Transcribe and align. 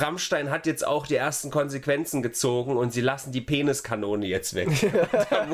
Rammstein 0.00 0.48
hat 0.48 0.66
jetzt 0.66 0.86
auch 0.86 1.08
die 1.08 1.16
ersten 1.16 1.50
Konsequenzen 1.50 2.22
gezogen 2.22 2.76
und 2.76 2.92
sie 2.92 3.00
lassen 3.00 3.32
die 3.32 3.40
Peniskanone 3.40 4.26
jetzt 4.26 4.54
weg. 4.54 4.68
da 5.12 5.46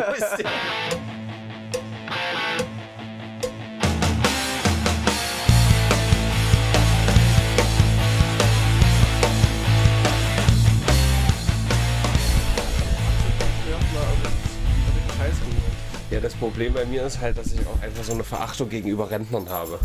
Ja, 16.11 16.21
das 16.21 16.35
Problem 16.35 16.75
bei 16.75 16.85
mir 16.85 17.07
ist 17.07 17.19
halt, 17.19 17.39
dass 17.39 17.47
ich 17.47 17.67
auch 17.67 17.81
einfach 17.81 18.05
so 18.05 18.13
eine 18.13 18.25
Verachtung 18.25 18.69
gegenüber 18.69 19.11
Rentnern 19.11 19.49
habe. 19.49 19.81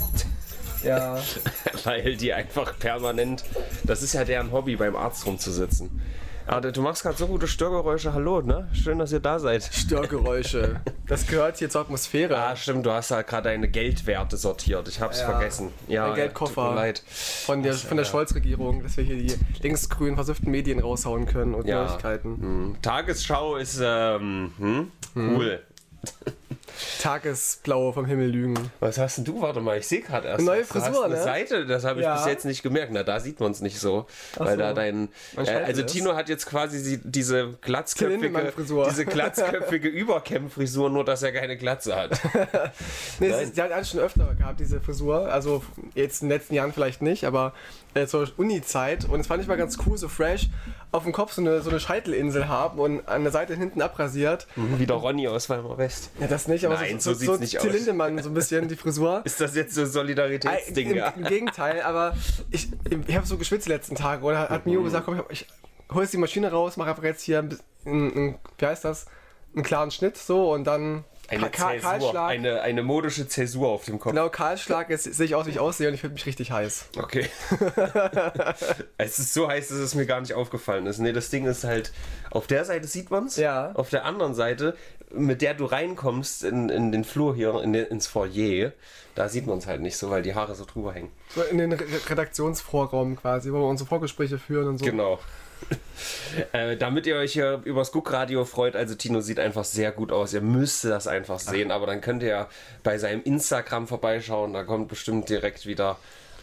Ja. 0.83 1.17
Weil 1.83 2.15
die 2.15 2.33
einfach 2.33 2.77
permanent, 2.79 3.43
das 3.83 4.01
ist 4.01 4.13
ja 4.13 4.23
deren 4.23 4.51
Hobby, 4.51 4.75
beim 4.75 4.95
Arzt 4.95 5.25
rumzusitzen. 5.25 6.01
Aber 6.47 6.71
du 6.71 6.81
machst 6.81 7.03
gerade 7.03 7.15
so 7.15 7.27
gute 7.27 7.47
Störgeräusche. 7.47 8.11
Hallo, 8.13 8.41
ne? 8.41 8.67
Schön, 8.73 8.97
dass 8.97 9.11
ihr 9.11 9.19
da 9.19 9.37
seid. 9.37 9.69
Störgeräusche. 9.71 10.81
Das 11.07 11.27
gehört 11.27 11.57
hier 11.57 11.69
zur 11.69 11.81
Atmosphäre. 11.81 12.35
Ah, 12.39 12.55
stimmt, 12.55 12.87
du 12.87 12.91
hast 12.91 13.11
halt 13.11 13.27
gerade 13.27 13.49
deine 13.49 13.67
Geldwerte 13.67 14.35
sortiert. 14.35 14.87
Ich 14.87 14.99
hab's 14.99 15.19
Ja. 15.19 15.29
vergessen. 15.29 15.69
Ja, 15.87 16.07
Ein 16.09 16.15
Geldkoffer. 16.15 16.63
Tut 16.65 16.71
mir 16.71 16.75
leid. 16.75 17.03
von 17.45 17.61
der, 17.61 17.75
von 17.75 17.97
der 17.97 18.03
Scholz-Regierung, 18.05 18.81
dass 18.81 18.97
wir 18.97 19.03
hier 19.03 19.17
die 19.17 19.35
linksgrün 19.61 20.15
versifften 20.15 20.49
Medien 20.49 20.79
raushauen 20.79 21.27
können 21.27 21.53
und 21.53 21.67
Ja. 21.67 21.83
Neuigkeiten. 21.85 22.37
Hm. 22.41 22.75
Tagesschau 22.81 23.57
ist 23.57 23.79
ähm, 23.83 24.51
hm? 24.57 24.91
cool. 25.15 25.61
Tagesblaue 27.01 27.93
vom 27.93 28.05
Himmel 28.05 28.27
lügen. 28.29 28.71
Was 28.79 28.97
hast 28.97 29.17
denn 29.17 29.25
du? 29.25 29.41
Warte 29.41 29.61
mal, 29.61 29.77
ich 29.77 29.87
sehe 29.87 30.01
gerade 30.01 30.27
erst. 30.27 30.45
Neue 30.45 30.63
Frisur, 30.63 31.05
eine 31.05 31.15
ne? 31.15 31.23
Seite, 31.23 31.65
das 31.65 31.83
habe 31.83 31.99
ich 31.99 32.05
Ja. 32.05 32.15
bis 32.15 32.25
jetzt 32.25 32.45
nicht 32.45 32.63
gemerkt. 32.63 32.91
Na, 32.93 33.03
da 33.03 33.19
sieht 33.19 33.39
man 33.39 33.51
es 33.51 33.61
nicht 33.61 33.79
so. 33.79 34.05
weil 34.35 34.51
so. 34.51 34.57
da 34.57 34.73
dein. 34.73 35.09
Äh, 35.37 35.49
also 35.49 35.81
ist. 35.83 35.91
Tino 35.93 36.15
hat 36.15 36.29
jetzt 36.29 36.45
quasi 36.45 36.79
sie, 36.79 36.99
diese 37.03 37.53
glatzköpfige, 37.61 38.53
diese 38.89 39.05
glatzköpfige 39.05 39.87
Überkämmfrisur, 39.89 40.89
nur 40.89 41.05
dass 41.05 41.23
er 41.23 41.31
keine 41.31 41.57
Glatze 41.57 41.95
hat. 41.95 42.19
Nee, 43.19 43.29
Nein. 43.29 43.51
die 43.55 43.61
hat 43.61 43.71
eigentlich 43.71 43.89
schon 43.89 43.99
öfter 43.99 44.33
gehabt, 44.35 44.59
diese 44.59 44.79
Frisur. 44.79 45.31
Also 45.31 45.63
jetzt 45.95 46.21
in 46.21 46.29
den 46.29 46.37
letzten 46.37 46.53
Jahren 46.53 46.71
vielleicht 46.73 47.01
nicht, 47.01 47.25
aber 47.25 47.53
äh, 47.93 48.05
zur 48.05 48.27
Uni-Zeit. 48.37 49.05
Und 49.05 49.19
es 49.19 49.27
fand 49.27 49.41
ich 49.41 49.47
mal 49.47 49.57
ganz 49.57 49.77
cool, 49.85 49.97
so 49.97 50.07
fresh, 50.07 50.47
auf 50.91 51.03
dem 51.03 51.11
Kopf 51.11 51.33
so 51.33 51.41
eine, 51.41 51.61
so 51.61 51.69
eine 51.69 51.79
Scheitelinsel 51.79 52.47
haben 52.47 52.79
und 52.79 53.07
an 53.07 53.23
der 53.23 53.31
Seite 53.31 53.55
hinten 53.55 53.81
abrasiert. 53.81 54.47
Wie 54.55 54.85
der 54.85 54.95
Ronny 54.95 55.27
aus 55.27 55.49
Weimar 55.49 55.77
West. 55.77 56.11
Ja, 56.19 56.27
das 56.39 56.47
nicht, 56.47 56.65
aber 56.65 56.75
Nein, 56.75 56.99
so, 56.99 57.13
so 57.13 57.25
so, 57.25 57.33
so 57.33 57.39
nicht 57.39 57.59
Till 57.59 57.69
aus. 57.69 57.75
Lindemann 57.75 58.17
so 58.21 58.29
ein 58.29 58.33
bisschen, 58.33 58.67
die 58.67 58.75
Frisur. 58.75 59.21
Ist 59.25 59.39
das 59.41 59.55
jetzt 59.55 59.75
so 59.75 59.85
Solidaritätsding? 59.85 60.91
Im, 60.91 60.97
Ja? 60.97 61.09
Im 61.09 61.23
Gegenteil, 61.25 61.81
aber 61.81 62.15
ich, 62.51 62.69
ich 63.07 63.15
habe 63.15 63.25
so 63.27 63.37
geschwitzt 63.37 63.65
die 63.67 63.71
letzten 63.71 63.95
Tage 63.95 64.25
und 64.25 64.37
hat, 64.37 64.49
hat 64.49 64.65
Mio 64.65 64.81
gesagt, 64.83 65.05
komm, 65.05 65.21
ich, 65.29 65.41
ich 65.41 65.47
hol 65.93 66.03
jetzt 66.03 66.13
die 66.13 66.17
Maschine 66.17 66.51
raus, 66.51 66.77
mache 66.77 66.89
einfach 66.89 67.03
jetzt 67.03 67.21
hier 67.23 67.39
ein, 67.39 67.57
ein, 67.85 68.35
wie 68.57 68.65
heißt 68.65 68.85
das, 68.85 69.05
einen 69.55 69.63
klaren 69.63 69.91
Schnitt 69.91 70.15
so 70.17 70.51
und 70.53 70.65
dann 70.65 71.03
Eine, 71.27 71.49
Ka- 71.49 71.71
Zäsur, 71.71 71.89
Kahlschlag. 71.89 72.29
eine, 72.29 72.61
eine 72.61 72.83
modische 72.83 73.27
Zäsur 73.27 73.67
auf 73.69 73.85
dem 73.85 73.99
Kopf. 73.99 74.11
Genau, 74.13 74.29
Kahlschlag, 74.29 74.89
jetzt 74.91 75.03
sehe 75.05 75.25
ich 75.25 75.33
aus, 75.35 75.47
wie 75.47 75.51
ich 75.51 75.59
aussehe 75.59 75.87
und 75.87 75.95
ich 75.95 76.01
fühle 76.01 76.13
mich 76.13 76.25
richtig 76.27 76.51
heiß. 76.51 76.85
Okay. 76.97 77.27
es 78.97 79.19
ist 79.19 79.33
so 79.33 79.47
heiß, 79.47 79.69
dass 79.69 79.77
es 79.77 79.95
mir 79.95 80.05
gar 80.05 80.21
nicht 80.21 80.33
aufgefallen 80.33 80.85
ist. 80.85 80.99
Nee, 80.99 81.13
das 81.13 81.29
Ding 81.29 81.45
ist 81.45 81.63
halt, 81.63 81.91
auf 82.31 82.47
der 82.47 82.65
Seite 82.65 82.87
sieht 82.87 83.09
man 83.11 83.25
es. 83.25 83.37
Ja. 83.37 83.71
Auf 83.73 83.89
der 83.89 84.05
anderen 84.05 84.33
Seite, 84.35 84.75
mit 85.11 85.41
der 85.41 85.53
du 85.53 85.65
reinkommst 85.65 86.43
in, 86.43 86.69
in 86.69 86.91
den 86.91 87.03
Flur 87.03 87.35
hier, 87.35 87.61
in 87.61 87.73
den, 87.73 87.85
ins 87.87 88.07
Foyer, 88.07 88.73
da 89.15 89.27
sieht 89.27 89.47
man 89.47 89.57
es 89.57 89.67
halt 89.67 89.81
nicht 89.81 89.97
so, 89.97 90.09
weil 90.09 90.21
die 90.21 90.35
Haare 90.35 90.55
so 90.55 90.65
drüber 90.65 90.93
hängen. 90.93 91.11
So 91.29 91.41
in 91.41 91.57
den 91.57 91.73
Re 91.73 91.85
Redaktionsvorraum 92.07 93.15
quasi, 93.15 93.51
wo 93.51 93.57
wir 93.57 93.67
unsere 93.67 93.87
Vorgespräche 93.87 94.37
führen 94.37 94.67
und 94.67 94.77
so. 94.77 94.85
Genau. 94.85 95.19
äh, 96.53 96.77
damit 96.77 97.05
ihr 97.05 97.17
euch 97.17 97.33
hier 97.33 97.61
übers 97.65 97.91
Guckradio 97.91 98.45
freut, 98.45 98.75
also 98.75 98.95
Tino 98.95 99.19
sieht 99.19 99.39
einfach 99.39 99.65
sehr 99.65 99.91
gut 99.91 100.11
aus. 100.11 100.33
Ihr 100.33 100.41
müsst 100.41 100.85
das 100.85 101.07
einfach 101.07 101.39
sehen, 101.39 101.71
aber 101.71 101.85
dann 101.85 102.01
könnt 102.01 102.23
ihr 102.23 102.29
ja 102.29 102.49
bei 102.83 102.97
seinem 102.97 103.23
Instagram 103.23 103.87
vorbeischauen. 103.87 104.53
Da 104.53 104.63
kommt 104.63 104.87
bestimmt 104.87 105.27
direkt 105.27 105.65
wieder 105.65 105.97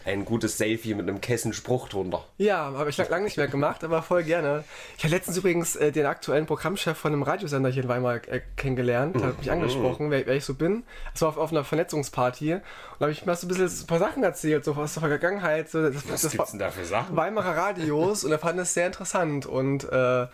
ein 0.07 0.25
gutes 0.25 0.57
Selfie 0.57 0.93
mit 0.93 1.07
einem 1.07 1.21
Kessenspruch 1.21 1.89
drunter. 1.89 2.23
Ja, 2.37 2.73
habe 2.73 2.89
ich 2.89 2.97
lange 2.97 3.25
nicht 3.25 3.37
mehr 3.37 3.47
gemacht, 3.47 3.83
aber 3.83 4.01
voll 4.01 4.23
gerne. 4.23 4.63
Ich 4.97 5.03
habe 5.03 5.13
letztens 5.13 5.37
übrigens 5.37 5.75
äh, 5.75 5.91
den 5.91 6.05
aktuellen 6.05 6.45
Programmchef 6.45 6.97
von 6.97 7.13
einem 7.13 7.23
Radiosender 7.23 7.69
hier 7.69 7.83
in 7.83 7.89
Weimar 7.89 8.15
äh, 8.27 8.41
kennengelernt. 8.55 9.15
Der 9.15 9.27
hat 9.27 9.39
mich 9.39 9.51
angesprochen, 9.51 10.09
wer, 10.09 10.25
wer 10.25 10.35
ich 10.35 10.45
so 10.45 10.53
bin. 10.53 10.83
Das 11.13 11.21
war 11.21 11.29
auf, 11.29 11.37
auf 11.37 11.51
einer 11.51 11.63
Vernetzungsparty. 11.63 12.53
Und 12.53 12.61
da 12.99 13.05
habe 13.05 13.11
ich 13.11 13.25
mir 13.25 13.35
so 13.35 13.45
ein 13.45 13.49
bisschen 13.49 13.67
ein 13.67 13.87
paar 13.87 13.99
Sachen 13.99 14.23
erzählt, 14.23 14.63
so 14.63 14.73
aus 14.73 14.93
der 14.93 15.01
Vergangenheit. 15.01 15.69
So, 15.69 15.89
das, 15.89 16.09
Was 16.09 16.21
das 16.21 16.31
gibt's 16.31 16.51
denn 16.51 16.59
da 16.59 16.71
für 16.71 16.85
Sachen? 16.85 17.15
Weimarer 17.15 17.57
Radios 17.57 18.23
und 18.23 18.31
er 18.31 18.39
fand 18.39 18.59
es 18.59 18.73
sehr 18.73 18.87
interessant 18.87 19.45
und 19.45 19.83
äh, 19.91 20.27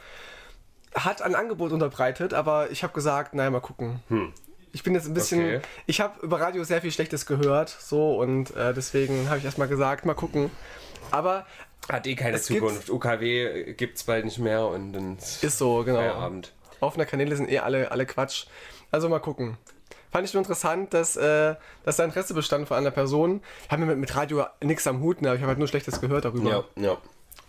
hat 0.95 1.21
ein 1.21 1.35
Angebot 1.35 1.71
unterbreitet, 1.71 2.33
aber 2.33 2.69
ich 2.69 2.83
habe 2.83 2.93
gesagt, 2.93 3.33
naja, 3.33 3.49
mal 3.49 3.61
gucken. 3.61 3.99
Ich 4.73 4.83
bin 4.83 4.93
jetzt 4.95 5.07
ein 5.07 5.13
bisschen, 5.13 5.39
Okay. 5.39 5.61
ich 5.85 6.01
habe 6.01 6.19
über 6.25 6.41
Radio 6.41 6.63
sehr 6.63 6.81
viel 6.81 6.91
Schlechtes 6.91 7.25
gehört, 7.25 7.69
so 7.69 8.19
und 8.19 8.53
äh, 8.55 8.73
deswegen 8.73 9.29
habe 9.29 9.37
ich 9.37 9.45
erstmal 9.45 9.67
gesagt, 9.69 10.05
mal 10.05 10.15
gucken. 10.15 10.49
Aber 11.11 11.45
Hat 11.89 12.07
eh 12.07 12.15
keine 12.15 12.37
Es 12.37 12.47
gibt- 12.47 12.59
Zukunft. 12.61 12.89
UKW 12.89 13.73
gibt's 13.73 14.03
bald 14.05 14.25
nicht 14.25 14.39
mehr 14.39 14.65
und 14.65 14.93
dann 14.93 15.17
ist 15.17 15.57
so, 15.57 15.83
genau. 15.83 15.99
Feierabend. 15.99 16.53
Offene 16.79 17.05
Kanäle 17.05 17.35
sind 17.35 17.49
eh 17.51 17.59
alle, 17.59 17.91
alle 17.91 18.05
Quatsch. 18.05 18.45
Also 18.91 19.09
mal 19.09 19.19
gucken. 19.19 19.57
Fand 20.11 20.27
ich 20.27 20.33
nur 20.33 20.41
interessant, 20.41 20.93
dass, 20.93 21.15
äh, 21.17 21.55
dass 21.83 21.97
da 21.97 22.03
Interesse 22.05 22.33
bestand 22.33 22.67
von 22.67 22.77
einer 22.77 22.91
Person. 22.91 23.41
Ich 23.65 23.71
habe 23.71 23.85
mit, 23.85 23.97
mit 23.97 24.15
Radio 24.15 24.45
nichts 24.61 24.85
am 24.87 25.01
Hut, 25.01 25.21
ne? 25.21 25.29
aber 25.29 25.35
ich 25.35 25.41
habe 25.41 25.49
halt 25.49 25.59
nur 25.59 25.67
Schlechtes 25.67 25.99
gehört 26.01 26.23
darüber. 26.25 26.65
Ja, 26.77 26.83
ja. 26.83 26.97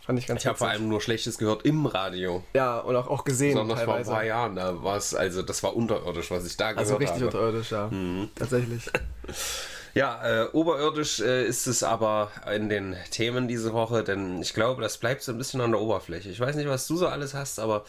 Fand 0.04 0.18
ich 0.18 0.26
ganz 0.26 0.42
Ich 0.42 0.46
habe 0.46 0.58
vor 0.58 0.68
allem 0.68 0.88
nur 0.88 1.00
Schlechtes 1.00 1.38
gehört 1.38 1.64
im 1.64 1.86
Radio. 1.86 2.44
Ja, 2.54 2.78
und 2.80 2.94
auch, 2.94 3.08
auch 3.08 3.24
gesehen 3.24 3.54
Besonders 3.54 3.82
vor 3.82 3.94
ein 3.94 4.04
paar 4.04 4.24
Jahren. 4.24 4.56
Da 4.56 4.82
war 4.82 4.96
es, 4.96 5.14
also 5.14 5.42
das 5.42 5.62
war 5.62 5.74
unterirdisch, 5.74 6.30
was 6.30 6.46
ich 6.46 6.56
da 6.56 6.72
gehört 6.72 6.78
Also 6.86 6.96
richtig 6.96 7.22
habe. 7.22 7.26
unterirdisch, 7.26 7.70
ja. 7.70 7.88
Mhm. 7.88 8.30
Tatsächlich. 8.34 8.82
Ja, 9.94 10.42
äh, 10.42 10.48
oberirdisch 10.48 11.20
äh, 11.20 11.46
ist 11.46 11.68
es 11.68 11.84
aber 11.84 12.32
in 12.52 12.68
den 12.68 12.96
Themen 13.12 13.46
diese 13.46 13.72
Woche, 13.72 14.02
denn 14.02 14.42
ich 14.42 14.52
glaube, 14.52 14.82
das 14.82 14.98
bleibt 14.98 15.22
so 15.22 15.30
ein 15.30 15.38
bisschen 15.38 15.60
an 15.60 15.70
der 15.70 15.80
Oberfläche. 15.80 16.30
Ich 16.30 16.40
weiß 16.40 16.56
nicht, 16.56 16.68
was 16.68 16.88
du 16.88 16.96
so 16.96 17.06
alles 17.06 17.32
hast, 17.32 17.60
aber 17.60 17.84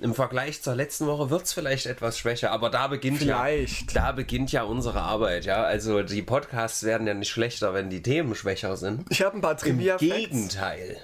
im 0.00 0.14
Vergleich 0.14 0.62
zur 0.62 0.74
letzten 0.74 1.06
Woche 1.06 1.28
wird 1.28 1.42
es 1.42 1.52
vielleicht 1.52 1.84
etwas 1.84 2.18
schwächer, 2.18 2.50
aber 2.50 2.70
da 2.70 2.86
beginnt 2.86 3.18
Vielleicht. 3.18 3.92
ja 3.92 4.06
da 4.06 4.12
beginnt 4.12 4.52
ja 4.52 4.62
unsere 4.62 5.02
Arbeit, 5.02 5.44
ja. 5.44 5.62
Also 5.62 6.02
die 6.02 6.22
Podcasts 6.22 6.82
werden 6.82 7.06
ja 7.06 7.12
nicht 7.12 7.30
schlechter, 7.30 7.74
wenn 7.74 7.90
die 7.90 8.02
Themen 8.02 8.34
schwächer 8.34 8.78
sind. 8.78 9.04
Ich 9.10 9.20
habe 9.22 9.36
ein 9.36 9.42
paar 9.42 9.52
Im 9.52 9.58
trivia 9.58 9.98
Gegenteil. 9.98 10.96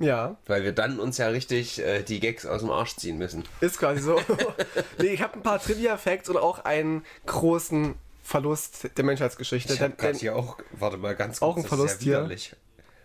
Ja, 0.00 0.36
Weil 0.46 0.64
wir 0.64 0.72
dann 0.72 0.98
uns 0.98 1.18
ja 1.18 1.28
richtig 1.28 1.80
äh, 1.80 2.02
die 2.02 2.18
Gags 2.18 2.46
aus 2.46 2.62
dem 2.62 2.70
Arsch 2.70 2.96
ziehen 2.96 3.16
müssen. 3.16 3.44
ist 3.60 3.78
quasi 3.78 4.02
so. 4.02 4.20
nee, 4.98 5.06
ich 5.08 5.22
habe 5.22 5.34
ein 5.34 5.42
paar 5.42 5.62
Trivia-Facts 5.62 6.28
und 6.28 6.36
auch 6.36 6.64
einen 6.64 7.04
großen 7.26 7.94
Verlust 8.22 8.90
der 8.96 9.04
Menschheitsgeschichte. 9.04 9.74
Ich 9.74 9.80
habe 9.80 9.94
Denn, 10.00 10.16
hier 10.16 10.34
auch, 10.34 10.58
warte 10.72 10.96
mal 10.96 11.14
ganz 11.14 11.42
Auch 11.42 11.54
kurz, 11.54 11.66
ein 11.66 11.68
das 11.68 11.68
Verlust 11.68 12.02
hier. 12.02 12.28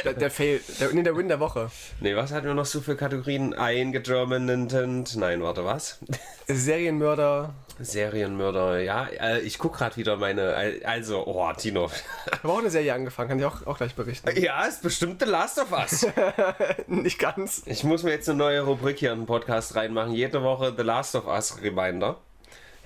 Der, 0.06 0.14
der 0.14 0.32
Fail, 0.32 0.62
der, 0.80 0.94
nee, 0.94 1.04
der 1.04 1.18
Win 1.18 1.28
der 1.28 1.42
Woche. 1.42 1.70
Nee, 2.00 2.16
was 2.16 2.32
hatten 2.32 2.48
wir 2.48 2.54
noch 2.54 2.66
so 2.66 2.80
für 2.80 2.96
Kategorien? 2.96 3.54
Eingegermanentent. 3.54 5.18
Nein, 5.18 5.42
warte, 5.42 5.66
was? 5.66 6.00
Serienmörder. 6.48 7.54
Serienmörder, 7.80 8.80
ja. 8.80 9.06
Äh, 9.06 9.40
ich 9.42 9.58
guck 9.58 9.78
gerade 9.78 9.96
wieder 9.98 10.18
meine. 10.18 10.82
Also, 10.84 11.26
oh, 11.26 11.52
Tino. 11.54 11.90
Ich 12.26 12.44
habe 12.44 12.54
auch 12.54 12.60
eine 12.60 12.70
Serie 12.70 12.94
angefangen, 12.94 13.30
kann 13.30 13.40
ich 13.40 13.46
auch, 13.46 13.66
auch 13.66 13.78
gleich 13.78 13.96
berichten. 13.96 14.30
Ja, 14.40 14.66
ist 14.66 14.82
bestimmt 14.82 15.22
The 15.22 15.30
Last 15.30 15.60
of 15.60 15.72
Us. 15.72 16.06
Nicht 16.88 17.20
ganz. 17.20 17.64
Ich 17.66 17.84
muss 17.84 18.04
mir 18.04 18.12
jetzt 18.12 18.30
eine 18.30 18.38
neue 18.38 18.62
Rubrik 18.62 19.00
hier 19.00 19.12
in 19.12 19.22
den 19.22 19.26
Podcast 19.26 19.76
reinmachen. 19.76 20.14
Jede 20.14 20.44
Woche 20.44 20.74
The 20.76 20.84
Last 20.84 21.16
of 21.16 21.28
Us 21.28 21.62
Reminder. 21.62 22.18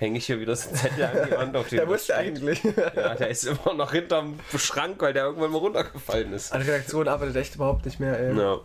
Hänge 0.02 0.18
ich 0.18 0.26
hier 0.26 0.40
wieder 0.40 0.56
so 0.56 0.68
einen 0.68 0.78
Zettel 0.78 1.04
an 1.04 1.28
die 1.28 1.36
Wand 1.36 1.56
auf 1.56 1.68
den 1.68 1.78
Der 1.86 1.98
steht. 1.98 2.16
eigentlich. 2.16 2.60
Ja, 2.96 3.14
der 3.14 3.28
ist 3.28 3.44
immer 3.44 3.74
noch 3.74 3.92
hinterm 3.92 4.40
Schrank, 4.56 5.00
weil 5.00 5.12
der 5.12 5.26
irgendwann 5.26 5.52
mal 5.52 5.58
runtergefallen 5.58 6.32
ist. 6.32 6.52
An 6.52 6.60
Redaktion 6.62 7.06
arbeitet 7.06 7.36
echt 7.36 7.54
überhaupt 7.54 7.84
nicht 7.84 8.00
mehr, 8.00 8.18
ey. 8.18 8.36
Ja. 8.36 8.60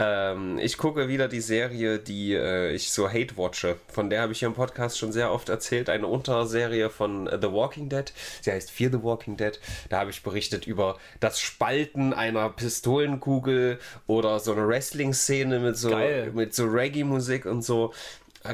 Ähm, 0.00 0.58
ich 0.58 0.76
gucke 0.76 1.06
wieder 1.06 1.28
die 1.28 1.40
Serie, 1.40 2.00
die 2.00 2.34
äh, 2.34 2.72
ich 2.72 2.90
so 2.90 3.08
hate 3.08 3.36
watche. 3.36 3.76
Von 3.86 4.10
der 4.10 4.22
habe 4.22 4.32
ich 4.32 4.40
hier 4.40 4.48
im 4.48 4.54
Podcast 4.54 4.98
schon 4.98 5.12
sehr 5.12 5.30
oft 5.30 5.48
erzählt. 5.50 5.88
Eine 5.88 6.08
Unterserie 6.08 6.90
von 6.90 7.28
äh, 7.28 7.38
The 7.40 7.52
Walking 7.52 7.88
Dead. 7.88 8.12
Sie 8.40 8.50
heißt 8.50 8.72
Fear 8.72 8.90
the 8.90 9.02
Walking 9.04 9.36
Dead. 9.36 9.60
Da 9.88 10.00
habe 10.00 10.10
ich 10.10 10.24
berichtet 10.24 10.66
über 10.66 10.98
das 11.20 11.38
Spalten 11.38 12.12
einer 12.12 12.50
Pistolenkugel 12.50 13.78
oder 14.08 14.40
so 14.40 14.50
eine 14.50 14.66
Wrestling-Szene 14.66 15.60
mit 15.60 15.76
so, 15.76 15.90
Geil. 15.90 16.32
mit 16.34 16.56
so 16.56 16.64
Reggae-Musik 16.64 17.46
und 17.46 17.62
so. 17.62 17.92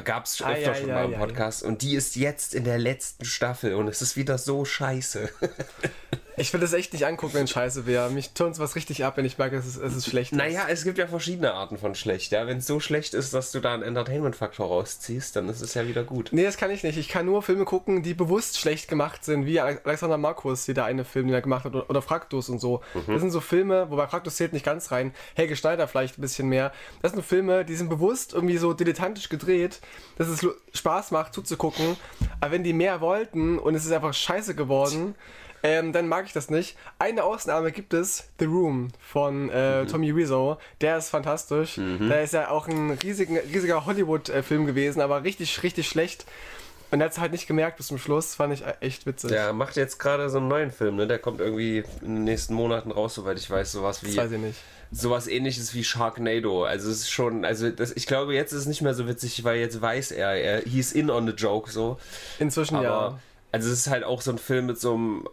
Gab 0.01 0.25
es 0.25 0.41
öfter 0.41 0.71
ei, 0.71 0.75
schon 0.75 0.89
ei, 0.89 0.93
mal 0.93 1.13
im. 1.13 1.19
Podcast 1.19 1.63
und 1.63 1.81
die 1.81 1.95
ist 1.95 2.15
jetzt 2.15 2.53
in 2.53 2.63
der 2.63 2.77
letzten 2.77 3.25
Staffel 3.25 3.75
und 3.75 3.87
es 3.87 4.01
ist 4.01 4.15
wieder 4.15 4.37
so 4.37 4.65
scheiße. 4.65 5.29
Ich 6.37 6.51
will 6.53 6.59
das 6.59 6.73
echt 6.73 6.93
nicht 6.93 7.05
angucken, 7.05 7.35
wenn 7.35 7.43
es 7.43 7.51
scheiße 7.51 7.85
wäre. 7.85 8.09
Mich 8.09 8.31
turnt 8.31 8.57
was 8.59 8.75
richtig 8.75 9.05
ab, 9.05 9.17
wenn 9.17 9.25
ich 9.25 9.37
merke, 9.37 9.55
es 9.55 9.65
ist, 9.65 9.77
es 9.77 9.95
ist 9.95 10.07
schlecht. 10.07 10.33
naja, 10.33 10.65
es 10.67 10.83
gibt 10.83 10.97
ja 10.97 11.07
verschiedene 11.07 11.53
Arten 11.53 11.77
von 11.77 11.95
schlecht. 11.95 12.31
Ja? 12.31 12.47
Wenn 12.47 12.57
es 12.57 12.67
so 12.67 12.79
schlecht 12.79 13.13
ist, 13.13 13.33
dass 13.33 13.51
du 13.51 13.59
da 13.59 13.73
einen 13.73 13.83
Entertainment-Faktor 13.83 14.67
rausziehst, 14.67 15.35
dann 15.35 15.49
ist 15.49 15.61
es 15.61 15.73
ja 15.73 15.87
wieder 15.87 16.03
gut. 16.03 16.29
Nee, 16.31 16.43
das 16.43 16.57
kann 16.57 16.71
ich 16.71 16.83
nicht. 16.83 16.97
Ich 16.97 17.09
kann 17.09 17.25
nur 17.25 17.43
Filme 17.43 17.65
gucken, 17.65 18.03
die 18.03 18.13
bewusst 18.13 18.59
schlecht 18.59 18.87
gemacht 18.87 19.23
sind, 19.23 19.45
wie 19.45 19.59
Alexander 19.59 20.17
Markus, 20.17 20.65
der 20.65 20.85
eine 20.85 21.05
Film, 21.05 21.27
den 21.27 21.35
er 21.35 21.41
gemacht 21.41 21.65
hat, 21.65 21.75
oder, 21.75 22.01
Fraktus 22.01 22.49
und 22.49 22.59
so. 22.59 22.81
Das 23.07 23.21
sind 23.21 23.31
so 23.31 23.39
Filme, 23.39 23.89
wobei 23.89 24.07
Fraktus 24.07 24.35
zählt 24.35 24.53
nicht 24.53 24.65
ganz 24.65 24.91
rein. 24.91 25.13
Helge 25.35 25.55
Schneider 25.55 25.87
vielleicht 25.87 26.17
ein 26.17 26.21
bisschen 26.21 26.49
mehr. 26.49 26.71
Das 27.01 27.11
sind 27.11 27.23
Filme, 27.23 27.65
die 27.65 27.75
sind 27.75 27.89
bewusst 27.89 28.33
irgendwie 28.33 28.57
so 28.57 28.73
dilettantisch 28.73 29.29
gedreht, 29.29 29.79
dass 30.17 30.27
es 30.27 30.45
Spaß 30.73 31.11
macht 31.11 31.33
zuzugucken. 31.33 31.95
Aber 32.41 32.51
wenn 32.51 32.63
die 32.63 32.73
mehr 32.73 33.01
wollten 33.01 33.59
und 33.59 33.75
es 33.75 33.85
ist 33.85 33.91
einfach 33.91 34.13
scheiße 34.13 34.55
geworden, 34.55 35.15
ähm, 35.63 35.93
dann 35.93 36.07
mag 36.07 36.25
ich 36.25 36.33
das 36.33 36.49
nicht. 36.49 36.77
Eine 36.99 37.23
Ausnahme 37.23 37.71
gibt 37.71 37.93
es, 37.93 38.29
The 38.37 38.45
Room 38.45 38.89
von 38.99 39.49
äh, 39.49 39.85
Tommy 39.85 40.15
Wiseau. 40.15 40.57
Der 40.81 40.97
ist 40.97 41.09
fantastisch. 41.09 41.75
Der 41.77 42.21
ist 42.23 42.33
ja 42.33 42.49
auch 42.49 42.67
ein 42.67 42.91
riesigen, 42.91 43.37
riesiger 43.37 43.85
Hollywood-Film 43.85 44.65
gewesen, 44.65 45.01
aber 45.01 45.23
richtig, 45.23 45.63
richtig 45.63 45.87
schlecht. 45.87 46.25
Und 46.91 47.01
er 47.01 47.05
hat 47.05 47.13
es 47.13 47.19
halt 47.19 47.31
nicht 47.31 47.47
gemerkt 47.47 47.77
bis 47.77 47.87
zum 47.87 47.97
Schluss. 47.97 48.35
Fand 48.35 48.53
ich 48.53 48.63
echt 48.81 49.07
witzig. 49.07 49.31
Der 49.31 49.51
macht 49.53 49.77
jetzt 49.77 49.97
gerade 49.97 50.29
so 50.29 50.37
einen 50.37 50.47
neuen 50.47 50.69
Film, 50.71 50.97
ne? 50.97 51.07
Der 51.07 51.17
kommt 51.17 51.39
irgendwie 51.39 51.83
in 52.01 52.15
den 52.15 52.23
nächsten 52.25 52.53
Monaten 52.53 52.91
raus, 52.91 53.15
soweit 53.15 53.39
ich 53.39 53.49
weiß. 53.49 53.71
Sowas 53.71 54.03
wie. 54.03 54.13
das 54.13 54.25
weiß 54.25 54.31
ich 54.33 54.39
nicht. 54.39 54.59
sowas 54.91 55.27
ähnliches 55.27 55.73
wie 55.73 55.83
Sharknado. 55.83 56.65
Also 56.65 56.91
es 56.91 56.97
ist 56.99 57.09
schon, 57.09 57.45
also 57.45 57.71
das, 57.71 57.93
ich 57.93 58.05
glaube, 58.05 58.35
jetzt 58.35 58.51
ist 58.51 58.59
es 58.59 58.65
nicht 58.67 58.83
mehr 58.83 58.93
so 58.93 59.07
witzig, 59.07 59.43
weil 59.43 59.57
jetzt 59.57 59.81
weiß 59.81 60.11
er, 60.11 60.33
er 60.35 60.61
he's 60.61 60.91
in 60.91 61.09
on 61.09 61.25
the 61.25 61.33
joke 61.33 61.71
so. 61.71 61.97
Inzwischen 62.37 62.75
Aber 62.75 62.83
ja. 62.85 63.19
Also 63.53 63.69
es 63.69 63.79
ist 63.79 63.87
halt 63.89 64.03
auch 64.03 64.21
so 64.21 64.31
ein 64.31 64.39
Film 64.39 64.65
mit 64.65 64.79
so 64.79 64.95
einem 64.95 65.29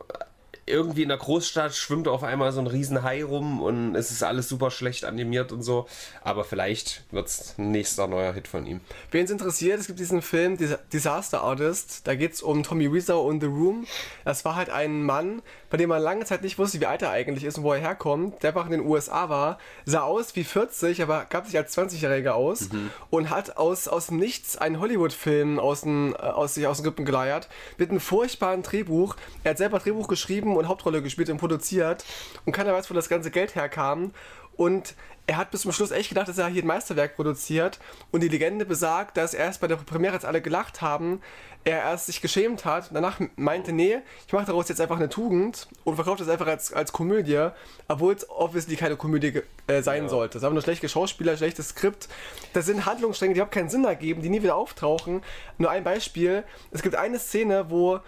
irgendwie 0.70 1.02
in 1.02 1.08
der 1.08 1.18
Großstadt 1.18 1.74
schwimmt 1.74 2.08
auf 2.08 2.22
einmal 2.22 2.52
so 2.52 2.60
ein 2.60 2.66
riesen 2.66 3.02
Hai 3.02 3.22
rum 3.24 3.60
und 3.62 3.94
es 3.94 4.10
ist 4.10 4.22
alles 4.22 4.48
super 4.48 4.70
schlecht 4.70 5.04
animiert 5.04 5.52
und 5.52 5.62
so. 5.62 5.86
Aber 6.22 6.44
vielleicht 6.44 7.02
wird 7.10 7.26
es 7.28 7.54
ein 7.58 7.70
nächster 7.70 8.06
neuer 8.06 8.32
Hit 8.32 8.48
von 8.48 8.66
ihm. 8.66 8.80
Wen 9.10 9.24
es 9.24 9.30
interessiert, 9.30 9.78
es 9.80 9.86
gibt 9.86 9.98
diesen 9.98 10.22
Film 10.22 10.56
Dis- 10.56 10.78
Disaster 10.92 11.42
Artist. 11.42 12.06
Da 12.06 12.14
geht 12.14 12.32
es 12.32 12.42
um 12.42 12.62
Tommy 12.62 12.92
Wiseau 12.92 13.20
und 13.26 13.40
The 13.40 13.46
Room. 13.46 13.86
Das 14.24 14.44
war 14.44 14.54
halt 14.56 14.70
ein 14.70 15.02
Mann, 15.04 15.42
bei 15.68 15.76
dem 15.76 15.88
man 15.88 16.02
lange 16.02 16.24
Zeit 16.24 16.42
nicht 16.42 16.58
wusste, 16.58 16.80
wie 16.80 16.86
alt 16.86 17.02
er 17.02 17.10
eigentlich 17.10 17.44
ist 17.44 17.58
und 17.58 17.64
wo 17.64 17.72
er 17.72 17.80
herkommt. 17.80 18.42
Der 18.42 18.50
einfach 18.50 18.66
in 18.66 18.72
den 18.72 18.80
USA 18.86 19.28
war, 19.28 19.58
sah 19.84 20.02
aus 20.02 20.34
wie 20.36 20.44
40, 20.44 21.02
aber 21.02 21.26
gab 21.28 21.46
sich 21.46 21.56
als 21.56 21.76
20-Jähriger 21.76 22.30
aus 22.32 22.68
und 23.10 23.30
hat 23.30 23.56
aus, 23.56 23.88
aus 23.88 24.06
dem 24.08 24.18
Nichts 24.18 24.56
einen 24.56 24.80
Hollywood-Film 24.80 25.58
aus, 25.58 25.82
den, 25.82 26.14
äh, 26.14 26.18
aus 26.18 26.54
sich 26.54 26.66
aus 26.66 26.78
den 26.78 26.86
Rippen 26.86 27.04
geleiert 27.04 27.48
mit 27.78 27.90
einem 27.90 28.00
furchtbaren 28.00 28.62
Drehbuch. 28.62 29.16
Er 29.44 29.50
hat 29.52 29.58
selber 29.58 29.78
Drehbuch 29.78 30.08
geschrieben 30.08 30.56
und 30.60 30.68
Hauptrolle 30.68 31.02
gespielt 31.02 31.30
und 31.30 31.38
produziert 31.38 32.04
und 32.46 32.52
keiner 32.52 32.72
weiß, 32.72 32.90
wo 32.90 32.94
das 32.94 33.08
ganze 33.08 33.30
Geld 33.30 33.54
herkam. 33.54 34.12
Und 34.56 34.94
er 35.26 35.36
hat 35.36 35.50
bis 35.50 35.62
zum 35.62 35.72
Schluss 35.72 35.90
echt 35.90 36.08
gedacht, 36.08 36.28
dass 36.28 36.36
er 36.36 36.48
hier 36.48 36.62
ein 36.62 36.66
Meisterwerk 36.66 37.16
produziert. 37.16 37.78
Und 38.10 38.20
die 38.20 38.28
Legende 38.28 38.66
besagt, 38.66 39.16
dass 39.16 39.32
erst 39.32 39.60
bei 39.60 39.68
der 39.68 39.76
Premiere, 39.76 40.12
als 40.12 40.24
alle 40.24 40.42
gelacht 40.42 40.82
haben, 40.82 41.22
er 41.64 41.78
erst 41.78 42.06
sich 42.06 42.20
geschämt 42.20 42.64
hat. 42.64 42.90
Danach 42.92 43.20
meinte, 43.36 43.72
nee, 43.72 43.98
ich 44.26 44.32
mache 44.32 44.46
daraus 44.46 44.68
jetzt 44.68 44.80
einfach 44.80 44.96
eine 44.96 45.08
Tugend 45.08 45.68
und 45.84 45.94
verkauft 45.94 46.20
das 46.20 46.28
einfach 46.28 46.46
als, 46.46 46.72
als 46.72 46.92
Komödie, 46.92 47.48
obwohl 47.88 48.14
es 48.14 48.28
obviously 48.28 48.76
keine 48.76 48.96
Komödie 48.96 49.42
äh, 49.66 49.82
sein 49.82 50.08
sollte. 50.08 50.36
Es 50.36 50.42
ist 50.42 50.44
einfach 50.44 50.54
nur 50.54 50.62
schlechte 50.62 50.88
Schauspieler, 50.88 51.36
schlechtes 51.36 51.70
Skript. 51.70 52.08
Das 52.52 52.66
sind 52.66 52.84
Handlungsstränge, 52.84 53.34
die 53.34 53.38
überhaupt 53.38 53.54
keinen 53.54 53.70
Sinn 53.70 53.84
ergeben, 53.84 54.22
die 54.22 54.30
nie 54.30 54.42
wieder 54.42 54.56
auftauchen. 54.56 55.22
Nur 55.58 55.70
ein 55.70 55.84
Beispiel. 55.84 56.44
Es 56.70 56.82
gibt 56.82 56.96
eine 56.96 57.18
Szene, 57.18 57.70
wo 57.70 58.00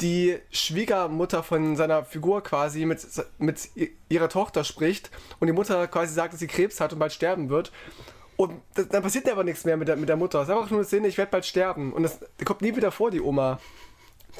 die 0.00 0.38
Schwiegermutter 0.50 1.42
von 1.42 1.76
seiner 1.76 2.04
Figur 2.04 2.42
quasi 2.42 2.84
mit, 2.84 3.06
mit 3.38 3.70
ihrer 4.08 4.28
Tochter 4.28 4.64
spricht 4.64 5.10
und 5.40 5.46
die 5.46 5.52
Mutter 5.52 5.86
quasi 5.88 6.12
sagt, 6.12 6.32
dass 6.32 6.40
sie 6.40 6.46
Krebs 6.46 6.80
hat 6.80 6.92
und 6.92 6.98
bald 6.98 7.12
sterben 7.12 7.48
wird. 7.48 7.72
Und 8.36 8.60
das, 8.74 8.88
dann 8.88 9.02
passiert 9.02 9.30
aber 9.30 9.44
nichts 9.44 9.64
mehr 9.64 9.76
mit 9.76 9.88
der, 9.88 9.96
mit 9.96 10.08
der 10.08 10.16
Mutter. 10.16 10.40
Es 10.40 10.48
ist 10.48 10.54
einfach 10.54 10.70
nur 10.70 10.80
eine 10.80 10.86
Szene, 10.86 11.08
ich 11.08 11.16
werde 11.16 11.30
bald 11.30 11.46
sterben. 11.46 11.92
Und 11.92 12.02
das, 12.02 12.20
die 12.38 12.44
kommt 12.44 12.60
nie 12.60 12.76
wieder 12.76 12.92
vor, 12.92 13.10
die 13.10 13.22
Oma. 13.22 13.58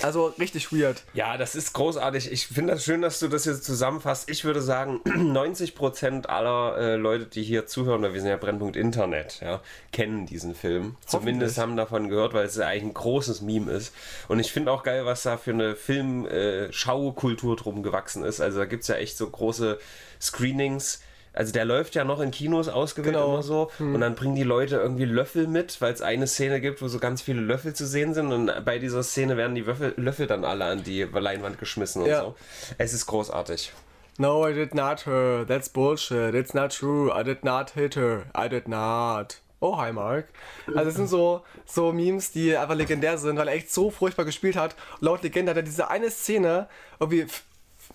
Also 0.02 0.26
richtig 0.38 0.72
weird. 0.72 1.02
Ja, 1.14 1.36
das 1.36 1.54
ist 1.54 1.72
großartig. 1.72 2.30
Ich 2.30 2.46
finde 2.48 2.74
das 2.74 2.84
schön, 2.84 3.02
dass 3.02 3.18
du 3.18 3.28
das 3.28 3.44
jetzt 3.44 3.64
zusammenfasst. 3.64 4.28
Ich 4.30 4.44
würde 4.44 4.60
sagen, 4.60 5.00
90% 5.04 6.26
aller 6.26 6.76
äh, 6.78 6.96
Leute, 6.96 7.26
die 7.26 7.42
hier 7.42 7.66
zuhören, 7.66 8.02
weil 8.02 8.12
wir 8.12 8.20
sind 8.20 8.30
ja 8.30 8.36
Brennpunkt 8.36 8.76
Internet, 8.76 9.40
ja, 9.40 9.60
kennen 9.92 10.26
diesen 10.26 10.54
Film. 10.54 10.96
Zumindest 11.06 11.58
haben 11.58 11.76
davon 11.76 12.08
gehört, 12.08 12.34
weil 12.34 12.46
es 12.46 12.56
ja 12.56 12.66
eigentlich 12.66 12.84
ein 12.84 12.94
großes 12.94 13.40
Meme 13.40 13.72
ist. 13.72 13.94
Und 14.28 14.38
ich 14.38 14.52
finde 14.52 14.72
auch 14.72 14.82
geil, 14.82 15.06
was 15.06 15.22
da 15.22 15.36
für 15.36 15.52
eine 15.52 15.76
Film-Schaukultur 15.76 17.56
drum 17.56 17.82
gewachsen 17.82 18.24
ist. 18.24 18.40
Also 18.40 18.58
da 18.58 18.64
gibt 18.66 18.82
es 18.82 18.88
ja 18.88 18.96
echt 18.96 19.16
so 19.16 19.28
große 19.28 19.78
Screenings. 20.20 21.00
Also 21.36 21.52
der 21.52 21.64
läuft 21.64 21.94
ja 21.94 22.02
noch 22.04 22.20
in 22.20 22.32
Kinos 22.32 22.66
ausgewählt 22.68 23.14
Genau. 23.14 23.34
immer 23.34 23.42
so. 23.42 23.70
Und 23.78 24.00
dann 24.00 24.14
bringen 24.16 24.34
die 24.34 24.42
Leute 24.42 24.76
irgendwie 24.76 25.04
Löffel 25.04 25.46
mit, 25.46 25.80
weil 25.80 25.92
es 25.92 26.02
eine 26.02 26.26
Szene 26.26 26.60
gibt, 26.60 26.82
wo 26.82 26.88
so 26.88 26.98
ganz 26.98 27.22
viele 27.22 27.40
Löffel 27.42 27.74
zu 27.74 27.86
sehen 27.86 28.14
sind. 28.14 28.32
Und 28.32 28.50
bei 28.64 28.78
dieser 28.78 29.02
Szene 29.04 29.36
werden 29.36 29.54
die 29.54 29.66
Würfel, 29.66 29.94
Löffel 29.96 30.26
dann 30.26 30.44
alle 30.44 30.64
an 30.64 30.82
die 30.82 31.02
Leinwand 31.04 31.58
geschmissen 31.58 32.02
und 32.02 32.08
Ja. 32.08 32.22
so. 32.22 32.34
Es 32.78 32.92
ist 32.92 33.06
großartig. 33.06 33.72
No, 34.18 34.48
I 34.48 34.54
did 34.54 34.74
not 34.74 35.04
her. 35.06 35.44
That's 35.46 35.68
bullshit. 35.68 36.34
It's 36.34 36.54
not 36.54 36.74
true. 36.74 37.12
I 37.14 37.22
did 37.22 37.44
not 37.44 37.70
hit 37.74 37.96
her. 37.96 38.22
I 38.36 38.48
did 38.48 38.66
not. 38.66 39.42
Oh, 39.60 39.76
hi 39.76 39.92
Mark. 39.92 40.28
Also 40.74 40.88
es 40.90 40.96
sind 40.96 41.08
so, 41.08 41.42
so 41.66 41.92
Memes, 41.92 42.32
die 42.32 42.56
einfach 42.56 42.74
legendär 42.74 43.18
sind, 43.18 43.36
weil 43.38 43.48
er 43.48 43.54
echt 43.54 43.70
so 43.70 43.90
furchtbar 43.90 44.24
gespielt 44.24 44.56
hat. 44.56 44.74
Laut 45.00 45.22
Legende 45.22 45.50
hat 45.50 45.56
er 45.56 45.62
diese 45.62 45.88
eine 45.90 46.10
Szene 46.10 46.66
irgendwie 46.98 47.26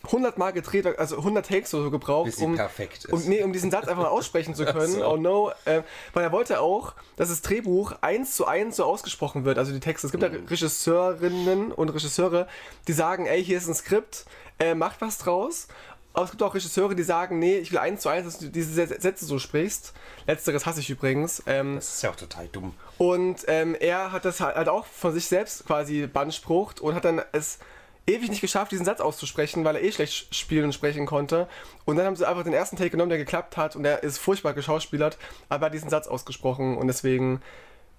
100 0.04 0.38
Mal 0.38 0.52
gedreht, 0.52 0.86
also 0.98 1.18
100 1.18 1.46
Takes 1.46 1.74
oder 1.74 1.84
so 1.84 1.92
gebraucht, 1.92 2.32
um, 2.40 2.56
perfekt 2.56 3.06
ist. 3.06 3.14
um, 3.14 3.22
nee, 3.26 3.44
um 3.44 3.54
diesen 3.54 3.70
Satz 3.72 3.88
einfach 3.88 4.04
mal 4.04 4.10
aussprechen 4.10 4.56
zu 4.56 4.66
können. 4.74 4.92
so. 4.92 5.06
Oh 5.06 5.18
no. 5.18 5.52
Äh, 5.66 5.84
weil 6.14 6.24
er 6.24 6.32
wollte 6.32 6.60
auch, 6.60 6.94
dass 7.18 7.30
das 7.30 7.42
Drehbuch 7.42 7.94
eins 8.02 8.36
zu 8.36 8.46
eins 8.48 8.76
so 8.78 8.86
ausgesprochen 8.86 9.46
wird, 9.46 9.58
also 9.58 9.72
die 9.72 9.80
Texte. 9.80 10.08
Es 10.08 10.12
gibt 10.12 10.24
ja 10.24 10.30
Mhm. 10.30 10.48
Regisseurinnen 10.48 11.72
und 11.72 11.90
Regisseure, 11.90 12.48
die 12.88 12.94
sagen, 12.94 13.26
ey, 13.26 13.44
hier 13.44 13.58
ist 13.58 13.68
ein 13.68 13.76
Skript, 13.76 14.26
äh, 14.60 14.76
macht 14.76 15.02
was 15.02 15.18
draus. 15.18 15.68
Aber 16.14 16.26
es 16.26 16.32
gibt 16.32 16.44
auch 16.44 16.54
Regisseure, 16.54 16.94
die 16.94 17.04
sagen, 17.04 17.40
nee, 17.40 17.58
ich 17.60 17.72
will 17.72 17.80
eins 17.80 18.02
zu 18.02 18.10
eins, 18.10 18.26
dass 18.26 18.38
du 18.40 18.50
diese 18.50 18.82
Sä- 18.82 19.00
Sätze 19.00 19.24
so 19.26 19.40
sprichst. 19.40 19.94
Letzteres 20.28 20.66
hasse 20.66 20.82
ich 20.82 20.90
übrigens. 20.90 21.42
Ähm, 21.46 21.76
Das 21.76 21.94
ist 21.96 22.04
ja 22.04 22.10
auch 22.10 22.18
total 22.18 22.50
dumm. 22.50 22.74
und 22.98 23.46
ähm, 23.48 23.76
er 23.80 24.12
hat 24.12 24.26
das 24.26 24.42
halt 24.42 24.68
auch 24.68 24.86
von 24.86 25.14
sich 25.14 25.28
selbst 25.28 25.66
quasi 25.66 26.08
beansprucht 26.08 26.82
und 26.82 26.96
hat 26.96 27.06
dann 27.06 27.22
es 27.32 27.60
ewig 28.08 28.30
nicht 28.30 28.42
geschafft, 28.42 28.72
diesen 28.72 28.86
Satz 28.86 29.00
auszusprechen, 29.00 29.64
weil 29.64 29.76
er 29.76 29.84
eh 29.84 29.92
schlecht 29.92 30.34
spielen 30.36 30.66
und 30.66 30.74
sprechen 30.74 31.06
konnte. 31.06 31.48
Und 31.86 31.98
dann 31.98 32.06
haben 32.06 32.16
sie 32.16 32.28
einfach 32.28 32.44
den 32.44 32.54
ersten 32.54 32.76
Take 32.76 32.90
genommen, 32.92 33.10
der 33.10 33.20
geklappt 33.20 33.58
hat 33.58 33.76
und 33.76 33.86
er 33.86 34.04
ist 34.04 34.18
furchtbar 34.18 34.54
geschauspielert, 34.54 35.18
aber 35.50 35.64
er 35.64 35.66
hat 35.68 35.74
diesen 35.74 35.90
Satz 35.90 36.08
ausgesprochen 36.08 36.78
und 36.78 36.88
deswegen 36.88 37.42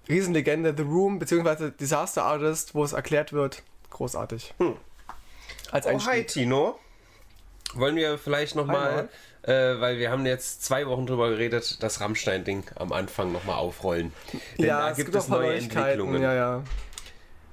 Riesenlegende, 0.09 0.73
The 0.75 0.83
Room, 0.83 1.17
beziehungsweise 1.19 1.71
Disaster 1.71 2.23
Artist, 2.25 2.75
wo 2.75 2.83
es 2.83 2.91
erklärt 2.93 3.31
wird, 3.31 3.63
großartig. 3.89 4.53
Als 5.71 5.85
Oh, 5.87 5.99
hi. 6.05 6.25
Tino. 6.25 6.77
Wollen 7.75 7.95
wir 7.95 8.17
vielleicht 8.17 8.55
nochmal, 8.55 9.09
äh, 9.43 9.51
weil 9.51 9.97
wir 9.97 10.11
haben 10.11 10.25
jetzt 10.25 10.63
zwei 10.63 10.85
Wochen 10.85 11.07
drüber 11.07 11.29
geredet, 11.29 11.81
das 11.81 12.01
Rammstein-Ding 12.01 12.65
am 12.75 12.91
Anfang 12.91 13.31
nochmal 13.31 13.55
aufrollen. 13.55 14.13
Denn 14.59 14.65
ja, 14.67 14.79
da 14.81 14.89
es 14.91 14.97
gibt 14.97 15.11
gibt 15.11 15.17
es 15.17 15.23
auch 15.23 15.27
ein 15.29 15.31
paar 15.31 15.41
neue. 15.41 15.57
Entwicklungen. 15.57 16.21
Ja, 16.21 16.33
ja. 16.35 16.63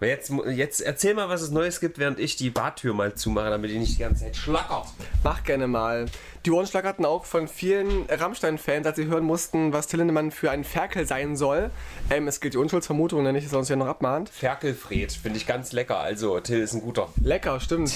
Jetzt, 0.01 0.33
jetzt 0.55 0.81
erzähl 0.81 1.15
mal, 1.15 1.29
was 1.29 1.43
es 1.43 1.51
Neues 1.51 1.79
gibt, 1.81 1.99
während 1.99 2.19
ich 2.19 2.37
die 2.37 2.49
Badtür 2.51 2.95
mal 2.95 3.15
zumache, 3.15 3.51
damit 3.51 3.71
die 3.71 3.79
nicht 3.79 3.97
die 3.99 4.01
ganze 4.03 4.25
Zeit 4.25 4.37
schlackert. 4.37 4.87
Mach 5.23 5.45
gerne 5.45 5.67
mal. 5.67 6.07
Die 6.47 6.51
Ohren 6.51 6.67
schlackerten 6.67 7.05
auch 7.05 7.27
von 7.27 7.49
vielen 7.49 8.07
Rammstein-Fans, 8.09 8.87
als 8.87 8.97
sie 8.97 9.07
hören 9.07 9.25
mussten, 9.25 9.75
was 9.75 9.89
Till 9.89 9.99
Lindemann 9.99 10.31
für 10.31 10.51
ein 10.51 10.65
Ferkel 10.65 11.07
sein 11.07 11.37
soll. 11.37 11.71
Ähm, 12.09 12.29
es 12.29 12.41
gilt 12.41 12.55
die 12.55 12.59
Unschuldsvermutung, 12.59 13.25
dass 13.25 13.53
er 13.53 13.59
uns 13.59 13.69
ja 13.69 13.77
noch 13.77 13.87
abmahnt. 13.89 14.31
Ferkelfred 14.31 15.13
finde 15.13 15.37
ich 15.37 15.47
ganz 15.47 15.73
lecker. 15.73 15.99
Also, 15.99 16.41
Till 16.41 16.61
ist 16.61 16.73
ein 16.73 16.81
guter. 16.81 17.09
Lecker, 17.23 17.61
stimmt. 17.61 17.93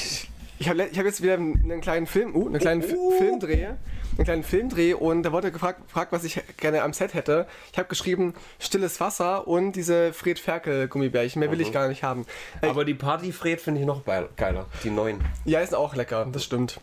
Ich 0.59 0.69
habe 0.69 0.85
ich 0.85 0.99
hab 0.99 1.07
jetzt 1.07 1.23
wieder 1.23 1.35
einen 1.35 1.81
kleinen 1.81 2.07
Film, 2.07 2.37
uh, 2.37 2.47
einen 2.47 2.61
kleinen 2.61 2.83
Fi- 2.83 2.95
Oh. 2.97 3.11
Filmdreh, 3.19 3.69
einen 4.17 4.25
kleinen 4.25 4.43
Filmdreh 4.43 4.95
und 4.95 5.23
da 5.23 5.33
wurde 5.33 5.51
gefragt, 5.51 5.83
gefragt, 5.87 6.13
was 6.13 6.25
ich 6.25 6.41
gerne 6.57 6.83
am 6.83 6.93
Set 6.93 7.15
hätte. 7.15 7.47
Ich 7.73 7.79
habe 7.79 7.89
geschrieben 7.89 8.35
stilles 8.59 9.01
Wasser 9.01 9.47
und 9.49 9.73
diese 9.73 10.13
Fred 10.13 10.39
Ferkel 10.39 10.89
Gummibärchen. 10.89 11.41
Mehr 11.41 11.51
will 11.51 11.61
ich 11.61 11.73
gar 11.73 11.89
nicht 11.89 12.03
haben. 12.03 12.27
Äh, 12.61 12.69
Aber 12.69 12.85
die 12.85 12.95
Partyfred 12.95 13.61
finde 13.61 13.81
ich 13.81 13.87
noch 13.87 14.03
geiler. 14.37 14.67
Die 14.83 14.91
neuen. 14.91 15.21
Ja, 15.45 15.61
ist 15.61 15.75
auch 15.75 15.95
lecker, 15.95 16.27
das 16.31 16.45
stimmt. 16.45 16.81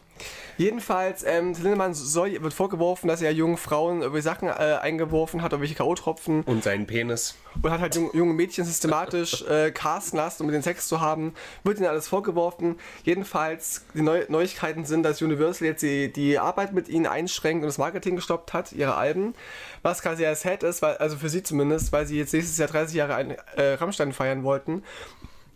Jedenfalls, 0.57 1.23
ähm, 1.23 1.53
Lindemann 1.53 1.93
soll, 1.93 2.41
wird 2.41 2.53
vorgeworfen, 2.53 3.07
dass 3.07 3.21
er 3.21 3.31
jungen 3.31 3.57
Frauen 3.57 4.01
irgendwie 4.01 4.21
Sachen 4.21 4.47
äh, 4.47 4.51
eingeworfen 4.51 5.41
hat, 5.41 5.53
irgendwelche 5.53 5.75
K.O.-Tropfen. 5.75 6.43
Und 6.45 6.63
seinen 6.63 6.85
Penis. 6.85 7.35
Und 7.61 7.71
hat 7.71 7.81
halt 7.81 7.95
jung, 7.95 8.11
junge 8.13 8.33
Mädchen 8.33 8.63
systematisch 8.63 9.43
äh, 9.43 9.71
casten 9.71 10.17
lassen, 10.17 10.43
um 10.43 10.47
mit 10.47 10.55
den 10.55 10.61
Sex 10.61 10.87
zu 10.87 11.01
haben. 11.01 11.33
Wird 11.63 11.79
ihnen 11.79 11.87
alles 11.87 12.07
vorgeworfen. 12.07 12.77
Jedenfalls, 13.03 13.85
die 13.93 14.01
Neu 14.01 14.25
Neuigkeiten 14.27 14.85
sind, 14.85 15.03
dass 15.03 15.21
Universal 15.21 15.67
jetzt 15.67 15.81
die, 15.81 16.11
die 16.13 16.37
Arbeit 16.37 16.73
mit 16.73 16.87
ihnen 16.89 17.07
einschränkt 17.07 17.63
und 17.63 17.67
das 17.67 17.77
Marketing 17.77 18.15
gestoppt 18.15 18.53
hat, 18.53 18.71
ihre 18.71 18.95
Alben. 18.95 19.33
Was 19.81 20.01
quasi 20.01 20.17
sehr 20.17 20.35
sad 20.35 20.63
ist, 20.63 20.81
weil, 20.81 20.97
also 20.97 21.17
für 21.17 21.29
sie 21.29 21.43
zumindest, 21.43 21.91
weil 21.91 22.05
sie 22.05 22.17
jetzt 22.17 22.33
nächstes 22.33 22.57
Jahr 22.57 22.67
30 22.67 22.95
Jahre 22.95 23.15
ein, 23.15 23.31
äh, 23.55 23.73
Rammstein 23.73 24.13
feiern 24.13 24.43
wollten. 24.43 24.83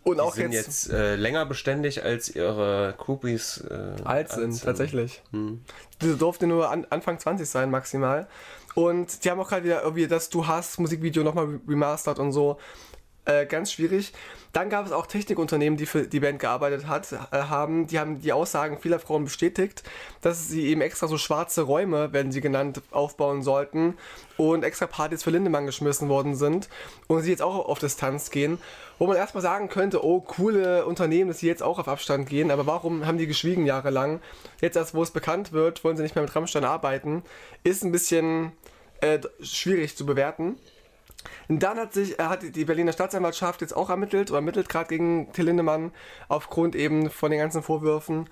Und 0.06 0.18
Die 0.18 0.20
auch 0.20 0.36
sind 0.36 0.52
jetzt, 0.52 0.86
jetzt, 0.86 0.92
äh, 0.92 1.16
länger 1.16 1.44
beständig 1.46 2.04
als 2.04 2.32
ihre 2.32 2.94
Groupies 2.96 3.58
äh, 3.68 4.02
alt 4.04 4.30
sind, 4.30 4.62
tatsächlich. 4.62 5.20
Die 5.32 6.16
durfte 6.16 6.46
nur 6.46 6.70
an, 6.70 6.86
Anfang 6.90 7.18
20 7.18 7.50
sein, 7.50 7.72
maximal. 7.72 8.28
Und 8.76 9.24
die 9.24 9.30
haben 9.32 9.40
auch 9.40 9.48
gerade 9.48 9.64
wieder 9.64 9.82
irgendwie 9.82 10.06
das 10.06 10.30
Du 10.30 10.46
hast 10.46 10.78
Musikvideo 10.78 11.24
nochmal 11.24 11.58
remastert 11.66 12.20
und 12.20 12.30
so. 12.30 12.56
Äh, 13.26 13.44
ganz 13.46 13.72
schwierig. 13.72 14.12
Dann 14.52 14.70
gab 14.70 14.86
es 14.86 14.92
auch 14.92 15.06
Technikunternehmen, 15.06 15.76
die 15.76 15.86
für 15.86 16.06
die 16.06 16.20
Band 16.20 16.38
gearbeitet 16.38 16.86
hat, 16.86 17.10
äh, 17.10 17.16
haben. 17.32 17.88
Die 17.88 17.98
haben 17.98 18.20
die 18.20 18.32
Aussagen 18.32 18.78
vieler 18.78 19.00
Frauen 19.00 19.24
bestätigt, 19.24 19.82
dass 20.22 20.48
sie 20.48 20.68
eben 20.68 20.80
extra 20.80 21.08
so 21.08 21.18
schwarze 21.18 21.62
Räume, 21.62 22.12
werden 22.12 22.30
sie 22.30 22.40
genannt, 22.40 22.82
aufbauen 22.92 23.42
sollten 23.42 23.94
und 24.36 24.62
extra 24.62 24.86
Partys 24.86 25.24
für 25.24 25.30
Lindemann 25.30 25.66
geschmissen 25.66 26.08
worden 26.08 26.36
sind 26.36 26.68
und 27.08 27.22
sie 27.22 27.30
jetzt 27.30 27.42
auch 27.42 27.66
auf 27.66 27.80
Distanz 27.80 28.30
gehen. 28.30 28.58
Wo 28.98 29.08
man 29.08 29.16
erstmal 29.16 29.42
sagen 29.42 29.68
könnte, 29.68 30.04
oh, 30.04 30.20
coole 30.20 30.86
Unternehmen, 30.86 31.28
dass 31.28 31.40
sie 31.40 31.48
jetzt 31.48 31.64
auch 31.64 31.80
auf 31.80 31.88
Abstand 31.88 32.28
gehen, 32.28 32.52
aber 32.52 32.64
warum 32.66 33.06
haben 33.06 33.18
die 33.18 33.26
geschwiegen 33.26 33.66
jahrelang? 33.66 34.20
Jetzt 34.60 34.76
erst, 34.76 34.94
wo 34.94 35.02
es 35.02 35.10
bekannt 35.10 35.50
wird, 35.52 35.82
wollen 35.82 35.96
sie 35.96 36.04
nicht 36.04 36.14
mehr 36.14 36.22
mit 36.22 36.34
Rammstein 36.34 36.64
arbeiten. 36.64 37.24
Ist 37.64 37.82
ein 37.82 37.90
bisschen 37.90 38.52
äh, 39.00 39.18
schwierig 39.42 39.96
zu 39.96 40.06
bewerten. 40.06 40.58
Und 41.48 41.60
dann 41.62 41.78
hat 41.78 41.92
sich 41.92 42.18
äh, 42.18 42.22
hat 42.24 42.42
die 42.42 42.64
Berliner 42.64 42.92
Staatsanwaltschaft 42.92 43.60
jetzt 43.60 43.76
auch 43.76 43.90
ermittelt 43.90 44.30
oder 44.30 44.38
ermittelt 44.38 44.68
gerade 44.68 44.88
gegen 44.88 45.32
Till 45.32 45.44
Lindemann 45.46 45.92
aufgrund 46.28 46.74
eben 46.74 47.10
von 47.10 47.30
den 47.30 47.40
ganzen 47.40 47.62
Vorwürfen. 47.62 48.28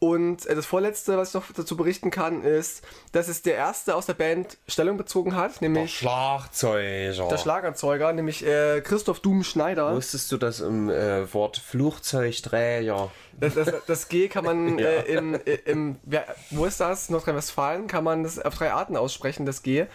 Und 0.00 0.46
äh, 0.46 0.54
das 0.54 0.64
vorletzte, 0.64 1.16
was 1.16 1.30
ich 1.30 1.34
noch 1.34 1.50
dazu 1.52 1.76
berichten 1.76 2.12
kann, 2.12 2.42
ist, 2.44 2.82
dass 3.10 3.26
es 3.26 3.42
der 3.42 3.56
erste 3.56 3.96
aus 3.96 4.06
der 4.06 4.14
Band 4.14 4.56
Stellung 4.68 4.96
bezogen 4.96 5.34
hat, 5.34 5.60
Der 5.60 5.68
nämlich 5.68 5.98
Schlagzeuger. 5.98 7.26
der 7.28 7.36
Schlagerzeuger, 7.38 8.12
nämlich 8.12 8.46
äh, 8.46 8.80
Christoph 8.80 9.18
Doom 9.18 9.42
Schneider. 9.42 9.92
Wusstest 9.96 10.30
du 10.30 10.36
das 10.36 10.60
im 10.60 10.88
äh, 10.88 11.32
Wort 11.34 11.56
Flugzeugträger? 11.56 13.10
Das, 13.40 13.54
das, 13.54 13.72
das 13.86 14.08
G 14.08 14.28
kann 14.28 14.44
man 14.44 14.78
Ja. 14.78 14.86
äh, 14.88 15.14
im, 15.16 15.34
äh, 15.34 15.38
im 15.64 15.96
wer- 16.04 16.26
wo 16.50 16.64
ist 16.64 16.78
das? 16.80 17.10
Nordrhein-Westfalen 17.10 17.88
kann 17.88 18.04
man 18.04 18.22
das 18.22 18.38
auf 18.38 18.54
drei 18.54 18.72
Arten 18.72 18.96
aussprechen, 18.96 19.46
das 19.46 19.62
G. 19.64 19.86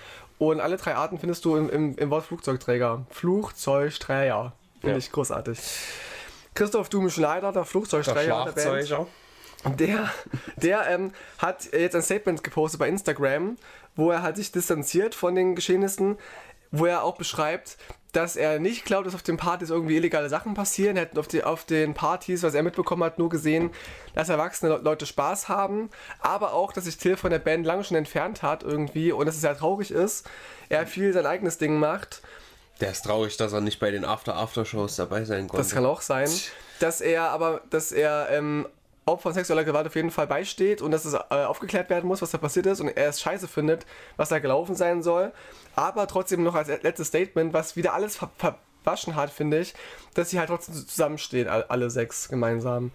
Und 0.50 0.60
alle 0.60 0.78
drei 0.78 0.96
Arten 0.96 1.18
findest 1.20 1.46
du 1.46 1.56
im, 1.56 1.70
im, 1.70 1.98
im 1.98 2.10
Wort 2.10 2.26
Flugzeugträger. 2.26 3.06
Flugzeugträger. 3.10 4.54
Finde 4.82 4.94
Ja. 4.96 4.98
ich 4.98 5.12
großartig. 5.12 5.60
Christoph 6.54 6.90
Dume 6.90 7.10
Schneider, 7.10 7.48
der 7.52 7.52
Der 7.54 7.66
Flugzeugträger 7.66 8.46
der 8.46 8.52
Band, 8.52 8.88
Schlagzeuger. 8.88 9.08
der, 9.78 10.10
der 10.58 10.88
ähm, 10.90 11.12
hat 11.40 11.72
jetzt 11.74 11.96
ein 11.96 12.02
Statement 12.02 12.44
gepostet 12.44 12.80
bei 12.80 12.88
Instagram, 12.90 13.58
wo 13.96 14.12
er 14.12 14.22
halt 14.22 14.36
sich 14.36 14.52
distanziert 14.52 15.16
von 15.16 15.36
den 15.36 15.56
Geschehnissen, 15.56 16.18
wo 16.76 16.88
er 16.88 17.04
auch 17.04 17.16
beschreibt, 17.18 17.78
dass 18.14 18.36
er 18.36 18.60
nicht 18.60 18.84
glaubt, 18.86 19.08
dass 19.08 19.16
auf 19.16 19.24
den 19.24 19.38
Partys 19.38 19.70
irgendwie 19.70 19.96
illegale 19.96 20.28
Sachen 20.28 20.54
passieren. 20.56 20.98
Er 20.98 21.04
hat 21.04 21.18
auf, 21.18 21.28
die, 21.28 21.44
auf 21.44 21.66
den 21.66 21.94
Partys, 21.94 22.44
was 22.44 22.54
er 22.54 22.62
mitbekommen 22.64 23.04
hat, 23.04 23.18
nur 23.20 23.30
gesehen, 23.30 23.70
dass 24.16 24.30
erwachsene 24.30 24.74
Le- 24.76 24.82
Leute 24.84 25.06
Spaß 25.06 25.50
haben, 25.50 25.90
aber 26.20 26.54
auch, 26.54 26.74
dass 26.74 26.84
sich 26.86 26.98
Till 26.98 27.16
von 27.16 27.30
der 27.32 27.40
Band 27.40 27.66
lange 27.66 27.84
schon 27.84 27.96
entfernt 27.98 28.42
hat 28.44 28.64
irgendwie 28.64 29.12
und 29.12 29.26
dass 29.28 29.36
es 29.36 29.42
sehr 29.42 29.58
traurig 29.58 29.92
ist. 29.92 30.30
Er 30.70 30.86
viel 30.88 31.14
sein 31.14 31.26
eigenes 31.26 31.58
Ding 31.60 31.80
macht. 31.80 32.22
Der 32.82 32.92
ist 32.92 33.04
traurig, 33.04 33.38
dass 33.38 33.54
er 33.54 33.62
nicht 33.62 33.80
bei 33.80 33.92
den 33.92 34.04
After-After-Shows 34.04 34.96
dabei 34.96 35.26
sein 35.26 35.48
konnte. 35.48 35.64
Das 35.64 35.74
kann 35.74 35.86
auch 35.86 36.02
sein. 36.02 36.30
Dass 36.80 37.02
er 37.02 37.30
aber, 37.30 37.62
dass 37.70 37.92
er 37.92 38.30
ähm, 38.32 38.68
Opfern 39.06 39.34
sexueller 39.34 39.64
Gewalt 39.64 39.88
auf 39.88 39.96
jeden 39.96 40.12
Fall 40.12 40.28
beisteht 40.28 40.82
und 40.82 40.92
dass 40.92 41.06
es 41.06 41.14
äh, 41.14 41.18
aufgeklärt 41.46 41.90
werden 41.90 42.08
muss, 42.08 42.22
was 42.22 42.32
da 42.32 42.38
passiert 42.38 42.66
ist 42.66 42.80
und 42.80 42.88
er 42.88 43.10
es 43.10 43.22
scheiße 43.22 43.48
findet, 43.48 43.86
was 44.18 44.30
da 44.30 44.40
gelaufen 44.40 44.76
sein 44.76 45.04
soll. 45.04 45.34
Aber 45.76 46.08
trotzdem 46.08 46.44
noch 46.44 46.56
als 46.56 46.68
letztes 46.68 47.08
Statement, 47.08 47.54
was 47.54 47.76
wieder 47.76 47.94
alles 47.94 48.16
ver 48.16 48.30
verwaschen 48.84 49.16
hat, 49.16 49.30
finde 49.30 49.60
ich, 49.60 49.74
dass 50.18 50.30
sie 50.30 50.40
halt 50.40 50.50
trotzdem 50.50 50.76
zusammenstehen, 50.76 51.48
all- 51.48 51.64
alle 51.70 51.90
sechs 51.90 52.30
gemeinsam. 52.30 52.92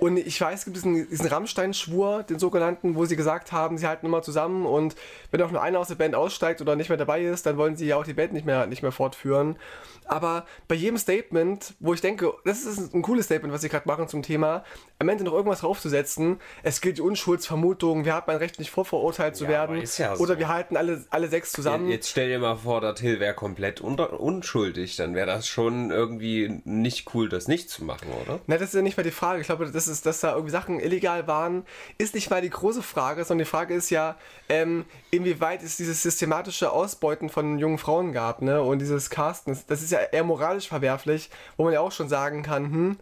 Und 0.00 0.16
ich 0.16 0.40
weiß, 0.40 0.60
es 0.60 0.64
gibt 0.64 0.76
diesen, 0.76 1.08
diesen 1.08 1.26
Rammstein-Schwur, 1.26 2.22
den 2.24 2.38
sogenannten, 2.38 2.94
wo 2.96 3.04
sie 3.04 3.16
gesagt 3.16 3.52
haben, 3.52 3.78
sie 3.78 3.86
halten 3.86 4.06
immer 4.06 4.22
zusammen 4.22 4.66
und 4.66 4.94
wenn 5.30 5.42
auch 5.42 5.50
nur 5.50 5.62
einer 5.62 5.78
aus 5.78 5.88
der 5.88 5.94
Band 5.96 6.14
aussteigt 6.14 6.60
oder 6.60 6.76
nicht 6.76 6.88
mehr 6.88 6.98
dabei 6.98 7.22
ist, 7.22 7.46
dann 7.46 7.56
wollen 7.56 7.76
sie 7.76 7.86
ja 7.86 7.96
auch 7.96 8.04
die 8.04 8.14
Band 8.14 8.32
nicht 8.32 8.46
mehr, 8.46 8.66
nicht 8.66 8.82
mehr 8.82 8.92
fortführen. 8.92 9.56
Aber 10.04 10.46
bei 10.68 10.74
jedem 10.74 10.96
Statement, 10.96 11.74
wo 11.80 11.92
ich 11.92 12.00
denke, 12.00 12.32
das 12.44 12.64
ist 12.64 12.94
ein 12.94 13.02
cooles 13.02 13.26
Statement, 13.26 13.52
was 13.52 13.60
sie 13.60 13.68
gerade 13.68 13.86
machen 13.86 14.08
zum 14.08 14.22
Thema, 14.22 14.64
am 14.98 15.08
Ende 15.10 15.24
noch 15.24 15.34
irgendwas 15.34 15.60
draufzusetzen, 15.60 16.40
es 16.62 16.80
gilt 16.80 16.96
die 16.96 17.02
Unschuldsvermutung, 17.02 18.04
wir 18.06 18.14
haben 18.14 18.30
ein 18.30 18.38
Recht, 18.38 18.58
nicht 18.58 18.70
vorverurteilt 18.70 19.36
zu 19.36 19.44
Ja, 19.44 19.50
werden. 19.50 19.82
ja 19.98 20.16
so. 20.16 20.22
Oder 20.22 20.38
wir 20.38 20.48
halten 20.48 20.76
alle, 20.78 21.04
alle 21.10 21.28
sechs 21.28 21.52
zusammen. 21.52 21.88
Jetzt 21.90 22.08
stell 22.08 22.28
dir 22.28 22.38
mal 22.38 22.56
vor, 22.56 22.80
der 22.80 22.94
Till 22.94 23.20
wäre 23.20 23.34
komplett 23.34 23.80
unschuldig. 23.82 24.96
Dann 24.96 25.14
wäre 25.14 25.26
das 25.26 25.46
schon 25.46 25.90
irgendwie 25.90 26.57
nicht 26.64 27.14
cool, 27.14 27.28
das 27.28 27.48
nicht 27.48 27.70
zu 27.70 27.84
machen, 27.84 28.08
oder? 28.22 28.40
Na, 28.46 28.56
das 28.56 28.68
ist 28.68 28.74
ja 28.74 28.82
nicht 28.82 28.96
mal 28.96 29.02
die 29.02 29.10
Frage. 29.10 29.40
Ich 29.40 29.46
glaube, 29.46 29.70
das 29.70 29.88
ist, 29.88 30.06
dass 30.06 30.20
da 30.20 30.32
irgendwie 30.32 30.50
Sachen 30.50 30.80
illegal 30.80 31.26
waren, 31.26 31.64
ist 31.98 32.14
nicht 32.14 32.30
mal 32.30 32.40
die 32.42 32.50
große 32.50 32.82
Frage, 32.82 33.24
sondern 33.24 33.44
die 33.44 33.50
Frage 33.50 33.74
ist 33.74 33.90
ja, 33.90 34.16
ähm, 34.48 34.84
inwieweit 35.10 35.62
es 35.62 35.76
dieses 35.76 36.02
systematische 36.02 36.70
Ausbeuten 36.72 37.28
von 37.28 37.58
jungen 37.58 37.78
Frauen 37.78 38.12
gab, 38.12 38.42
ne? 38.42 38.62
Und 38.62 38.78
dieses 38.80 39.10
Casten, 39.10 39.58
das- 39.66 39.82
ist 39.82 39.92
ja 39.92 39.98
eher 40.00 40.24
moralisch 40.24 40.68
verwerflich, 40.68 41.30
wo 41.56 41.64
man 41.64 41.72
ja 41.72 41.80
auch 41.80 41.92
schon 41.92 42.08
sagen 42.08 42.42
kann, 42.42 42.64
hm, 42.64 42.96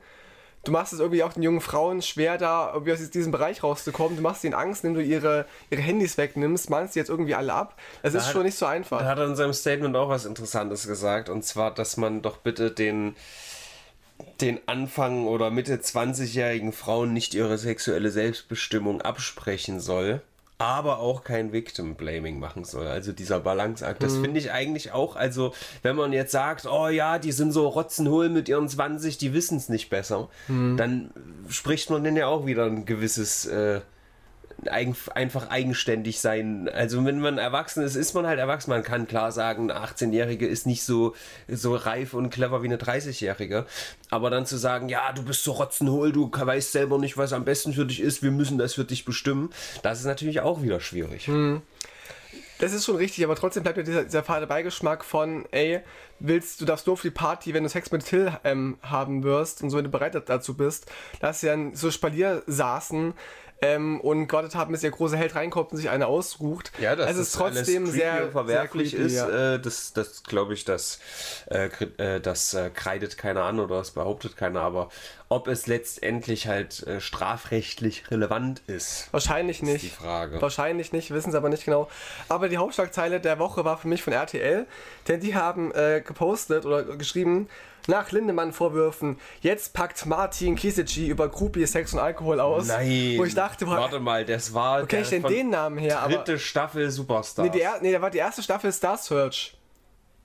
du 0.65 0.73
machst 0.73 0.93
es 0.93 0.99
irgendwie 0.99 1.23
auch 1.23 1.33
den 1.33 1.45
jungen 1.45 1.61
Frauen 1.61 2.03
schwer, 2.03 2.39
da 2.39 2.73
irgendwie 2.73 2.93
aus 2.93 3.11
diesem 3.11 3.31
Bereich 3.31 3.63
rauszukommen. 3.63 4.17
Du 4.17 4.23
machst 4.25 4.43
ihnen 4.43 4.53
Angst, 4.55 4.83
indem 4.85 5.01
du 5.01 5.07
ihre, 5.09 5.47
ihre 5.71 5.81
Handys 5.81 6.19
wegnimmst, 6.19 6.71
mahnst 6.71 6.97
die 6.97 6.99
jetzt 6.99 7.09
irgendwie 7.09 7.37
alle 7.37 7.53
ab. 7.55 7.79
Das 8.03 8.15
ist 8.15 8.27
hat- 8.27 8.33
schon 8.33 8.43
nicht 8.43 8.59
so 8.59 8.67
einfach. 8.67 9.01
Er 9.01 9.07
hat 9.07 9.19
in 9.21 9.37
seinem 9.37 9.53
Statement 9.53 9.95
auch 9.95 10.09
was 10.09 10.25
Interessantes 10.25 10.89
gesagt. 10.89 11.29
Und 11.29 11.45
zwar, 11.45 11.73
dass 11.73 11.97
man 11.97 12.21
doch 12.21 12.39
bitte 12.39 12.73
den, 12.73 13.15
den 14.41 14.61
Anfang 14.67 15.27
oder 15.27 15.51
Mitte 15.51 15.77
20-jährigen 15.77 16.73
Frauen 16.73 17.13
nicht 17.13 17.35
ihre 17.35 17.59
sexuelle 17.59 18.11
Selbstbestimmung 18.11 19.03
absprechen 19.03 19.81
soll. 19.81 20.21
Aber 20.59 21.01
auch 21.01 21.23
kein 21.23 21.53
Victim 21.53 21.97
Blaming 21.97 22.39
machen 22.39 22.65
soll. 22.65 22.87
Also 22.87 23.13
dieser 23.13 23.41
Balanceakt. 23.41 24.03
Das 24.03 24.17
finde 24.17 24.41
ich 24.41 24.53
eigentlich 24.53 24.91
auch, 24.93 25.15
also 25.15 25.53
wenn 25.83 25.97
man 25.97 26.15
jetzt 26.15 26.33
sagt, 26.33 26.65
oh 26.65 26.89
ja, 26.89 27.19
die 27.19 27.33
sind 27.33 27.53
so 27.53 27.69
rotzenhohl 27.69 28.31
mit 28.31 28.49
ihren 28.49 28.67
20, 28.67 29.19
die 29.19 29.35
wissen 29.35 29.59
es 29.59 29.69
nicht 29.69 29.91
besser, 29.91 30.31
dann 30.49 31.11
spricht 31.51 31.91
man 31.91 32.05
denn 32.05 32.17
ja 32.17 32.29
auch 32.29 32.47
wieder 32.47 32.65
ein 32.65 32.87
gewisses 32.87 33.45
äh, 33.45 33.83
einfach 34.65 35.51
eigenständig 35.51 36.21
sein. 36.21 36.69
Also 36.69 37.05
wenn 37.05 37.21
man 37.21 37.39
erwachsen 37.39 37.83
ist, 37.83 37.95
ist 37.95 38.15
man 38.15 38.27
halt 38.27 38.39
erwachsen. 38.39 38.71
Man 38.71 38.83
kann 38.83 39.07
klar 39.07 39.31
sagen, 39.31 39.71
eine 39.71 39.81
18-Jährige 39.81 40.47
ist 40.47 40.67
nicht 40.67 40.83
so, 40.83 41.15
so 41.49 41.77
reif 41.77 42.15
und 42.15 42.31
clever 42.31 42.63
wie 42.63 42.67
eine 42.67 42.79
30-Jährige. 42.79 43.67
Aber 44.11 44.31
dann 44.31 44.47
zu 44.47 44.57
sagen, 44.57 44.89
ja, 44.89 45.13
du 45.13 45.23
bist 45.23 45.45
so 45.45 45.53
rotzenhohl, 45.53 46.13
du 46.13 46.31
weißt 46.33 46.73
selber 46.73 46.99
nicht, 46.99 47.17
was 47.17 47.33
am 47.33 47.45
besten 47.45 47.75
für 47.75 47.87
dich 47.87 48.01
ist, 48.01 48.23
wir 48.23 48.31
müssen 48.31 48.59
das 48.59 48.75
für 48.75 48.85
dich 48.85 49.05
bestimmen, 49.05 49.51
das 49.83 50.01
ist 50.01 50.07
natürlich 50.07 50.41
auch 50.41 50.63
wieder 50.63 50.81
schwierig. 50.81 51.29
Das 52.59 52.73
ist 52.73 52.87
schon 52.87 52.97
richtig, 52.97 53.23
aber 53.23 53.35
trotzdem 53.35 53.63
bleibt 53.63 53.77
mir 53.77 53.85
dieser, 53.85 54.05
dieser 54.05 54.23
fade 54.23 54.47
Beigeschmack 54.47 55.05
von, 55.05 55.45
ey, 55.51 55.81
willst 56.21 56.61
du 56.61 56.65
darfst 56.65 56.87
nur 56.87 56.95
auf 56.95 57.03
die 57.03 57.11
Party, 57.11 57.53
wenn 57.53 57.65
du 57.65 57.69
Sex 57.69 57.93
mit 57.93 58.07
Till 58.07 58.33
ähm, 58.45 58.79
haben 58.81 59.25
wirst 59.25 59.63
und 59.63 59.69
so, 59.69 59.77
wenn 59.77 59.85
du 59.85 59.91
bereit 59.91 60.15
dazu 60.27 60.57
bist, 60.57 60.91
dass 61.21 61.41
sie 61.41 61.49
dann 61.49 61.75
so 61.75 61.91
Spalier 61.91 62.43
saßen 62.47 63.13
ähm, 63.63 64.01
und 64.01 64.31
haben, 64.33 64.73
bis 64.73 64.83
der 64.83 64.91
große 64.91 65.17
Held 65.17 65.35
reinkommt 65.35 65.73
und 65.73 65.79
sich 65.79 65.89
eine 65.91 66.07
ausruht. 66.07 66.73
Ja, 66.79 66.95
dass 66.95 67.07
also 67.07 67.21
es 67.21 67.33
das 67.33 67.35
ist 67.35 67.55
trotzdem 67.55 67.87
sehr 67.87 68.31
verwerflich 68.31 68.91
sehr 68.91 69.01
creepy, 69.01 69.15
ist, 69.15 69.21
ja. 69.21 69.55
äh, 69.55 69.61
das, 69.61 69.93
das 69.93 70.23
glaube 70.25 70.55
ich, 70.55 70.65
das, 70.65 71.01
äh, 71.51 71.69
äh, 71.97 72.21
das 72.21 72.55
äh, 72.55 72.71
kreidet 72.71 73.17
keiner 73.17 73.45
an 73.45 73.61
oder 73.61 73.77
das 73.77 73.93
behauptet 73.93 74.37
keiner, 74.37 74.61
aber 74.61 74.91
ob 75.29 75.49
es 75.49 75.67
letztendlich 75.67 76.47
halt 76.47 76.87
äh, 76.87 77.01
strafrechtlich 77.01 78.11
relevant 78.11 78.63
ist, 78.67 79.09
Wahrscheinlich 79.13 79.63
ist 79.63 79.69
nicht. 79.69 79.85
die 79.85 79.91
Frage. 79.91 80.41
Wahrscheinlich 80.41 80.93
nicht, 80.93 81.11
wissen 81.11 81.33
sie 81.33 81.37
aber 81.37 81.49
nicht 81.49 81.65
genau. 81.65 81.89
Aber 82.29 82.49
die 82.49 82.59
Hauptschlagzeile 82.59 83.21
der 83.21 83.39
Woche 83.39 83.65
war 83.65 83.79
für 83.79 83.89
mich 83.89 84.03
von 84.03 84.13
RTL, 84.13 84.67
denn 85.09 85.21
die 85.21 85.35
haben 85.35 85.73
äh, 85.75 86.03
gepostet 86.07 86.65
oder 86.65 86.85
geschrieben, 86.85 87.49
nach 87.88 88.12
Lindemann-Vorwürfen, 88.12 89.19
jetzt 89.40 89.73
packt 89.75 90.07
Martin 90.07 90.57
Kisici 90.57 91.09
über 91.09 91.28
Groupie, 91.28 91.66
Sex 91.66 91.93
und 91.93 92.00
Alkohol 92.00 92.40
aus. 92.40 92.66
Nein. 92.69 93.14
Wo 93.16 93.25
ich 93.25 93.35
dachte, 93.35 93.64
boah, 93.66 93.76
warte 93.76 94.00
mal, 94.00 94.25
das 94.25 94.52
war 94.55 94.83
wo 94.83 94.87
kenn 94.87 95.02
ich 95.02 95.11
denn 95.11 95.23
den 95.23 95.50
Namen 95.50 95.78
her? 95.78 96.00
Aber, 96.00 96.14
dritte 96.14 96.38
Staffel 96.38 96.90
Superstar. 96.90 97.45
nee, 97.45 97.50
die, 97.50 97.61
er, 97.61 97.81
nee, 97.81 97.93
da 97.93 98.00
war 98.00 98.11
die 98.11 98.19
erste 98.19 98.43
Staffel 98.43 98.73
Star 98.73 98.97
Search. 98.97 99.57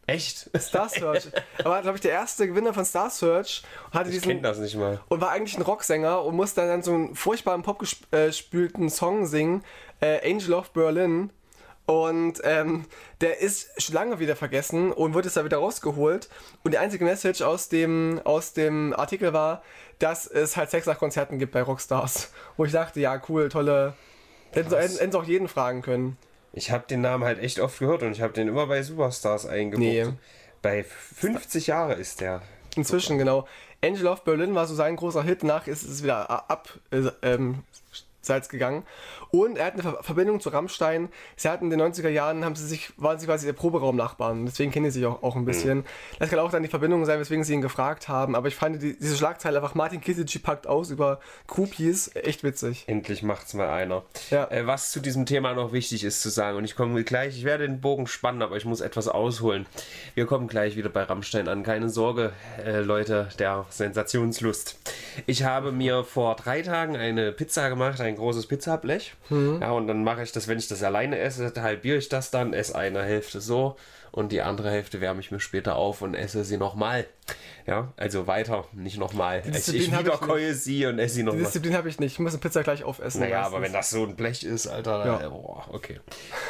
Echt? 0.08 0.50
Star 0.58 0.90
Search. 0.90 1.28
er 1.58 1.66
war, 1.66 1.82
glaube 1.82 1.98
ich, 1.98 2.02
der 2.02 2.12
erste 2.12 2.48
Gewinner 2.48 2.74
von 2.74 2.86
Star 2.86 3.10
Search. 3.10 3.64
Hatte 3.92 4.10
Ich 4.10 4.16
diesen, 4.16 4.30
kenne 4.30 4.42
das 4.42 4.58
nicht 4.58 4.76
mal. 4.76 5.00
und 5.08 5.22
war 5.22 5.32
eigentlich 5.32 5.58
ein 5.58 5.62
Rocksänger 5.62 6.24
und 6.24 6.36
musste 6.36 6.62
dann 6.62 6.82
so 6.82 6.94
einen 6.94 7.16
furchtbaren 7.16 7.62
popgespülten 7.62 8.90
Song 8.90 9.26
singen, 9.26 9.64
äh, 10.02 10.20
Angel 10.30 10.54
of 10.54 10.72
Berlin. 10.72 11.32
Und 11.86 12.42
ähm, 12.44 12.86
der 13.20 13.40
ist 13.42 13.82
schon 13.82 13.96
lange 13.96 14.20
wieder 14.20 14.36
vergessen 14.36 14.92
und 14.92 15.14
wurde 15.14 15.28
jetzt 15.28 15.38
da 15.38 15.44
wieder 15.44 15.58
rausgeholt. 15.58 16.30
Und 16.64 16.72
die 16.72 16.78
einzige 16.78 17.04
Message 17.04 17.42
aus 17.42 17.70
dem, 17.70 18.22
aus 18.24 18.54
dem 18.54 18.94
Artikel 18.94 19.34
war, 19.34 19.62
dass 20.00 20.28
es 20.28 20.58
halt 20.58 20.70
Sex 20.70 20.86
nach 20.86 20.98
Konzerten 20.98 21.40
gibt 21.40 21.52
bei 21.52 21.62
Rockstars. 21.62 22.32
Wo 22.58 22.66
ich 22.66 22.72
dachte, 22.72 23.00
ja, 23.00 23.22
cool, 23.30 23.50
tolle. 23.50 23.94
Hätten 24.52 24.70
sie, 24.70 25.18
auch 25.18 25.24
jeden 25.24 25.48
fragen 25.48 25.82
können. 25.82 26.18
Ich 26.54 26.72
habe 26.72 26.86
den 26.88 27.02
Namen 27.02 27.24
halt 27.24 27.40
echt 27.40 27.60
oft 27.60 27.80
gehört 27.80 28.04
und 28.04 28.12
ich 28.12 28.22
habe 28.22 28.34
den 28.34 28.48
immer 28.48 28.68
bei 28.68 28.84
Superstars 28.84 29.46
eingebucht. 29.46 29.86
Nee. 29.86 30.06
Bei 30.62 30.84
50 30.84 31.68
Jahre 31.68 31.94
ist 31.94 32.22
der. 32.22 32.42
Inzwischen, 32.76 33.18
genau. 33.18 33.48
Angel 33.84 34.08
of 34.08 34.24
Berlin 34.24 34.54
war 34.54 34.68
so 34.68 34.76
sein 34.76 34.96
großer 34.96 35.24
Hit, 35.24 35.44
nach 35.44 35.68
ist 35.68 35.84
es 35.84 36.04
wieder 36.04 36.30
ab, 36.50 36.70
äh, 36.92 37.10
ähm, 37.24 37.64
Salz 38.22 38.50
gegangen. 38.50 38.84
Und 39.32 39.58
er 39.58 39.66
hat 39.66 39.74
eine 39.74 39.84
Ver 39.84 40.04
Verbindung 40.04 40.40
zu 40.40 40.50
Rammstein. 40.50 41.10
Sie 41.36 41.50
hatten 41.50 41.72
in 41.72 41.78
den 41.78 41.82
90er 41.82 42.10
Jahren, 42.10 42.44
haben 42.44 42.56
sie 42.56 42.68
sich, 42.68 42.92
waren 42.98 43.20
sie 43.20 43.26
quasi 43.26 43.46
der 43.46 43.54
Proberaum-Nachbarn. 43.54 44.46
Deswegen 44.46 44.72
kennen 44.72 44.86
sie 44.92 45.00
sich 45.00 45.06
auch, 45.06 45.24
auch 45.24 45.36
ein 45.36 45.46
bisschen. 45.46 45.86
Das 46.20 46.30
kann 46.30 46.40
auch 46.40 46.52
dann 46.52 46.64
die 46.64 46.70
Verbindung 46.70 47.06
sein, 47.06 47.20
weswegen 47.20 47.44
sie 47.44 47.54
ihn 47.54 47.62
gefragt 47.62 48.08
haben. 48.08 48.36
Aber 48.36 48.48
ich 48.48 48.56
fand 48.56 48.82
die, 48.82 48.98
diese 48.98 49.16
Schlagzeile 49.16 49.58
einfach 49.58 49.76
Martin 49.76 50.02
Kisici 50.02 50.40
packt 50.40 50.68
aus 50.68 50.90
über 50.90 51.20
Groupies 51.48 52.12
echt 52.16 52.44
witzig. 52.44 52.84
Endlich 52.88 53.24
macht's 53.24 53.54
mal 53.54 53.70
einer. 53.70 54.04
Ja. 54.30 54.50
Äh, 54.52 54.68
was 54.68 54.92
zu 54.92 55.00
diesem 55.00 55.26
Thema 55.26 55.54
noch 55.54 55.72
wichtig 55.72 56.04
ist 56.04 56.22
zu 56.22 56.30
sagen, 56.30 56.58
und 56.58 56.66
ich 56.66 56.76
komme 56.76 57.04
gleich, 57.04 57.38
ich 57.38 57.44
werde 57.44 57.68
den 57.68 57.82
Bogen 57.82 58.08
spannen, 58.08 58.42
aber 58.42 58.58
ich 58.58 58.66
muss 58.66 58.82
etwas 58.82 59.08
ausholen. 59.08 59.66
Wir 60.16 60.26
kommen 60.26 60.48
gleich 60.48 60.76
wieder 60.76 60.90
bei 60.90 61.04
Rammstein 61.04 61.48
an. 61.48 61.64
Keine 61.64 61.90
Sorge, 61.90 62.34
äh, 62.64 62.80
Leute 62.80 63.30
der 63.40 63.66
Sensationslust. 63.70 64.78
Ich 65.26 65.44
habe 65.44 65.72
mir 65.72 66.04
vor 66.04 66.36
drei 66.36 66.62
Tagen 66.62 66.96
eine 66.96 67.32
Pizza 67.32 67.70
gemacht, 67.70 68.00
ein 68.02 68.11
großes 68.16 68.48
Pizzablech. 68.48 69.14
Ja, 69.62 69.72
und 69.72 69.88
dann 69.88 70.04
mache 70.04 70.24
ich 70.24 70.32
das, 70.32 70.48
wenn 70.48 70.58
ich 70.58 70.68
das 70.68 70.84
alleine 70.84 71.20
esse, 71.20 71.52
halbiere 71.58 71.98
ich 71.98 72.10
das 72.10 72.32
dann, 72.32 72.54
esse 72.54 72.76
eine 72.76 73.04
Hälfte 73.04 73.42
so 73.42 73.76
und 74.12 74.32
die 74.32 74.42
andere 74.42 74.70
Hälfte 74.72 75.00
wärme 75.02 75.20
ich 75.22 75.32
mir 75.32 75.40
später 75.40 75.76
auf 75.76 76.02
und 76.02 76.16
esse 76.16 76.44
sie 76.44 76.58
nochmal. 76.58 77.06
Ja, 77.66 77.94
also 77.98 78.28
weiter, 78.28 78.66
nicht 78.74 78.98
nochmal. 78.98 79.44
Ich, 79.50 79.74
ich 79.74 79.92
wiederkäue 79.98 80.54
sie 80.54 80.86
und 80.86 81.00
esse 81.00 81.16
sie 81.16 81.20
Die 81.22 81.26
nochmal. 81.26 81.44
Disziplin 81.44 81.76
habe 81.76 81.90
ich 81.90 82.00
nicht. 82.00 82.14
Ich 82.14 82.20
muss 82.20 82.34
eine 82.34 82.42
Pizza 82.42 82.64
gleich 82.64 82.84
aufessen. 82.84 83.22
Naja, 83.22 83.38
meistens. 83.40 83.54
aber 83.56 83.64
wenn 83.66 83.74
das 83.74 83.90
so 83.90 84.04
ein 84.04 84.16
Blech 84.16 84.44
ist, 84.44 84.68
Alter, 84.68 85.06
Ja. 85.06 85.26
äh, 85.28 85.30
boah, 85.30 85.66
okay. 85.72 86.00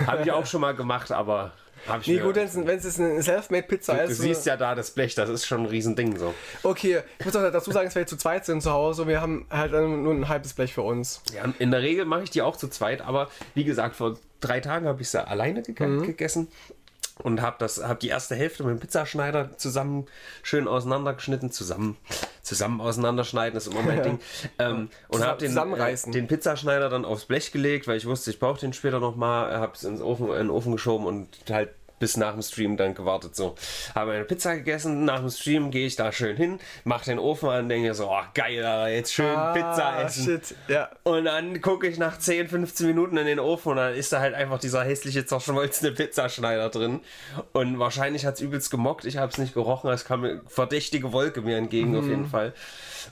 Habe 0.08 0.24
ich 0.24 0.32
auch 0.32 0.46
schon 0.46 0.62
mal 0.62 0.74
gemacht, 0.74 1.12
aber 1.12 1.51
habe 1.88 2.01
ich 2.01 2.08
Nee, 2.08 2.20
gut, 2.20 2.36
wenn 2.36 2.46
es 2.77 3.00
eine 3.00 3.22
Selfmade-Pizza 3.24 3.96
du 3.96 4.03
ist. 4.03 4.18
so- 4.18 4.24
siehst 4.24 4.46
ja 4.46 4.56
da 4.56 4.74
das 4.75 4.91
Blech, 4.91 5.15
das 5.15 5.30
ist 5.30 5.46
schon 5.46 5.62
ein 5.62 5.65
Riesending 5.65 6.15
so. 6.18 6.34
Okay, 6.63 7.01
ich 7.20 7.25
muss 7.25 7.36
auch 7.36 7.41
dazu 7.51 7.72
sagen, 7.72 7.86
dass 7.88 7.96
wir 7.96 8.06
zu 8.08 8.18
zweit 8.18 8.46
sind 8.46 8.62
zu 8.62 8.72
Hause 8.72 9.01
und 9.03 9.08
wir 9.08 9.20
haben 9.20 9.46
halt 9.50 9.72
nur 9.74 10.13
ein 10.13 10.30
halbes 10.30 10.53
Blech 10.53 10.74
für 10.74 10.84
uns. 10.84 11.22
Ja, 11.36 11.44
in 11.60 11.72
der 11.72 11.82
Regel 11.82 12.06
mache 12.06 12.24
ich 12.24 12.30
die 12.30 12.41
auch 12.44 12.56
zu 12.56 12.68
zweit, 12.70 13.01
aber 13.01 13.30
wie 13.56 13.63
gesagt, 13.63 13.96
vor 13.96 14.18
drei 14.41 14.60
Tagen 14.60 14.88
habe 14.88 15.01
ich 15.01 15.10
sie 15.10 15.27
alleine 15.27 15.62
ge 15.63 15.86
Mhm. 15.88 16.03
gegessen 16.06 16.48
und 17.24 17.42
habe 17.42 17.56
das 17.60 17.84
habe 17.84 18.00
die 18.00 18.10
erste 18.10 18.36
Hälfte 18.36 18.63
mit 18.63 18.78
dem 18.78 18.80
Pizzaschneider 18.80 19.58
zusammen 19.58 20.08
schön 20.44 20.68
auseinandergeschnitten 20.68 21.51
zusammen 21.51 21.98
zusammen 22.42 22.82
auseinanderschneiden 22.82 23.58
ist 23.58 23.68
immer 23.68 23.84
mein 23.84 24.04
Ding. 24.04 24.20
Ähm, 24.60 24.90
und 25.08 25.25
habe 25.25 25.40
den 25.40 25.56
äh, 25.56 25.96
den 26.12 26.28
Pizzaschneider 26.28 26.90
dann 26.90 27.06
aufs 27.06 27.25
Blech 27.25 27.51
gelegt 27.51 27.88
weil 27.88 27.98
ich 27.98 28.06
wusste 28.06 28.32
ich 28.32 28.40
brauche 28.40 28.60
den 28.60 28.74
später 28.74 29.00
noch 29.00 29.16
mal 29.16 29.56
habe 29.58 29.74
es 29.75 29.84
ins 29.84 30.01
Ofen 30.01 30.28
in 30.28 30.34
den 30.34 30.50
Ofen 30.50 30.72
geschoben 30.72 31.06
und 31.06 31.30
halt 31.50 31.70
bis 32.01 32.17
nach 32.17 32.34
dem 32.34 32.41
Stream 32.41 32.77
dann 32.77 32.93
gewartet 32.93 33.36
so 33.36 33.55
habe 33.96 34.12
eine 34.12 34.25
Pizza 34.25 34.55
gegessen 34.55 35.05
nach 35.05 35.20
dem 35.20 35.29
Stream 35.29 35.72
gehe 35.72 35.88
ich 35.88 35.96
da 35.96 36.12
schön 36.12 36.36
hin 36.36 36.60
mache 36.84 37.05
den 37.05 37.20
Ofen 37.20 37.50
an 37.50 37.70
denke 37.70 37.93
so 37.93 38.10
oh, 38.10 38.22
geil 38.34 38.62
jetzt 38.91 39.13
schön 39.13 39.38
Pizza 39.53 40.03
essen 40.03 40.12
Ah, 40.12 40.24
shit, 40.24 40.55
ja. 40.67 40.89
und 41.03 41.25
dann 41.25 41.62
gucke 41.62 41.88
ich 41.88 41.98
nach 41.98 42.17
10, 42.17 42.50
15 42.50 42.88
Minuten 42.88 43.17
in 43.17 43.25
den 43.25 43.39
Ofen 43.39 43.72
und 43.72 43.77
dann 43.77 43.93
ist 43.93 44.12
da 44.13 44.20
halt 44.20 44.34
einfach 44.34 44.60
dieser 44.60 44.84
hässliche 44.84 45.25
zerschmolzene 45.25 45.91
Pizzaschneider 45.91 46.70
drin. 46.70 47.01
Und 47.53 47.79
wahrscheinlich 47.79 48.25
hat 48.25 48.36
es 48.36 48.41
übelst 48.41 48.72
gemockt. 48.72 49.05
Ich 49.05 49.17
habe 49.17 49.31
es 49.31 49.38
nicht 49.38 49.53
gerochen. 49.53 49.89
Es 49.89 50.05
kam 50.05 50.24
eine 50.24 50.41
verdächtige 50.48 51.12
Wolke 51.13 51.41
mir 51.41 51.58
entgegen 51.58 51.96
auf 51.98 52.08
jeden 52.08 52.27
Fall. 52.27 52.53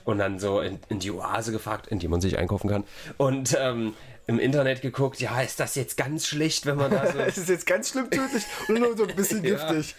Und 0.04 0.18
dann 0.18 0.38
so 0.38 0.60
in, 0.60 0.78
in 0.88 0.98
die 0.98 1.10
Oase 1.10 1.52
gefragt, 1.52 1.86
in 1.88 1.98
die 1.98 2.08
man 2.08 2.20
sich 2.20 2.38
einkaufen 2.38 2.68
kann. 2.68 2.84
Und 3.16 3.56
ähm, 3.58 3.94
im 4.26 4.38
Internet 4.38 4.80
geguckt, 4.82 5.20
ja, 5.20 5.40
ist 5.40 5.58
das 5.60 5.74
jetzt 5.74 5.96
ganz 5.96 6.26
schlecht, 6.26 6.66
wenn 6.66 6.76
man 6.76 6.90
da 6.90 7.10
so 7.10 7.18
Es 7.26 7.38
ist 7.38 7.48
jetzt 7.48 7.66
ganz 7.66 7.90
schlimm 7.90 8.10
tödlich 8.10 8.44
und 8.68 8.78
nur 8.78 8.96
so 8.96 9.06
ein 9.06 9.16
bisschen 9.16 9.42
Ja. 9.44 9.56
giftig. 9.72 9.94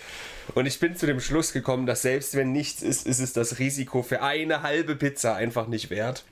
Und 0.56 0.66
ich 0.66 0.80
bin 0.80 0.96
zu 0.96 1.06
dem 1.06 1.20
Schluss 1.20 1.54
gekommen, 1.54 1.86
dass 1.86 2.01
selbst 2.01 2.36
wenn 2.36 2.51
nichts 2.51 2.82
ist, 2.82 3.06
ist 3.08 3.20
es 3.20 3.34
das 3.34 3.60
Risiko 3.60 4.04
für 4.04 4.22
eine 4.22 4.62
halbe 4.63 4.96
Pizza 4.96 5.36
einfach 5.36 5.68
nicht 5.68 5.90
wert. 5.90 6.24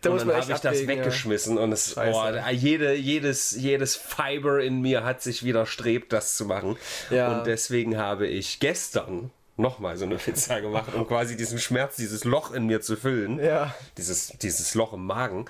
Da 0.00 0.10
und 0.10 0.14
muss 0.16 0.20
dann 0.22 0.28
man 0.28 0.36
habe 0.42 0.52
ich 0.52 0.58
das 0.58 0.66
abwägen, 0.66 0.90
ja. 0.90 0.96
weggeschmissen 1.04 1.58
und 1.58 1.70
es, 1.70 1.92
Scheiße. 1.94 2.18
oh, 2.18 2.32
da- 2.32 2.50
jede, 2.50 2.94
jedes, 2.94 3.52
jedes 3.52 3.94
Fiber 3.94 4.60
in 4.60 4.80
mir 4.80 5.04
hat 5.04 5.22
sich 5.22 5.44
widerstrebt, 5.44 6.12
das 6.12 6.36
zu 6.36 6.44
machen. 6.44 6.76
Ja. 7.10 7.38
Und 7.38 7.46
deswegen 7.46 7.96
habe 7.98 8.26
ich 8.26 8.58
gestern 8.58 9.30
nochmal 9.56 9.96
so 9.96 10.04
eine 10.04 10.16
Pizza 10.18 10.60
gemacht, 10.60 10.92
um 10.94 11.06
quasi 11.06 11.36
diesen 11.36 11.60
Schmerz, 11.60 11.94
dieses 11.96 12.24
Loch 12.24 12.52
in 12.52 12.66
mir 12.66 12.80
zu 12.80 12.96
füllen. 12.96 13.38
Ja. 13.38 13.72
Dieses, 13.96 14.28
dieses 14.42 14.74
Loch 14.74 14.92
im 14.92 15.06
Magen. 15.06 15.44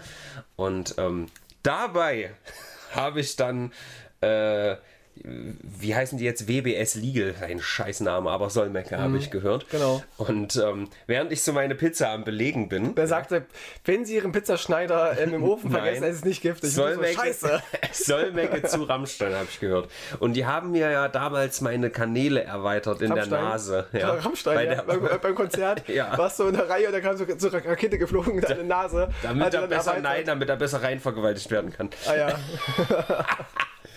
Und 0.57 0.97
ähm, 0.99 1.27
dabei 1.63 2.35
habe 2.93 3.21
ich 3.21 3.37
dann, 3.37 3.73
äh, 4.21 4.77
wie 5.15 5.95
heißen 5.95 6.19
die 6.19 6.25
jetzt? 6.25 6.49
WBS 6.49 6.95
Legal, 6.95 7.35
ein 7.43 7.61
Scheißname, 7.61 8.31
aber 8.31 8.49
Solmecke 8.51 8.99
habe 8.99 9.19
ich 9.19 9.31
gehört. 9.31 9.69
genau. 9.71 10.03
Und 10.17 10.57
ähm, 10.57 10.89
während 11.07 11.31
ich 11.33 11.43
so 11.43 11.53
meine 11.53 11.75
Pizza 11.75 12.11
am 12.11 12.25
Belegen 12.25 12.69
bin, 12.69 12.95
Der 12.95 13.07
sagte, 13.07 13.45
wenn 13.85 14.05
Sie 14.05 14.17
Ihren 14.17 14.33
Pizzaschneider 14.33 15.19
ähm, 15.21 15.35
im 15.35 15.43
Ofen 15.45 15.71
vergessen, 15.73 16.05
ist 16.05 16.17
es 16.17 16.25
nicht 16.25 16.41
giftig. 16.43 16.71
Ich 16.71 16.75
so, 16.75 16.87
Scheiße. 16.87 17.63
Solmecke 17.93 18.63
zu 18.63 18.83
Rammstein, 18.85 19.35
habe 19.35 19.47
ich 19.51 19.61
gehört. 19.61 19.91
Und 20.19 20.33
die 20.35 20.47
haben 20.47 20.71
mir 20.73 20.91
ja 20.91 21.09
damals 21.09 21.61
meine 21.61 21.91
Kanäle 21.91 22.43
erweitert 22.45 23.03
in 23.03 23.13
Rammstein? 23.13 23.31
der 23.31 23.43
Nase. 23.43 23.87
Ja, 23.93 23.99
Ja. 23.99 24.15
Rammstein, 24.15 24.55
Bei 24.55 24.65
ja. 24.67 24.83
beim, 24.83 25.09
beim 25.21 25.35
Konzert 25.35 25.83
Ja. 25.89 26.17
warst 26.17 26.39
du 26.41 26.45
in 26.49 26.55
der 26.55 26.69
Reihe 26.69 26.87
und 26.87 26.93
da 26.93 27.01
kam 27.01 27.17
so, 27.17 27.27
so 27.37 27.51
eine 27.51 27.65
Rakete 27.65 27.99
geflogen 27.99 28.35
in 28.35 28.41
deine 28.41 28.65
Nase. 28.65 29.09
damit 29.23 29.53
er 29.55 29.67
besser, 29.69 29.91
erweitert. 29.93 30.03
nein, 30.03 30.25
damit 30.27 30.49
er 30.49 30.57
besser 30.57 30.83
rein 30.83 31.01
vergewaltigt 31.01 31.51
werden 31.51 31.71
kann. 31.73 31.91
Ah 32.09 32.15
ja. 32.17 32.39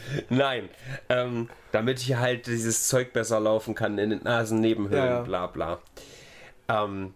Nein, 0.30 0.70
ähm, 1.10 1.50
damit 1.72 2.00
hier 2.00 2.20
halt 2.20 2.48
dieses 2.48 2.88
Zeug 2.88 3.14
besser 3.14 3.40
laufen 3.40 3.76
kann 3.76 3.98
in 3.98 4.10
den 4.12 4.24
Nasennebenhöhlen, 4.24 5.06
Ja, 5.06 5.22
bla 5.22 5.48
bla. 5.48 5.80
Ähm, 6.68 7.14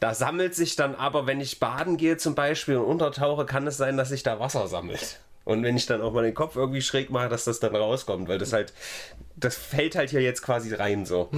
da 0.00 0.14
sammelt 0.14 0.54
sich 0.54 0.74
dann 0.74 0.94
aber, 0.94 1.26
wenn 1.26 1.40
ich 1.40 1.60
baden 1.60 1.96
gehe 1.96 2.16
zum 2.16 2.34
Beispiel 2.34 2.76
und 2.76 2.86
untertauche, 2.86 3.46
kann 3.46 3.66
es 3.66 3.76
sein, 3.76 3.96
dass 3.96 4.08
sich 4.08 4.22
da 4.22 4.40
Wasser 4.40 4.66
sammelt. 4.66 5.20
Und 5.44 5.62
wenn 5.64 5.76
ich 5.76 5.86
dann 5.86 6.00
auch 6.00 6.12
mal 6.12 6.22
den 6.22 6.34
Kopf 6.34 6.56
irgendwie 6.56 6.82
schräg 6.82 7.10
mache, 7.10 7.28
dass 7.28 7.44
das 7.44 7.58
dann 7.58 7.74
rauskommt, 7.74 8.28
weil 8.28 8.38
das 8.38 8.52
halt, 8.52 8.72
das 9.36 9.56
fällt 9.56 9.96
halt 9.96 10.10
hier 10.10 10.22
jetzt 10.22 10.42
quasi 10.42 10.72
rein 10.74 11.04
so. 11.04 11.30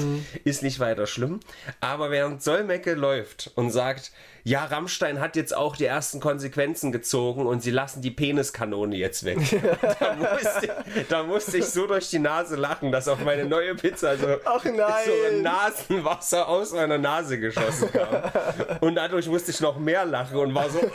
Ist 0.44 0.62
nicht 0.62 0.78
weiter 0.78 1.06
schlimm. 1.06 1.40
Aber 1.80 2.10
während 2.10 2.42
Solmecke 2.42 2.94
läuft 2.94 3.50
und 3.54 3.70
sagt, 3.70 4.12
ja, 4.42 4.66
Rammstein 4.66 5.20
hat 5.20 5.36
jetzt 5.36 5.56
auch 5.56 5.74
die 5.74 5.86
ersten 5.86 6.20
Konsequenzen 6.20 6.92
gezogen 6.92 7.46
und 7.46 7.62
sie 7.62 7.70
lassen 7.70 8.02
die 8.02 8.10
Peniskanone 8.10 8.94
jetzt 8.96 9.24
weg. 9.24 9.38
da, 10.00 10.14
musste, 10.16 10.84
da 11.08 11.22
musste 11.22 11.58
ich 11.58 11.64
so 11.64 11.86
durch 11.86 12.10
die 12.10 12.18
Nase 12.18 12.56
lachen, 12.56 12.92
dass 12.92 13.08
auf 13.08 13.24
meine 13.24 13.46
neue 13.46 13.74
Pizza 13.74 14.18
so, 14.18 14.26
so 14.26 15.40
Nasenwasser 15.40 16.46
aus 16.46 16.72
meiner 16.72 16.98
Nase 16.98 17.40
geschossen 17.40 17.90
kam. 17.90 18.78
Und 18.80 18.96
dadurch 18.96 19.28
musste 19.28 19.50
ich 19.50 19.60
noch 19.60 19.78
mehr 19.78 20.04
lachen 20.04 20.36
und 20.36 20.54
war 20.54 20.68
so. 20.68 20.78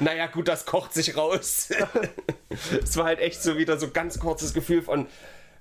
Naja, 0.00 0.26
gut, 0.26 0.48
das 0.48 0.64
kocht 0.66 0.94
sich 0.94 1.16
raus. 1.16 1.70
Es 2.82 2.96
war 2.96 3.04
halt 3.04 3.20
echt 3.20 3.42
so 3.42 3.56
wieder 3.58 3.78
so 3.78 3.90
ganz 3.90 4.18
kurzes 4.18 4.54
Gefühl 4.54 4.82
von, 4.82 5.06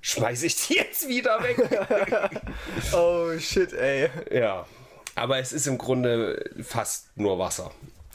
schmeiß 0.02 0.43
ich 0.43 0.67
die 0.67 0.76
jetzt 0.76 1.08
wieder 1.08 1.43
weg? 1.43 2.41
Oh 2.93 3.38
shit, 3.38 3.73
ey. 3.73 4.10
Ja. 4.32 4.65
Aber 5.15 5.38
es 5.39 5.52
ist 5.52 5.67
im 5.67 5.78
Grunde 5.78 6.50
fast 6.63 7.15
nur 7.17 7.38
Wasser. 7.39 7.71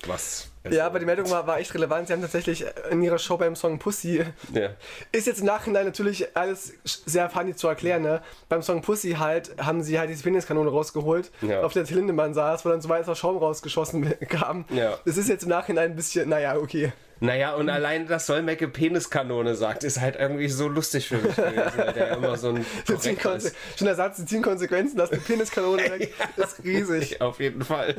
Was. 0.06 0.51
Ja, 0.70 0.86
aber 0.86 0.98
die 1.00 1.06
Meldung 1.06 1.28
war, 1.30 1.46
war 1.46 1.58
echt 1.58 1.74
relevant. 1.74 2.06
Sie 2.06 2.12
haben 2.12 2.20
tatsächlich 2.22 2.64
in 2.90 3.02
ihrer 3.02 3.18
Show 3.18 3.36
beim 3.36 3.56
Song 3.56 3.78
Pussy 3.78 4.24
Ja. 4.52 4.70
Ist 5.10 5.26
jetzt 5.26 5.40
im 5.40 5.46
Nachhinein 5.46 5.86
natürlich 5.86 6.36
alles 6.36 6.74
sehr 6.84 7.28
funny 7.30 7.54
zu 7.56 7.66
erklären, 7.68 8.02
ne? 8.02 8.22
Beim 8.48 8.62
Song 8.62 8.80
Pussy 8.82 9.12
halt 9.18 9.52
haben 9.60 9.82
sie 9.82 9.98
halt 9.98 10.08
diese 10.10 10.22
Peniskanone 10.22 10.70
rausgeholt, 10.70 11.30
Ja. 11.40 11.62
auf 11.62 11.72
der 11.72 11.84
Till 11.84 11.96
Lindemann 11.96 12.32
saß, 12.34 12.64
wo 12.64 12.68
dann 12.68 12.80
so 12.80 12.88
weißer 12.88 13.16
Schaum 13.16 13.38
rausgeschossen 13.38 14.14
kam. 14.28 14.64
Ja. 14.70 14.98
Das 15.04 15.16
ist 15.16 15.28
jetzt 15.28 15.42
im 15.42 15.48
Nachhinein 15.48 15.90
ein 15.90 15.96
bisschen, 15.96 16.28
naja, 16.28 16.56
okay. 16.56 16.92
Naja, 17.22 17.54
und 17.54 17.70
allein, 17.70 18.08
dass 18.08 18.26
Solmecke 18.26 18.66
Peniskanone 18.66 19.54
sagt, 19.54 19.84
ist 19.84 20.00
halt 20.00 20.16
irgendwie 20.16 20.48
so 20.48 20.66
lustig 20.66 21.06
für 21.06 21.18
mich 21.18 21.36
gewesen, 21.36 21.72
weil 21.76 21.92
der 21.92 22.08
ja 22.08 22.14
immer 22.16 22.36
so 22.36 22.48
ein 22.48 22.66
ist. 22.88 23.56
Schon 23.78 23.86
der 23.86 23.94
Satz, 23.94 24.16
sie 24.16 24.26
ziehen 24.26 24.42
Konsequenzen, 24.42 24.96
dass 24.96 25.10
die 25.10 25.18
Peniskanone 25.18 25.84
weg 25.84 26.12
ist 26.36 26.64
riesig. 26.64 27.20
Auf 27.20 27.38
jeden 27.38 27.62
Fall. 27.62 27.94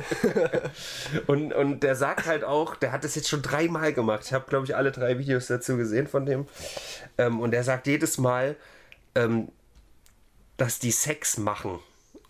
und, 1.26 1.54
und 1.54 1.80
der 1.82 1.96
sagt 1.96 2.26
halt 2.26 2.44
auch, 2.44 2.76
der 2.76 2.92
hat 2.92 3.02
das 3.02 3.14
jetzt 3.14 3.30
schon 3.30 3.40
dreimal 3.40 3.94
gemacht. 3.94 4.24
Ich 4.26 4.34
habe, 4.34 4.44
glaube 4.46 4.66
ich, 4.66 4.76
alle 4.76 4.92
drei 4.92 5.18
Videos 5.18 5.46
dazu 5.46 5.78
gesehen 5.78 6.06
von 6.06 6.26
dem. 6.26 6.46
Ähm, 7.16 7.40
und 7.40 7.52
der 7.52 7.64
sagt 7.64 7.86
jedes 7.86 8.18
Mal, 8.18 8.56
ähm, 9.14 9.48
dass 10.58 10.78
die 10.80 10.90
Sex 10.92 11.38
machen. 11.38 11.78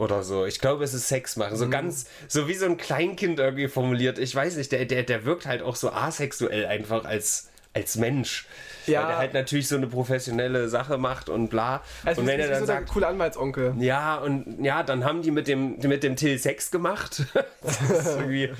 Oder 0.05 0.23
so. 0.23 0.45
Ich 0.45 0.61
glaube, 0.61 0.85
es 0.85 0.93
ist 0.93 1.09
Sex 1.09 1.37
machen. 1.37 1.55
Mhm. 1.55 1.59
So 1.59 1.71
ganz, 1.71 2.07
so 2.29 2.47
wie 2.47 2.55
so 2.55 2.67
ein 2.67 2.77
Kleinkind 2.77 3.39
irgendwie 3.39 3.69
formuliert. 3.69 4.19
Ich 4.19 4.35
weiß 4.35 4.57
nicht, 4.57 4.71
der, 4.71 4.85
der, 4.85 5.03
der 5.03 5.25
wirkt 5.25 5.47
halt 5.47 5.63
auch 5.63 5.77
so 5.77 5.91
asexuell 5.91 6.67
einfach 6.67 7.07
als, 7.07 7.49
als 7.73 7.97
Mensch. 7.97 8.47
Ja. 8.87 9.01
Weil 9.03 9.09
der 9.09 9.19
halt 9.19 9.35
natürlich 9.35 9.69
so 9.69 9.77
eine 9.77 9.87
professionelle 9.87 10.69
Sache 10.69 10.99
macht 10.99 11.29
und 11.29 11.49
bla. 11.49 11.83
Also 12.05 12.21
und 12.21 12.27
wenn 12.27 12.41
er 12.41 12.49
dann 12.49 12.61
so 12.61 12.67
sagt, 12.67 12.89
coole 12.91 13.07
Anwaltsonkel. 13.07 13.75
ja, 13.79 14.17
und 14.17 14.63
ja, 14.63 14.83
dann 14.83 15.05
haben 15.05 15.23
die 15.23 15.31
mit 15.31 15.49
dem, 15.49 15.79
mit 15.81 16.03
dem 16.03 16.17
Till 16.17 16.39
Sex 16.39 16.71
gemacht. 16.71 17.25
das 17.63 17.81
ist 17.81 18.07
irgendwie 18.17 18.51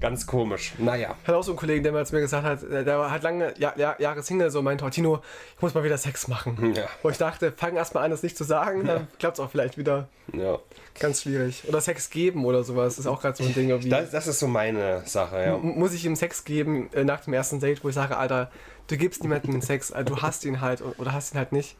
ganz 0.00 0.26
komisch. 0.26 0.72
Naja. 0.78 1.14
Hatte 1.24 1.36
auch 1.36 1.42
so 1.42 1.52
einen 1.52 1.58
Kollegen, 1.58 1.82
der 1.82 1.92
mir 1.92 2.04
zu 2.04 2.14
mir 2.14 2.20
gesagt 2.22 2.44
hat, 2.44 2.62
äh, 2.64 2.84
der 2.84 3.10
halt 3.10 3.22
lange 3.22 3.54
ja, 3.58 3.72
ja, 3.76 3.96
Jahre 3.98 4.22
Single, 4.22 4.50
so 4.50 4.62
meinte, 4.62 4.88
Tino, 4.90 5.22
ich 5.56 5.62
muss 5.62 5.74
mal 5.74 5.84
wieder 5.84 5.98
Sex 5.98 6.28
machen. 6.28 6.74
Ja. 6.74 6.84
Wo 7.02 7.10
ich 7.10 7.18
dachte, 7.18 7.52
fang 7.56 7.76
erst 7.76 7.94
mal 7.94 8.02
an, 8.02 8.10
das 8.10 8.22
nicht 8.22 8.36
zu 8.36 8.44
sagen, 8.44 8.84
dann 8.84 9.06
klappt 9.18 9.38
es 9.38 9.44
auch 9.44 9.50
vielleicht 9.50 9.78
wieder. 9.78 10.08
Ja. 10.32 10.58
Ganz 10.98 11.22
schwierig. 11.22 11.64
Oder 11.68 11.80
Sex 11.80 12.10
geben 12.10 12.44
oder 12.44 12.62
sowas, 12.62 12.98
ist 12.98 13.06
auch 13.06 13.20
gerade 13.20 13.36
so 13.36 13.44
ein 13.44 13.54
Ding. 13.54 13.68
Irgendwie. 13.68 13.88
Das, 13.88 14.10
das 14.10 14.26
ist 14.26 14.38
so 14.38 14.46
meine 14.46 15.02
Sache, 15.06 15.36
ja. 15.38 15.54
M- 15.54 15.78
muss 15.78 15.92
ich 15.92 16.04
ihm 16.04 16.14
Sex 16.16 16.44
geben 16.44 16.88
äh, 16.92 17.04
nach 17.04 17.20
dem 17.20 17.32
ersten 17.32 17.58
Date, 17.60 17.82
wo 17.84 17.88
ich 17.88 17.94
sage, 17.94 18.16
Alter, 18.16 18.50
du 18.90 18.96
gibst 18.96 19.22
niemandem 19.22 19.60
Sex, 19.62 19.90
äh, 19.90 20.04
du 20.04 20.20
hast 20.20 20.44
ihn 20.44 20.60
halt 20.60 20.82
oder 20.98 21.12
hast 21.12 21.34
ihn 21.34 21.38
halt 21.38 21.52
nicht. 21.52 21.76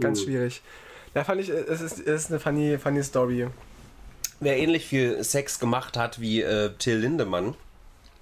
Ganz 0.00 0.22
schwierig. 0.22 0.62
Ja, 1.14 1.22
fand 1.22 1.40
ich, 1.40 1.48
es 1.48 1.80
ist, 1.80 2.00
es 2.00 2.24
ist 2.24 2.30
eine 2.30 2.40
funny, 2.40 2.76
funny 2.78 3.02
Story. 3.02 3.46
Wer 4.40 4.56
ähnlich 4.58 4.86
viel 4.86 5.22
Sex 5.22 5.60
gemacht 5.60 5.96
hat 5.96 6.20
wie 6.20 6.42
äh, 6.42 6.70
Till 6.78 6.96
Lindemann, 6.96 7.54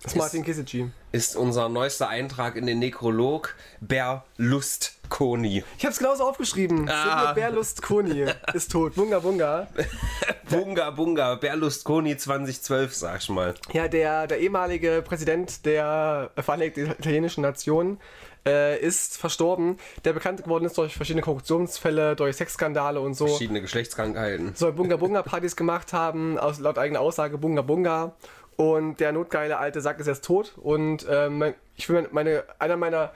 Das 0.02 0.12
ist 0.12 0.18
Martin 0.18 0.44
Kisici. 0.44 0.90
ist 1.12 1.34
unser 1.36 1.70
neuester 1.70 2.08
Eintrag 2.08 2.56
in 2.56 2.66
den 2.66 2.80
Nekrolog 2.80 3.54
Berlusconi. 3.80 5.64
Ich 5.78 5.86
hab's 5.86 5.98
genauso 5.98 6.24
aufgeschrieben. 6.24 6.86
Ah. 6.90 7.32
Silvio 7.32 7.34
Berlusconi 7.34 8.26
ist 8.52 8.70
tot. 8.70 8.94
Bunga 8.94 9.20
Bunga. 9.20 9.68
Bunga 10.50 10.90
Bunga, 10.90 11.34
Berlusconi 11.36 12.18
2012, 12.18 12.94
sag 12.94 13.20
ich 13.22 13.30
mal. 13.30 13.54
Ja, 13.72 13.88
der, 13.88 14.26
der 14.26 14.38
ehemalige 14.38 15.02
Präsident 15.02 15.64
der 15.64 16.30
Vereinigten 16.36 16.90
Italienischen 16.90 17.40
Nation 17.40 17.98
äh, 18.46 18.78
ist 18.80 19.16
verstorben, 19.18 19.78
der 20.04 20.12
bekannt 20.12 20.42
geworden 20.42 20.64
ist 20.64 20.76
durch 20.78 20.94
verschiedene 20.94 21.22
Korruptionsfälle, 21.22 22.16
durch 22.16 22.36
Sexskandale 22.36 23.00
und 23.00 23.14
so. 23.14 23.26
Verschiedene 23.26 23.60
Geschlechtskrankheiten. 23.60 24.54
Soll 24.54 24.72
Bunga 24.72 24.96
Bunga 24.96 25.22
Partys 25.22 25.56
gemacht 25.56 25.92
haben, 25.92 26.38
aus, 26.38 26.58
laut 26.58 26.78
eigener 26.78 27.00
Aussage 27.00 27.38
Bunga 27.38 27.62
Bunga. 27.62 28.16
Und 28.56 29.00
der 29.00 29.12
notgeile 29.12 29.58
alte 29.58 29.80
Sack 29.80 29.98
ist 29.98 30.06
jetzt 30.06 30.24
tot. 30.24 30.52
Und 30.56 31.06
ähm, 31.08 31.54
ich 31.76 31.88
will 31.88 32.06
meine, 32.12 32.44
einer 32.58 32.76
meiner 32.76 33.12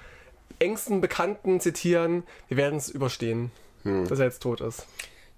engsten 0.58 1.00
Bekannten 1.00 1.60
zitieren: 1.60 2.24
Wir 2.48 2.56
werden 2.56 2.76
es 2.76 2.88
überstehen, 2.88 3.50
dass 3.84 4.18
er 4.18 4.24
jetzt 4.26 4.42
tot 4.42 4.60
ist. 4.60 4.86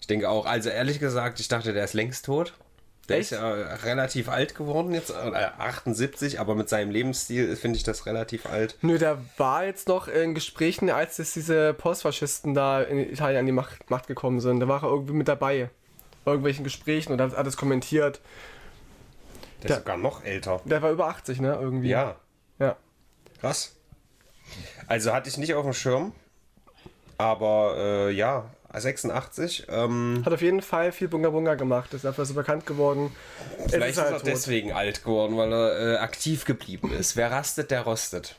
Ich 0.01 0.07
denke 0.07 0.31
auch, 0.31 0.46
also 0.46 0.70
ehrlich 0.70 1.01
gesagt, 1.01 1.40
ich 1.40 1.48
dachte, 1.48 1.72
der 1.72 1.85
ist 1.85 1.94
längst 1.94 2.24
tot. 2.27 2.55
Der 3.09 3.18
Echt? 3.18 3.33
ist 3.33 3.38
ja 3.38 3.51
relativ 3.53 4.29
alt 4.29 4.55
geworden 4.55 4.92
jetzt, 4.92 5.11
äh, 5.11 5.14
78, 5.14 6.40
aber 6.40 6.55
mit 6.55 6.68
seinem 6.68 6.90
Lebensstil 6.90 7.57
finde 7.57 7.77
ich 7.79 7.83
das 7.83 8.05
relativ 8.05 8.44
alt. 8.47 8.77
Nö, 8.83 8.99
der 8.99 9.18
war 9.38 9.64
jetzt 9.64 9.88
noch 9.88 10.09
in 10.09 10.35
Gesprächen, 10.35 10.90
als 10.90 11.18
es 11.18 11.33
diese 11.33 11.73
Postfaschisten 11.73 12.53
da 12.53 12.83
in 12.83 12.99
Italien 12.99 13.40
an 13.40 13.47
die 13.47 13.53
Macht, 13.53 13.88
Macht 13.90 14.07
gekommen 14.09 14.40
sind. 14.40 14.61
Da 14.61 14.68
war 14.68 14.83
er 14.83 14.90
irgendwie 14.90 15.14
mit 15.14 15.27
dabei. 15.29 15.71
Bei 16.25 16.33
irgendwelchen 16.33 16.64
Gesprächen 16.64 17.12
und 17.12 17.21
hat 17.23 17.35
alles 17.35 17.57
kommentiert. 17.57 18.21
Der 19.62 19.68
Der- 19.68 19.77
ist 19.79 19.83
sogar 19.85 19.97
noch 19.97 20.23
älter. 20.25 20.61
Der 20.66 20.83
war 20.83 20.90
über 20.90 21.07
80, 21.09 21.40
ne? 21.40 21.57
Irgendwie. 21.61 21.88
Ja, 21.88 22.16
Ja. 22.59 22.77
krass. 23.40 23.75
Also 24.87 25.12
hatte 25.14 25.29
ich 25.31 25.38
nicht 25.38 25.55
auf 25.55 25.64
dem 25.64 25.73
Schirm, 25.73 26.12
aber 27.16 27.75
äh, 27.79 28.11
ja, 28.11 28.51
86. 28.81 29.67
Ähm, 29.69 30.23
Hat 30.25 30.33
auf 30.33 30.43
jeden 30.43 30.62
Fall 30.62 30.93
viel 30.93 31.09
Bunga 31.09 31.31
Bunga 31.31 31.55
gemacht. 31.55 31.95
Ist 31.95 32.05
dafür 32.05 32.25
so 32.25 32.35
bekannt 32.35 32.67
geworden. 32.67 33.11
Vielleicht 33.69 33.91
ist, 33.91 34.03
halt 34.03 34.12
er 34.12 34.19
tot. 34.19 34.27
deswegen 34.27 34.73
alt 34.73 35.03
geworden, 35.03 35.37
weil 35.37 35.53
er 35.53 35.95
äh, 35.95 35.97
aktiv 35.99 36.45
geblieben 36.45 36.93
ist. 36.93 37.17
Wer 37.17 37.31
rastet, 37.31 37.71
der 37.71 37.83
rostet. 37.83 38.37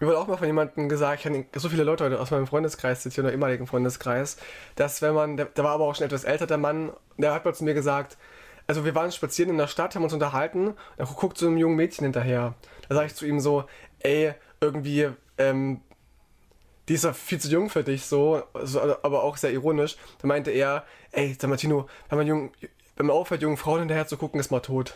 Mir 0.00 0.08
wurde 0.08 0.18
auch 0.18 0.26
mal 0.26 0.36
von 0.36 0.48
jemandem 0.48 0.88
gesagt, 0.88 1.18
ich 1.18 1.22
kann 1.22 1.44
so 1.54 1.68
viele 1.68 1.84
Leute 1.84 2.18
aus 2.18 2.32
meinem 2.32 2.48
Freundeskreis 2.48 3.02
zitieren, 3.02 3.26
oder 3.26 3.34
ehemaligen 3.34 3.68
Freundeskreis, 3.68 4.36
dass 4.74 5.00
wenn 5.00 5.14
man, 5.14 5.36
der, 5.36 5.46
der 5.46 5.62
war 5.62 5.74
aber 5.74 5.84
auch 5.84 5.94
schon 5.94 6.04
etwas 6.04 6.24
älter, 6.24 6.48
der 6.48 6.58
Mann, 6.58 6.90
der 7.18 7.32
hat 7.32 7.44
mal 7.44 7.54
zu 7.54 7.62
mir 7.62 7.72
gesagt, 7.72 8.16
also 8.66 8.84
wir 8.84 8.96
waren 8.96 9.12
spazieren 9.12 9.50
in 9.50 9.58
der 9.58 9.68
Stadt, 9.68 9.94
haben 9.94 10.02
uns 10.02 10.12
unterhalten, 10.12 10.74
dann 10.96 11.06
guckt 11.06 11.38
so 11.38 11.46
einem 11.46 11.56
jungen 11.56 11.76
Mädchen 11.76 12.04
hinterher. 12.04 12.54
Da 12.88 12.96
sage 12.96 13.06
ich 13.06 13.14
zu 13.14 13.26
ihm 13.26 13.38
so, 13.38 13.64
ey, 14.00 14.34
irgendwie, 14.60 15.08
ähm, 15.38 15.80
die 16.88 16.94
ist 16.94 17.04
ja 17.04 17.12
viel 17.12 17.38
zu 17.38 17.48
jung 17.48 17.70
für 17.70 17.84
dich, 17.84 18.04
so, 18.04 18.42
so 18.62 18.80
aber 18.80 19.22
auch 19.22 19.36
sehr 19.36 19.52
ironisch. 19.52 19.96
Da 20.20 20.26
meinte 20.26 20.50
er, 20.50 20.84
ey, 21.12 21.36
sag 21.38 21.48
mal, 21.48 21.56
Tino, 21.56 21.88
wenn 22.08 22.18
man, 22.18 22.26
jung, 22.26 22.50
wenn 22.96 23.06
man 23.06 23.16
aufhört, 23.16 23.42
jungen 23.42 23.56
Frauen 23.56 23.80
hinterher 23.80 24.06
zu 24.06 24.16
gucken, 24.16 24.40
ist 24.40 24.50
mal 24.50 24.60
tot. 24.60 24.94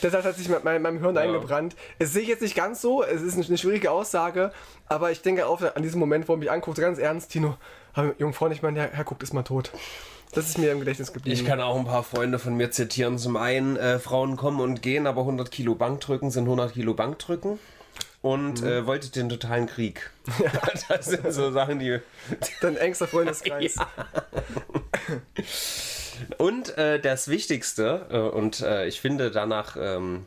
Das 0.00 0.14
hat 0.14 0.36
sich 0.36 0.48
in 0.48 0.54
meinem, 0.62 1.00
Hirn 1.00 1.18
eingebrannt. 1.18 1.76
Es 1.98 2.12
sehe 2.12 2.22
ich 2.22 2.28
jetzt 2.28 2.42
nicht 2.42 2.54
ganz 2.54 2.80
so, 2.80 3.02
es 3.02 3.20
ist 3.20 3.36
eine 3.36 3.58
schwierige 3.58 3.90
Aussage, 3.90 4.52
aber 4.86 5.10
ich 5.10 5.22
denke 5.22 5.46
auch 5.46 5.60
an 5.60 5.82
diesen 5.82 5.98
Moment, 5.98 6.28
wo 6.28 6.34
er 6.34 6.36
mich 6.36 6.50
anguckt, 6.50 6.78
ganz 6.78 6.98
ernst, 6.98 7.30
Tino, 7.30 7.56
jungen 8.18 8.32
Frauen, 8.32 8.52
ich 8.52 8.62
meine, 8.62 8.80
Herr 8.80 9.04
guckt, 9.04 9.22
ist 9.22 9.34
mal 9.34 9.42
tot. 9.42 9.72
Das 10.32 10.46
ist 10.46 10.58
mir 10.58 10.72
im 10.72 10.80
Gedächtnis 10.80 11.12
geblieben. 11.12 11.34
Ich 11.34 11.46
kann 11.46 11.60
auch 11.60 11.76
ein 11.76 11.86
paar 11.86 12.02
Freunde 12.02 12.38
von 12.38 12.54
mir 12.54 12.70
zitieren. 12.70 13.18
Zum 13.18 13.36
einen, 13.36 13.76
äh, 13.76 13.98
Frauen 13.98 14.36
kommen 14.36 14.60
und 14.60 14.82
gehen, 14.82 15.06
aber 15.06 15.22
100 15.22 15.50
Kilo 15.50 15.74
Bankdrücken 15.74 16.30
sind 16.30 16.44
100 16.44 16.74
Kilo 16.74 16.92
Bankdrücken. 16.92 17.58
Und 18.20 18.62
äh, 18.62 18.84
wollte 18.84 19.10
den 19.10 19.28
totalen 19.28 19.66
Krieg. 19.66 20.10
das 20.88 21.06
sind 21.06 21.32
so 21.32 21.52
Sachen, 21.52 21.78
die. 21.78 22.00
Dein 22.60 22.76
engster 22.76 23.06
Freundeskreis. 23.06 23.76
Und 26.36 26.76
äh, 26.76 27.00
das 27.00 27.28
Wichtigste, 27.28 28.06
äh, 28.10 28.18
und 28.18 28.60
äh, 28.60 28.86
ich 28.86 29.00
finde, 29.00 29.30
danach, 29.30 29.76
ähm, 29.80 30.26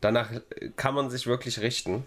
danach 0.00 0.30
kann 0.76 0.94
man 0.94 1.10
sich 1.10 1.26
wirklich 1.26 1.60
richten. 1.60 2.06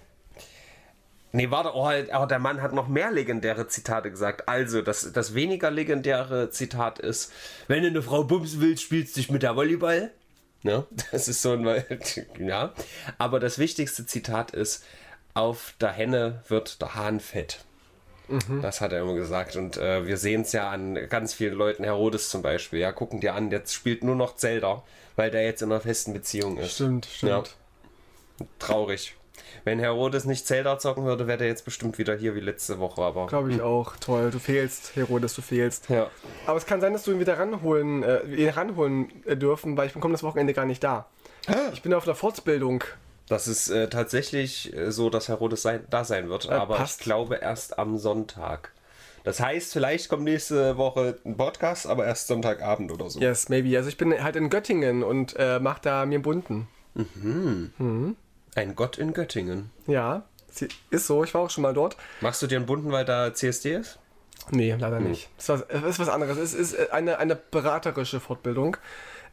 Nee, 1.31 1.51
warte, 1.51 1.71
oh, 1.73 1.89
oh, 1.89 2.25
der 2.25 2.39
Mann 2.39 2.61
hat 2.61 2.73
noch 2.73 2.87
mehr 2.87 3.11
legendäre 3.11 3.67
Zitate 3.67 4.09
gesagt. 4.09 4.47
Also, 4.47 4.81
das, 4.81 5.11
das 5.11 5.33
weniger 5.33 5.69
legendäre 5.69 6.49
Zitat 6.49 6.99
ist, 6.99 7.33
wenn 7.67 7.81
du 7.81 7.89
eine 7.89 8.01
Frau 8.01 8.23
bumsen 8.23 8.61
willst, 8.61 8.83
spielst 8.83 9.15
du 9.15 9.19
dich 9.19 9.29
mit 9.29 9.43
der 9.43 9.55
Volleyball. 9.55 10.11
Ne? 10.65 10.83
Das 11.11 11.27
ist 11.27 11.43
so 11.43 11.53
ein, 11.53 11.63
ja. 12.39 12.73
Aber 13.19 13.39
das 13.39 13.59
wichtigste 13.59 14.05
Zitat 14.05 14.51
ist, 14.51 14.83
auf 15.35 15.75
der 15.79 15.91
Henne 15.91 16.41
wird 16.47 16.81
der 16.81 16.95
Hahn 16.95 17.19
fett. 17.19 17.59
Das 18.61 18.81
hat 18.81 18.91
er 18.91 19.01
immer 19.01 19.13
gesagt. 19.13 19.55
Und 19.55 19.77
äh, 19.77 20.07
wir 20.07 20.17
sehen 20.17 20.41
es 20.41 20.51
ja 20.51 20.71
an 20.71 20.95
ganz 21.09 21.35
vielen 21.35 21.53
Leuten, 21.53 21.83
Herodes 21.83 22.29
zum 22.29 22.41
Beispiel. 22.41 22.79
Ja, 22.79 22.91
gucken 22.91 23.21
dir 23.21 23.35
an, 23.35 23.51
jetzt 23.51 23.75
spielt 23.75 24.03
nur 24.03 24.15
noch 24.15 24.35
Zelda, 24.35 24.81
weil 25.15 25.29
der 25.29 25.43
jetzt 25.43 25.61
in 25.61 25.71
einer 25.71 25.81
festen 25.81 26.13
Beziehung 26.13 26.57
ist. 26.57 26.73
Stimmt, 26.73 27.05
stimmt. 27.05 27.55
Traurig. 28.57 29.15
Wenn 29.65 29.79
Herodes 29.79 30.25
nicht 30.25 30.45
Zelda 30.47 30.77
zocken 30.77 31.05
würde, 31.05 31.25
wäre 31.27 31.39
der 31.39 31.47
jetzt 31.47 31.65
bestimmt 31.65 31.97
wieder 31.97 32.15
hier 32.15 32.35
wie 32.35 32.39
letzte 32.39 32.79
Woche. 32.79 33.01
Aber 33.01 33.25
Glaube 33.25 33.51
ich 33.51 33.61
auch. 33.61 33.97
Toll, 33.97 34.29
du 34.31 34.37
fehlst, 34.39 34.95
Herodes, 34.95 35.33
du 35.33 35.41
fehlst. 35.41 35.89
ja. 35.89 36.09
Aber 36.45 36.57
es 36.57 36.67
kann 36.67 36.79
sein, 36.81 36.93
dass 36.93 37.03
du 37.03 37.11
ihn 37.11 37.19
wieder 37.19 37.37
ranholen, 37.39 38.03
äh, 38.03 38.23
ihn 38.25 38.49
ranholen 38.49 39.11
äh, 39.25 39.35
dürfen, 39.35 39.75
weil 39.75 39.87
ich 39.87 39.93
bin 39.93 40.01
kommendes 40.01 40.21
Wochenende 40.23 40.53
gar 40.53 40.65
nicht 40.65 40.83
da. 40.83 41.07
Ich 41.73 41.81
bin 41.81 41.93
auf 41.93 42.05
einer 42.07 42.15
Fortbildung. 42.15 42.83
Das 43.27 43.47
ist 43.47 43.69
äh, 43.69 43.89
tatsächlich 43.89 44.75
äh, 44.75 44.91
so, 44.91 45.09
dass 45.09 45.29
Herodes 45.29 45.63
sein, 45.63 45.83
da 45.89 46.03
sein 46.05 46.29
wird. 46.29 46.47
aber 46.49 46.75
passt. 46.75 46.99
ich 46.99 47.03
glaube 47.03 47.35
erst 47.35 47.79
am 47.79 47.97
Sonntag. 47.97 48.71
Das 49.23 49.39
heißt, 49.39 49.73
vielleicht 49.73 50.09
kommt 50.09 50.23
nächste 50.23 50.77
Woche 50.77 51.17
ein 51.25 51.35
Podcast, 51.35 51.87
aber 51.87 52.05
erst 52.05 52.27
Sonntagabend 52.27 52.91
oder 52.91 53.09
so. 53.09 53.19
Yes, 53.19 53.49
maybe. 53.49 53.75
Also 53.75 53.89
ich 53.89 53.97
bin 53.97 54.23
halt 54.23 54.35
in 54.35 54.51
Göttingen 54.51 55.03
und 55.03 55.35
äh, 55.37 55.59
mach 55.59 55.79
da 55.79 56.05
mir 56.05 56.21
bunten. 56.21 56.67
Ein 58.55 58.75
Gott 58.75 58.97
in 58.97 59.13
Göttingen. 59.13 59.69
Ja, 59.85 60.23
ist 60.89 61.07
so. 61.07 61.23
Ich 61.23 61.33
war 61.33 61.41
auch 61.41 61.49
schon 61.49 61.61
mal 61.61 61.73
dort. 61.73 61.97
Machst 62.21 62.41
du 62.41 62.47
dir 62.47 62.57
einen 62.57 62.65
bunten, 62.65 62.91
weil 62.91 63.05
da 63.05 63.33
CSD 63.33 63.75
ist? 63.75 63.99
Nee, 64.51 64.75
leider 64.77 64.99
nicht. 64.99 65.29
Es 65.37 65.49
ist 65.49 65.49
was, 65.49 65.83
ist 65.83 65.99
was 65.99 66.09
anderes. 66.09 66.37
Es 66.37 66.53
ist 66.53 66.73
äh, 66.73 66.87
eine, 66.91 67.17
eine 67.17 67.35
beraterische 67.35 68.19
Fortbildung. 68.19 68.77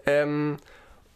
Ähm, 0.07 0.57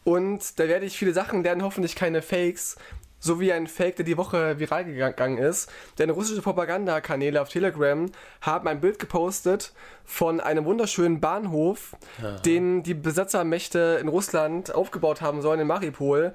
und 0.05 0.59
da 0.61 0.69
werde 0.69 0.87
ich 0.87 0.97
viele 0.97 1.13
Sachen 1.13 1.43
lernen, 1.43 1.63
hoffentlich 1.63 1.97
keine 1.97 2.23
Fakes. 2.23 2.77
So 3.19 3.41
wie 3.41 3.53
ein 3.53 3.67
Fake, 3.67 3.97
der 3.97 4.05
die 4.05 4.19
Woche 4.19 4.61
viral 4.61 4.85
gegangen 4.85 5.39
ist. 5.39 5.73
Denn 5.99 6.11
russische 6.11 6.43
Propagandakanäle 6.43 7.41
auf 7.41 7.49
Telegram 7.49 8.07
haben 8.43 8.69
ein 8.69 8.81
Bild 8.81 8.99
gepostet 8.99 9.73
von 10.05 10.39
einem 10.39 10.67
wunderschönen 10.67 11.19
Bahnhof, 11.19 11.97
den 12.45 12.83
die 12.83 12.95
Besatzermächte 12.95 13.99
in 14.01 14.09
Russland 14.09 14.73
aufgebaut 14.73 15.23
haben 15.23 15.41
sollen 15.41 15.61
in 15.61 15.67
Maripol. 15.67 16.35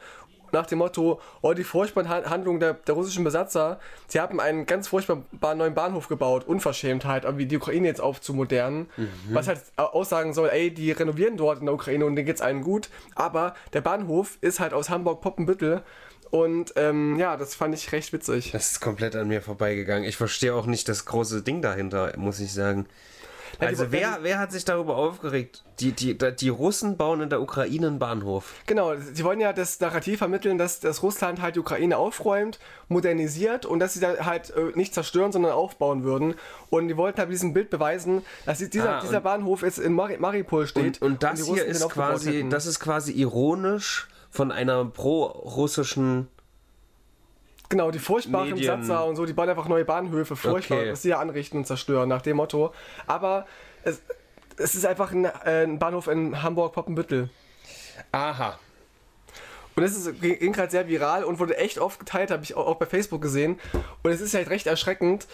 Nach 0.51 0.65
dem 0.65 0.79
Motto, 0.79 1.19
oh, 1.41 1.53
die 1.53 1.63
furchtbaren 1.63 2.09
Han- 2.09 2.29
Handlungen 2.29 2.59
der, 2.59 2.73
der 2.73 2.95
russischen 2.95 3.23
Besatzer, 3.23 3.79
sie 4.07 4.19
haben 4.19 4.39
einen 4.39 4.65
ganz 4.65 4.87
furchtbaren 4.87 5.23
neuen 5.57 5.73
Bahnhof 5.73 6.07
gebaut, 6.07 6.45
Unverschämtheit, 6.47 7.23
irgendwie 7.23 7.45
die 7.45 7.57
Ukraine 7.57 7.87
jetzt 7.87 8.01
aufzumodernen, 8.01 8.87
was 9.31 9.47
halt 9.47 9.61
aussagen 9.77 10.33
soll, 10.33 10.49
ey, 10.49 10.73
die 10.73 10.91
renovieren 10.91 11.37
dort 11.37 11.59
in 11.59 11.65
der 11.65 11.75
Ukraine 11.75 12.05
und 12.05 12.15
denen 12.15 12.25
geht's 12.25 12.41
allen 12.41 12.61
gut, 12.61 12.89
aber 13.15 13.55
der 13.73 13.81
Bahnhof 13.81 14.37
ist 14.41 14.59
halt 14.59 14.73
aus 14.73 14.89
Hamburg-Poppenbüttel 14.89 15.83
und 16.29 16.73
ähm, 16.77 17.17
ja, 17.19 17.35
das 17.35 17.55
fand 17.55 17.75
ich 17.75 17.91
recht 17.91 18.13
witzig. 18.13 18.51
Das 18.51 18.71
ist 18.71 18.79
komplett 18.79 19.15
an 19.17 19.27
mir 19.27 19.41
vorbeigegangen. 19.41 20.05
Ich 20.07 20.15
verstehe 20.15 20.55
auch 20.55 20.65
nicht 20.65 20.87
das 20.87 21.05
große 21.05 21.41
Ding 21.41 21.61
dahinter, 21.61 22.13
muss 22.17 22.39
ich 22.39 22.53
sagen. 22.53 22.85
Ja, 23.59 23.59
die 23.59 23.65
Also 23.67 23.91
wer, 23.91 24.19
wer 24.21 24.39
hat 24.39 24.51
sich 24.51 24.65
darüber 24.65 24.95
aufgeregt? 24.97 25.63
Die, 25.79 25.91
die, 25.93 26.17
die 26.17 26.49
Russen 26.49 26.95
bauen 26.97 27.21
in 27.21 27.29
der 27.29 27.41
Ukraine 27.41 27.87
einen 27.87 27.99
Bahnhof. 27.99 28.53
Genau, 28.67 28.93
sie 28.95 29.23
wollen 29.23 29.39
ja 29.39 29.51
das 29.53 29.79
Narrativ 29.79 30.19
vermitteln, 30.19 30.57
dass, 30.57 30.79
dass 30.79 31.01
Russland 31.03 31.41
halt 31.41 31.55
die 31.55 31.59
Ukraine 31.59 31.97
aufräumt, 31.97 32.59
modernisiert 32.87 33.65
und 33.65 33.79
dass 33.79 33.93
sie 33.95 33.99
da 33.99 34.25
halt 34.25 34.51
äh, 34.51 34.71
nicht 34.75 34.93
zerstören, 34.93 35.31
sondern 35.31 35.51
aufbauen 35.53 36.03
würden. 36.03 36.35
Und 36.69 36.87
die 36.87 36.97
wollten 36.97 37.17
halt 37.19 37.29
mit 37.29 37.35
diesem 37.35 37.53
Bild 37.53 37.69
beweisen, 37.69 38.23
dass 38.45 38.59
die- 38.59 38.69
dieser, 38.69 38.97
Ah, 38.97 39.01
dieser 39.01 39.17
und- 39.17 39.23
Bahnhof 39.23 39.63
jetzt 39.63 39.79
in 39.79 39.93
Mari 39.93 40.17
Maripol 40.19 40.67
steht. 40.67 41.01
Und, 41.01 41.11
und 41.13 41.23
das 41.23 41.43
die 41.43 41.51
hier 41.53 41.65
ist 41.65 41.87
quasi, 41.89 42.45
das 42.49 42.65
ist 42.65 42.79
quasi 42.79 43.11
ironisch 43.13 44.07
von 44.29 44.51
einer 44.51 44.85
pro-russischen 44.85 46.27
Genau, 47.71 47.89
die 47.89 47.99
furchtbaren 47.99 48.49
Medien- 48.49 48.65
Satzer 48.67 49.05
und 49.05 49.15
so, 49.15 49.25
die 49.25 49.31
bauen 49.33 49.47
einfach 49.49 49.67
neue 49.69 49.85
Bahnhöfe, 49.85 50.35
furchtbar, 50.35 50.79
Okay. 50.79 50.91
was 50.91 51.01
sie 51.01 51.09
ja 51.09 51.19
anrichten 51.19 51.57
und 51.57 51.65
zerstören, 51.65 52.09
nach 52.09 52.21
dem 52.21 52.35
Motto. 52.37 52.73
Aber 53.07 53.47
es, 53.83 54.01
es 54.57 54.75
ist 54.75 54.85
einfach 54.85 55.11
ein, 55.13 55.23
äh, 55.25 55.63
ein 55.63 55.79
Bahnhof 55.79 56.07
in 56.07 56.43
Hamburg-Poppenbüttel. 56.43 57.29
Aha. 58.11 58.59
Und 59.75 59.83
das 59.83 59.95
ist, 59.95 60.21
ging, 60.21 60.51
gerade 60.51 60.69
sehr 60.69 60.87
viral 60.89 61.23
und 61.23 61.39
wurde 61.39 61.55
echt 61.57 61.79
oft 61.79 61.97
geteilt, 61.97 62.29
habe 62.29 62.43
ich 62.43 62.55
auch, 62.55 62.75
bei 62.75 62.85
Facebook 62.85 63.21
gesehen. 63.21 63.57
Und 64.03 64.11
es 64.11 64.19
ist 64.19 64.33
halt 64.33 64.49
recht 64.49 64.67
erschreckend. 64.67 65.27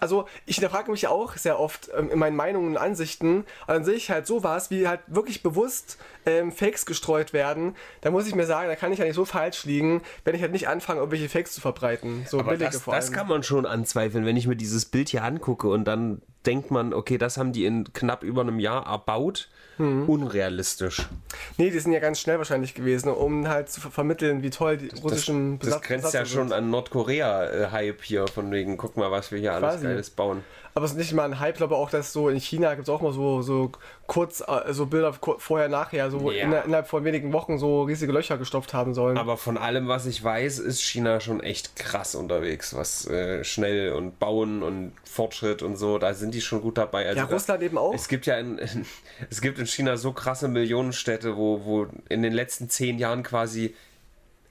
Also, 0.00 0.28
ich 0.44 0.56
hinterfrage 0.56 0.90
mich 0.90 1.02
ja 1.02 1.08
auch 1.10 1.36
sehr 1.36 1.58
oft 1.58 1.90
ähm, 1.96 2.10
in 2.10 2.18
meinen 2.18 2.36
Meinungen 2.36 2.68
und 2.68 2.76
Ansichten. 2.76 3.38
Und 3.38 3.46
dann 3.68 3.84
sehe 3.84 3.94
ich 3.94 4.10
halt 4.10 4.26
sowas, 4.26 4.70
wie 4.70 4.86
halt 4.86 5.00
wirklich 5.06 5.42
bewusst 5.42 5.98
ähm, 6.26 6.52
Fakes 6.52 6.86
gestreut 6.86 7.32
werden. 7.32 7.76
Da 8.00 8.10
muss 8.10 8.26
ich 8.26 8.34
mir 8.34 8.46
sagen, 8.46 8.68
da 8.68 8.76
kann 8.76 8.92
ich 8.92 8.98
ja 8.98 9.04
nicht 9.04 9.14
so 9.14 9.24
falsch 9.24 9.64
liegen, 9.64 10.02
wenn 10.24 10.34
ich 10.34 10.42
halt 10.42 10.52
nicht 10.52 10.68
anfange, 10.68 11.00
irgendwelche 11.00 11.28
Fakes 11.28 11.52
zu 11.52 11.60
verbreiten. 11.60 12.24
So 12.28 12.38
Aber 12.40 12.52
billige 12.52 12.70
das, 12.72 12.82
vor 12.82 12.94
das 12.94 13.06
allem. 13.06 13.14
kann 13.14 13.28
man 13.28 13.42
schon 13.42 13.66
anzweifeln, 13.66 14.24
wenn 14.26 14.36
ich 14.36 14.46
mir 14.46 14.56
dieses 14.56 14.86
Bild 14.86 15.08
hier 15.08 15.24
angucke 15.24 15.68
und 15.68 15.84
dann 15.84 16.22
denkt 16.46 16.70
man, 16.70 16.92
okay, 16.92 17.16
das 17.16 17.38
haben 17.38 17.52
die 17.52 17.64
in 17.64 17.92
knapp 17.94 18.22
über 18.22 18.42
einem 18.42 18.58
Jahr 18.60 18.86
erbaut. 18.86 19.48
Mhm. 19.78 20.08
Unrealistisch. 20.08 21.08
Nee, 21.56 21.70
die 21.70 21.78
sind 21.80 21.90
ja 21.92 21.98
ganz 21.98 22.20
schnell 22.20 22.38
wahrscheinlich 22.38 22.74
gewesen, 22.74 23.08
um 23.08 23.48
halt 23.48 23.68
zu 23.70 23.80
ver 23.80 23.90
vermitteln, 23.90 24.42
wie 24.42 24.50
toll 24.50 24.76
die 24.76 24.88
russischen 25.00 25.58
Das 25.58 25.80
grenzt 25.80 26.14
ja 26.14 26.20
Besatzer 26.20 26.26
schon 26.26 26.48
sind. 26.48 26.56
an 26.56 26.70
Nordkorea-Hype 26.70 28.02
hier, 28.02 28.28
von 28.28 28.50
wegen, 28.52 28.76
guck 28.76 28.96
mal, 28.96 29.10
was 29.10 29.32
wir 29.32 29.38
hier 29.38 29.52
alles 29.54 29.72
Quasi. 29.74 29.84
Geiles 29.86 30.10
bauen. 30.10 30.44
Aber 30.76 30.86
es 30.86 30.90
ist 30.90 30.98
nicht 30.98 31.12
mal 31.12 31.24
ein 31.24 31.38
Hype, 31.38 31.54
ich 31.54 31.58
glaube 31.58 31.76
auch, 31.76 31.88
dass 31.88 32.12
so 32.12 32.28
in 32.28 32.40
China 32.40 32.74
gibt 32.74 32.88
es 32.88 32.92
auch 32.92 33.00
mal 33.00 33.12
so, 33.12 33.42
so 33.42 33.70
kurz, 34.08 34.40
äh, 34.40 34.72
so 34.72 34.86
Bilder 34.86 35.12
vorher, 35.38 35.68
nachher, 35.68 36.10
so 36.10 36.32
Ja. 36.32 36.42
inner- 36.44 36.64
innerhalb 36.64 36.88
von 36.88 37.04
wenigen 37.04 37.32
Wochen 37.32 37.58
so 37.58 37.82
riesige 37.84 38.10
Löcher 38.10 38.38
gestopft 38.38 38.74
haben 38.74 38.92
sollen. 38.92 39.16
Aber 39.16 39.36
von 39.36 39.56
allem, 39.56 39.86
was 39.86 40.06
ich 40.06 40.22
weiß, 40.24 40.58
ist 40.58 40.80
China 40.82 41.20
schon 41.20 41.40
echt 41.40 41.76
krass 41.76 42.16
unterwegs, 42.16 42.74
was 42.74 43.06
äh, 43.06 43.44
schnell 43.44 43.92
und 43.92 44.18
Bauen 44.18 44.64
und 44.64 44.92
Fortschritt 45.04 45.62
und 45.62 45.76
so, 45.76 45.98
da 45.98 46.12
sind 46.12 46.34
die 46.34 46.40
schon 46.40 46.60
gut 46.60 46.76
dabei. 46.76 47.06
Also 47.06 47.20
ja, 47.20 47.24
Russland 47.26 47.62
eben 47.62 47.78
auch. 47.78 47.94
Es 47.94 48.08
gibt 48.08 48.26
ja 48.26 48.36
in, 48.38 48.58
es 49.30 49.40
gibt 49.40 49.60
in 49.60 49.66
China 49.66 49.96
so 49.96 50.10
krasse 50.12 50.48
Millionenstädte, 50.48 51.36
wo, 51.36 51.64
wo 51.64 51.86
in 52.08 52.22
den 52.22 52.32
letzten 52.32 52.68
zehn 52.68 52.98
Jahren 52.98 53.22
quasi, 53.22 53.76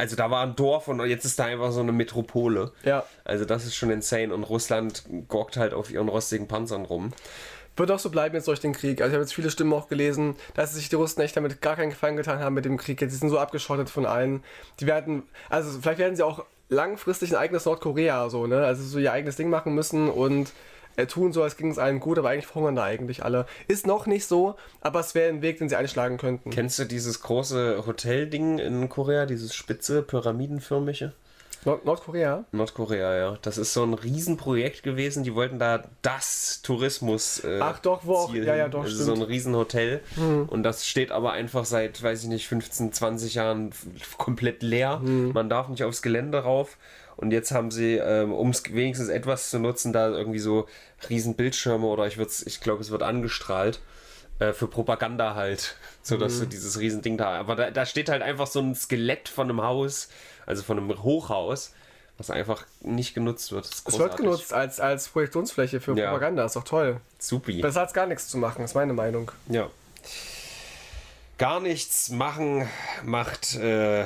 also 0.03 0.17
da 0.17 0.29
war 0.29 0.43
ein 0.43 0.57
Dorf 0.57 0.89
und 0.89 0.99
jetzt 1.05 1.23
ist 1.23 1.39
da 1.39 1.45
einfach 1.45 1.71
so 1.71 1.79
eine 1.79 1.93
Metropole. 1.93 2.73
Ja. 2.83 3.05
Also 3.23 3.45
das 3.45 3.63
ist 3.63 3.73
schon 3.75 3.89
insane 3.89 4.33
und 4.33 4.43
Russland 4.43 5.03
gockt 5.29 5.55
halt 5.55 5.73
auf 5.73 5.89
ihren 5.89 6.09
rostigen 6.09 6.49
Panzern 6.49 6.83
rum. 6.83 7.13
Wird 7.77 7.89
auch 7.89 7.99
so 7.99 8.09
bleiben 8.09 8.35
jetzt 8.35 8.49
durch 8.49 8.59
den 8.59 8.73
Krieg. 8.73 8.99
Also 8.99 9.11
ich 9.11 9.13
habe 9.13 9.23
jetzt 9.23 9.33
viele 9.33 9.49
Stimmen 9.49 9.71
auch 9.71 9.87
gelesen, 9.87 10.35
dass 10.55 10.73
sich 10.73 10.89
die 10.89 10.97
Russen 10.97 11.21
echt 11.21 11.37
damit 11.37 11.61
gar 11.61 11.77
keinen 11.77 11.91
Gefallen 11.91 12.17
getan 12.17 12.39
haben 12.39 12.53
mit 12.53 12.65
dem 12.65 12.75
Krieg. 12.75 12.99
Jetzt 12.99 13.13
sie 13.13 13.17
sind 13.17 13.29
so 13.29 13.39
abgeschottet 13.39 13.89
von 13.89 14.05
allen. 14.05 14.43
Die 14.81 14.87
werden, 14.87 15.23
also 15.49 15.79
vielleicht 15.79 15.99
werden 15.99 16.17
sie 16.17 16.23
auch 16.23 16.43
langfristig 16.67 17.31
ein 17.31 17.37
eigenes 17.37 17.63
Nordkorea 17.63 18.29
so, 18.29 18.45
ne? 18.45 18.65
Also 18.65 18.83
so 18.83 18.99
ihr 18.99 19.13
eigenes 19.13 19.37
Ding 19.37 19.49
machen 19.49 19.73
müssen 19.73 20.09
und 20.09 20.51
äh, 20.95 21.06
tun 21.06 21.34
so, 21.34 21.43
als 21.43 21.58
ging 21.58 21.71
es 21.71 21.77
allen 21.77 21.99
gut, 21.99 22.17
aber 22.17 22.29
eigentlich 22.29 22.47
verhungern 22.47 22.75
da 22.75 22.84
eigentlich 22.84 23.23
alle. 23.23 23.45
Ist 23.67 23.88
noch 23.88 24.06
nicht 24.06 24.25
so, 24.25 24.56
aber 24.82 24.99
es 24.99 25.15
wäre 25.15 25.29
ein 25.29 25.41
Weg, 25.41 25.58
den 25.60 25.69
sie 25.69 25.75
einschlagen 25.75 26.17
könnten. 26.17 26.49
Kennst 26.49 26.79
du 26.79 26.86
dieses 26.86 27.21
große 27.21 27.84
Hotelding 27.86 28.60
in 28.60 28.89
Korea, 28.89 29.25
dieses 29.25 29.56
spitze, 29.56 30.01
pyramidenförmige? 30.03 31.13
Nord 31.65 31.86
Nordkorea? 31.86 32.43
Nordkorea, 32.51 33.15
ja. 33.15 33.38
Das 33.41 33.58
ist 33.58 33.71
so 33.71 33.84
ein 33.84 33.93
Riesenprojekt 33.93 34.84
gewesen. 34.84 35.23
Die 35.23 35.34
wollten 35.34 35.60
da 35.60 35.84
das 36.01 36.62
Tourismus. 36.62 37.39
Äh, 37.41 37.60
Ach 37.62 37.79
doch, 37.79 38.01
wo 38.03 38.15
auch- 38.15 38.34
ja, 38.34 38.53
ja, 38.53 38.67
doch, 38.67 38.86
stimmt. 38.86 38.99
Hm. 38.99 39.06
so 39.06 39.13
ein 39.13 39.21
Riesenhotel. 39.21 40.01
Und 40.47 40.63
das 40.63 40.86
steht 40.86 41.12
aber 41.13 41.32
einfach 41.32 41.63
seit, 41.63 42.03
weiß 42.03 42.23
ich 42.23 42.27
nicht, 42.29 42.49
15, 42.49 42.91
20 42.91 43.36
Jahren 43.36 43.69
komplett 44.17 44.62
leer. 44.62 44.99
Hm. 45.01 45.32
Man 45.32 45.47
darf 45.47 45.69
nicht 45.69 45.86
aufs 45.86 46.01
Gelände 46.01 46.39
rauf. 46.39 46.77
Und 47.15 47.32
jetzt 47.32 47.52
haben 47.52 47.69
sie, 47.71 47.95
ähm, 47.97 48.34
um 48.34 48.49
es 48.49 48.63
wenigstens 48.73 49.10
etwas 49.10 49.49
zu 49.49 49.60
nutzen, 49.60 49.93
da 49.93 50.10
irgendwie 50.10 50.39
so 50.39 50.67
riesen 51.10 51.36
Bildschirme 51.36 51.86
oder 51.86 52.08
ich, 52.08 52.17
ich 52.45 52.60
glaube, 52.62 52.82
es 52.82 52.89
wird 52.91 53.04
angestrahlt. 53.04 53.80
äh, 54.39 54.52
Für 54.52 54.67
Propaganda 54.67 55.36
halt, 55.36 55.76
so 56.02 56.17
dass 56.17 56.34
Mhm. 56.36 56.39
du 56.41 56.45
dieses 56.47 56.80
Riesending 56.80 57.17
da. 57.17 57.36
Aber 57.39 57.56
da, 57.56 57.69
da 57.71 57.86
steht 57.86 58.10
halt 58.10 58.23
einfach 58.23 58.47
so 58.47 58.60
ein 58.62 58.73
Skelett 58.73 59.30
von 59.30 59.47
einem 59.49 59.62
Haus, 59.62 60.10
also 60.47 60.63
von 60.63 60.78
einem 60.80 61.04
Hochhaus, 61.04 61.71
was 62.17 62.32
einfach 62.32 62.65
nicht 62.82 63.13
genutzt 63.13 63.52
wird. 63.52 63.65
Es 63.65 63.99
wird 63.99 64.17
genutzt 64.17 64.52
als, 64.52 64.80
als 64.80 65.08
Projektionsfläche 65.10 65.80
für 65.80 65.95
Ja. 65.95 66.08
Propaganda, 66.08 66.45
ist 66.45 66.56
doch 66.56 66.63
toll. 66.63 66.99
Supi. 67.19 67.62
Besser 67.62 67.82
als 67.82 67.93
gar 67.93 68.08
nichts 68.08 68.28
zu 68.28 68.39
machen, 68.39 68.65
ist 68.65 68.73
meine 68.73 68.93
Meinung. 68.93 69.32
Ja. 69.49 69.69
Gar 71.38 71.60
nichts 71.60 72.10
machen 72.10 72.67
macht 73.04 73.56
äh, 73.56 74.06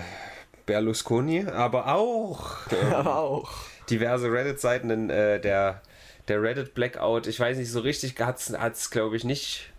Berlusconi, 0.67 1.47
aber 1.47 1.87
auch 1.95 2.57
ähm, 2.71 2.93
Aber 2.93 3.17
auch. 3.17 3.51
diverse 3.89 4.31
Reddit-Seiten 4.31 4.91
in 4.91 5.09
äh, 5.09 5.41
der, 5.41 5.81
der 6.27 6.43
Reddit 6.43 6.75
Blackout. 6.75 7.25
Ich 7.25 7.39
weiß 7.39 7.57
nicht, 7.57 7.71
so 7.71 7.79
richtig 7.79 8.19
hat 8.19 8.37
es, 8.37 8.91
glaube 8.91 9.17
ich, 9.17 9.23
nicht 9.23 9.71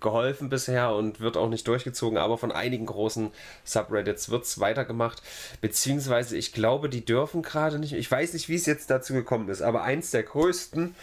geholfen 0.00 0.48
bisher 0.48 0.92
und 0.94 1.20
wird 1.20 1.36
auch 1.36 1.48
nicht 1.48 1.68
durchgezogen, 1.68 2.18
aber 2.18 2.38
von 2.38 2.52
einigen 2.52 2.86
großen 2.86 3.30
Subreddits 3.64 4.30
wird 4.30 4.44
es 4.44 4.58
weitergemacht. 4.58 5.22
Beziehungsweise, 5.60 6.36
ich 6.36 6.52
glaube, 6.52 6.88
die 6.88 7.04
dürfen 7.04 7.42
gerade 7.42 7.78
nicht. 7.78 7.92
Ich 7.92 8.10
weiß 8.10 8.32
nicht, 8.32 8.48
wie 8.48 8.54
es 8.56 8.66
jetzt 8.66 8.90
dazu 8.90 9.12
gekommen 9.12 9.48
ist, 9.48 9.62
aber 9.62 9.82
eins 9.82 10.10
der 10.10 10.22
größten 10.22 10.94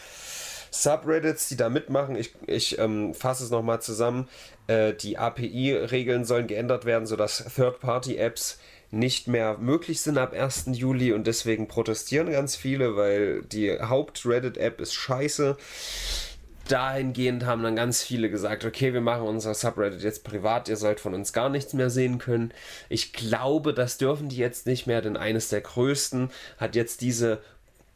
Subreddits, 0.72 1.48
die 1.48 1.58
da 1.58 1.70
mitmachen, 1.70 2.16
ich, 2.16 2.34
ich 2.46 2.78
ähm, 2.80 3.14
fasse 3.14 3.44
es 3.44 3.52
nochmal 3.52 3.82
zusammen, 3.82 4.28
äh, 4.68 4.94
die 4.94 5.18
API-Regeln 5.18 6.26
sollen 6.26 6.48
geändert 6.48 6.86
werden, 6.86 7.06
sodass 7.06 7.44
Third-Party-Apps 7.56 8.60
nicht 8.92 9.28
mehr 9.28 9.58
möglich 9.58 10.02
sind 10.02 10.18
ab 10.18 10.34
1. 10.34 10.68
Juli 10.72 11.12
und 11.12 11.28
deswegen 11.28 11.68
protestieren 11.68 12.32
ganz 12.32 12.56
viele, 12.56 12.96
weil 12.96 13.42
die 13.44 13.78
Haupt-Reddit-App 13.80 14.80
ist 14.80 14.94
scheiße. 14.94 15.58
Dahingehend 16.70 17.46
haben 17.46 17.64
dann 17.64 17.76
ganz 17.76 18.04
viele 18.04 18.30
gesagt, 18.30 18.66
okay, 18.66 18.94
wir 18.94 19.02
machen 19.02 19.24
unser 19.24 19.54
Subreddit 19.54 20.02
jetzt 20.02 20.24
privat, 20.24 20.68
ihr 20.68 20.76
sollt 20.76 21.00
von 21.00 21.14
uns 21.14 21.32
gar 21.32 21.50
nichts 21.50 21.74
mehr 21.74 21.90
sehen 21.90 22.18
können. 22.18 22.54
Ich 22.90 23.14
glaube, 23.14 23.74
das 23.74 23.98
dürfen 23.98 24.30
die 24.30 24.38
jetzt 24.38 24.66
nicht 24.66 24.86
mehr, 24.88 25.02
denn 25.02 25.18
eines 25.18 25.50
der 25.50 25.62
größten 25.62 26.30
hat 26.58 26.76
jetzt 26.76 27.02
diese, 27.02 27.42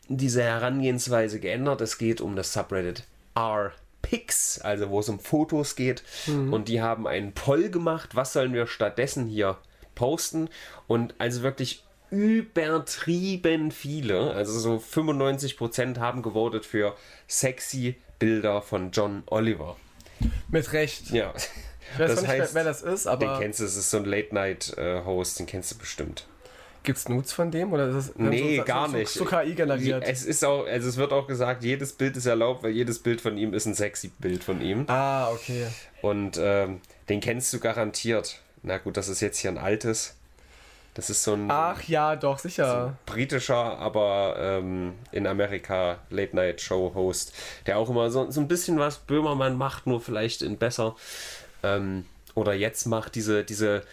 diese 0.07 0.43
Herangehensweise 0.43 1.39
geändert. 1.39 1.81
Es 1.81 1.97
geht 1.97 2.21
um 2.21 2.35
das 2.35 2.53
Subreddit 2.53 3.03
R-Pics, 3.35 4.61
also 4.61 4.89
wo 4.89 4.99
es 4.99 5.09
um 5.09 5.19
Fotos 5.19 5.75
geht. 5.75 6.03
Und 6.51 6.67
die 6.69 6.81
haben 6.81 7.07
einen 7.07 7.33
Poll 7.33 7.69
gemacht, 7.69 8.15
was 8.15 8.33
sollen 8.33 8.53
wir 8.53 8.67
stattdessen 8.67 9.27
hier 9.27 9.57
posten? 9.95 10.49
Und 10.87 11.15
also 11.17 11.41
wirklich 11.43 11.83
übertrieben 12.11 13.71
viele, 13.71 14.33
also 14.33 14.59
so 14.59 14.75
95% 14.75 15.97
haben 15.97 16.21
gewotet 16.21 16.65
für 16.65 16.95
sexy 17.27 17.95
Bilder 18.19 18.61
von 18.61 18.91
John 18.91 19.23
Oliver. 19.27 19.77
Mit 20.49 20.73
Recht. 20.73 21.09
Ja. 21.11 21.33
Ich 21.93 21.99
weiß 21.99 22.11
das 22.11 22.21
nicht, 22.21 22.31
wer, 22.31 22.41
heißt, 22.41 22.53
wer 22.53 22.63
das 22.63 22.81
ist, 22.83 23.05
den 23.05 23.11
aber 23.11 23.39
kennst 23.39 23.59
du, 23.59 23.65
es 23.65 23.75
ist 23.75 23.89
so 23.89 23.97
ein 23.97 24.05
Late-Night-Host, 24.05 25.39
den 25.39 25.45
kennst 25.45 25.71
du 25.71 25.77
bestimmt. 25.77 26.25
gibt's 26.83 27.09
Nudes 27.09 27.33
von 27.33 27.49
dem? 27.51 27.73
Oder 27.73 27.87
ist 27.89 27.95
es 27.95 28.15
Nee, 28.15 28.57
so, 28.57 28.63
gar 28.63 28.89
so, 28.89 28.97
nicht. 28.97 29.09
So 29.09 29.25
KI 29.25 29.55
generiert. 29.55 30.03
Es 30.05 30.23
ist 30.23 30.45
auch, 30.45 30.65
also 30.67 30.87
es 30.87 30.97
wird 30.97 31.11
auch 31.11 31.27
gesagt, 31.27 31.63
jedes 31.63 31.93
Bild 31.93 32.15
ist 32.17 32.25
erlaubt, 32.27 32.63
weil 32.63 32.71
jedes 32.71 32.99
Bild 32.99 33.19
von 33.21 33.37
ihm 33.37 33.53
ist 33.53 33.65
ein 33.65 33.73
sexy 33.73 34.09
Bild 34.19 34.43
von 34.43 34.61
ihm. 34.61 34.85
ah, 34.87 35.29
okay. 35.31 35.67
Und 36.01 36.37
ähm, 36.41 36.81
den 37.09 37.19
kennst 37.19 37.51
du 37.53 37.59
garantiert. 37.59 38.39
Na 38.63 38.77
gut, 38.77 38.97
das 38.97 39.07
ist 39.07 39.21
jetzt 39.21 39.39
hier 39.39 39.51
ein 39.51 39.57
altes. 39.57 40.15
Das 40.93 41.09
ist 41.09 41.23
so 41.23 41.33
ein 41.33 41.49
Ach 41.49 41.81
ja, 41.83 42.17
doch, 42.17 42.37
sicher. 42.37 42.97
britischer, 43.05 43.77
aber 43.77 44.35
ähm, 44.37 44.93
in 45.13 45.25
Amerika 45.25 45.99
Late-Night-Show-Host, 46.09 47.33
der 47.65 47.77
auch 47.77 47.89
immer 47.89 48.09
so, 48.11 48.29
so 48.29 48.41
ein 48.41 48.49
bisschen 48.49 48.77
was 48.77 48.97
Böhmermann 48.97 49.57
macht, 49.57 49.87
nur 49.87 50.01
vielleicht 50.01 50.41
in 50.41 50.57
besser. 50.57 50.95
Ähm, 51.63 52.05
oder 52.35 52.53
jetzt 52.53 52.87
macht 52.87 53.15
diese, 53.15 53.45
diese 53.45 53.83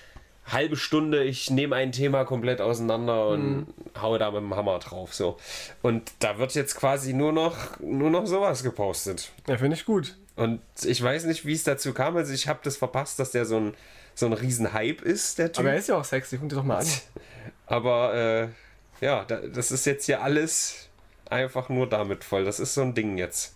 halbe 0.47 0.77
Stunde, 0.77 1.23
ich 1.23 1.51
nehme 1.51 1.77
ein 1.77 1.93
Thema 1.93 2.25
komplett 2.25 2.61
auseinander 2.61 3.29
und 3.29 3.67
haue 4.01 4.19
da 4.19 4.31
mit 4.31 4.41
dem 4.41 4.57
Hammer 4.57 4.79
drauf. 4.79 5.15
So. 5.15 5.37
Und 5.83 6.11
da 6.19 6.39
wird 6.39 6.55
jetzt 6.55 6.75
quasi 6.75 7.13
nur 7.13 7.33
noch, 7.33 7.79
nur 7.81 8.11
noch 8.11 8.27
sowas 8.27 8.63
gepostet. 8.63 9.31
Ja, 9.47 9.57
finde 9.57 9.77
ich 9.77 9.85
gut. 9.85 10.17
Und 10.37 10.61
ich 10.83 11.03
weiß 11.03 11.25
nicht, 11.25 11.45
wie 11.47 11.53
es 11.53 11.65
dazu 11.65 11.93
kam. 11.93 12.17
Also 12.17 12.33
ich 12.33 12.49
habe 12.49 12.61
das 12.63 12.77
verpasst, 12.77 13.19
dass 13.19 13.33
der 13.33 13.45
so 13.45 13.57
ein, 13.57 13.75
so 14.19 14.27
ein 14.27 14.33
riesen 14.33 14.73
Hype 14.73 15.03
ist, 15.03 15.39
der 15.39 15.53
Typ. 15.53 15.61
Aber 15.61 15.71
er 15.73 15.79
ist 15.79 15.89
ja 15.89 15.97
auch 15.97 16.05
sexy, 16.05 16.39
guck 16.39 16.49
dir 16.49 16.57
doch 16.57 16.65
mal 16.65 16.79
an. 16.79 16.87
Aber 17.67 18.15
äh, 18.15 19.05
ja, 19.05 19.25
da, 19.25 19.37
das 19.37 19.71
ist 19.71 19.85
jetzt 19.87 20.07
hier 20.07 20.23
alles 20.23 20.89
einfach 21.31 21.69
nur 21.69 21.89
damit 21.89 22.25
voll. 22.25 22.45
Das 22.45 22.59
ist 22.59 22.75
so 22.75 22.83
ein 22.83 22.95
Ding 22.95 23.17
jetzt. 23.19 23.55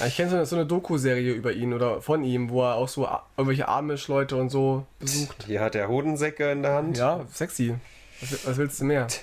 Ja, 0.00 0.06
ich 0.06 0.16
kenne 0.16 0.30
so 0.30 0.36
eine, 0.36 0.46
so 0.46 0.56
eine 0.56 0.66
Doku-Serie 0.66 1.32
über 1.32 1.52
ihn 1.52 1.72
oder 1.72 2.00
von 2.02 2.24
ihm, 2.24 2.50
wo 2.50 2.62
er 2.62 2.74
auch 2.74 2.88
so 2.88 3.08
irgendwelche 3.36 3.68
Amish-Leute 3.68 4.36
und 4.36 4.50
so 4.50 4.86
besucht. 4.98 5.44
Hier 5.46 5.60
hat 5.60 5.74
er 5.74 5.88
Hodensäcke 5.88 6.50
in 6.50 6.62
der 6.62 6.74
Hand. 6.74 6.98
Ja, 6.98 7.24
sexy. 7.32 7.74
Was, 8.20 8.46
was 8.46 8.56
willst 8.58 8.80
du 8.80 8.84
mehr? 8.84 9.06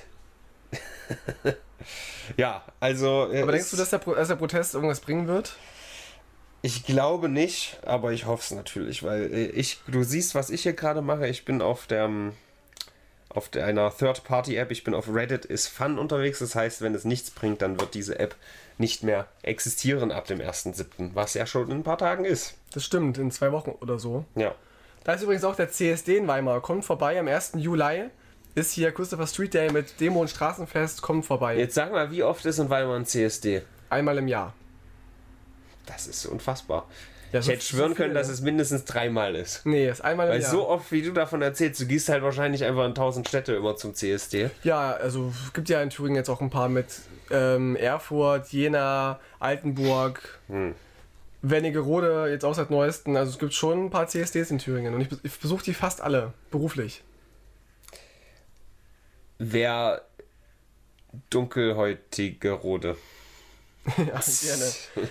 Ja, 2.37 2.63
also. 2.79 3.31
äh, 3.31 3.41
Aber 3.41 3.51
denkst 3.53 3.71
du, 3.71 3.77
dass 3.77 3.89
der, 3.89 3.97
Pro- 3.99 4.13
dass 4.13 4.27
der 4.27 4.35
Protest 4.35 4.75
irgendwas 4.75 4.99
bringen 4.99 5.27
wird? 5.27 5.55
Ich 6.61 6.85
glaube 6.85 7.29
nicht, 7.29 7.79
aber 7.85 8.11
ich 8.11 8.25
hoffe 8.25 8.43
es 8.43 8.51
natürlich, 8.51 9.03
weil 9.03 9.33
äh, 9.33 9.45
ich, 9.47 9.79
du 9.87 10.03
siehst, 10.03 10.35
was 10.35 10.49
ich 10.49 10.63
hier 10.63 10.73
gerade 10.73 11.01
mache. 11.01 11.27
Ich 11.27 11.45
bin 11.45 11.61
auf 11.61 11.87
der, 11.87 12.09
auf 13.29 13.47
der, 13.49 13.65
einer 13.65 13.95
Third-Party-App, 13.95 14.71
ich 14.71 14.83
bin 14.83 14.93
auf 14.93 15.13
Reddit 15.13 15.45
is 15.45 15.67
Fun 15.67 15.97
unterwegs. 15.97 16.39
Das 16.39 16.55
heißt, 16.55 16.81
wenn 16.81 16.93
es 16.95 17.05
nichts 17.05 17.31
bringt, 17.31 17.61
dann 17.61 17.79
wird 17.79 17.93
diese 17.93 18.19
App 18.19 18.35
nicht 18.77 19.03
mehr 19.03 19.27
existieren 19.41 20.11
ab 20.11 20.25
dem 20.25 20.39
1.7., 20.39 21.11
was 21.13 21.33
ja 21.33 21.45
schon 21.45 21.69
in 21.69 21.77
ein 21.77 21.83
paar 21.83 21.97
Tagen 21.97 22.25
ist. 22.25 22.55
Das 22.73 22.83
stimmt, 22.85 23.17
in 23.17 23.31
zwei 23.31 23.51
Wochen 23.51 23.71
oder 23.81 23.99
so. 23.99 24.25
Ja. 24.35 24.53
Da 25.03 25.13
ist 25.13 25.23
übrigens 25.23 25.45
auch 25.45 25.55
der 25.55 25.69
CSD 25.69 26.17
in 26.17 26.27
Weimar. 26.27 26.61
Kommt 26.61 26.83
vorbei 26.83 27.19
am 27.19 27.27
1. 27.27 27.53
Juli. 27.55 28.09
Ist 28.55 28.73
hier 28.73 28.91
Christopher 28.91 29.27
Street 29.27 29.53
Day 29.53 29.71
mit 29.71 29.99
Demo 30.01 30.21
und 30.21 30.29
Straßenfest. 30.29 31.01
Kommt 31.01 31.25
vorbei. 31.25 31.57
Jetzt 31.57 31.75
sag 31.75 31.91
mal, 31.91 32.11
wie 32.11 32.23
oft 32.23 32.45
ist 32.45 32.59
in 32.59 32.69
Weimar 32.69 32.95
ein 32.95 33.05
CSD? 33.05 33.61
Einmal 33.89 34.17
im 34.17 34.27
Jahr. 34.27 34.53
Das 35.91 36.07
ist 36.07 36.25
unfassbar. 36.25 36.87
Ja, 37.31 37.39
ich 37.39 37.45
so- 37.45 37.51
hätte 37.51 37.61
so 37.63 37.67
schwören 37.77 37.89
viel, 37.89 37.95
können, 38.05 38.13
dass 38.15 38.27
es 38.29 38.41
mindestens 38.41 38.85
dreimal 38.85 39.35
ist. 39.35 39.65
Nee, 39.65 39.87
ist 39.89 40.01
einmal 40.01 40.27
im 40.27 40.33
Weil 40.33 40.41
Jahr. 40.41 40.51
so 40.51 40.67
oft, 40.67 40.91
wie 40.91 41.01
du 41.01 41.11
davon 41.11 41.41
erzählst, 41.41 41.79
du 41.81 41.85
gehst 41.85 42.09
halt 42.09 42.23
wahrscheinlich 42.23 42.63
einfach 42.63 42.85
in 42.85 42.95
tausend 42.95 43.27
Städte 43.27 43.53
immer 43.53 43.75
zum 43.75 43.93
CSD. 43.93 44.49
Ja, 44.63 44.93
also 44.93 45.31
es 45.45 45.53
gibt 45.53 45.69
ja 45.69 45.81
in 45.81 45.89
Thüringen 45.91 46.15
jetzt 46.15 46.29
auch 46.29 46.41
ein 46.41 46.49
paar 46.49 46.69
mit 46.69 46.87
ähm, 47.29 47.75
Erfurt, 47.75 48.47
Jena, 48.51 49.19
Altenburg, 49.39 50.39
Hm. 50.47 50.73
Wernigerode, 51.41 52.27
jetzt 52.31 52.43
auch 52.43 52.53
seit 52.55 52.69
neuesten. 52.71 53.15
Also 53.15 53.31
es 53.31 53.37
gibt 53.39 53.53
schon 53.53 53.85
ein 53.85 53.89
paar 53.91 54.07
CSDs 54.07 54.51
in 54.51 54.57
Thüringen 54.57 54.93
und 54.95 55.01
ich, 55.01 55.07
ich 55.23 55.39
besuche 55.39 55.63
die 55.63 55.73
fast 55.73 56.01
alle, 56.01 56.33
beruflich. 56.51 57.03
Wer 59.37 60.01
dunkelhäutige 61.29 62.51
Rode. 62.51 62.97
ja, 63.97 64.03
gerne. 64.03 64.71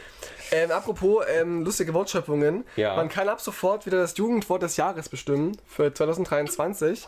Ähm, 0.51 0.71
apropos 0.71 1.25
ähm, 1.29 1.65
lustige 1.65 1.95
Wortschöpfungen. 1.95 2.65
Ja. 2.77 2.97
Man 2.97 3.09
kann 3.09 3.29
ab 3.29 3.41
sofort 3.41 3.87
wieder 3.87 3.99
das 3.99 4.17
Jugendwort 4.17 4.63
des 4.63 4.77
Jahres 4.77 5.09
bestimmen 5.09 5.57
für 5.67 5.93
2023. 5.93 7.07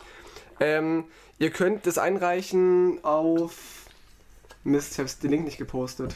Ähm, 0.59 1.05
ihr 1.39 1.49
könnt 1.49 1.87
das 1.87 1.97
einreichen 1.97 2.99
auf. 3.03 3.55
Mist, 4.63 4.93
ich 4.93 4.99
habe 4.99 5.09
den 5.23 5.31
Link 5.31 5.45
nicht 5.45 5.57
gepostet. 5.57 6.15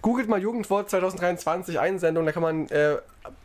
Googelt 0.00 0.28
mal 0.28 0.40
Jugendwort 0.40 0.90
2023 0.90 1.78
Einsendung, 1.78 2.26
da 2.26 2.32
kann 2.32 2.42
man 2.42 2.68
äh, 2.68 2.96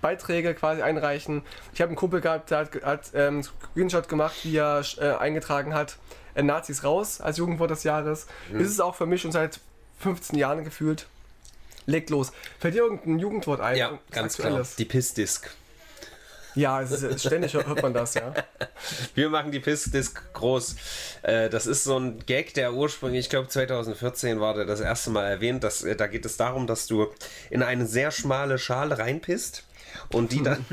Beiträge 0.01 0.53
quasi 0.53 0.81
einreichen. 0.81 1.41
Ich 1.73 1.81
habe 1.81 1.89
einen 1.89 1.95
Kumpel 1.95 2.21
gehabt, 2.21 2.51
der 2.51 2.57
hat, 2.59 2.83
hat 2.83 3.11
ähm, 3.13 3.43
Screenshot 3.43 4.09
gemacht, 4.09 4.35
wie 4.43 4.57
er 4.57 4.83
äh, 4.97 5.11
eingetragen 5.11 5.73
hat, 5.73 5.97
äh, 6.35 6.43
Nazis 6.43 6.83
raus 6.83 7.21
als 7.21 7.37
Jugendwort 7.37 7.71
des 7.71 7.83
Jahres. 7.83 8.27
Ist 8.51 8.71
es 8.71 8.79
auch 8.79 8.95
für 8.95 9.05
mich 9.05 9.21
schon 9.21 9.31
seit 9.31 9.59
15 9.99 10.37
Jahren 10.37 10.63
gefühlt. 10.63 11.07
Legt 11.89 12.09
los. 12.09 12.31
Fällt 12.59 12.75
dir 12.75 12.83
irgendein 12.83 13.19
Jugendwort 13.19 13.61
ein? 13.61 13.77
Ja, 13.77 13.99
ganz 14.11 14.35
klar. 14.35 14.47
Aktuelles? 14.47 14.75
Die 14.75 14.85
Pissdisk. 14.85 15.49
Ja, 16.55 16.81
es 16.81 16.91
ist, 16.91 17.21
ständig 17.21 17.53
hört 17.53 17.81
man 17.81 17.93
das, 17.93 18.15
ja. 18.15 18.33
Wir 19.15 19.29
machen 19.29 19.51
die 19.51 19.59
Pissdisk 19.59 20.33
groß. 20.33 20.75
Äh, 21.21 21.49
das 21.49 21.67
ist 21.67 21.83
so 21.83 21.97
ein 21.97 22.19
Gag, 22.25 22.53
der 22.53 22.73
ursprünglich, 22.73 23.25
ich 23.25 23.29
glaube 23.29 23.47
2014 23.47 24.39
war 24.39 24.55
der 24.55 24.65
das 24.65 24.81
erste 24.81 25.09
Mal 25.09 25.25
erwähnt. 25.25 25.63
Dass, 25.63 25.83
äh, 25.83 25.95
da 25.95 26.07
geht 26.07 26.25
es 26.25 26.37
darum, 26.37 26.67
dass 26.67 26.87
du 26.87 27.07
in 27.49 27.63
eine 27.63 27.85
sehr 27.85 28.11
schmale 28.11 28.57
Schale 28.57 28.97
reinpisst 28.97 29.63
und 30.11 30.31
die 30.31 30.43
dann, 30.43 30.65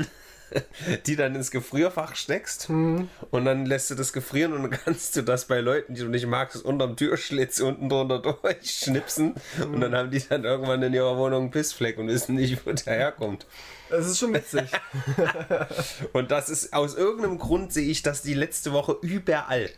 die 1.05 1.15
dann 1.15 1.35
ins 1.35 1.51
Gefrierfach 1.51 2.15
steckst 2.15 2.69
und 2.69 3.09
dann 3.31 3.65
lässt 3.65 3.89
du 3.89 3.95
das 3.95 4.13
gefrieren 4.13 4.53
und 4.53 4.63
dann 4.63 4.71
kannst 4.71 5.15
du 5.15 5.21
das 5.21 5.45
bei 5.45 5.59
Leuten, 5.59 5.95
die 5.95 6.01
du 6.01 6.09
nicht 6.09 6.25
magst, 6.25 6.63
unterm 6.63 6.95
Türschlitz 6.95 7.59
unten 7.59 7.89
drunter 7.89 8.19
durchschnipsen 8.41 9.35
und 9.61 9.81
dann 9.81 9.95
haben 9.95 10.11
die 10.11 10.21
dann 10.27 10.43
irgendwann 10.43 10.81
in 10.83 10.93
ihrer 10.93 11.17
Wohnung 11.17 11.43
einen 11.43 11.51
Pissfleck 11.51 11.97
und 11.97 12.07
wissen 12.07 12.35
nicht, 12.35 12.65
wo 12.65 12.71
der 12.71 12.93
herkommt. 12.93 13.45
Es 13.89 14.05
ist 14.05 14.19
schon 14.19 14.33
witzig. 14.33 14.69
Und 16.13 16.31
das 16.31 16.49
ist 16.49 16.73
aus 16.73 16.95
irgendeinem 16.95 17.37
Grund 17.37 17.71
sehe 17.71 17.87
ich 17.89 18.01
das 18.01 18.21
die 18.21 18.33
letzte 18.33 18.73
Woche 18.73 18.97
überall. 19.01 19.69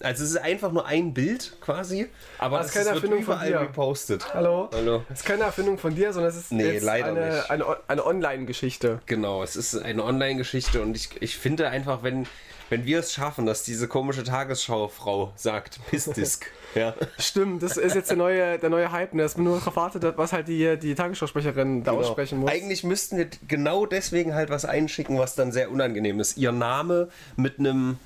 Also 0.00 0.24
es 0.24 0.30
ist 0.30 0.36
einfach 0.36 0.72
nur 0.72 0.86
ein 0.86 1.12
Bild 1.14 1.56
quasi, 1.60 2.06
aber 2.38 2.60
es 2.60 2.66
ist 2.66 2.72
keine 2.72 2.86
wird 2.86 2.94
Erfindung 2.96 3.22
von 3.22 3.34
überall 3.34 3.48
dir. 3.48 3.60
repostet. 3.60 4.32
Hallo? 4.34 4.68
Hallo. 4.72 5.04
Das 5.08 5.20
ist 5.20 5.26
keine 5.26 5.44
Erfindung 5.44 5.78
von 5.78 5.94
dir, 5.94 6.12
sondern 6.12 6.30
es 6.30 6.36
ist 6.36 6.52
Nee, 6.52 6.78
eine, 6.88 7.50
eine, 7.50 7.76
eine 7.88 8.06
Online-Geschichte. 8.06 9.00
Genau, 9.06 9.42
es 9.42 9.56
ist 9.56 9.76
eine 9.76 10.04
Online-Geschichte 10.04 10.80
und 10.82 10.94
ich, 10.96 11.10
ich 11.20 11.36
finde 11.36 11.68
einfach, 11.68 12.02
wenn, 12.02 12.26
wenn 12.70 12.84
wir 12.84 13.00
es 13.00 13.12
schaffen, 13.12 13.46
dass 13.46 13.62
diese 13.62 13.88
komische 13.88 14.22
Tagesschaufrau 14.24 15.32
sagt, 15.36 15.80
Pissdisk, 15.90 16.46
ja. 16.74 16.94
Stimmt, 17.18 17.62
das 17.62 17.76
ist 17.76 17.94
jetzt 17.94 18.10
der 18.10 18.16
neue, 18.16 18.58
der 18.58 18.70
neue 18.70 18.92
Hype, 18.92 19.14
ne, 19.14 19.22
dass 19.22 19.36
man 19.36 19.44
nur 19.44 19.58
darauf 19.58 19.76
wartet, 19.76 20.16
was 20.16 20.32
halt 20.32 20.48
die, 20.48 20.78
die 20.78 20.94
Tagesschausprecherin 20.94 21.82
da 21.82 21.92
aussprechen 21.92 22.38
muss. 22.38 22.50
Genau. 22.50 22.62
Eigentlich 22.62 22.84
müssten 22.84 23.16
wir 23.16 23.28
genau 23.48 23.86
deswegen 23.86 24.34
halt 24.34 24.50
was 24.50 24.64
einschicken, 24.64 25.18
was 25.18 25.34
dann 25.34 25.50
sehr 25.50 25.70
unangenehm 25.70 26.20
ist. 26.20 26.36
Ihr 26.36 26.52
Name 26.52 27.08
mit 27.36 27.58
einem, 27.58 27.98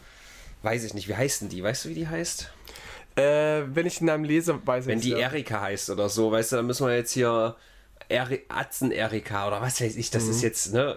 weiß 0.63 0.85
ich 0.85 0.95
nicht, 0.95 1.09
wie 1.09 1.17
heißt 1.17 1.43
denn 1.43 1.49
die? 1.49 1.63
Weißt 1.63 1.85
du, 1.85 1.89
wie 1.91 1.95
die 1.95 2.09
heißt? 2.09 2.51
Äh, 3.17 3.63
wenn 3.67 3.87
ich 3.87 3.99
den 3.99 4.07
Namen 4.07 4.25
lese, 4.25 4.59
weiß 4.65 4.85
ich 4.85 4.89
Wenn 4.89 4.99
es, 4.99 5.05
die 5.05 5.11
ja. 5.11 5.19
Erika 5.19 5.61
heißt 5.61 5.91
oder 5.91 6.09
so, 6.09 6.33
weißt 6.33 6.53
du, 6.53 6.57
dann 6.57 6.67
müssen 6.67 6.87
wir 6.87 6.97
jetzt 6.97 7.13
hier 7.13 7.57
Eri 8.13 8.45
Atzen 8.49 8.91
Erika 8.93 9.49
oder 9.49 9.61
was 9.61 9.81
weiß 9.81 9.97
ich, 9.97 10.11
das 10.11 10.29
ist 10.29 10.43
jetzt, 10.43 10.73
ne? 10.73 10.97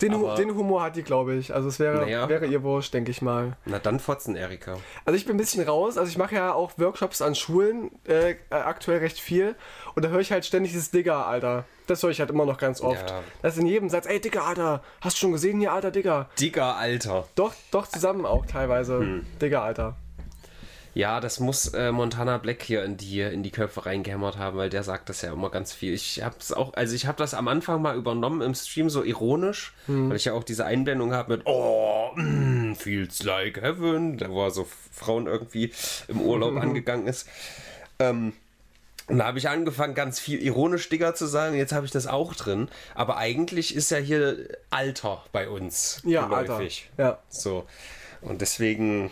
den, 0.00 0.14
aber- 0.14 0.34
den 0.34 0.54
Humor 0.54 0.82
hat 0.82 0.96
die, 0.96 1.02
glaube 1.02 1.34
ich. 1.34 1.54
Also 1.54 1.68
es 1.68 1.78
wäre, 1.78 2.02
Naja. 2.02 2.28
wäre 2.28 2.46
ihr 2.46 2.62
Wurscht, 2.62 2.92
denke 2.92 3.10
ich 3.10 3.22
mal. 3.22 3.56
Na 3.64 3.78
dann 3.78 4.00
Fotzen 4.00 4.36
Erika. 4.36 4.76
Also 5.04 5.16
ich 5.16 5.24
bin 5.24 5.36
ein 5.36 5.38
bisschen 5.38 5.62
raus. 5.66 5.96
Also 5.96 6.10
ich 6.10 6.18
mache 6.18 6.34
ja 6.34 6.52
auch 6.52 6.72
Workshops 6.76 7.22
an 7.22 7.34
Schulen, 7.34 7.90
äh, 8.06 8.32
äh, 8.32 8.36
aktuell 8.50 8.98
recht 8.98 9.18
viel. 9.20 9.54
Und 9.94 10.04
da 10.04 10.08
höre 10.10 10.20
ich 10.20 10.32
halt 10.32 10.44
ständig 10.44 10.72
dieses 10.72 10.90
Digger, 10.90 11.26
Alter. 11.26 11.64
Das 11.86 12.02
höre 12.02 12.10
ich 12.10 12.20
halt 12.20 12.30
immer 12.30 12.46
noch 12.46 12.58
ganz 12.58 12.80
oft. 12.80 13.10
Ja. 13.10 13.20
Das 13.42 13.54
ist 13.54 13.60
in 13.60 13.66
jedem 13.66 13.88
Satz, 13.88 14.06
ey 14.06 14.20
Digger, 14.20 14.44
Alter, 14.44 14.82
hast 15.00 15.16
du 15.16 15.20
schon 15.20 15.32
gesehen 15.32 15.58
hier, 15.60 15.72
Alter, 15.72 15.90
Digger? 15.90 16.28
Digger 16.40 16.76
Alter. 16.76 17.26
Doch, 17.34 17.52
doch 17.70 17.86
zusammen 17.86 18.24
auch 18.26 18.46
teilweise. 18.46 18.98
Hm. 19.00 19.26
Digger, 19.40 19.62
Alter. 19.62 19.96
Ja, 20.94 21.20
das 21.20 21.40
muss 21.40 21.68
äh, 21.68 21.90
Montana 21.90 22.38
Black 22.38 22.62
hier 22.62 22.84
in 22.84 22.96
die, 22.98 23.20
in 23.20 23.42
die 23.42 23.50
Köpfe 23.50 23.86
reingehämmert 23.86 24.36
haben, 24.36 24.58
weil 24.58 24.68
der 24.68 24.82
sagt 24.82 25.08
das 25.08 25.22
ja 25.22 25.32
immer 25.32 25.48
ganz 25.50 25.72
viel. 25.72 25.94
Ich 25.94 26.22
hab's 26.22 26.52
auch, 26.52 26.74
also 26.74 26.94
ich 26.94 27.06
habe 27.06 27.18
das 27.18 27.32
am 27.32 27.48
Anfang 27.48 27.80
mal 27.80 27.96
übernommen 27.96 28.42
im 28.42 28.54
Stream 28.54 28.90
so 28.90 29.02
ironisch, 29.02 29.72
weil 29.86 30.16
ich 30.16 30.26
ja 30.26 30.34
auch 30.34 30.44
diese 30.44 30.66
Einblendung 30.66 31.14
habe 31.14 31.36
mit 31.36 31.46
Oh, 31.46 32.10
mm, 32.14 32.74
feels 32.74 33.22
like 33.22 33.62
heaven, 33.62 34.18
da 34.18 34.28
wo 34.28 34.44
er 34.44 34.50
so 34.50 34.66
Frauen 34.90 35.26
irgendwie 35.26 35.72
im 36.08 36.20
Urlaub 36.20 36.56
angegangen 36.56 37.06
ist. 37.06 37.26
Ähm, 37.98 38.34
und 39.08 39.18
da 39.18 39.26
habe 39.26 39.38
ich 39.38 39.48
angefangen, 39.48 39.94
ganz 39.94 40.20
viel 40.20 40.40
ironisch 40.40 40.88
Digger 40.88 41.14
zu 41.14 41.26
sagen. 41.26 41.56
Jetzt 41.56 41.72
habe 41.72 41.84
ich 41.84 41.92
das 41.92 42.06
auch 42.06 42.34
drin. 42.34 42.68
Aber 42.94 43.16
eigentlich 43.16 43.74
ist 43.74 43.90
ja 43.90 43.98
hier 43.98 44.48
Alter 44.70 45.24
bei 45.32 45.48
uns. 45.48 46.00
Ja, 46.04 46.28
Alter. 46.28 46.54
geläufig. 46.54 46.90
Ja. 46.98 47.18
So. 47.28 47.66
Und 48.20 48.40
deswegen, 48.40 49.10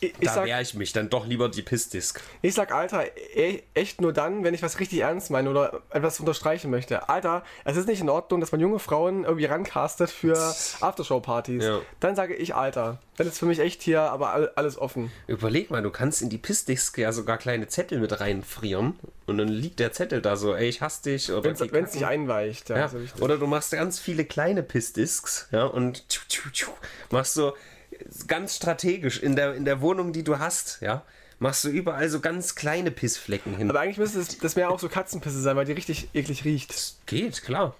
Ich, 0.00 0.14
ich, 0.18 0.28
da 0.28 0.44
wehre 0.44 0.62
ich 0.62 0.74
mich 0.74 0.92
dann 0.92 1.10
doch 1.10 1.26
lieber 1.26 1.48
die 1.48 1.62
Pissdisk. 1.62 2.22
ich 2.40 2.54
sag 2.54 2.72
Alter 2.72 3.04
e 3.34 3.62
echt 3.74 4.00
nur 4.00 4.12
dann, 4.12 4.44
wenn 4.44 4.54
ich 4.54 4.62
was 4.62 4.80
richtig 4.80 5.00
ernst 5.00 5.30
meine 5.30 5.50
oder 5.50 5.82
etwas 5.90 6.18
unterstreichen 6.20 6.70
möchte. 6.70 7.08
Alter, 7.08 7.44
es 7.64 7.76
ist 7.76 7.86
nicht 7.86 8.00
in 8.00 8.08
Ordnung, 8.08 8.40
dass 8.40 8.50
man 8.50 8.60
junge 8.60 8.78
Frauen 8.78 9.24
irgendwie 9.24 9.44
rancastet 9.44 10.10
für 10.10 10.36
Aftershow-Partys. 10.80 11.62
Ja. 11.62 11.80
Dann 12.00 12.16
sage 12.16 12.34
ich 12.34 12.54
Alter. 12.54 12.98
Dann 13.18 13.26
ist 13.26 13.38
für 13.38 13.44
mich 13.44 13.58
echt 13.58 13.82
hier 13.82 14.00
aber 14.00 14.32
all, 14.32 14.50
alles 14.54 14.78
offen. 14.78 15.12
Überleg 15.26 15.70
mal, 15.70 15.82
du 15.82 15.90
kannst 15.90 16.22
in 16.22 16.30
die 16.30 16.38
Pissdisk 16.38 16.96
ja 16.96 17.12
sogar 17.12 17.36
kleine 17.36 17.68
Zettel 17.68 18.00
mit 18.00 18.18
reinfrieren 18.18 18.98
und 19.26 19.36
dann 19.36 19.48
liegt 19.48 19.78
der 19.80 19.92
Zettel 19.92 20.22
da 20.22 20.36
so, 20.36 20.54
ey, 20.54 20.68
ich 20.68 20.80
hasse 20.80 21.02
dich. 21.02 21.30
Oder 21.30 21.44
Wenn 21.44 21.52
es 21.52 21.60
kacken. 21.60 22.04
einweicht. 22.04 22.70
Ja, 22.70 22.78
Ja. 22.78 22.90
Oder 23.20 23.36
du 23.36 23.46
machst 23.46 23.72
ganz 23.72 23.98
viele 23.98 24.24
kleine 24.24 24.62
Pissdisks, 24.62 25.48
ja, 25.52 25.64
und 25.64 26.08
tschu, 26.08 26.22
tschu, 26.28 26.50
tschu, 26.50 26.70
machst 27.10 27.34
so 27.34 27.52
ganz 28.26 28.56
strategisch 28.56 29.22
in 29.22 29.36
der, 29.36 29.54
in 29.54 29.64
der 29.64 29.80
Wohnung, 29.80 30.12
die 30.12 30.22
du 30.22 30.38
hast, 30.38 30.78
ja, 30.80 31.04
machst 31.38 31.64
du 31.64 31.68
überall 31.68 32.08
so 32.08 32.20
ganz 32.20 32.54
kleine 32.54 32.90
Pissflecken 32.90 33.56
hin. 33.56 33.70
Aber 33.70 33.80
eigentlich 33.80 33.98
müsste 33.98 34.18
das, 34.18 34.38
das 34.38 34.56
mehr 34.56 34.70
auch 34.70 34.78
so 34.78 34.88
Katzenpisse 34.88 35.40
sein, 35.40 35.56
weil 35.56 35.64
die 35.64 35.72
richtig 35.72 36.08
eklig 36.14 36.44
riecht. 36.44 37.06
Geht, 37.06 37.42
klar. 37.42 37.74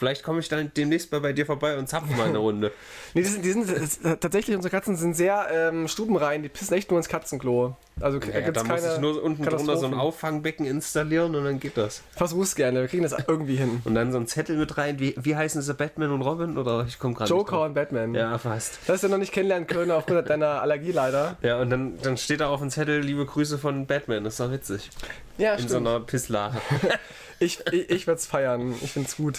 Vielleicht 0.00 0.22
komme 0.22 0.40
ich 0.40 0.48
dann 0.48 0.72
demnächst 0.74 1.12
mal 1.12 1.20
bei 1.20 1.34
dir 1.34 1.44
vorbei 1.44 1.76
und 1.76 1.86
zapfe 1.86 2.10
mal 2.14 2.28
eine 2.28 2.38
Runde. 2.38 2.72
Nee, 3.12 3.22
die 3.22 3.28
sind, 3.28 3.44
die 3.44 3.50
sind 3.50 4.20
tatsächlich, 4.20 4.54
unsere 4.54 4.70
Katzen 4.70 4.94
sind 4.96 5.14
sehr 5.14 5.48
ähm, 5.52 5.88
stubenrein, 5.88 6.44
die 6.44 6.48
pissen 6.48 6.76
echt 6.76 6.90
nur 6.90 6.98
ins 7.00 7.08
Katzenklo. 7.08 7.76
Also 8.00 8.18
Ja, 8.20 8.26
ja, 8.26 8.32
da 8.32 8.40
gibt's 8.40 8.64
muss 8.64 8.94
ich 8.94 9.00
nur 9.00 9.20
unten 9.22 9.42
drunter 9.44 9.76
so 9.76 9.86
ein. 9.86 9.94
Auffangbecken 9.94 10.64
installieren 10.64 11.34
und 11.34 11.44
dann 11.44 11.58
geht 11.58 11.76
das. 11.76 12.02
Versuch's 12.12 12.54
gerne, 12.54 12.82
wir 12.82 12.88
kriegen 12.88 13.02
das 13.02 13.16
irgendwie 13.26 13.56
hin. 13.56 13.82
Und 13.84 13.96
dann 13.96 14.12
so 14.12 14.18
ein 14.18 14.28
Zettel 14.28 14.56
mit 14.56 14.78
rein. 14.78 15.00
Wie, 15.00 15.16
wie 15.20 15.34
heißen 15.34 15.60
sie? 15.60 15.74
Batman 15.74 16.12
und 16.12 16.22
Robin? 16.22 16.56
Oder 16.56 16.84
ich 16.86 17.00
komme 17.00 17.14
gerade 17.14 17.28
Joker 17.30 17.62
und 17.62 17.74
Batman. 17.74 18.14
Ja, 18.14 18.38
fast. 18.38 18.78
Das 18.86 18.94
hast 18.94 19.04
du 19.04 19.08
noch 19.08 19.18
nicht 19.18 19.32
kennenlernen 19.32 19.66
können 19.66 19.90
aufgrund 19.90 20.30
deiner 20.30 20.62
Allergie 20.62 20.92
leider. 20.92 21.36
Ja, 21.42 21.60
und 21.60 21.68
dann, 21.70 21.98
dann 22.00 22.16
steht 22.16 22.40
da 22.40 22.48
auf 22.48 22.60
dem 22.60 22.70
Zettel, 22.70 23.00
liebe 23.00 23.26
Grüße 23.26 23.58
von 23.58 23.86
Batman. 23.86 24.22
Das 24.22 24.34
ist 24.34 24.40
doch 24.40 24.52
witzig. 24.52 24.88
Ja, 25.36 25.54
In 25.54 25.68
so 25.68 25.78
einer 25.78 25.98
Pisslache. 26.00 26.58
Ich, 27.42 27.58
ich, 27.72 27.88
ich 27.88 28.06
werde 28.06 28.18
es 28.18 28.26
feiern. 28.26 28.74
Ich 28.82 28.92
finde 28.92 29.08
es 29.08 29.16
gut. 29.16 29.38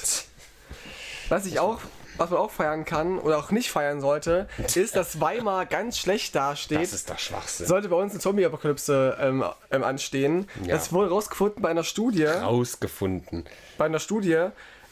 Was 1.31 1.45
ich 1.45 1.61
auch, 1.61 1.79
was 2.17 2.29
man 2.29 2.39
auch 2.39 2.51
feiern 2.51 2.83
kann 2.83 3.17
oder 3.17 3.37
auch 3.37 3.51
nicht 3.51 3.71
feiern 3.71 4.01
sollte, 4.01 4.49
ist, 4.75 4.97
dass 4.97 5.21
Weimar 5.21 5.65
ganz 5.65 5.97
schlecht 5.97 6.35
dasteht. 6.35 6.81
Das 6.81 6.91
ist 6.91 7.09
doch 7.09 7.17
Schwachsinn. 7.17 7.67
Sollte 7.67 7.87
bei 7.87 7.95
uns 7.95 8.11
eine 8.11 8.19
Zombie-Apokalypse 8.19 9.17
ähm, 9.17 9.45
ähm, 9.71 9.83
anstehen. 9.85 10.49
Ja. 10.61 10.75
Das 10.75 10.91
wurde 10.91 11.09
rausgefunden 11.09 11.61
bei 11.61 11.69
einer 11.69 11.85
Studie. 11.85 12.25
Rausgefunden. 12.25 13.45
Bei 13.77 13.85
einer 13.85 13.99
Studie. 13.99 14.47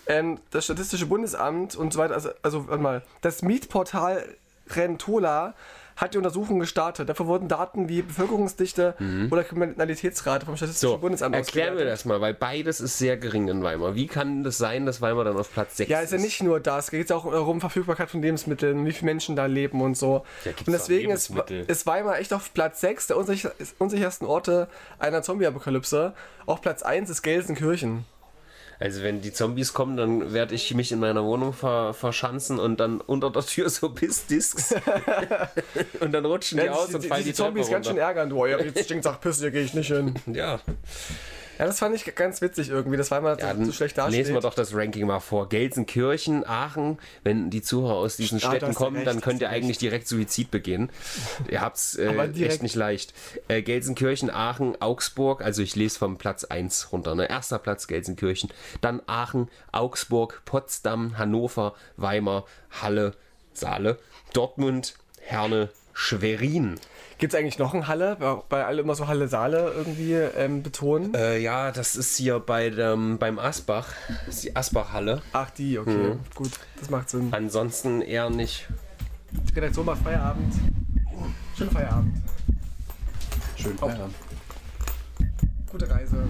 Ähm, 0.08 0.40
das 0.52 0.64
Statistische 0.64 1.08
Bundesamt 1.08 1.76
und 1.76 1.92
so 1.92 2.00
weiter. 2.00 2.14
Also, 2.14 2.30
also 2.42 2.70
warte 2.70 2.82
mal. 2.82 3.02
Das 3.20 3.42
Mietportal 3.42 4.24
Rentola 4.70 5.56
hat 6.00 6.14
die 6.14 6.18
Untersuchung 6.18 6.60
gestartet. 6.60 7.10
Dafür 7.10 7.28
wurden 7.28 7.48
Daten 7.48 7.90
wie 7.90 8.02
Bevölkerungsdichte 8.02 8.96
oder 9.30 9.44
Kriminalitätsrate 9.44 10.46
vom 10.46 10.56
Statistischen 10.56 10.90
Mhm. 10.90 10.94
So, 10.94 10.98
Bundesamt 11.00 11.36
erklären 11.36 11.78
wir 11.78 11.86
das 11.86 12.06
mal, 12.06 12.22
weil 12.22 12.34
beides 12.34 12.80
ist 12.80 12.98
sehr 12.98 13.18
gering 13.18 13.48
in 13.50 13.64
Weimar. 13.64 13.96
Wie 13.96 14.08
kann 14.08 14.44
das 14.44 14.58
sein, 14.58 14.86
dass 14.86 15.02
Weimar 15.02 15.26
dann 15.26 15.38
auf 15.38 15.52
Platz 15.54 15.78
6 15.78 15.90
Ja, 15.90 16.00
ist 16.00 16.12
ja 16.12 16.18
nicht 16.18 16.42
nur 16.42 16.60
das. 16.60 16.86
Es 16.86 16.92
geht 16.92 17.12
auch 17.12 17.26
um 17.26 17.60
Verfügbarkeit 17.60 18.10
von 18.10 18.22
Lebensmitteln, 18.22 18.86
wie 18.86 18.92
viele 18.92 19.12
Menschen 19.12 19.36
da 19.36 19.46
leben 19.46 19.82
und 19.82 19.96
so. 19.96 20.24
Ja, 20.46 20.52
und 20.66 20.72
deswegen 20.72 21.12
ist, 21.12 21.32
ist 21.68 21.86
Weimar 21.86 22.18
echt 22.20 22.34
auf 22.34 22.54
Platz 22.54 22.82
6 22.82 23.08
der 23.08 23.18
unsicher, 23.18 23.52
unsichersten 23.78 24.26
Orte 24.26 24.68
einer 24.98 25.22
Zombie-Apokalypse. 25.22 26.14
Auch 26.46 26.62
Platz 26.62 26.82
1 26.82 27.10
ist 27.10 27.22
Gelsenkirchen. 27.22 28.06
Also 28.80 29.04
wenn 29.04 29.20
die 29.22 29.34
Zombies 29.34 29.74
kommen, 29.74 29.98
dann 29.98 30.34
werde 30.34 30.56
ich 30.56 30.74
mich 30.74 30.92
in 30.94 31.00
meiner 31.00 31.26
Wohnung 31.26 31.52
ver 31.52 31.94
verschanzen 31.94 32.60
und 32.60 32.80
dann 32.80 33.02
unter 33.02 33.30
der 33.30 33.46
Tür 33.46 33.70
so 33.70 33.90
Pissdisks 33.94 34.74
und 36.00 36.14
dann 36.14 36.26
rutschen 36.26 36.60
die 36.60 36.66
Ja, 36.66 36.72
aus 36.72 36.88
die, 36.88 36.96
und 36.96 37.04
die, 37.04 37.08
fallen 37.10 37.24
die 37.24 37.32
die, 37.32 37.36
Treppe 37.36 37.48
Zombies 37.50 37.70
ganz 37.70 37.86
schön 37.88 37.96
runter. 37.98 38.08
ärgern. 38.08 38.30
Du, 38.30 38.46
ja, 38.46 38.58
jetzt 38.60 38.86
stinkt 38.86 39.04
nach 39.04 39.20
Piss, 39.20 39.40
hier 39.40 39.52
gehe 39.52 39.64
ich 39.64 39.74
nicht 39.74 39.88
hin. 39.88 40.16
Ja, 40.28 40.60
Ja, 41.60 41.66
das 41.66 41.80
fand 41.80 41.94
ich 41.94 42.16
ganz 42.16 42.42
witzig 42.42 42.70
irgendwie, 42.70 42.96
dass 42.96 43.12
Weimar 43.12 43.38
ja 43.38 43.54
so, 43.54 43.66
so 43.66 43.72
schlecht 43.74 43.98
dasteht. 43.98 44.18
lesen 44.18 44.34
wir 44.34 44.40
doch 44.40 44.54
das 44.54 44.74
Ranking 44.74 45.06
mal 45.06 45.20
vor. 45.20 45.50
Gelsenkirchen, 45.50 46.48
Aachen, 46.48 47.00
wenn 47.24 47.50
die 47.50 47.62
Zuhörer 47.62 47.96
aus 47.96 48.16
diesen 48.16 48.40
da 48.40 48.48
Städten 48.48 48.74
kommen, 48.74 48.96
recht, 48.96 49.08
dann 49.08 49.20
könnt 49.20 49.42
ihr 49.42 49.50
eigentlich 49.50 49.78
direkt 49.78 50.08
Suizid 50.08 50.52
begehen. 50.52 50.90
Ihr 51.50 51.60
habt's 51.60 51.96
äh, 51.98 52.16
echt 52.46 52.64
nicht 52.64 52.76
leicht. 52.76 53.14
Äh, 53.50 53.62
Gelsenkirchen, 53.62 54.30
Aachen, 54.30 54.82
Augsburg, 54.82 55.42
also 55.42 55.62
ich 55.62 55.76
lese 55.76 56.00
vom 56.00 56.18
Platz 56.18 56.46
1 56.46 56.94
runter. 56.94 57.14
Ne? 57.14 57.30
Erster 57.30 57.60
Platz 57.60 57.88
Gelsenkirchen, 57.88 58.50
dann 58.80 59.02
Aachen, 59.08 59.50
Augsburg, 59.74 60.42
Potsdam, 60.46 61.18
Hannover, 61.18 61.74
Weimar, 61.98 62.46
Halle, 62.82 63.16
Saale, 63.52 63.98
Dortmund, 64.32 64.94
Herne, 65.20 65.68
Schwerin. 66.02 66.76
Gibt 67.18 67.34
es 67.34 67.38
eigentlich 67.40 67.60
noch 67.60 67.74
eine 67.74 67.90
Halle, 67.90 68.16
weil- 68.22 68.42
weil 68.50 68.64
alle 68.64 68.82
immer 68.82 68.96
so 68.96 69.08
Halle-Saale 69.10 69.74
irgendwie 69.76 70.14
ähm, 70.14 70.64
betonen? 70.64 71.14
Äh, 71.14 71.40
ja, 71.40 71.72
das 71.74 71.98
ist 71.98 72.16
hier 72.16 72.40
bei 72.40 72.70
dem, 72.70 73.18
beim 73.18 73.38
Asbach. 73.38 73.88
Das 74.26 74.36
ist 74.36 74.44
die 74.46 74.56
Asbach-Halle. 74.56 75.22
Ach, 75.34 75.50
die, 75.50 75.78
okay. 75.78 75.92
Mhm. 76.14 76.20
Gut, 76.36 76.52
das 76.80 76.90
macht 76.90 77.10
Sinn. 77.10 77.28
Ansonsten 77.34 78.02
eher 78.02 78.30
nicht. 78.30 78.70
Die 79.32 79.54
Redaktion 79.54 79.86
macht 79.88 80.02
Feierabend. 80.02 80.54
Schönen 81.58 81.72
Feierabend. 81.72 82.16
Schön 83.58 83.78
Feierabend. 83.78 84.16
Gute 85.70 85.90
Reise. 85.90 86.24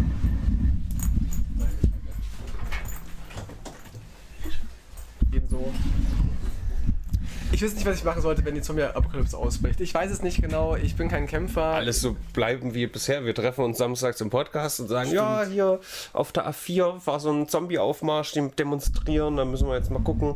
Ebenso. 5.31 5.71
Ich 7.51 7.63
weiß 7.63 7.73
nicht, 7.73 7.85
was 7.85 7.97
ich 7.97 8.03
machen 8.03 8.21
sollte, 8.21 8.45
wenn 8.45 8.53
die 8.53 8.61
Zombie-Apokalypse 8.61 9.35
ausbricht. 9.35 9.81
Ich 9.81 9.93
weiß 9.93 10.11
es 10.11 10.21
nicht 10.21 10.41
genau, 10.41 10.75
ich 10.75 10.95
bin 10.95 11.09
kein 11.09 11.25
Kämpfer. 11.25 11.63
Alles 11.63 11.99
so 11.99 12.15
bleiben 12.33 12.73
wie 12.75 12.85
bisher. 12.85 13.25
Wir 13.25 13.33
treffen 13.33 13.63
uns 13.65 13.79
samstags 13.79 14.21
im 14.21 14.29
Podcast 14.29 14.79
und 14.79 14.87
sagen, 14.87 15.11
ja, 15.11 15.43
hier 15.45 15.79
auf 16.13 16.31
der 16.31 16.47
A4 16.47 17.05
war 17.05 17.19
so 17.19 17.31
ein 17.31 17.47
Zombie-Aufmarsch, 17.47 18.33
die 18.33 18.49
demonstrieren, 18.51 19.35
da 19.35 19.45
müssen 19.45 19.67
wir 19.67 19.75
jetzt 19.75 19.89
mal 19.89 19.99
gucken. 20.01 20.35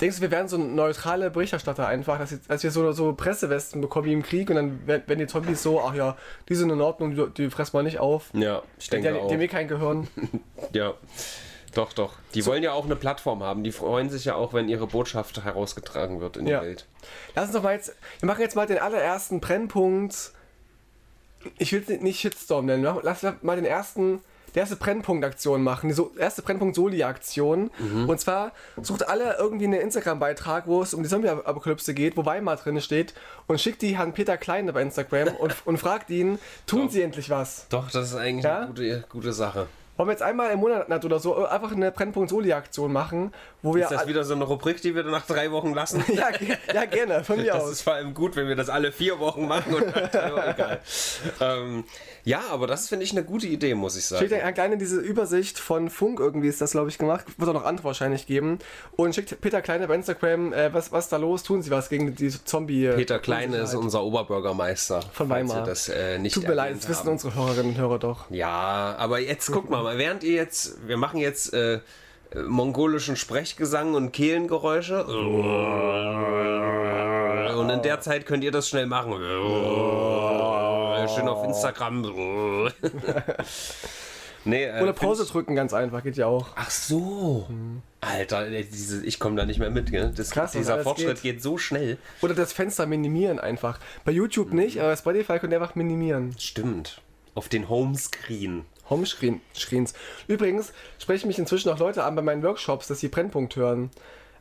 Denkst 0.00 0.16
du, 0.16 0.22
wir 0.22 0.30
werden 0.30 0.48
so 0.48 0.56
neutrale 0.56 1.30
Berichterstatter 1.30 1.86
einfach, 1.86 2.18
dass, 2.18 2.30
jetzt, 2.30 2.48
dass 2.48 2.62
wir 2.62 2.70
so, 2.70 2.92
so 2.92 3.12
Pressewesten 3.12 3.80
bekommen 3.82 4.06
wie 4.06 4.12
im 4.14 4.22
Krieg 4.22 4.48
und 4.48 4.56
dann 4.56 4.86
werden 4.86 5.18
die 5.18 5.26
Zombies 5.26 5.62
so, 5.62 5.82
ach 5.82 5.94
ja, 5.94 6.16
die 6.48 6.54
sind 6.54 6.70
in 6.70 6.80
Ordnung, 6.80 7.14
die, 7.16 7.26
die 7.36 7.50
fressen 7.50 7.74
wir 7.74 7.82
nicht 7.82 7.98
auf. 7.98 8.30
Ja, 8.32 8.62
ich 8.78 8.86
Die, 8.86 8.90
denke 8.92 9.12
die, 9.12 9.18
auch. 9.18 9.26
die 9.28 9.34
haben 9.34 9.40
eh 9.42 9.48
kein 9.48 9.68
Gehirn. 9.68 10.06
Ja, 10.72 10.94
doch, 11.74 11.92
doch. 11.92 12.14
Die 12.34 12.44
wollen 12.46 12.62
ja 12.62 12.72
auch 12.72 12.84
eine 12.84 12.96
Plattform 12.96 13.42
haben. 13.42 13.62
Die 13.64 13.72
freuen 13.72 14.10
sich 14.10 14.24
ja 14.24 14.34
auch, 14.34 14.52
wenn 14.52 14.68
ihre 14.68 14.86
Botschaft 14.86 15.44
herausgetragen 15.44 16.20
wird 16.20 16.36
in 16.36 16.46
Ja. 16.46 16.60
die 16.60 16.66
Welt. 16.66 16.86
Lass 17.34 17.46
uns 17.46 17.54
doch 17.54 17.62
mal 17.62 17.74
jetzt, 17.74 17.94
wir 18.20 18.26
machen 18.26 18.40
jetzt 18.40 18.56
mal 18.56 18.66
den 18.66 18.78
allerersten 18.78 19.40
Brennpunkt. 19.40 20.32
Ich 21.58 21.72
will 21.72 21.82
es 21.86 22.00
nicht 22.00 22.20
Shitstorm 22.20 22.66
nennen. 22.66 22.86
Lass 23.02 23.22
mal 23.42 23.56
den 23.56 23.64
ersten, 23.64 24.20
die 24.54 24.58
erste 24.58 24.76
Brennpunkt-Aktion 24.76 25.62
machen. 25.62 25.88
Die 25.88 25.94
so, 25.94 26.12
erste 26.18 26.42
Brennpunkt-Soli-Aktion. 26.42 27.70
Und 28.06 28.20
zwar 28.20 28.52
sucht 28.82 29.08
alle 29.08 29.36
irgendwie 29.38 29.64
einen 29.64 29.80
Instagram-Beitrag, 29.80 30.66
wo 30.66 30.82
es 30.82 30.92
um 30.92 31.02
die 31.02 31.08
Zombie-Apokalypse 31.08 31.94
geht, 31.94 32.16
wo 32.16 32.26
Weimar 32.26 32.56
drin 32.56 32.80
steht 32.80 33.14
und 33.46 33.60
schickt 33.60 33.80
die 33.80 33.96
an 33.96 34.12
Peter 34.12 34.36
Kleine 34.36 34.72
bei 34.72 34.82
Instagram 34.82 35.28
und, 35.38 35.54
und 35.64 35.78
fragt 35.78 36.10
ihn, 36.10 36.38
tun 36.66 36.90
sie 36.90 37.00
endlich 37.00 37.30
was? 37.30 37.66
Doch, 37.70 37.90
das 37.90 38.08
ist 38.08 38.16
eigentlich 38.16 38.44
Ja? 38.44 38.58
eine 38.58 38.66
gute, 38.66 39.04
gute 39.08 39.32
Sache. 39.32 39.66
Wollen 40.00 40.08
wir 40.08 40.12
jetzt 40.12 40.22
einmal 40.22 40.50
im 40.50 40.60
Monat 40.60 41.04
oder 41.04 41.18
so 41.18 41.44
einfach 41.44 41.72
eine 41.72 41.92
Brennpunkt-Soli-Aktion 41.92 42.90
machen, 42.90 43.32
wo 43.62 43.74
wir... 43.74 43.84
Ist 43.84 43.90
das 43.92 44.06
wieder 44.06 44.24
so 44.24 44.34
eine 44.34 44.44
Rubrik, 44.44 44.80
die 44.82 44.94
wir 44.94 45.02
nach 45.04 45.26
drei 45.26 45.50
Wochen 45.50 45.72
lassen? 45.74 46.04
ja, 46.12 46.28
ja, 46.74 46.84
gerne, 46.84 47.24
von 47.24 47.36
mir 47.36 47.52
Das 47.52 47.64
aus. 47.64 47.70
ist 47.72 47.82
vor 47.82 47.94
allem 47.94 48.14
gut, 48.14 48.36
wenn 48.36 48.48
wir 48.48 48.56
das 48.56 48.68
alle 48.68 48.92
vier 48.92 49.18
Wochen 49.18 49.46
machen 49.46 49.74
und 49.74 49.88
egal. 49.96 50.80
ähm, 51.40 51.84
ja, 52.24 52.42
aber 52.50 52.66
das 52.66 52.88
finde 52.88 53.04
ich 53.04 53.12
eine 53.12 53.24
gute 53.24 53.46
Idee, 53.46 53.74
muss 53.74 53.96
ich 53.96 54.06
sagen. 54.06 54.20
Schickt 54.26 54.40
eine 54.40 54.52
kleine 54.52 54.76
diese 54.78 55.00
Übersicht 55.00 55.58
von 55.58 55.90
Funk 55.90 56.20
irgendwie 56.20 56.48
ist 56.48 56.60
das, 56.60 56.72
glaube 56.72 56.90
ich, 56.90 56.98
gemacht. 56.98 57.26
Wird 57.38 57.48
auch 57.48 57.54
noch 57.54 57.64
andere 57.64 57.84
wahrscheinlich 57.84 58.26
geben. 58.26 58.58
Und 58.96 59.14
schickt 59.14 59.40
Peter 59.40 59.62
Kleine 59.62 59.88
bei 59.88 59.94
Instagram, 59.94 60.52
äh, 60.52 60.72
was, 60.74 60.92
was 60.92 61.08
da 61.08 61.16
los? 61.16 61.42
Tun 61.42 61.62
Sie 61.62 61.70
was 61.70 61.88
gegen 61.88 62.14
die 62.14 62.28
Zombie? 62.28 62.90
Peter 62.94 63.18
Kleine 63.18 63.58
ist 63.58 63.74
unser 63.74 64.02
Oberbürgermeister. 64.02 65.00
Von 65.12 65.28
Weimar. 65.28 65.64
Das, 65.64 65.88
äh, 65.88 66.18
Tut 66.28 66.46
mir 66.46 66.54
leid, 66.54 66.76
das 66.76 66.88
wissen 66.88 67.04
haben. 67.04 67.12
unsere 67.12 67.34
Hörerinnen 67.34 67.72
und 67.72 67.78
Hörer 67.78 67.98
doch. 67.98 68.30
Ja, 68.30 68.94
aber 68.98 69.18
jetzt 69.20 69.50
guck 69.50 69.70
mal, 69.70 69.96
während 69.98 70.24
ihr 70.24 70.34
jetzt, 70.34 70.86
wir 70.86 70.96
machen 70.96 71.18
jetzt 71.18 71.54
äh, 71.54 71.74
äh, 71.74 71.80
mongolischen 72.34 73.16
Sprechgesang 73.16 73.94
und 73.94 74.12
Kehlengeräusche. 74.12 75.04
Und 77.56 77.70
in 77.70 77.82
der 77.82 78.00
Zeit 78.00 78.26
könnt 78.26 78.44
ihr 78.44 78.52
das 78.52 78.68
schnell 78.68 78.86
machen. 78.86 79.14
Schön 81.14 81.28
auf 81.28 81.44
Instagram. 81.44 82.02
nee, 84.44 84.64
äh, 84.64 84.82
Oder 84.82 84.92
Pause 84.92 85.24
drücken, 85.26 85.54
ganz 85.54 85.72
einfach, 85.74 86.02
geht 86.04 86.16
ja 86.16 86.26
auch. 86.26 86.48
Ach 86.54 86.70
so. 86.70 87.48
Alter, 88.00 88.46
ey, 88.46 88.64
diese, 88.64 89.04
ich 89.04 89.18
komme 89.18 89.36
da 89.36 89.44
nicht 89.44 89.58
mehr 89.58 89.70
mit. 89.70 89.90
Gell? 89.90 90.12
Das, 90.14 90.30
Krass, 90.30 90.52
dieser 90.52 90.82
Fortschritt 90.82 91.22
geht. 91.22 91.34
geht. 91.34 91.42
so 91.42 91.58
schnell. 91.58 91.98
Oder 92.22 92.34
das 92.34 92.52
Fenster 92.52 92.86
minimieren 92.86 93.38
einfach. 93.40 93.80
Bei 94.04 94.12
YouTube 94.12 94.52
nicht, 94.52 94.78
aber 94.78 94.90
bei 94.90 94.96
Spotify 94.96 95.38
könnt 95.38 95.52
ihr 95.52 95.60
einfach 95.60 95.74
minimieren. 95.74 96.34
Stimmt. 96.38 97.00
Auf 97.34 97.48
den 97.48 97.68
Homescreen. 97.68 98.64
Homescreens. 98.90 99.94
Übrigens 100.26 100.72
sprechen 100.98 101.28
mich 101.28 101.38
inzwischen 101.38 101.70
auch 101.70 101.78
Leute 101.78 102.04
an 102.04 102.14
bei 102.16 102.22
meinen 102.22 102.42
Workshops, 102.42 102.88
dass 102.88 103.00
sie 103.00 103.08
Brennpunkt 103.08 103.56
hören. 103.56 103.90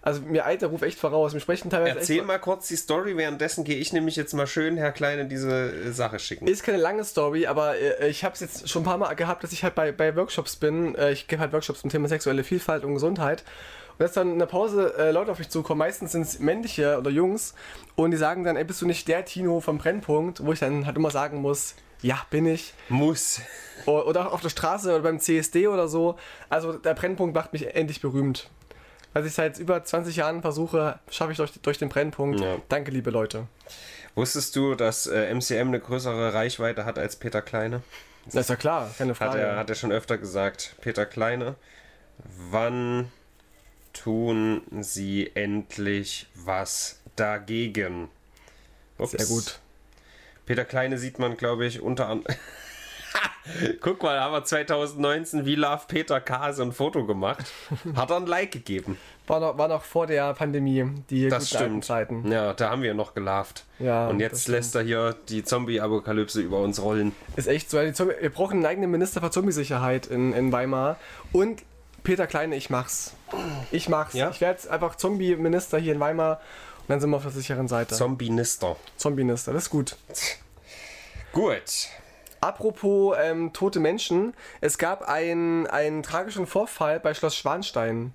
Also 0.01 0.21
mir 0.21 0.45
eilt 0.45 0.61
der 0.61 0.69
Ruf 0.69 0.81
echt 0.81 0.97
voraus. 0.97 1.33
Mir 1.33 1.41
sprechen 1.41 1.69
teilweise 1.69 1.99
Erzähl 1.99 2.23
mal 2.23 2.39
kurz 2.39 2.67
die 2.67 2.77
Story, 2.77 3.17
währenddessen 3.17 3.63
gehe 3.65 3.77
ich 3.77 3.91
nämlich 3.91 4.15
jetzt 4.15 4.33
mal 4.33 4.47
schön 4.47 4.77
Herr 4.77 4.91
Kleine 4.91 5.25
diese 5.25 5.71
äh, 5.71 5.91
Sache 5.91 6.19
schicken. 6.19 6.47
Ist 6.47 6.63
keine 6.63 6.77
lange 6.77 7.03
Story, 7.03 7.47
aber 7.47 7.77
äh, 7.77 8.07
ich 8.07 8.23
habe 8.23 8.33
es 8.33 8.39
jetzt 8.39 8.69
schon 8.69 8.83
ein 8.83 8.85
paar 8.85 8.97
Mal 8.97 9.13
gehabt, 9.15 9.43
dass 9.43 9.51
ich 9.51 9.63
halt 9.63 9.75
bei, 9.75 9.91
bei 9.91 10.15
Workshops 10.15 10.55
bin. 10.55 10.95
Äh, 10.95 11.11
ich 11.11 11.27
gebe 11.27 11.41
halt 11.41 11.51
Workshops 11.51 11.81
zum 11.81 11.89
Thema 11.89 12.07
sexuelle 12.07 12.43
Vielfalt 12.43 12.85
und 12.85 12.93
Gesundheit. 12.93 13.43
Und 13.91 14.03
dass 14.03 14.13
dann 14.13 14.31
in 14.31 14.39
der 14.39 14.45
Pause 14.45 14.93
äh, 14.97 15.11
Leute 15.11 15.31
auf 15.31 15.39
mich 15.39 15.49
zukommen, 15.49 15.79
meistens 15.79 16.13
sind 16.13 16.21
es 16.21 16.39
männliche 16.39 16.97
oder 16.97 17.11
Jungs, 17.11 17.53
und 17.95 18.11
die 18.11 18.17
sagen 18.17 18.45
dann, 18.45 18.55
ey, 18.55 18.63
bist 18.63 18.81
du 18.81 18.85
nicht 18.85 19.05
der 19.09 19.25
Tino 19.25 19.59
vom 19.59 19.77
Brennpunkt? 19.77 20.45
Wo 20.45 20.53
ich 20.53 20.59
dann 20.59 20.85
halt 20.85 20.95
immer 20.95 21.11
sagen 21.11 21.41
muss, 21.41 21.75
ja, 22.01 22.25
bin 22.29 22.45
ich. 22.45 22.73
Muss. 22.89 23.41
Oder 23.85 24.27
auch 24.27 24.33
auf 24.33 24.41
der 24.41 24.49
Straße 24.49 24.89
oder 24.89 25.03
beim 25.03 25.19
CSD 25.19 25.67
oder 25.67 25.87
so. 25.87 26.17
Also 26.49 26.73
der 26.73 26.93
Brennpunkt 26.93 27.35
macht 27.35 27.53
mich 27.53 27.75
endlich 27.75 28.01
berühmt. 28.01 28.49
Was 29.13 29.25
ich 29.25 29.33
seit 29.33 29.57
über 29.57 29.83
20 29.83 30.15
Jahren 30.15 30.41
versuche, 30.41 30.99
schaffe 31.09 31.31
ich 31.31 31.37
durch, 31.37 31.51
durch 31.61 31.77
den 31.77 31.89
Brennpunkt. 31.89 32.39
Ja. 32.39 32.57
Danke, 32.69 32.91
liebe 32.91 33.09
Leute. 33.09 33.47
Wusstest 34.15 34.55
du, 34.55 34.75
dass 34.75 35.07
äh, 35.07 35.33
MCM 35.33 35.69
eine 35.69 35.79
größere 35.79 36.33
Reichweite 36.33 36.85
hat 36.85 36.99
als 36.99 37.15
Peter 37.15 37.41
Kleine? 37.41 37.81
Das 38.25 38.35
ist 38.35 38.49
ja 38.49 38.55
klar, 38.55 38.93
keine 38.97 39.11
Hat 39.11 39.17
Frage. 39.17 39.39
er, 39.39 39.55
hat 39.57 39.69
er 39.69 39.75
schon 39.75 39.91
öfter 39.91 40.17
gesagt. 40.17 40.75
Peter 40.81 41.05
Kleine, 41.05 41.55
wann 42.51 43.11
tun 43.93 44.61
Sie 44.81 45.31
endlich 45.33 46.27
was 46.35 46.99
dagegen? 47.15 48.09
Ups. 48.97 49.11
Sehr 49.11 49.25
gut. 49.25 49.59
Peter 50.49 50.65
Kleine 50.65 50.97
sieht 50.97 51.19
man, 51.19 51.37
glaube 51.37 51.67
ich, 51.67 51.79
unter 51.79 52.07
anderem. 52.09 52.35
Guck 53.81 54.01
mal, 54.01 54.15
da 54.15 54.23
haben 54.23 54.33
wir 54.33 54.43
2019 54.43 55.45
wie 55.45 55.53
Love 55.53 55.83
Peter 55.87 56.19
K. 56.19 56.53
so 56.53 56.63
ein 56.63 56.71
Foto 56.71 57.05
gemacht. 57.05 57.45
Hat 57.95 58.09
er 58.09 58.17
ein 58.17 58.25
Like 58.25 58.49
gegeben. 58.49 58.97
War 59.27 59.39
noch, 59.39 59.59
war 59.59 59.67
noch 59.67 59.83
vor 59.83 60.07
der 60.07 60.33
Pandemie, 60.33 60.87
die 61.11 61.29
Das 61.29 61.49
stimmt. 61.49 61.85
Zeiten. 61.85 62.31
Ja, 62.31 62.53
da 62.55 62.71
haben 62.71 62.81
wir 62.81 62.95
noch 62.95 63.13
gelarvt. 63.13 63.63
Ja, 63.77 64.07
Und 64.07 64.19
jetzt 64.21 64.41
stimmt. 64.41 64.55
lässt 64.57 64.73
er 64.73 64.81
hier 64.81 65.15
die 65.29 65.43
Zombie-Apokalypse 65.43 66.41
über 66.41 66.61
uns 66.61 66.81
rollen. 66.81 67.11
Ist 67.35 67.47
echt 67.47 67.69
so. 67.69 67.77
Wir 67.77 68.31
brauchen 68.31 68.53
einen 68.57 68.65
eigenen 68.65 68.89
Minister 68.89 69.21
für 69.21 69.29
Zombie-Sicherheit 69.29 70.07
in, 70.07 70.33
in 70.33 70.51
Weimar. 70.51 70.97
Und 71.31 71.61
Peter 72.01 72.25
Kleine, 72.25 72.55
ich 72.55 72.71
mach's. 72.71 73.13
Ich 73.69 73.87
mach's. 73.87 74.15
Ja? 74.15 74.31
Ich 74.31 74.41
werde 74.41 74.67
einfach 74.71 74.95
Zombie-Minister 74.95 75.77
hier 75.77 75.93
in 75.93 75.99
Weimar. 75.99 76.41
Dann 76.89 76.99
sind 76.99 77.11
wir 77.11 77.17
auf 77.17 77.23
der 77.23 77.31
sicheren 77.31 77.67
Seite. 77.67 77.95
Zombie-Nister. 77.95 78.75
Zombie-Minister, 78.97 79.53
das 79.53 79.63
ist 79.63 79.69
gut. 79.69 79.95
Gut. 81.31 81.87
Apropos 82.41 83.15
ähm, 83.21 83.53
tote 83.53 83.79
Menschen. 83.79 84.33
Es 84.59 84.77
gab 84.79 85.03
einen, 85.07 85.67
einen 85.67 86.01
tragischen 86.03 86.47
Vorfall 86.47 86.99
bei 86.99 87.13
Schloss 87.13 87.35
Schwanstein. 87.35 88.13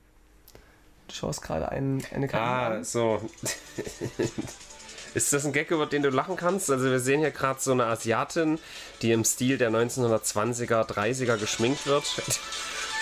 Du 1.07 1.15
schaust 1.15 1.43
gerade 1.43 1.69
einen, 1.69 2.05
eine 2.13 2.27
Karte 2.27 2.45
Ah, 2.45 2.67
an. 2.79 2.85
so. 2.85 3.21
Ist 5.15 5.33
das 5.33 5.47
ein 5.47 5.53
Gag, 5.53 5.71
über 5.71 5.87
den 5.87 6.03
du 6.03 6.11
lachen 6.11 6.35
kannst? 6.35 6.69
Also 6.69 6.87
wir 6.91 6.99
sehen 6.99 7.21
hier 7.21 7.31
gerade 7.31 7.61
so 7.61 7.71
eine 7.71 7.85
Asiatin, 7.87 8.59
die 9.03 9.13
im 9.13 9.25
Stil 9.25 9.57
der 9.59 9.71
1920er, 9.71 10.83
30er 10.91 11.37
geschminkt 11.37 11.87
wird. 11.87 12.03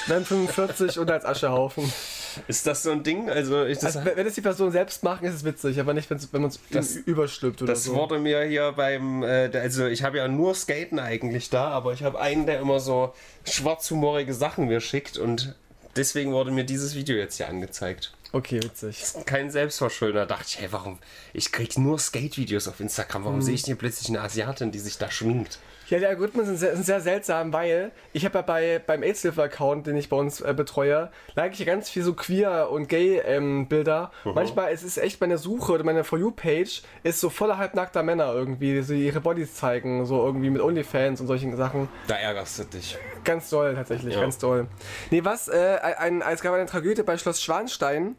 Dann 0.08 0.26
45 0.26 0.98
und 0.98 1.10
als 1.10 1.24
Aschehaufen. 1.24 1.90
Ist 2.48 2.66
das 2.66 2.82
so 2.82 2.90
ein 2.92 3.02
Ding? 3.02 3.28
Also, 3.30 3.64
ich, 3.64 3.78
das, 3.78 3.96
Also, 3.96 4.10
wenn 4.16 4.24
das 4.24 4.34
die 4.34 4.40
Person 4.40 4.70
selbst 4.72 5.02
machen, 5.02 5.26
ist 5.26 5.34
es 5.34 5.44
witzig, 5.44 5.78
aber 5.80 5.94
nicht, 5.94 6.08
wenn 6.10 6.18
man 6.42 6.50
es 6.50 6.58
Das- 6.70 6.96
überstülpt 6.96 7.62
oder 7.62 7.72
das 7.72 7.84
so. 7.84 7.94
wurde 7.94 8.18
mir 8.18 8.42
hier 8.44 8.72
beim, 8.72 9.22
äh, 9.22 9.50
also 9.56 9.86
ich 9.86 10.02
habe 10.02 10.18
ja 10.18 10.28
nur 10.28 10.54
Skaten 10.54 10.98
eigentlich 10.98 11.50
da, 11.50 11.68
aber 11.68 11.92
ich 11.92 12.02
habe 12.02 12.20
einen, 12.20 12.46
der 12.46 12.60
immer 12.60 12.80
so 12.80 13.14
schwarzhumorige 13.44 14.34
Sachen 14.34 14.66
mir 14.66 14.80
schickt 14.80 15.18
und 15.18 15.54
deswegen 15.96 16.32
wurde 16.32 16.50
mir 16.50 16.64
dieses 16.64 16.94
Video 16.94 17.16
jetzt 17.16 17.36
hier 17.36 17.48
angezeigt. 17.48 18.12
Okay, 18.32 18.62
witzig. 18.62 19.02
Kein 19.26 19.50
Selbstverschulden. 19.50 20.16
Da 20.16 20.24
dachte 20.26 20.44
ich, 20.48 20.58
hey, 20.58 20.68
warum? 20.70 20.98
Ich 21.34 21.52
krieg 21.52 21.76
nur 21.76 21.98
Skate-Videos 21.98 22.66
auf 22.66 22.80
Instagram. 22.80 23.24
Warum 23.24 23.36
Mhm. 23.38 23.42
sehe 23.42 23.54
ich 23.54 23.64
hier 23.66 23.76
plötzlich 23.76 24.08
eine 24.08 24.22
Asiatin, 24.22 24.72
die 24.72 24.78
sich 24.78 24.96
da 24.96 25.10
schminkt? 25.10 25.58
Ja, 25.92 25.98
die 25.98 26.06
Algorithmen 26.06 26.46
sind 26.46 26.56
sehr, 26.56 26.74
sind 26.74 26.86
sehr 26.86 27.02
seltsam, 27.02 27.52
weil 27.52 27.92
ich 28.14 28.24
habe 28.24 28.38
ja 28.38 28.42
bei, 28.42 28.80
beim 28.86 29.02
AIDS-Hilfe-Account, 29.02 29.86
den 29.86 29.94
ich 29.98 30.08
bei 30.08 30.16
uns 30.16 30.40
äh, 30.40 30.54
betreue, 30.56 31.10
like 31.34 31.52
ich 31.60 31.66
ganz 31.66 31.90
viel 31.90 32.02
so 32.02 32.14
Queer- 32.14 32.70
und 32.70 32.88
Gay-Bilder. 32.88 34.10
Manchmal 34.24 34.72
ist 34.72 34.84
es 34.84 34.96
echt 34.96 35.20
meine 35.20 35.36
Suche 35.36 35.72
oder 35.72 35.84
meine 35.84 36.02
For 36.02 36.18
You-Page 36.18 36.80
ist 37.02 37.20
so 37.20 37.28
voller 37.28 37.58
halbnackter 37.58 38.02
Männer 38.02 38.32
irgendwie, 38.32 38.72
die 38.72 38.82
so 38.82 38.94
ihre 38.94 39.20
Bodies 39.20 39.54
zeigen, 39.54 40.06
so 40.06 40.24
irgendwie 40.24 40.48
mit 40.48 40.62
Onlyfans 40.62 41.20
und 41.20 41.26
solchen 41.26 41.54
Sachen. 41.58 41.88
Da 42.08 42.14
ärgerst 42.16 42.58
du 42.60 42.64
dich. 42.64 42.96
Ganz 43.22 43.50
doll, 43.50 43.74
tatsächlich, 43.74 44.14
Ja. 44.14 44.22
ganz 44.22 44.38
doll. 44.38 44.68
Nee, 45.10 45.22
was? 45.26 45.48
Äh, 45.48 45.76
ein, 45.98 46.22
es 46.22 46.40
gab 46.40 46.54
eine 46.54 46.64
Tragödie 46.64 47.02
bei 47.02 47.18
Schloss 47.18 47.42
Schwanstein. 47.42 48.16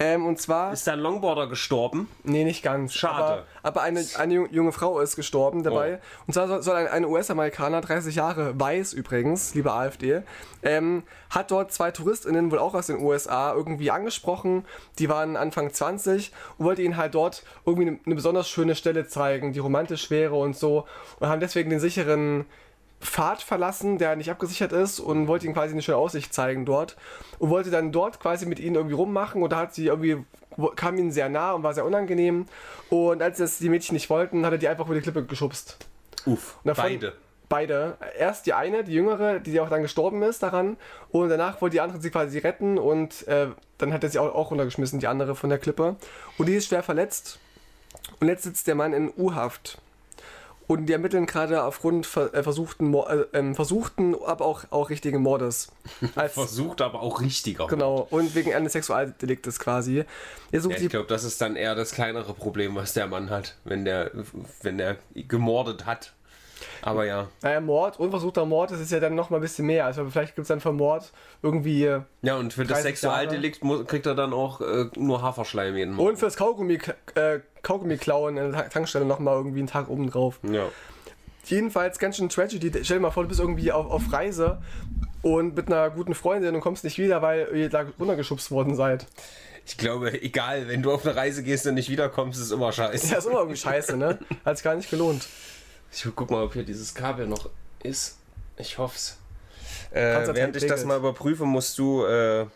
Ähm, 0.00 0.26
und 0.26 0.40
zwar. 0.40 0.72
Ist 0.72 0.88
ein 0.88 0.98
Longboarder 0.98 1.46
gestorben? 1.46 2.08
Nee, 2.24 2.42
nicht 2.42 2.62
ganz. 2.64 2.94
Schade. 2.94 3.14
Aber, 3.24 3.42
aber 3.62 3.82
eine, 3.82 4.04
eine 4.18 4.34
ju- 4.34 4.48
junge 4.50 4.72
Frau 4.72 4.98
ist 4.98 5.14
gestorben 5.14 5.62
dabei. 5.62 6.00
Und 6.26 6.34
zwar 6.34 6.48
soll, 6.48 6.62
soll 6.62 6.74
ein, 6.76 6.88
ein 6.88 7.04
US-Amerikaner, 7.04 7.80
30 7.80 8.16
Jahre, 8.16 8.58
weiß 8.58 8.92
übrigens, 8.92 9.54
liebe 9.54 9.72
AfD, 9.72 10.22
ähm, 10.64 11.04
hat 11.30 11.52
dort 11.52 11.72
zwei 11.72 11.92
TouristInnen, 11.92 12.50
wohl 12.50 12.58
auch 12.58 12.74
aus 12.74 12.88
den 12.88 13.00
USA, 13.00 13.52
irgendwie 13.54 13.92
angesprochen. 13.92 14.64
Die 14.98 15.08
waren 15.08 15.36
Anfang 15.36 15.72
20 15.72 16.32
und 16.58 16.64
wollte 16.66 16.82
ihnen 16.82 16.96
halt 16.96 17.14
dort 17.14 17.44
irgendwie 17.64 17.88
eine, 17.88 17.98
eine 18.04 18.14
besonders 18.16 18.48
schöne 18.48 18.74
Stelle 18.74 19.06
zeigen, 19.06 19.52
die 19.52 19.60
romantisch 19.60 20.10
wäre 20.10 20.34
und 20.34 20.56
so. 20.56 20.86
Und 21.20 21.28
haben 21.28 21.40
deswegen 21.40 21.70
den 21.70 21.78
sicheren 21.80 22.46
Pfad 23.00 23.42
verlassen, 23.42 23.98
der 23.98 24.16
nicht 24.16 24.30
abgesichert 24.30 24.72
ist 24.72 24.98
und 25.00 25.28
wollte 25.28 25.44
ihnen 25.46 25.54
quasi 25.54 25.72
eine 25.72 25.82
schöne 25.82 25.98
Aussicht 25.98 26.32
zeigen 26.32 26.64
dort 26.64 26.96
und 27.38 27.50
wollte 27.50 27.70
dann 27.70 27.92
dort 27.92 28.18
quasi 28.20 28.46
mit 28.46 28.58
ihnen 28.58 28.76
irgendwie 28.76 28.94
rummachen 28.94 29.42
und 29.42 29.50
da 29.52 29.58
hat 29.58 29.74
sie 29.74 29.86
irgendwie 29.86 30.24
kam 30.76 30.96
ihnen 30.98 31.10
sehr 31.12 31.28
nah 31.28 31.52
und 31.52 31.62
war 31.64 31.74
sehr 31.74 31.84
unangenehm 31.84 32.46
und 32.88 33.20
als 33.22 33.38
das 33.38 33.58
die 33.58 33.68
Mädchen 33.68 33.94
nicht 33.94 34.08
wollten, 34.08 34.46
hat 34.46 34.52
er 34.52 34.58
die 34.58 34.68
einfach 34.68 34.86
über 34.86 34.94
die 34.94 35.00
Klippe 35.00 35.24
geschubst. 35.24 35.76
Uff, 36.26 36.56
davon- 36.64 36.84
beide. 36.84 37.12
Beide. 37.46 37.98
Erst 38.18 38.46
die 38.46 38.54
eine, 38.54 38.84
die 38.84 38.92
jüngere, 38.94 39.38
die 39.38 39.60
auch 39.60 39.68
dann 39.68 39.82
gestorben 39.82 40.22
ist 40.22 40.42
daran 40.42 40.76
und 41.10 41.28
danach 41.28 41.60
wollte 41.60 41.74
die 41.74 41.80
andere 41.82 42.00
sie 42.00 42.10
quasi 42.10 42.38
retten 42.38 42.78
und 42.78 43.28
äh, 43.28 43.48
dann 43.76 43.92
hat 43.92 44.02
er 44.02 44.08
sie 44.08 44.18
auch, 44.18 44.34
auch 44.34 44.50
runtergeschmissen, 44.50 44.98
die 44.98 45.06
andere 45.06 45.34
von 45.34 45.50
der 45.50 45.58
Klippe 45.58 45.96
und 46.38 46.46
die 46.48 46.54
ist 46.54 46.68
schwer 46.68 46.82
verletzt 46.82 47.38
und 48.18 48.28
jetzt 48.28 48.44
sitzt 48.44 48.66
der 48.66 48.74
Mann 48.74 48.94
in 48.94 49.12
U-Haft. 49.16 49.78
Und 50.66 50.86
die 50.86 50.92
ermitteln 50.92 51.26
gerade 51.26 51.62
aufgrund 51.62 52.06
äh, 52.16 52.42
versuchten, 52.42 52.94
äh, 52.94 53.24
ähm, 53.32 53.54
versuchten, 53.54 54.14
aber 54.14 54.44
auch, 54.44 54.64
auch 54.70 54.90
richtigen 54.90 55.20
Mordes. 55.20 55.68
Als, 56.14 56.32
Versucht 56.32 56.80
aber 56.80 57.02
auch 57.02 57.20
richtiger. 57.20 57.66
genau, 57.66 58.06
und 58.10 58.34
wegen 58.34 58.54
eines 58.54 58.72
Sexualdeliktes 58.72 59.58
quasi. 59.58 60.04
Ja, 60.52 60.70
ich 60.70 60.88
glaube, 60.88 61.06
das 61.06 61.24
ist 61.24 61.40
dann 61.40 61.56
eher 61.56 61.74
das 61.74 61.92
kleinere 61.92 62.32
Problem, 62.32 62.74
was 62.76 62.94
der 62.94 63.06
Mann 63.06 63.30
hat, 63.30 63.56
wenn 63.64 63.84
der, 63.84 64.10
wenn 64.62 64.78
der 64.78 64.96
gemordet 65.14 65.84
hat. 65.86 66.12
Aber 66.82 67.04
ja. 67.04 67.28
Naja, 67.42 67.60
Mord, 67.60 67.98
unversuchter 67.98 68.44
Mord, 68.46 68.70
das 68.70 68.80
ist 68.80 68.92
ja 68.92 69.00
dann 69.00 69.14
noch 69.14 69.30
mal 69.30 69.36
ein 69.38 69.42
bisschen 69.42 69.66
mehr. 69.66 69.86
Also 69.86 70.04
vielleicht 70.10 70.34
gibt 70.34 70.44
es 70.44 70.48
dann 70.48 70.60
für 70.60 70.72
Mord 70.72 71.12
irgendwie. 71.42 71.84
äh, 71.84 72.00
Ja, 72.22 72.36
und 72.36 72.52
für 72.52 72.64
das 72.64 72.78
30 72.82 72.82
Sexualdelikt 73.00 73.64
mu- 73.64 73.84
kriegt 73.84 74.06
er 74.06 74.14
dann 74.14 74.32
auch 74.32 74.60
äh, 74.60 74.86
nur 74.96 75.22
Haferschleim 75.22 75.76
jeden 75.76 75.94
Morgen. 75.94 76.10
Und 76.10 76.16
fürs 76.18 76.36
Kaugummi, 76.36 76.78
äh, 77.14 77.40
Kaugummi 77.62 77.96
klauen 77.96 78.36
in 78.36 78.52
der 78.52 78.62
Ta- 78.64 78.68
Tankstelle 78.68 79.04
noch 79.04 79.18
mal 79.18 79.34
irgendwie 79.34 79.58
einen 79.60 79.68
Tag 79.68 79.88
oben 79.88 80.10
drauf. 80.10 80.40
Ja. 80.42 80.66
Jedenfalls 81.46 81.98
ganz 81.98 82.16
schön 82.16 82.28
Tragedy. 82.28 82.70
Stell 82.84 82.96
dir 82.96 83.02
mal 83.02 83.10
vor, 83.10 83.24
du 83.24 83.28
bist 83.28 83.40
irgendwie 83.40 83.70
auf, 83.70 83.90
auf 83.90 84.12
Reise 84.12 84.62
und 85.22 85.54
mit 85.56 85.66
einer 85.68 85.90
guten 85.90 86.14
Freundin 86.14 86.54
und 86.54 86.60
kommst 86.62 86.84
nicht 86.84 86.98
wieder, 86.98 87.20
weil 87.22 87.48
ihr 87.54 87.68
da 87.68 87.84
runtergeschubst 87.98 88.50
worden 88.50 88.74
seid. 88.76 89.06
Ich 89.66 89.76
glaube, 89.78 90.22
egal, 90.22 90.68
wenn 90.68 90.82
du 90.82 90.92
auf 90.92 91.06
eine 91.06 91.16
Reise 91.16 91.42
gehst 91.42 91.66
und 91.66 91.74
nicht 91.74 91.88
wiederkommst, 91.90 92.40
ist 92.40 92.50
immer 92.50 92.72
scheiße. 92.72 93.10
Ja, 93.12 93.18
ist 93.18 93.26
immer 93.26 93.38
irgendwie 93.38 93.56
scheiße, 93.60 93.96
ne? 93.96 94.18
Hat's 94.44 94.62
gar 94.62 94.74
nicht 94.74 94.90
gelohnt. 94.90 95.26
Ich 95.94 96.06
guck 96.14 96.30
mal, 96.30 96.42
ob 96.42 96.52
hier 96.54 96.64
dieses 96.64 96.94
Kabel 96.94 97.26
noch 97.26 97.48
ist. 97.82 98.18
Ich 98.56 98.78
hoff's. 98.78 99.18
Äh, 99.92 100.26
während 100.34 100.56
ich 100.56 100.66
das 100.66 100.84
mal 100.84 100.98
überprüfe, 100.98 101.44
musst 101.44 101.78
du 101.78 102.04
äh, 102.04 102.46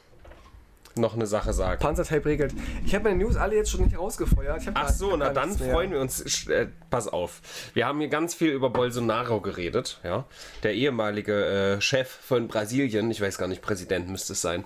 noch 0.98 1.14
eine 1.14 1.26
Sache 1.26 1.52
sagen. 1.52 1.80
Panzertape 1.80 2.24
regelt. 2.26 2.54
Ich 2.84 2.94
habe 2.94 3.04
meine 3.04 3.22
News 3.22 3.36
alle 3.36 3.56
jetzt 3.56 3.70
schon 3.70 3.82
nicht 3.84 3.98
rausgefeuert. 3.98 4.62
Ach 4.74 4.74
gar- 4.74 4.92
so, 4.92 5.16
na 5.16 5.30
dann 5.30 5.56
freuen 5.56 5.92
wir 5.92 6.00
uns. 6.00 6.46
Äh, 6.48 6.66
pass 6.90 7.08
auf. 7.08 7.40
Wir 7.74 7.86
haben 7.86 7.98
hier 8.00 8.08
ganz 8.08 8.34
viel 8.34 8.50
über 8.50 8.70
Bolsonaro 8.70 9.40
geredet. 9.40 10.00
Ja? 10.04 10.24
Der 10.62 10.74
ehemalige 10.74 11.76
äh, 11.76 11.80
Chef 11.80 12.08
von 12.08 12.48
Brasilien, 12.48 13.10
ich 13.10 13.20
weiß 13.20 13.38
gar 13.38 13.46
nicht, 13.48 13.62
Präsident 13.62 14.08
müsste 14.08 14.32
es 14.34 14.40
sein. 14.40 14.64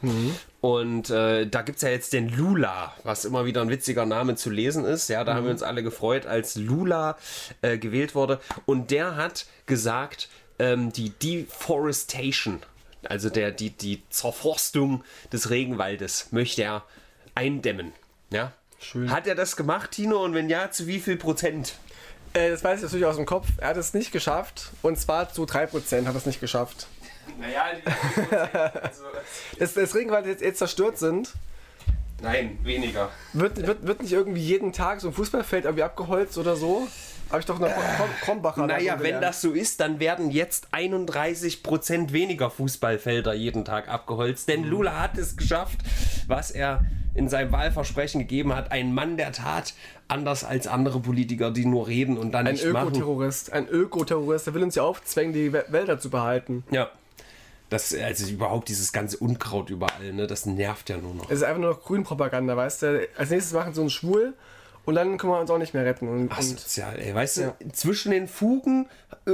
Und 0.60 1.10
äh, 1.10 1.46
da 1.46 1.62
gibt 1.62 1.76
es 1.76 1.82
ja 1.82 1.88
jetzt 1.88 2.12
den 2.12 2.28
Lula, 2.28 2.92
was 3.02 3.24
immer 3.24 3.44
wieder 3.44 3.60
ein 3.62 3.68
witziger 3.70 4.06
Name 4.06 4.36
zu 4.36 4.48
lesen 4.50 4.84
ist. 4.84 5.08
Ja, 5.08 5.24
da 5.24 5.34
haben 5.34 5.44
wir 5.44 5.50
uns 5.50 5.62
alle 5.62 5.82
gefreut, 5.82 6.24
als 6.26 6.54
Lula 6.56 7.16
äh, 7.62 7.78
gewählt 7.78 8.14
wurde. 8.14 8.38
Und 8.64 8.90
der 8.90 9.16
hat 9.16 9.46
gesagt, 9.66 10.28
ähm, 10.58 10.92
die 10.92 11.10
Deforestation, 11.10 12.60
also 13.08 13.30
der, 13.30 13.50
die, 13.50 13.70
die 13.70 14.02
Zerforstung 14.10 15.04
des 15.32 15.50
Regenwaldes, 15.50 16.28
möchte 16.30 16.62
er 16.62 16.84
eindämmen. 17.34 17.92
Ja? 18.30 18.52
Schön. 18.80 19.10
Hat 19.10 19.26
er 19.26 19.34
das 19.34 19.56
gemacht, 19.56 19.92
Tino? 19.92 20.22
Und 20.24 20.34
wenn 20.34 20.48
ja, 20.48 20.70
zu 20.70 20.86
wie 20.86 21.00
viel 21.00 21.16
Prozent? 21.16 21.74
Äh, 22.34 22.50
das 22.50 22.64
weiß 22.64 22.78
ich 22.78 22.84
natürlich 22.84 23.06
aus 23.06 23.16
dem 23.16 23.26
Kopf. 23.26 23.46
Er 23.58 23.68
hat 23.68 23.76
es 23.76 23.94
nicht 23.94 24.12
geschafft. 24.12 24.70
Und 24.82 24.98
zwar 24.98 25.32
zu 25.32 25.44
3% 25.44 26.06
hat 26.06 26.14
er 26.14 26.16
es 26.16 26.26
nicht 26.26 26.40
geschafft. 26.40 26.86
Naja, 27.38 27.64
also, 28.82 29.04
Das, 29.58 29.74
das 29.74 29.94
Regenwald 29.94 30.26
jetzt, 30.26 30.42
jetzt 30.42 30.58
zerstört 30.58 30.98
sind, 30.98 31.32
nein, 32.22 32.58
weniger. 32.62 33.10
wird, 33.32 33.66
wird, 33.66 33.86
wird 33.86 34.02
nicht 34.02 34.12
irgendwie 34.12 34.40
jeden 34.42 34.72
Tag 34.72 35.00
so 35.00 35.08
ein 35.08 35.14
Fußballfeld 35.14 35.64
irgendwie 35.64 35.82
abgeholzt 35.84 36.38
oder 36.38 36.56
so? 36.56 36.86
Habe 37.30 37.40
ich 37.40 37.46
doch 37.46 37.58
Krom 37.58 37.70
Krombacher 38.20 38.66
Naja, 38.66 38.96
wenn 39.00 39.20
das 39.22 39.40
so 39.40 39.52
ist, 39.52 39.80
dann 39.80 40.00
werden 40.00 40.30
jetzt 40.30 40.68
31% 40.74 42.12
weniger 42.12 42.50
Fußballfelder 42.50 43.32
jeden 43.34 43.64
Tag 43.64 43.88
abgeholzt. 43.88 44.48
Denn 44.48 44.64
Lula 44.64 45.00
hat 45.00 45.16
es 45.16 45.36
geschafft, 45.36 45.78
was 46.26 46.50
er 46.50 46.84
in 47.14 47.28
seinem 47.28 47.52
Wahlversprechen 47.52 48.20
gegeben 48.20 48.54
hat. 48.54 48.70
Ein 48.72 48.92
Mann 48.94 49.16
der 49.16 49.32
Tat, 49.32 49.74
anders 50.08 50.44
als 50.44 50.66
andere 50.66 51.00
Politiker, 51.00 51.50
die 51.50 51.64
nur 51.64 51.86
reden 51.86 52.18
und 52.18 52.32
dann 52.32 52.46
Ein 52.46 52.54
nicht 52.54 52.66
machen. 52.70 52.88
Ökoterrorist, 52.88 53.52
ein 53.52 53.66
Ökoterrorist, 53.68 54.46
der 54.46 54.54
will 54.54 54.62
uns 54.62 54.74
ja 54.74 54.82
aufzwängen, 54.82 55.32
die 55.32 55.50
Wä- 55.50 55.70
Wälder 55.72 55.98
zu 55.98 56.10
behalten. 56.10 56.64
Ja. 56.70 56.90
Das, 57.72 57.94
also 57.94 58.26
überhaupt 58.30 58.68
dieses 58.68 58.92
ganze 58.92 59.16
Unkraut 59.16 59.70
überall, 59.70 60.12
ne, 60.12 60.26
das 60.26 60.44
nervt 60.46 60.90
ja 60.90 60.98
nur 60.98 61.14
noch. 61.14 61.30
Es 61.30 61.38
ist 61.38 61.42
einfach 61.42 61.60
nur 61.60 61.70
noch 61.70 61.82
Grünpropaganda, 61.82 62.56
weißt 62.56 62.82
du? 62.82 63.08
Als 63.16 63.30
nächstes 63.30 63.54
machen 63.54 63.72
sie 63.72 63.80
uns 63.80 63.92
schwul 63.94 64.34
und 64.84 64.94
dann 64.94 65.16
können 65.16 65.32
wir 65.32 65.40
uns 65.40 65.50
auch 65.50 65.56
nicht 65.58 65.72
mehr 65.72 65.84
retten. 65.84 66.06
Und, 66.08 66.32
Asozial, 66.36 66.98
ey. 66.98 67.14
Weißt 67.14 67.38
Ja. 67.38 67.54
du, 67.60 67.70
zwischen 67.72 68.10
den 68.10 68.28
Fugen 68.28 68.88
äh, 69.26 69.30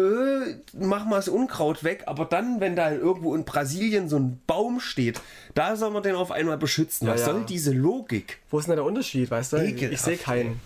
machen 0.76 1.08
wir 1.10 1.16
das 1.16 1.28
Unkraut 1.28 1.82
weg, 1.82 2.04
aber 2.06 2.26
dann, 2.26 2.60
wenn 2.60 2.76
da 2.76 2.92
irgendwo 2.92 3.34
in 3.34 3.44
Brasilien 3.44 4.08
so 4.08 4.18
ein 4.18 4.40
Baum 4.46 4.78
steht, 4.78 5.20
da 5.54 5.74
soll 5.74 5.90
man 5.90 6.02
den 6.04 6.14
auf 6.14 6.30
einmal 6.30 6.58
beschützen. 6.58 7.08
Was 7.08 7.20
ja. 7.20 7.26
soll 7.26 7.44
diese 7.44 7.72
Logik? 7.72 8.38
wo 8.50 8.58
ist 8.60 8.68
denn 8.68 8.76
der 8.76 8.84
Unterschied, 8.84 9.30
weißt 9.30 9.54
du? 9.54 9.56
Ich, 9.56 9.70
Ekelhaft, 9.72 9.92
ich 9.94 10.00
sehe 10.00 10.16
keinen. 10.16 10.60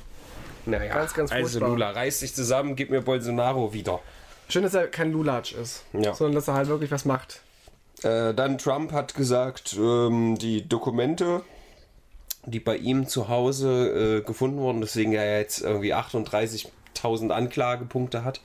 Naja, 0.66 0.94
Ganz, 0.94 1.14
ganz 1.14 1.32
also 1.32 1.48
furchtbar. 1.48 1.68
Lula, 1.70 1.90
reiß 1.92 2.20
dich 2.20 2.34
zusammen, 2.34 2.76
gib 2.76 2.90
mir 2.90 3.00
Bolsonaro 3.00 3.72
wieder. 3.72 4.00
Schön, 4.48 4.62
dass 4.62 4.74
er 4.74 4.88
kein 4.88 5.10
Lulatsch 5.12 5.54
ist, 5.54 5.84
Ja. 5.92 6.14
sondern 6.14 6.34
dass 6.34 6.48
er 6.48 6.54
halt 6.54 6.68
wirklich 6.68 6.90
was 6.90 7.04
macht. 7.04 7.40
Äh, 8.04 8.34
dann 8.34 8.58
Trump 8.58 8.92
hat 8.92 9.14
gesagt, 9.14 9.76
ähm, 9.78 10.36
die 10.38 10.68
Dokumente 10.68 11.42
die 12.44 12.60
bei 12.60 12.76
ihm 12.76 13.06
zu 13.06 13.28
Hause 13.28 14.18
äh, 14.18 14.26
gefunden 14.26 14.58
wurden, 14.58 14.80
deswegen 14.80 15.12
er 15.12 15.38
jetzt 15.38 15.60
irgendwie 15.60 15.94
38.000 15.94 17.30
Anklagepunkte 17.30 18.24
hat. 18.24 18.40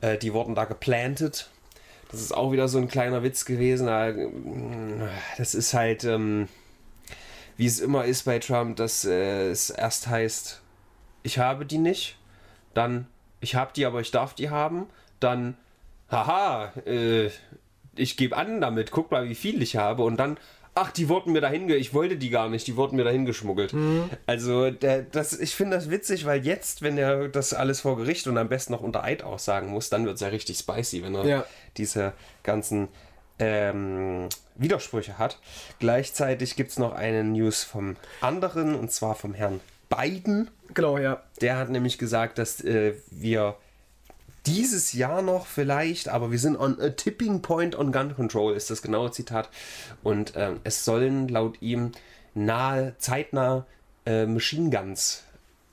Äh, 0.00 0.18
die 0.18 0.32
wurden 0.32 0.54
da 0.54 0.64
geplantet. 0.64 1.50
Das 2.10 2.20
ist 2.20 2.32
auch 2.32 2.52
wieder 2.52 2.68
so 2.68 2.78
ein 2.78 2.88
kleiner 2.88 3.22
Witz 3.22 3.44
gewesen. 3.44 3.88
Äh, 3.88 5.08
Das 5.38 5.54
ist 5.54 5.72
halt, 5.72 6.04
ähm, 6.04 6.48
wie 7.56 7.66
es 7.66 7.80
immer 7.80 8.04
ist 8.04 8.24
bei 8.24 8.38
Trump, 8.38 8.76
dass 8.76 9.04
äh, 9.04 9.50
es 9.50 9.70
erst 9.70 10.08
heißt, 10.08 10.60
ich 11.22 11.38
habe 11.38 11.64
die 11.64 11.78
nicht, 11.78 12.18
dann 12.74 13.06
ich 13.40 13.54
habe 13.54 13.72
die, 13.74 13.86
aber 13.86 14.00
ich 14.00 14.10
darf 14.10 14.34
die 14.34 14.50
haben, 14.50 14.86
dann 15.20 15.56
haha, 16.10 16.72
äh, 16.84 17.30
ich 17.96 18.16
gebe 18.16 18.36
an 18.36 18.60
damit, 18.60 18.90
guck 18.90 19.10
mal, 19.10 19.28
wie 19.28 19.34
viel 19.34 19.62
ich 19.62 19.76
habe 19.76 20.02
und 20.04 20.16
dann 20.16 20.38
ach, 20.74 20.90
die 20.90 21.10
wurden 21.10 21.32
mir 21.32 21.42
dahin, 21.42 21.68
ich 21.68 21.92
wollte 21.92 22.16
die 22.16 22.30
gar 22.30 22.48
nicht, 22.48 22.66
die 22.66 22.76
wurden 22.76 22.96
mir 22.96 23.04
dahin 23.04 23.26
geschmuggelt. 23.26 23.74
Also, 24.26 24.70
der, 24.70 25.02
das, 25.02 25.38
ich 25.38 25.54
finde 25.54 25.76
das 25.76 25.90
witzig, 25.90 26.24
weil 26.24 26.46
jetzt, 26.46 26.80
wenn 26.80 26.96
er 26.96 27.28
das 27.28 27.52
alles 27.52 27.82
vor 27.82 27.98
Gericht 27.98 28.26
und 28.26 28.38
am 28.38 28.48
besten 28.48 28.72
noch 28.72 28.80
unter 28.80 29.04
Eid 29.04 29.22
aussagen 29.22 29.68
muss, 29.68 29.90
dann 29.90 30.06
wird 30.06 30.14
es 30.14 30.22
ja 30.22 30.28
richtig 30.28 30.56
spicy, 30.56 31.02
wenn 31.02 31.14
er 31.14 31.24
Ja. 31.26 31.44
diese 31.76 32.14
ganzen 32.42 32.88
ähm, 33.38 34.28
Widersprüche 34.56 35.18
hat. 35.18 35.38
Gleichzeitig 35.78 36.56
gibt 36.56 36.70
es 36.70 36.78
noch 36.78 36.94
eine 36.94 37.22
News 37.24 37.64
vom 37.64 37.96
anderen, 38.22 38.74
und 38.74 38.90
zwar 38.92 39.14
vom 39.14 39.34
Herrn 39.34 39.60
Biden. 39.90 40.50
Genau, 40.72 40.96
ja. 40.96 41.22
Der 41.42 41.58
hat 41.58 41.68
nämlich 41.68 41.98
gesagt, 41.98 42.38
dass 42.38 42.62
äh, 42.64 42.94
wir 43.10 43.56
dieses 44.46 44.92
Jahr 44.92 45.22
noch 45.22 45.46
vielleicht, 45.46 46.08
aber 46.08 46.30
wir 46.30 46.38
sind 46.38 46.56
on 46.56 46.80
a 46.80 46.90
tipping 46.90 47.42
point 47.42 47.76
on 47.76 47.92
gun 47.92 48.14
control, 48.14 48.54
ist 48.54 48.70
das 48.70 48.82
genaue 48.82 49.10
Zitat. 49.10 49.48
Und 50.02 50.32
ähm, 50.36 50.60
es 50.64 50.84
sollen 50.84 51.28
laut 51.28 51.60
ihm 51.60 51.92
nahe, 52.34 52.94
zeitnah 52.98 53.66
äh, 54.06 54.26
Machine 54.26 54.70
Guns, 54.70 55.22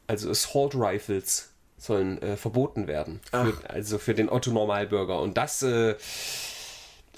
also 0.08 0.30
Assault 0.30 0.76
Rifles, 0.76 1.50
sollen 1.78 2.22
äh, 2.22 2.36
verboten 2.36 2.88
werden. 2.88 3.22
Für, 3.32 3.70
also 3.70 3.98
für 3.98 4.14
den 4.14 4.30
Otto-Normalbürger. 4.30 5.20
Und 5.22 5.38
das, 5.38 5.62
äh, 5.64 5.96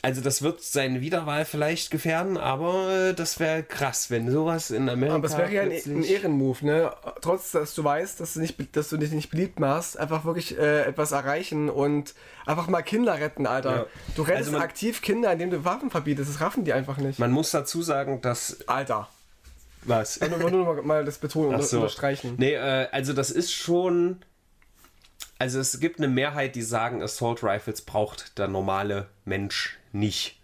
also 0.04 0.22
das 0.22 0.42
wird 0.42 0.62
seine 0.64 1.02
Wiederwahl 1.02 1.46
vielleicht 1.46 1.92
gefährden, 1.92 2.38
aber 2.38 3.10
äh, 3.10 3.14
das 3.14 3.40
wäre 3.40 3.62
krass, 3.64 4.10
wenn 4.10 4.32
sowas 4.32 4.72
in 4.72 4.90
Amerika. 4.90 5.16
Aber 5.16 5.28
es 5.28 5.38
wäre 5.38 5.54
ja 5.54 5.62
ein, 5.62 5.70
plötzlich- 5.70 5.96
ein 5.96 6.04
Ehrenmove, 6.04 6.64
ne? 6.66 6.92
Trotz, 7.22 7.52
dass 7.52 7.76
du 7.76 7.84
weißt, 7.84 8.20
dass 8.20 8.34
du, 8.34 8.40
nicht, 8.40 8.58
dass 8.76 8.90
du 8.90 8.98
dich 8.98 9.12
nicht 9.12 9.30
beliebt 9.30 9.60
machst, 9.60 10.00
einfach 10.00 10.26
wirklich 10.26 10.58
äh, 10.58 10.84
etwas 10.84 11.12
erreichen 11.12 11.70
und 11.70 12.16
einfach 12.46 12.68
mal 12.68 12.82
Kinder 12.82 13.20
retten, 13.20 13.46
Alter. 13.46 13.76
Ja. 13.76 13.86
Du 14.16 14.24
rettest 14.24 14.38
Also 14.48 14.52
man- 14.54 14.62
aktiv 14.62 15.02
Kinder, 15.02 15.32
indem 15.32 15.52
du 15.52 15.64
Waffen 15.66 15.92
verbietest. 15.92 16.30
Das 16.34 16.42
raffen 16.42 16.64
die 16.66 16.74
einfach 16.74 16.98
nicht. 16.98 17.20
Man 17.20 17.32
muss 17.32 17.52
dazu 17.52 17.82
sagen, 17.82 18.22
dass. 18.22 18.68
Alter. 18.68 19.08
Was? 19.84 20.18
Ich 20.18 20.30
wollte 20.32 20.52
nur 20.58 20.76
mal, 20.76 20.82
mal 20.84 21.06
das 21.06 21.18
betonen 21.18 21.56
und 21.56 21.64
so. 21.64 21.78
unterstreichen. 21.78 22.36
Nee, 22.38 22.54
äh, 22.54 22.88
also 22.92 23.14
das 23.14 23.32
ist 23.32 23.52
schon. 23.54 24.22
Also 25.42 25.60
es 25.60 25.80
gibt 25.80 25.98
eine 25.98 26.08
Mehrheit, 26.08 26.54
die 26.54 26.62
sagen, 26.62 27.02
Assault 27.02 27.44
Rifles 27.44 27.82
braucht 27.82 28.38
der 28.38 28.48
normale 28.48 29.08
Mensch 29.26 29.80
nicht. 29.92 30.40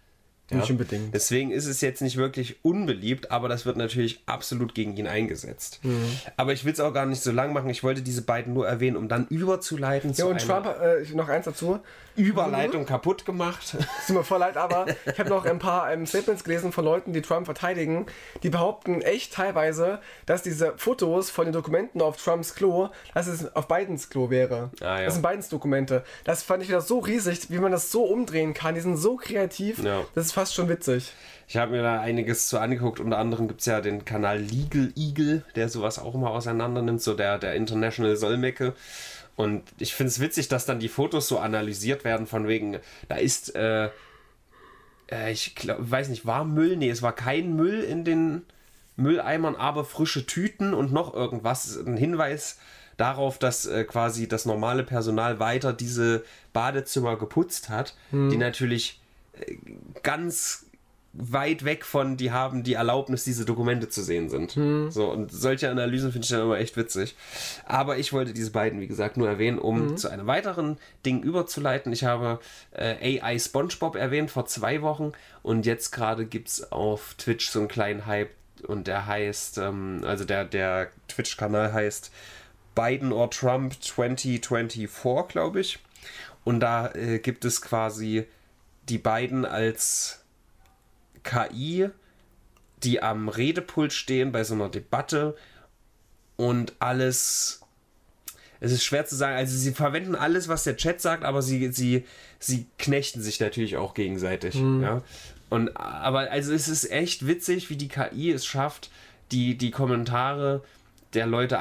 Nicht 0.50 0.70
unbedingt. 0.70 1.12
Deswegen 1.14 1.50
ist 1.50 1.66
es 1.66 1.80
jetzt 1.82 2.00
nicht 2.00 2.16
wirklich 2.16 2.56
unbeliebt, 2.62 3.30
aber 3.30 3.48
das 3.48 3.66
wird 3.66 3.76
natürlich 3.76 4.22
absolut 4.26 4.74
gegen 4.74 4.96
ihn 4.96 5.06
eingesetzt. 5.06 5.80
Mhm. 5.82 6.10
Aber 6.36 6.52
ich 6.52 6.64
will 6.64 6.72
es 6.72 6.80
auch 6.80 6.94
gar 6.94 7.04
nicht 7.04 7.22
so 7.22 7.32
lang 7.32 7.52
machen. 7.52 7.68
Ich 7.68 7.82
wollte 7.82 8.00
diese 8.00 8.22
beiden 8.22 8.54
nur 8.54 8.66
erwähnen, 8.66 8.96
um 8.96 9.08
dann 9.08 9.26
überzuleiten 9.28 10.10
Ja, 10.10 10.16
zu 10.16 10.28
und 10.28 10.40
Trump, 10.40 10.66
äh, 10.66 11.04
noch 11.14 11.28
eins 11.28 11.44
dazu. 11.44 11.80
Überleitung 12.18 12.84
kaputt 12.84 13.24
gemacht. 13.24 13.76
Es 13.98 14.06
tut 14.06 14.16
mir 14.16 14.24
voll 14.24 14.38
leid, 14.38 14.56
aber 14.56 14.86
ich 15.06 15.18
habe 15.18 15.28
noch 15.28 15.44
ein 15.44 15.58
paar 15.58 15.92
ähm, 15.92 16.06
Statements 16.06 16.44
gelesen 16.44 16.72
von 16.72 16.84
Leuten, 16.84 17.12
die 17.12 17.22
Trump 17.22 17.46
verteidigen. 17.46 18.06
Die 18.42 18.50
behaupten 18.50 19.02
echt 19.02 19.34
teilweise, 19.34 20.00
dass 20.26 20.42
diese 20.42 20.74
Fotos 20.76 21.30
von 21.30 21.44
den 21.44 21.52
Dokumenten 21.52 22.00
auf 22.00 22.16
Trumps 22.16 22.54
Klo, 22.54 22.88
dass 23.14 23.26
es 23.26 23.54
auf 23.54 23.68
Bidens 23.68 24.08
Klo 24.08 24.30
wäre. 24.30 24.70
Ah, 24.80 24.98
ja. 24.98 25.04
Das 25.04 25.14
sind 25.14 25.22
Bidens 25.22 25.48
Dokumente. 25.48 26.04
Das 26.24 26.42
fand 26.42 26.62
ich 26.62 26.68
wieder 26.68 26.80
so 26.80 26.98
riesig, 26.98 27.50
wie 27.50 27.58
man 27.58 27.72
das 27.72 27.90
so 27.90 28.04
umdrehen 28.04 28.54
kann. 28.54 28.74
Die 28.74 28.80
sind 28.80 28.96
so 28.96 29.16
kreativ. 29.16 29.82
Ja. 29.82 30.04
Das 30.14 30.26
ist 30.26 30.32
fast 30.38 30.54
schon 30.54 30.68
witzig. 30.68 31.12
Ich 31.48 31.56
habe 31.56 31.72
mir 31.72 31.82
da 31.82 32.00
einiges 32.00 32.46
zu 32.46 32.60
angeguckt. 32.60 33.00
Unter 33.00 33.18
anderem 33.18 33.48
gibt 33.48 33.58
es 33.58 33.66
ja 33.66 33.80
den 33.80 34.04
Kanal 34.04 34.38
Legal 34.38 34.92
Eagle, 34.94 35.42
der 35.56 35.68
sowas 35.68 35.98
auch 35.98 36.14
immer 36.14 36.30
auseinander 36.30 36.80
nimmt, 36.80 37.02
so 37.02 37.14
der, 37.14 37.38
der 37.38 37.56
International 37.56 38.14
Solmecke. 38.16 38.74
Und 39.34 39.64
ich 39.80 39.96
finde 39.96 40.10
es 40.10 40.20
witzig, 40.20 40.46
dass 40.46 40.64
dann 40.64 40.78
die 40.78 40.88
Fotos 40.88 41.26
so 41.26 41.40
analysiert 41.40 42.04
werden, 42.04 42.28
von 42.28 42.46
wegen, 42.46 42.78
da 43.08 43.16
ist, 43.16 43.56
äh, 43.56 43.90
äh, 45.10 45.32
ich 45.32 45.56
glaub, 45.56 45.78
weiß 45.80 46.08
nicht, 46.08 46.24
war 46.24 46.44
Müll? 46.44 46.76
Nee, 46.76 46.90
es 46.90 47.02
war 47.02 47.16
kein 47.16 47.56
Müll 47.56 47.80
in 47.80 48.04
den 48.04 48.42
Mülleimern, 48.94 49.56
aber 49.56 49.84
frische 49.84 50.24
Tüten 50.24 50.72
und 50.72 50.92
noch 50.92 51.14
irgendwas. 51.14 51.84
Ein 51.84 51.96
Hinweis 51.96 52.58
darauf, 52.96 53.38
dass 53.38 53.66
äh, 53.66 53.82
quasi 53.82 54.28
das 54.28 54.44
normale 54.44 54.84
Personal 54.84 55.40
weiter 55.40 55.72
diese 55.72 56.24
Badezimmer 56.52 57.16
geputzt 57.16 57.70
hat, 57.70 57.96
die 58.12 58.36
natürlich 58.36 59.00
ganz 60.02 60.66
weit 61.14 61.64
weg 61.64 61.84
von, 61.84 62.16
die 62.16 62.30
haben 62.30 62.62
die 62.62 62.74
Erlaubnis, 62.74 63.24
diese 63.24 63.44
Dokumente 63.44 63.88
zu 63.88 64.02
sehen 64.02 64.28
sind. 64.28 64.56
So, 64.92 65.10
und 65.10 65.32
solche 65.32 65.70
Analysen 65.70 66.12
finde 66.12 66.24
ich 66.24 66.30
dann 66.30 66.42
immer 66.42 66.58
echt 66.58 66.76
witzig. 66.76 67.16
Aber 67.66 67.98
ich 67.98 68.12
wollte 68.12 68.32
diese 68.32 68.50
beiden, 68.50 68.80
wie 68.80 68.86
gesagt, 68.86 69.16
nur 69.16 69.28
erwähnen, 69.28 69.58
um 69.58 69.96
zu 69.96 70.08
einem 70.10 70.26
weiteren 70.26 70.78
Ding 71.04 71.22
überzuleiten. 71.22 71.92
Ich 71.92 72.04
habe 72.04 72.40
äh, 72.72 73.20
AI 73.20 73.38
SpongeBob 73.38 73.96
erwähnt 73.96 74.30
vor 74.30 74.46
zwei 74.46 74.82
Wochen 74.82 75.12
und 75.42 75.66
jetzt 75.66 75.90
gerade 75.90 76.26
gibt 76.26 76.48
es 76.48 76.72
auf 76.72 77.14
Twitch 77.14 77.50
so 77.50 77.60
einen 77.60 77.68
kleinen 77.68 78.06
Hype 78.06 78.30
und 78.66 78.86
der 78.86 79.06
heißt, 79.06 79.58
ähm, 79.58 80.02
also 80.04 80.24
der, 80.24 80.44
der 80.44 80.90
Twitch-Kanal 81.08 81.72
heißt 81.72 82.12
Biden 82.74 83.12
or 83.12 83.30
Trump 83.30 83.74
2024, 83.82 84.88
glaube 85.28 85.60
ich. 85.60 85.78
Und 86.44 86.60
da 86.60 86.92
äh, 86.92 87.18
gibt 87.18 87.44
es 87.44 87.60
quasi 87.60 88.26
die 88.88 88.98
beiden 88.98 89.44
als 89.44 90.24
KI, 91.24 91.90
die 92.82 93.02
am 93.02 93.28
Redepult 93.28 93.92
stehen 93.92 94.32
bei 94.32 94.44
so 94.44 94.54
einer 94.54 94.68
Debatte 94.68 95.36
und 96.36 96.74
alles. 96.78 97.60
Es 98.60 98.72
ist 98.72 98.84
schwer 98.84 99.06
zu 99.06 99.14
sagen. 99.14 99.36
Also 99.36 99.56
sie 99.56 99.72
verwenden 99.72 100.14
alles, 100.14 100.48
was 100.48 100.64
der 100.64 100.76
Chat 100.76 101.00
sagt, 101.00 101.24
aber 101.24 101.42
sie, 101.42 101.70
sie, 101.72 102.04
sie 102.38 102.66
knechten 102.78 103.22
sich 103.22 103.38
natürlich 103.40 103.76
auch 103.76 103.94
gegenseitig. 103.94 104.54
Ja? 104.56 105.02
Und 105.48 105.76
aber 105.76 106.30
also 106.30 106.52
es 106.52 106.68
ist 106.68 106.90
echt 106.90 107.26
witzig, 107.26 107.70
wie 107.70 107.76
die 107.76 107.88
KI 107.88 108.30
es 108.30 108.44
schafft, 108.44 108.90
die, 109.30 109.56
die 109.56 109.70
Kommentare 109.70 110.62
der 111.14 111.26
Leute 111.26 111.58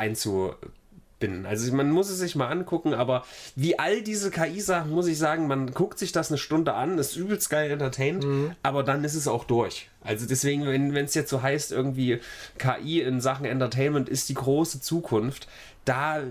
einzubinden. 1.17 1.45
Also 1.45 1.73
man 1.73 1.91
muss 1.91 2.09
es 2.09 2.19
sich 2.19 2.35
mal 2.35 2.47
angucken, 2.47 2.93
aber 2.93 3.23
wie 3.55 3.79
all 3.79 4.01
diese 4.01 4.31
KI-Sachen, 4.31 4.91
muss 4.91 5.07
ich 5.07 5.17
sagen, 5.17 5.47
man 5.47 5.71
guckt 5.71 5.99
sich 5.99 6.11
das 6.11 6.29
eine 6.29 6.37
Stunde 6.37 6.73
an, 6.73 6.97
ist 6.97 7.15
übelst 7.15 7.49
geil 7.49 7.71
entertained, 7.71 8.25
aber 8.63 8.83
dann 8.83 9.03
ist 9.03 9.15
es 9.15 9.27
auch 9.27 9.43
durch. 9.43 9.89
Also 10.01 10.25
deswegen, 10.25 10.65
wenn 10.65 10.95
es 10.95 11.15
jetzt 11.15 11.29
so 11.29 11.41
heißt, 11.41 11.71
irgendwie 11.71 12.19
KI 12.57 13.01
in 13.01 13.19
Sachen 13.21 13.45
Entertainment 13.45 14.09
ist 14.09 14.29
die 14.29 14.35
große 14.35 14.81
Zukunft, 14.81 15.47
da 15.85 16.21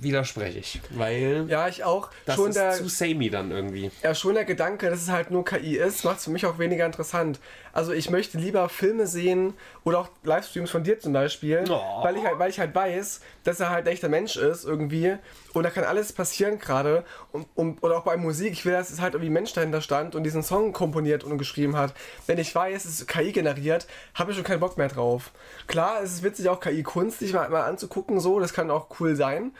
widerspreche 0.00 0.58
ich, 0.58 0.80
weil 0.90 1.46
Ja, 1.48 1.68
ich 1.68 1.82
auch. 1.84 2.10
das 2.26 2.36
schon 2.36 2.48
ist 2.50 2.56
der, 2.56 2.72
zu 2.72 2.88
samey 2.88 3.30
dann 3.30 3.50
irgendwie. 3.50 3.90
Ja, 4.02 4.14
schon 4.14 4.34
der 4.34 4.44
Gedanke, 4.44 4.90
dass 4.90 5.02
es 5.02 5.08
halt 5.10 5.30
nur 5.30 5.44
KI 5.44 5.76
ist, 5.76 6.04
macht 6.04 6.18
es 6.18 6.24
für 6.24 6.30
mich 6.30 6.44
auch 6.46 6.58
weniger 6.58 6.84
interessant. 6.86 7.40
Also 7.72 7.92
ich 7.92 8.10
möchte 8.10 8.38
lieber 8.38 8.68
Filme 8.68 9.06
sehen 9.06 9.54
oder 9.84 9.98
auch 10.00 10.08
Livestreams 10.22 10.70
von 10.70 10.82
dir 10.84 10.98
zum 10.98 11.12
Beispiel, 11.12 11.64
Oh. 11.68 12.02
weil, 12.02 12.16
ich 12.16 12.24
halt, 12.24 12.38
weil 12.38 12.50
ich 12.50 12.58
halt 12.60 12.74
weiß, 12.74 13.20
dass 13.44 13.60
er 13.60 13.70
halt 13.70 13.86
ein 13.86 13.92
echter 13.92 14.08
Mensch 14.08 14.36
ist 14.36 14.64
irgendwie 14.64 15.16
und 15.52 15.62
da 15.62 15.70
kann 15.70 15.84
alles 15.84 16.12
passieren 16.12 16.58
gerade 16.58 17.04
und, 17.32 17.46
und, 17.54 17.82
oder 17.82 17.98
auch 17.98 18.04
bei 18.04 18.16
Musik, 18.16 18.52
ich 18.52 18.64
will, 18.64 18.72
dass 18.72 18.90
es 18.90 19.00
halt 19.00 19.14
irgendwie 19.14 19.30
ein 19.30 19.34
Mensch 19.34 19.52
dahinter 19.52 19.80
stand 19.80 20.14
und 20.14 20.24
diesen 20.24 20.42
Song 20.42 20.72
komponiert 20.72 21.24
und 21.24 21.38
geschrieben 21.38 21.76
hat. 21.76 21.94
Wenn 22.26 22.38
ich 22.38 22.54
weiß, 22.54 22.84
es 22.84 23.00
ist 23.00 23.08
KI 23.08 23.32
generiert, 23.32 23.86
habe 24.14 24.30
ich 24.30 24.36
schon 24.36 24.44
keinen 24.44 24.60
Bock 24.60 24.76
mehr 24.78 24.88
drauf. 24.88 25.30
Klar, 25.66 26.00
es 26.02 26.12
ist 26.14 26.22
witzig 26.22 26.48
auch 26.48 26.60
KI-Kunst, 26.60 27.18
sich 27.20 27.32
mal, 27.32 27.48
mal 27.50 27.62
anzugucken, 27.64 28.20
so, 28.20 28.40
das 28.40 28.52
kann 28.54 28.70
auch 28.70 28.88
cool 29.00 29.16
sein. 29.16 29.52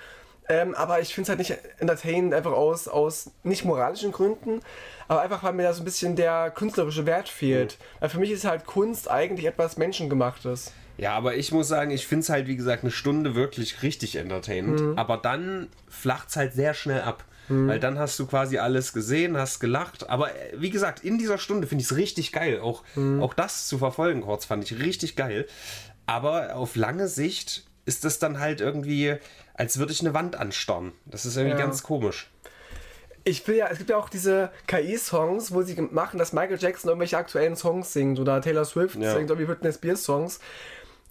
Ähm, 0.48 0.74
aber 0.74 1.00
ich 1.00 1.14
finde 1.14 1.22
es 1.22 1.28
halt 1.30 1.38
nicht 1.38 1.58
entertainend, 1.78 2.32
einfach 2.34 2.52
aus, 2.52 2.86
aus 2.88 3.30
nicht 3.42 3.64
moralischen 3.64 4.12
Gründen, 4.12 4.60
aber 5.08 5.22
einfach, 5.22 5.42
weil 5.42 5.52
mir 5.52 5.64
da 5.64 5.72
so 5.72 5.82
ein 5.82 5.84
bisschen 5.84 6.14
der 6.16 6.50
künstlerische 6.50 7.04
Wert 7.06 7.28
fehlt. 7.28 7.78
Weil 8.00 8.08
für 8.08 8.18
mich 8.18 8.30
ist 8.30 8.44
halt 8.44 8.64
Kunst 8.66 9.10
eigentlich 9.10 9.46
etwas 9.46 9.76
Menschengemachtes. 9.76 10.72
Ja, 10.98 11.12
aber 11.14 11.36
ich 11.36 11.52
muss 11.52 11.68
sagen, 11.68 11.90
ich 11.90 12.06
finde 12.06 12.22
es 12.22 12.28
halt, 12.30 12.46
wie 12.46 12.56
gesagt, 12.56 12.82
eine 12.82 12.90
Stunde 12.90 13.34
wirklich 13.34 13.82
richtig 13.82 14.16
entertainend. 14.16 14.98
Aber 14.98 15.16
dann 15.18 15.68
flacht 15.88 16.28
es 16.30 16.36
halt 16.36 16.54
sehr 16.54 16.74
schnell 16.74 17.02
ab. 17.02 17.24
Weil 17.48 17.78
dann 17.78 17.96
hast 17.96 18.18
du 18.18 18.26
quasi 18.26 18.58
alles 18.58 18.92
gesehen, 18.92 19.36
hast 19.36 19.60
gelacht. 19.60 20.10
Aber 20.10 20.30
äh, 20.30 20.54
wie 20.56 20.70
gesagt, 20.70 21.04
in 21.04 21.16
dieser 21.16 21.38
Stunde 21.38 21.68
finde 21.68 21.82
ich 21.82 21.90
es 21.90 21.96
richtig 21.96 22.32
geil. 22.32 22.58
Auch, 22.60 22.82
auch 23.20 23.34
das 23.34 23.68
zu 23.68 23.78
verfolgen 23.78 24.22
kurz 24.22 24.46
fand 24.46 24.64
ich 24.64 24.80
richtig 24.80 25.14
geil. 25.14 25.46
Aber 26.06 26.56
auf 26.56 26.74
lange 26.74 27.06
Sicht 27.06 27.64
ist 27.84 28.04
das 28.04 28.18
dann 28.18 28.40
halt 28.40 28.60
irgendwie, 28.60 29.14
als 29.56 29.78
würde 29.78 29.92
ich 29.92 30.00
eine 30.00 30.14
Wand 30.14 30.36
anstarren. 30.36 30.92
Das 31.06 31.24
ist 31.26 31.36
irgendwie 31.36 31.58
Ja. 31.58 31.64
ganz 31.64 31.82
komisch. 31.82 32.30
Ich 33.24 33.46
will 33.48 33.56
ja, 33.56 33.66
es 33.68 33.78
gibt 33.78 33.90
ja 33.90 33.96
auch 33.96 34.08
diese 34.08 34.50
KI-Songs, 34.68 35.52
wo 35.52 35.62
sie 35.62 35.80
machen, 35.80 36.18
dass 36.18 36.32
Michael 36.32 36.58
Jackson 36.58 36.88
irgendwelche 36.90 37.16
aktuellen 37.18 37.56
Songs 37.56 37.92
singt 37.92 38.20
oder 38.20 38.40
Taylor 38.40 38.64
Swift 38.64 38.94
Ja. 38.96 39.14
singt 39.14 39.30
irgendwie 39.30 39.46
Britney 39.46 39.72
Spears 39.72 40.04
Songs. 40.04 40.38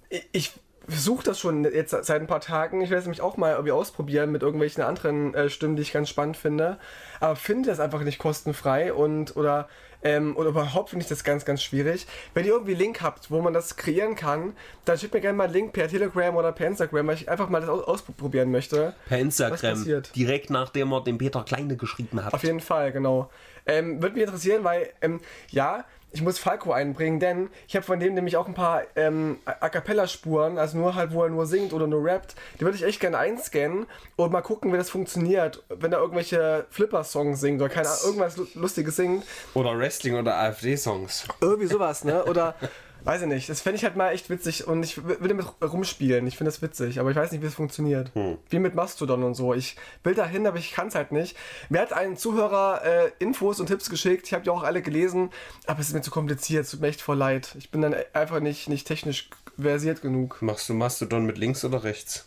Ich- 0.10 0.28
Ich 0.32 0.54
versuche 0.93 1.24
das 1.24 1.39
schon 1.39 1.64
jetzt 1.64 1.89
seit 1.89 2.22
ein 2.22 2.28
paar 2.28 2.41
Tagen. 2.41 2.80
Ich 2.82 2.91
werde 2.91 3.00
es 3.00 3.06
nämlich 3.06 3.22
auch 3.22 3.38
mal 3.38 3.54
irgendwie 3.54 3.72
ausprobieren 3.72 4.32
mit 4.32 4.43
irgendwelchen 4.43 4.84
anderen 4.84 5.34
äh, 5.34 5.50
Stimmen, 5.50 5.76
die 5.76 5.82
ich 5.82 5.91
ganz 5.91 6.10
spannend 6.10 6.38
finde. 6.38 6.78
Aber 7.20 7.36
finde 7.36 7.70
das 7.72 7.80
einfach 7.80 8.02
nicht 8.02 8.20
kostenfrei 8.20 8.93
und 8.93 9.36
oder 9.36 9.68
ähm, 10.06 10.38
oder 10.38 10.49
überhaupt 10.49 10.91
finde 10.91 11.03
ich 11.03 11.10
das 11.10 11.24
ganz, 11.24 11.45
ganz 11.45 11.64
schwierig. 11.64 12.06
Wenn 12.36 12.45
ihr 12.45 12.51
irgendwie 12.51 12.74
einen 12.74 12.82
Link 12.82 13.01
habt, 13.01 13.32
wo 13.32 13.41
man 13.41 13.53
das 13.53 13.76
kreieren 13.76 14.16
kann, 14.16 14.53
dann 14.86 14.99
schickt 14.99 15.16
mir 15.16 15.20
gerne 15.20 15.36
mal 15.36 15.45
einen 15.45 15.53
Link 15.53 15.74
per 15.74 15.88
Telegram 15.88 16.36
oder 16.36 16.51
per 16.51 16.68
Instagram, 16.68 17.08
weil 17.08 17.16
ich 17.16 17.28
einfach 17.28 17.49
mal 17.49 17.60
das 17.60 17.70
aus 17.70 17.84
ausprobieren 17.84 18.51
möchte. 18.51 18.93
Per 19.08 19.18
Instagram. 19.18 20.03
Direkt 20.16 20.51
nachdem 20.51 20.93
er 20.93 21.03
dem 21.03 21.18
Peter 21.18 21.43
Kleine 21.43 21.76
geschrieben 21.76 22.24
hat. 22.24 22.36
Auf 22.36 22.43
jeden 22.43 22.60
Fall, 22.60 22.91
genau. 22.91 23.32
Ähm, 23.66 23.99
Würde 23.99 24.14
mich 24.14 24.24
interessieren, 24.26 24.64
weil, 24.64 24.89
ähm, 25.01 25.22
ja, 25.49 25.86
ich 26.16 26.22
muss 26.22 26.39
Falco 26.39 26.72
einbringen, 26.72 27.20
denn 27.20 27.49
ich 27.68 27.76
habe 27.76 27.86
von 27.86 27.99
dem 27.99 28.13
nämlich 28.13 28.38
auch 28.38 28.47
ein 28.47 28.53
paar 28.53 28.84
ähm, 28.95 29.38
A 29.45 29.68
Cappella-Spuren, 29.68 30.57
also 30.57 30.78
nur 30.78 30.95
halt, 30.95 31.11
wo 31.11 31.24
er 31.24 31.30
nur 31.30 31.45
singt 31.45 31.74
oder 31.74 31.88
nur 31.88 32.05
rappt. 32.05 32.36
Die 32.57 32.61
würde 32.61 32.78
ich 32.78 32.84
echt 32.84 33.01
gerne 33.01 33.18
einscannen 33.18 33.86
und 34.16 34.32
mal 34.32 34.41
gucken, 34.41 34.72
wie 34.72 34.78
das 34.78 34.89
funktioniert. 34.89 35.61
Wenn 35.70 35.91
er 35.91 35.99
irgendwelche 35.99 36.66
Flipper-Songs 36.70 37.41
singt 37.41 37.61
oder 37.61 37.70
keine 37.70 37.89
Ahnung, 37.89 37.99
irgendwas 38.05 38.38
Lu- 38.38 38.47
Lustiges 38.55 38.95
singt. 38.95 39.26
Oder 39.53 39.78
Wrestling 39.78 40.16
oder 40.16 40.36
AfD-Songs. 40.38 41.28
Irgendwie 41.41 41.68
sowas, 41.68 42.05
ne? 42.05 42.24
Oder, 42.26 42.55
weiß 43.06 43.22
ich 43.22 43.28
nicht. 43.28 43.47
Das 43.49 43.62
fände 43.62 43.78
ich 43.78 43.84
halt 43.84 43.95
mal 43.95 44.12
echt 44.12 44.30
witzig 44.30 44.68
und 44.68 44.84
ich 44.84 45.06
will 45.06 45.28
damit 45.28 45.45
rumspielen. 45.62 46.26
Ich 46.28 46.38
finde 46.38 46.51
das 46.51 46.62
witzig, 46.62 46.99
aber 46.99 47.12
ich 47.12 47.16
weiß 47.16 47.32
nicht, 47.32 47.41
wie 47.41 47.47
es 47.47 47.56
funktioniert. 47.56 48.12
Wie 48.49 48.60
mit 48.60 48.76
Mastodon 48.76 49.24
und 49.24 49.36
so. 49.36 49.53
Ich 49.53 49.78
will 50.03 50.16
dahin, 50.16 50.47
aber 50.47 50.58
ich 50.58 50.72
kann 50.72 50.88
es 50.88 50.95
halt 50.95 51.12
nicht. 51.12 51.38
Mir 51.70 51.82
hat 51.82 51.93
ein 51.93 52.18
Zuhörer 52.18 52.82
äh, 52.84 53.12
Infos 53.20 53.60
und 53.60 53.68
Tipps 53.68 53.89
geschickt. 53.89 54.28
Ich 54.28 54.34
habe 54.34 54.43
die 54.43 54.49
auch 54.49 54.64
alle 54.64 54.82
gelesen, 54.82 55.30
aber 55.68 55.80
es 55.80 55.88
ist 55.88 55.93
mir 55.93 56.01
zu 56.01 56.12
kompliziert. 56.12 56.66
Es 56.66 56.72
tut 56.72 56.82
mir 56.82 56.88
echt 56.88 57.01
voll 57.01 57.18
leid. 57.18 57.56
Ich 57.58 57.70
bin 57.72 57.82
dann 57.82 57.95
einfach 58.14 58.39
nicht, 58.39 58.68
nicht 58.70 58.88
technisch 58.88 59.30
versiert 59.58 60.01
genug. 60.01 60.41
Machst 60.41 60.68
du 60.68 60.74
Mastodon 60.74 61.26
mit 61.26 61.38
links 61.38 61.64
oder 61.64 61.84
rechts? 61.84 62.26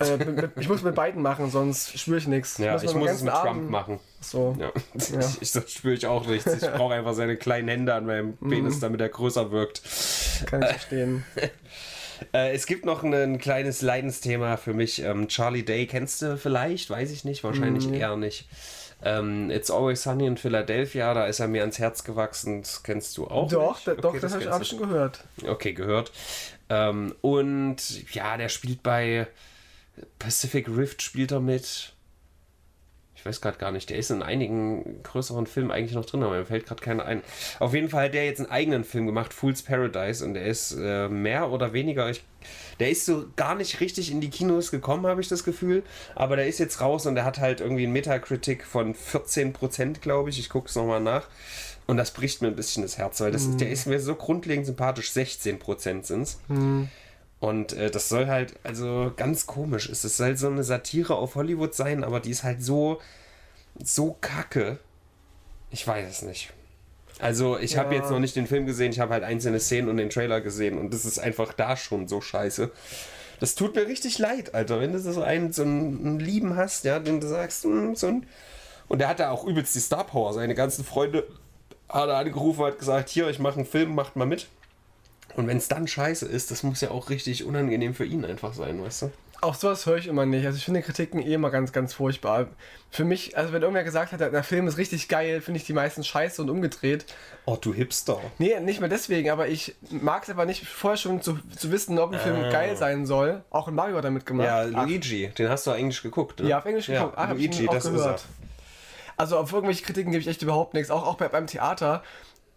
Äh, 0.00 0.16
mit, 0.16 0.36
mit, 0.36 0.50
ich 0.58 0.68
muss 0.68 0.82
mit 0.82 0.94
beiden 0.94 1.22
machen, 1.22 1.50
sonst 1.50 1.98
spüre 1.98 2.18
ich 2.18 2.26
nichts. 2.26 2.58
Ja, 2.58 2.80
ich 2.82 2.94
muss 2.94 3.10
es 3.10 3.22
mit 3.22 3.32
Abend- 3.32 3.46
Trump 3.60 3.70
machen. 3.70 4.00
So. 4.20 4.56
Ja. 4.58 4.72
Ja. 4.94 5.30
Ich, 5.40 5.52
das 5.52 5.70
spüre 5.70 5.94
ich 5.94 6.06
auch 6.06 6.26
nichts. 6.26 6.52
Ich 6.52 6.68
brauche 6.70 6.94
einfach 6.94 7.14
seine 7.14 7.36
kleinen 7.36 7.68
Hände 7.68 7.94
an 7.94 8.06
meinem 8.06 8.36
Penis, 8.36 8.80
damit 8.80 9.00
er 9.00 9.08
größer 9.08 9.50
wirkt. 9.52 9.82
Kann 10.46 10.62
ich 10.62 10.68
verstehen. 10.68 11.24
Äh, 12.32 12.54
es 12.54 12.66
gibt 12.66 12.86
noch 12.86 13.02
ein, 13.02 13.12
ein 13.12 13.38
kleines 13.38 13.82
Leidensthema 13.82 14.56
für 14.56 14.72
mich. 14.72 15.02
Ähm, 15.02 15.26
Charlie 15.26 15.64
Day 15.64 15.86
kennst 15.86 16.22
du 16.22 16.38
vielleicht? 16.38 16.88
Weiß 16.88 17.10
ich 17.10 17.24
nicht. 17.24 17.42
Wahrscheinlich 17.42 17.90
eher 17.92 18.16
nicht. 18.16 18.46
Ähm, 19.02 19.50
It's 19.50 19.70
Always 19.70 20.04
Sunny 20.04 20.26
in 20.26 20.36
Philadelphia, 20.36 21.12
da 21.12 21.26
ist 21.26 21.40
er 21.40 21.48
mir 21.48 21.62
ans 21.62 21.78
Herz 21.80 22.04
gewachsen. 22.04 22.62
Das 22.62 22.84
kennst 22.84 23.18
du 23.18 23.26
auch 23.26 23.50
doch, 23.50 23.80
da, 23.84 23.94
doch, 23.94 24.10
Okay, 24.10 24.20
das 24.20 24.32
habe 24.32 24.44
ich 24.44 24.48
ich 24.62 24.68
schon 24.68 24.78
gehört. 24.78 25.24
Okay, 25.46 25.72
gehört. 25.74 26.12
Ähm, 26.70 27.14
und 27.20 28.14
ja, 28.14 28.36
der 28.36 28.48
spielt 28.48 28.82
bei 28.84 29.26
Pacific 30.18 30.68
Rift, 30.68 31.02
spielt 31.02 31.32
er 31.32 31.40
mit. 31.40 31.92
Ich 33.16 33.24
weiß 33.24 33.40
gerade 33.40 33.56
gar 33.56 33.72
nicht, 33.72 33.88
der 33.88 33.96
ist 33.96 34.10
in 34.10 34.22
einigen 34.22 35.02
größeren 35.02 35.46
Filmen 35.46 35.70
eigentlich 35.70 35.94
noch 35.94 36.04
drin, 36.04 36.22
aber 36.22 36.36
mir 36.36 36.44
fällt 36.44 36.66
gerade 36.66 36.82
keiner 36.82 37.06
ein. 37.06 37.22
Auf 37.58 37.72
jeden 37.72 37.88
Fall 37.88 38.06
hat 38.06 38.14
der 38.14 38.26
jetzt 38.26 38.40
einen 38.40 38.50
eigenen 38.50 38.84
Film 38.84 39.06
gemacht, 39.06 39.32
Fool's 39.32 39.62
Paradise, 39.62 40.22
und 40.22 40.34
der 40.34 40.44
ist 40.44 40.72
äh, 40.78 41.08
mehr 41.08 41.50
oder 41.50 41.72
weniger, 41.72 42.10
ich, 42.10 42.22
der 42.80 42.90
ist 42.90 43.06
so 43.06 43.24
gar 43.36 43.54
nicht 43.54 43.80
richtig 43.80 44.10
in 44.10 44.20
die 44.20 44.28
Kinos 44.28 44.70
gekommen, 44.70 45.06
habe 45.06 45.22
ich 45.22 45.28
das 45.28 45.42
Gefühl, 45.42 45.84
aber 46.14 46.36
der 46.36 46.48
ist 46.48 46.58
jetzt 46.58 46.82
raus 46.82 47.06
und 47.06 47.14
der 47.14 47.24
hat 47.24 47.38
halt 47.38 47.60
irgendwie 47.62 47.84
einen 47.84 47.94
Metacritic 47.94 48.62
von 48.62 48.94
14%, 48.94 50.00
glaube 50.00 50.28
ich. 50.28 50.38
Ich 50.38 50.50
gucke 50.50 50.68
es 50.68 50.76
nochmal 50.76 51.00
nach. 51.00 51.26
Und 51.86 51.96
das 51.96 52.10
bricht 52.12 52.42
mir 52.42 52.48
ein 52.48 52.56
bisschen 52.56 52.82
das 52.82 52.98
Herz, 52.98 53.20
weil 53.20 53.30
das, 53.32 53.56
der 53.56 53.70
ist 53.70 53.86
mir 53.86 54.00
so 54.00 54.14
grundlegend 54.14 54.66
sympathisch. 54.66 55.10
16% 55.10 56.02
sind 56.04 56.22
es. 56.22 56.38
Und 57.44 57.74
äh, 57.74 57.90
das 57.90 58.08
soll 58.08 58.26
halt, 58.26 58.54
also 58.62 59.12
ganz 59.16 59.46
komisch. 59.46 59.90
Es 59.90 60.02
ist 60.02 60.18
halt 60.18 60.38
so 60.38 60.46
eine 60.46 60.64
Satire 60.64 61.16
auf 61.16 61.34
Hollywood 61.34 61.74
sein, 61.74 62.02
aber 62.02 62.20
die 62.20 62.30
ist 62.30 62.42
halt 62.42 62.62
so, 62.62 63.02
so 63.82 64.16
kacke. 64.18 64.78
Ich 65.70 65.86
weiß 65.86 66.08
es 66.08 66.22
nicht. 66.22 66.54
Also, 67.18 67.58
ich 67.58 67.76
habe 67.76 67.94
Ja. 67.94 68.00
jetzt 68.00 68.10
noch 68.10 68.18
nicht 68.18 68.34
den 68.34 68.46
Film 68.46 68.64
gesehen, 68.64 68.92
ich 68.92 68.98
habe 68.98 69.12
halt 69.12 69.24
einzelne 69.24 69.60
Szenen 69.60 69.90
und 69.90 69.98
den 69.98 70.08
Trailer 70.08 70.40
gesehen 70.40 70.78
und 70.78 70.94
das 70.94 71.04
ist 71.04 71.18
einfach 71.18 71.52
da 71.52 71.76
schon 71.76 72.08
so 72.08 72.22
scheiße. 72.22 72.70
Das 73.40 73.54
tut 73.54 73.74
mir 73.74 73.86
richtig 73.86 74.18
leid, 74.18 74.54
Alter, 74.54 74.80
wenn 74.80 74.92
du 74.92 74.98
so 74.98 75.22
einen, 75.22 75.52
so 75.52 75.62
einen, 75.64 76.18
Lieben 76.18 76.56
hast, 76.56 76.84
ja, 76.84 76.98
den 76.98 77.20
du 77.20 77.26
sagst, 77.26 77.64
hm, 77.64 77.94
so 77.94 78.06
ein. 78.06 78.26
Und 78.88 79.00
der 79.00 79.08
hat 79.08 79.20
da 79.20 79.30
auch 79.30 79.44
übelst 79.44 79.74
die 79.74 79.80
Star 79.80 80.04
Power. 80.04 80.32
Seine 80.32 80.54
ganzen 80.54 80.82
Freunde 80.82 81.26
hat 81.90 82.08
er 82.08 82.16
angerufen, 82.16 82.64
hat 82.64 82.78
gesagt: 82.78 83.10
Hier, 83.10 83.28
ich 83.28 83.38
mache 83.38 83.56
einen 83.56 83.66
Film, 83.66 83.94
macht 83.94 84.16
mal 84.16 84.24
mit. 84.24 84.46
Und 85.36 85.46
wenn 85.46 85.56
es 85.56 85.68
dann 85.68 85.86
scheiße 85.86 86.26
ist, 86.26 86.50
das 86.50 86.62
muss 86.62 86.80
ja 86.80 86.90
auch 86.90 87.10
richtig 87.10 87.44
unangenehm 87.44 87.94
für 87.94 88.04
ihn 88.04 88.24
einfach 88.24 88.54
sein, 88.54 88.82
weißt 88.82 89.02
du? 89.02 89.10
Auch 89.40 89.54
sowas 89.54 89.84
höre 89.84 89.98
ich 89.98 90.06
immer 90.06 90.24
nicht. 90.24 90.46
Also 90.46 90.56
ich 90.56 90.64
finde 90.64 90.80
Kritiken 90.80 91.20
eh 91.20 91.34
immer 91.34 91.50
ganz, 91.50 91.72
ganz 91.72 91.92
furchtbar. 91.92 92.46
Für 92.90 93.04
mich, 93.04 93.36
also 93.36 93.52
wenn 93.52 93.60
irgendwer 93.60 93.84
gesagt 93.84 94.12
hat, 94.12 94.20
der 94.20 94.42
Film 94.42 94.66
ist 94.66 94.78
richtig 94.78 95.08
geil, 95.08 95.42
finde 95.42 95.60
ich 95.60 95.66
die 95.66 95.74
meisten 95.74 96.02
scheiße 96.02 96.40
und 96.40 96.48
umgedreht. 96.48 97.04
Oh, 97.44 97.58
du 97.60 97.74
Hipster. 97.74 98.20
Nee, 98.38 98.58
nicht 98.60 98.80
mal 98.80 98.88
deswegen, 98.88 99.28
aber 99.28 99.48
ich 99.48 99.74
mag 99.90 100.22
es 100.22 100.30
aber 100.30 100.46
nicht 100.46 100.66
vorher 100.66 100.96
schon 100.96 101.20
zu, 101.20 101.38
zu 101.58 101.70
wissen, 101.70 101.98
ob 101.98 102.14
ein 102.14 102.20
Film 102.20 102.40
geil 102.50 102.74
sein 102.78 103.04
soll. 103.04 103.42
Auch 103.50 103.68
in 103.68 103.74
Mario 103.74 103.98
hat 103.98 104.04
damit 104.04 104.24
gemacht. 104.24 104.46
Ja, 104.46 104.64
Ach, 104.72 104.86
Luigi, 104.86 105.28
den 105.36 105.50
hast 105.50 105.66
du 105.66 105.72
eigentlich 105.72 106.00
geguckt, 106.00 106.40
ne? 106.40 106.48
ja, 106.48 106.58
auf 106.58 106.64
Englisch 106.64 106.86
geguckt. 106.86 107.14
Ja, 107.14 107.22
ah, 107.22 107.28
hab 107.28 107.36
ich 107.36 107.46
Luigi, 107.46 107.64
ihn 107.64 107.68
auch 107.68 107.74
das 107.74 107.84
gehört. 107.84 108.20
ist 108.20 108.26
Also 109.18 109.36
auf 109.36 109.52
irgendwelche 109.52 109.84
Kritiken 109.84 110.10
gebe 110.10 110.22
ich 110.22 110.28
echt 110.28 110.40
überhaupt 110.40 110.72
nichts. 110.72 110.90
Auch, 110.90 111.06
auch 111.06 111.16
bei, 111.16 111.28
beim 111.28 111.46
Theater. 111.46 112.02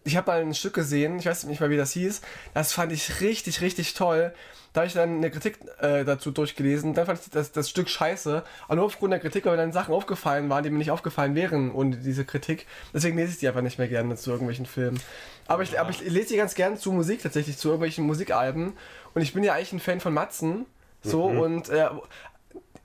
Ich 0.08 0.16
habe 0.16 0.30
mal 0.30 0.40
ein 0.40 0.54
Stück 0.54 0.72
gesehen, 0.72 1.18
ich 1.18 1.26
weiß 1.26 1.44
nicht 1.44 1.60
mal, 1.60 1.68
wie 1.68 1.76
das 1.76 1.92
hieß. 1.92 2.22
Das 2.54 2.72
fand 2.72 2.92
ich 2.92 3.20
richtig, 3.20 3.60
richtig 3.60 3.92
toll. 3.92 4.32
Da 4.72 4.80
habe 4.80 4.86
ich 4.86 4.94
dann 4.94 5.18
eine 5.18 5.30
Kritik 5.30 5.58
äh, 5.80 6.02
dazu 6.02 6.30
durchgelesen. 6.30 6.94
Dann 6.94 7.04
fand 7.04 7.20
ich 7.20 7.30
das, 7.30 7.52
das 7.52 7.68
Stück 7.68 7.90
scheiße. 7.90 8.42
Aber 8.68 8.76
nur 8.76 8.86
aufgrund 8.86 9.12
der 9.12 9.20
Kritik, 9.20 9.44
weil 9.44 9.52
mir 9.52 9.58
dann 9.58 9.72
Sachen 9.72 9.92
aufgefallen 9.92 10.48
waren, 10.48 10.64
die 10.64 10.70
mir 10.70 10.78
nicht 10.78 10.90
aufgefallen 10.90 11.34
wären 11.34 11.70
ohne 11.72 11.98
diese 11.98 12.24
Kritik. 12.24 12.66
Deswegen 12.94 13.18
lese 13.18 13.32
ich 13.32 13.38
die 13.38 13.48
einfach 13.48 13.60
nicht 13.60 13.76
mehr 13.76 13.88
gerne 13.88 14.16
zu 14.16 14.30
irgendwelchen 14.30 14.64
Filmen. 14.64 14.98
Aber 15.46 15.62
ich, 15.62 15.78
aber 15.78 15.90
ich 15.90 16.00
lese 16.00 16.28
die 16.28 16.36
ganz 16.38 16.54
gerne 16.54 16.78
zu 16.78 16.90
Musik 16.90 17.22
tatsächlich, 17.22 17.58
zu 17.58 17.68
irgendwelchen 17.68 18.06
Musikalben. 18.06 18.78
Und 19.12 19.20
ich 19.20 19.34
bin 19.34 19.44
ja 19.44 19.52
eigentlich 19.52 19.74
ein 19.74 19.80
Fan 19.80 20.00
von 20.00 20.14
Matzen. 20.14 20.64
So 21.02 21.24
und 21.24 21.68
äh, 21.68 21.88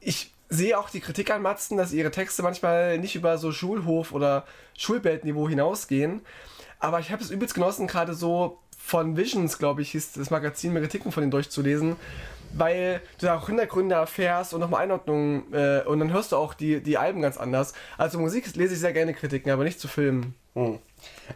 ich 0.02 0.34
sehe 0.50 0.78
auch 0.78 0.90
die 0.90 1.00
Kritik 1.00 1.32
an 1.32 1.42
Matzen, 1.42 1.78
dass 1.78 1.94
ihre 1.94 2.12
Texte 2.12 2.44
manchmal 2.44 2.98
nicht 3.00 3.16
über 3.16 3.38
so 3.38 3.52
Schulhof- 3.54 4.12
oder 4.12 4.46
Schulbildniveau 4.78 5.48
hinausgehen. 5.48 6.22
Aber 6.84 7.00
ich 7.00 7.12
habe 7.12 7.24
es 7.24 7.32
übelst 7.32 7.54
genossen, 7.54 7.88
gerade 7.88 8.14
so 8.14 8.60
von 8.78 9.16
Visions, 9.16 9.58
glaube 9.58 9.82
ich, 9.82 9.92
hieß 9.92 10.12
das 10.12 10.30
Magazin, 10.32 10.74
mir 10.74 10.82
Kritiken 10.82 11.14
von 11.14 11.22
denen 11.22 11.32
durchzulesen. 11.32 11.96
Weil 12.56 13.00
du 13.20 13.26
da 13.26 13.38
auch 13.38 13.48
Hintergründe 13.48 13.96
erfährst 13.96 14.54
und 14.54 14.60
nochmal 14.60 14.84
Einordnungen 14.84 15.46
äh, 15.54 15.82
und 15.86 16.00
dann 16.00 16.12
hörst 16.12 16.34
du 16.34 16.36
auch 16.36 16.54
die, 16.54 16.82
die 16.82 16.98
Alben 16.98 17.22
ganz 17.22 17.38
anders. 17.38 17.74
Also 17.98 18.20
Musik 18.20 18.54
lese 18.58 18.74
ich 18.74 18.82
sehr 18.82 18.92
gerne 18.92 19.14
Kritiken, 19.14 19.50
aber 19.50 19.64
nicht 19.64 19.80
zu 19.80 19.88
Filmen. 19.88 20.36
Hm. 20.56 20.78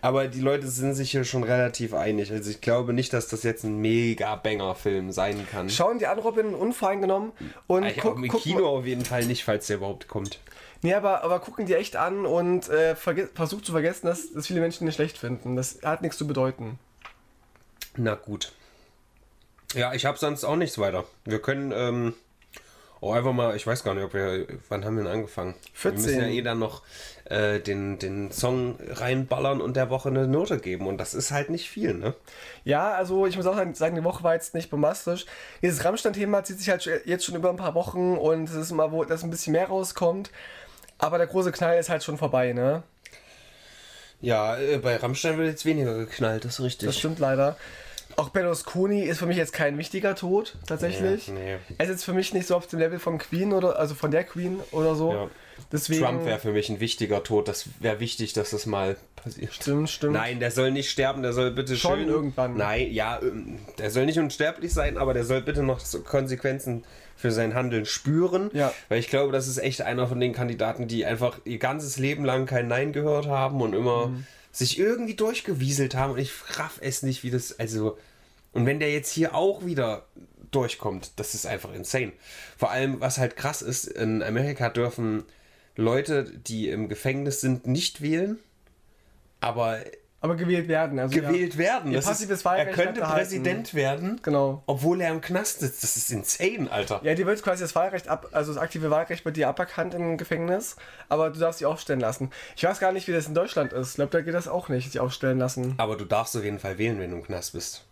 Aber 0.01 0.27
die 0.27 0.41
Leute 0.41 0.67
sind 0.67 0.93
sich 0.95 1.11
hier 1.11 1.23
schon 1.23 1.43
relativ 1.43 1.93
einig. 1.93 2.31
Also 2.31 2.51
ich 2.51 2.59
glaube 2.59 2.91
nicht, 2.91 3.13
dass 3.13 3.29
das 3.29 3.43
jetzt 3.43 3.63
ein 3.63 3.77
mega 3.77 4.35
Banger-Film 4.35 5.13
sein 5.13 5.47
kann. 5.49 5.69
Schauen 5.69 5.97
die 5.97 6.07
an, 6.07 6.19
Robin, 6.19 6.53
unvoreingenommen 6.53 7.31
und 7.67 7.85
Ich 7.85 7.97
guck, 7.97 8.17
im 8.17 8.27
Kino 8.27 8.67
auf 8.67 8.85
jeden 8.85 9.05
Fall 9.05 9.25
nicht, 9.25 9.45
falls 9.45 9.67
der 9.67 9.77
überhaupt 9.77 10.09
kommt. 10.09 10.39
Nee, 10.82 10.93
aber, 10.93 11.23
aber 11.23 11.39
gucken 11.39 11.65
die 11.65 11.73
echt 11.73 11.95
an 11.95 12.25
und 12.25 12.69
äh, 12.69 12.95
versucht 12.95 13.65
zu 13.65 13.71
vergessen, 13.71 14.07
dass, 14.07 14.32
dass 14.34 14.47
viele 14.47 14.59
Menschen 14.59 14.88
ihn 14.88 14.93
schlecht 14.93 15.17
finden. 15.17 15.55
Das 15.55 15.80
hat 15.84 16.01
nichts 16.01 16.17
zu 16.17 16.28
bedeuten. 16.28 16.80
Na 17.95 18.15
gut. 18.15 18.53
Ja, 19.73 19.93
ich 19.93 20.05
habe 20.05 20.17
sonst 20.17 20.43
auch 20.43 20.55
nichts 20.55 20.78
weiter. 20.78 21.03
Wir 21.25 21.41
können 21.41 21.73
ähm, 21.75 22.13
auch 23.01 23.13
einfach 23.13 23.34
mal, 23.34 23.55
ich 23.55 23.67
weiß 23.67 23.84
gar 23.84 23.93
nicht, 23.93 24.03
ob 24.03 24.13
wir, 24.13 24.47
wann 24.69 24.86
haben 24.86 24.97
wir 24.97 25.03
denn 25.03 25.11
angefangen? 25.11 25.55
14. 25.73 26.05
Wir 26.05 26.11
müssen 26.11 26.21
ja 26.21 26.36
eh 26.36 26.41
dann 26.41 26.59
noch 26.59 26.84
äh, 27.25 27.59
den, 27.59 27.99
den 27.99 28.32
Song 28.32 28.78
reinballern 28.88 29.61
und 29.61 29.75
der 29.75 29.89
Woche 29.89 30.09
eine 30.09 30.28
Note 30.28 30.59
geben. 30.59 30.88
Und 30.88 30.97
das 30.97 31.13
ist 31.13 31.32
halt 31.32 31.49
nicht 31.49 31.69
viel, 31.69 31.93
ne? 31.93 32.15
Ja, 32.63 32.93
also 32.93 33.25
ich 33.25 33.36
muss 33.36 33.45
auch 33.45 33.57
sagen, 33.73 33.95
die 33.95 34.03
Woche 34.03 34.23
war 34.23 34.34
jetzt 34.34 34.53
nicht 34.53 34.69
bombastisch. 34.69 35.25
Dieses 35.61 35.84
Rammstein-Thema 35.84 36.43
zieht 36.43 36.59
sich 36.59 36.69
halt 36.69 36.89
jetzt 37.05 37.25
schon 37.25 37.36
über 37.36 37.49
ein 37.49 37.57
paar 37.57 37.75
Wochen 37.75 38.17
und 38.17 38.49
es 38.49 38.55
ist 38.55 38.71
mal, 38.71 38.91
wo 38.91 39.03
dass 39.03 39.23
ein 39.23 39.30
bisschen 39.30 39.53
mehr 39.53 39.67
rauskommt. 39.67 40.32
Aber 40.99 41.17
der 41.17 41.27
große 41.27 41.51
Knall 41.51 41.77
ist 41.77 41.89
halt 41.89 42.03
schon 42.03 42.17
vorbei, 42.17 42.53
ne? 42.53 42.83
Ja, 44.19 44.57
äh, 44.57 44.77
bei 44.77 44.95
Rammstein 44.95 45.37
wird 45.37 45.47
jetzt 45.47 45.65
weniger 45.65 45.95
geknallt, 45.95 46.45
das 46.45 46.59
ist 46.59 46.65
richtig. 46.65 46.87
Das 46.87 46.97
stimmt 46.97 47.19
leider. 47.19 47.55
Auch 48.15 48.29
Berlusconi 48.29 49.03
ist 49.03 49.19
für 49.19 49.27
mich 49.27 49.37
jetzt 49.37 49.53
kein 49.53 49.77
wichtiger 49.77 50.15
Tod, 50.15 50.55
tatsächlich. 50.65 51.27
Ja, 51.27 51.33
nee. 51.33 51.57
Er 51.77 51.85
ist 51.85 51.91
jetzt 51.91 52.03
für 52.03 52.13
mich 52.13 52.33
nicht 52.33 52.47
so 52.47 52.55
auf 52.55 52.65
dem 52.65 52.79
Level 52.79 52.97
von 52.97 53.19
Queen 53.19 53.53
oder 53.53 53.77
also 53.77 53.93
von 53.93 54.09
der 54.09 54.23
Queen 54.23 54.59
oder 54.71 54.95
so. 54.95 55.13
Ja. 55.13 55.29
Deswegen. 55.72 56.01
Trump 56.03 56.26
wäre 56.26 56.39
für 56.39 56.51
mich 56.51 56.70
ein 56.70 56.80
wichtiger 56.80 57.24
Tod. 57.24 57.47
Das 57.47 57.66
wäre 57.80 57.99
wichtig, 57.99 58.34
dass 58.34 58.51
das 58.51 58.66
mal 58.66 58.95
passiert. 59.16 59.53
Stimmt, 59.53 59.89
stimmt. 59.89 60.14
Nein, 60.14 60.39
der 60.39 60.51
soll 60.51 60.72
nicht 60.72 60.89
sterben, 60.89 61.22
der 61.24 61.34
soll 61.34 61.51
bitte 61.51 61.76
Schon 61.76 61.99
schön. 61.99 62.08
irgendwann. 62.10 62.55
Nein, 62.58 62.91
ja, 62.91 63.20
ähm, 63.22 63.60
der 63.78 63.91
soll 63.91 64.05
nicht 64.05 64.20
unsterblich 64.20 64.74
sein, 64.74 64.97
aber 64.97 65.14
der 65.14 65.26
soll 65.26 65.41
bitte 65.41 65.64
noch 65.64 65.82
Konsequenzen 66.05 66.84
für 67.16 67.32
sein 67.32 67.53
Handeln 67.55 67.86
spüren. 67.86 68.49
Ja. 68.53 68.74
Weil 68.89 68.99
ich 68.99 69.08
glaube, 69.10 69.32
das 69.34 69.47
ist 69.47 69.58
echt 69.58 69.82
einer 69.82 70.08
von 70.08 70.20
den 70.20 70.34
Kandidaten, 70.34 70.88
die 70.88 71.05
einfach 71.05 71.39
ihr 71.45 71.58
ganzes 71.58 71.97
Leben 71.97 72.24
lang 72.26 72.45
kein 72.45 72.68
Nein 72.68 72.93
gehört 72.93 73.26
haben 73.28 73.62
und 73.62 73.74
immer 73.74 74.08
Mhm. 74.08 74.26
sich 74.51 74.78
irgendwie 74.80 75.16
durchgewieselt 75.16 75.95
haben. 75.95 76.14
Und 76.14 76.20
ich 76.20 76.32
raff 76.60 76.78
es 76.82 77.03
nicht, 77.03 77.24
wie 77.24 77.32
das. 77.32 77.60
Also. 77.60 77.97
Und 78.53 78.66
wenn 78.66 78.80
der 78.80 78.91
jetzt 78.91 79.12
hier 79.12 79.36
auch 79.36 79.66
wieder 79.66 80.05
durchkommt. 80.51 81.12
Das 81.18 81.34
ist 81.34 81.45
einfach 81.45 81.74
insane. 81.74 82.14
Vor 82.58 82.72
allem, 82.72 83.01
was 83.01 83.18
halt 83.18 83.36
krass 83.36 83.62
ist, 83.62 83.86
in 83.86 84.24
Amerika 84.24 84.70
dürfen 84.70 85.24
Leute, 85.78 86.25
die 86.25 86.69
im 86.69 86.89
Gefängnis 86.89 87.39
sind, 87.39 87.65
nicht 87.67 88.01
wählen, 88.01 88.39
aber 89.39 89.78
Aber 90.19 90.36
gewählt 90.36 90.67
werden. 90.67 90.97
Also 90.97 91.13
gewählt 91.15 91.53
ja, 91.53 91.59
werden. 91.59 91.93
Das 91.93 92.05
passives 92.05 92.39
ist, 92.39 92.45
er 92.45 92.51
Wahlrecht 92.51 92.73
könnte 92.73 93.01
er 93.01 93.07
Präsident 93.07 93.73
werden, 93.75 94.19
Genau. 94.23 94.63
obwohl 94.65 94.99
er 95.01 95.11
im 95.11 95.21
Knast 95.21 95.59
sitzt. 95.59 95.84
Das 95.84 95.95
ist 95.95 96.11
insane, 96.11 96.71
Alter. 96.71 96.99
Ja, 97.03 97.13
dir 97.13 97.28
wird 97.28 97.43
quasi 97.43 97.63
das 97.63 97.75
Wahlrecht 97.75 98.07
ab, 98.07 98.30
also 98.32 98.51
das 98.51 98.61
aktive 98.61 98.89
Wahlrecht 98.89 99.23
bei 99.23 99.30
dir 99.32 99.47
aberkannt 99.47 99.93
im 99.93 100.17
Gefängnis, 100.17 100.75
aber 101.07 101.30
du 101.30 101.39
darfst 101.39 101.59
dich 101.61 101.67
aufstellen 101.67 101.99
lassen. 101.99 102.32
Ich 102.55 102.63
weiß 102.63 102.80
gar 102.80 102.91
nicht, 102.91 103.07
wie 103.07 103.11
das 103.11 103.28
in 103.28 103.36
Deutschland 103.36 103.71
ist. 103.73 103.89
Ich 103.91 103.95
glaube, 103.95 104.11
da 104.11 104.21
geht 104.21 104.34
das 104.34 104.47
auch 104.47 104.69
nicht, 104.69 104.91
sich 104.91 104.99
aufstellen 104.99 105.38
lassen. 105.38 105.75
Aber 105.78 105.95
du 105.95 106.05
darfst 106.05 106.36
auf 106.36 106.43
jeden 106.43 106.59
Fall 106.59 106.80
wählen, 106.80 106.99
wenn 106.99 107.11
du 107.11 107.17
im 107.17 107.23
Knast 107.23 107.53
bist. 107.53 107.86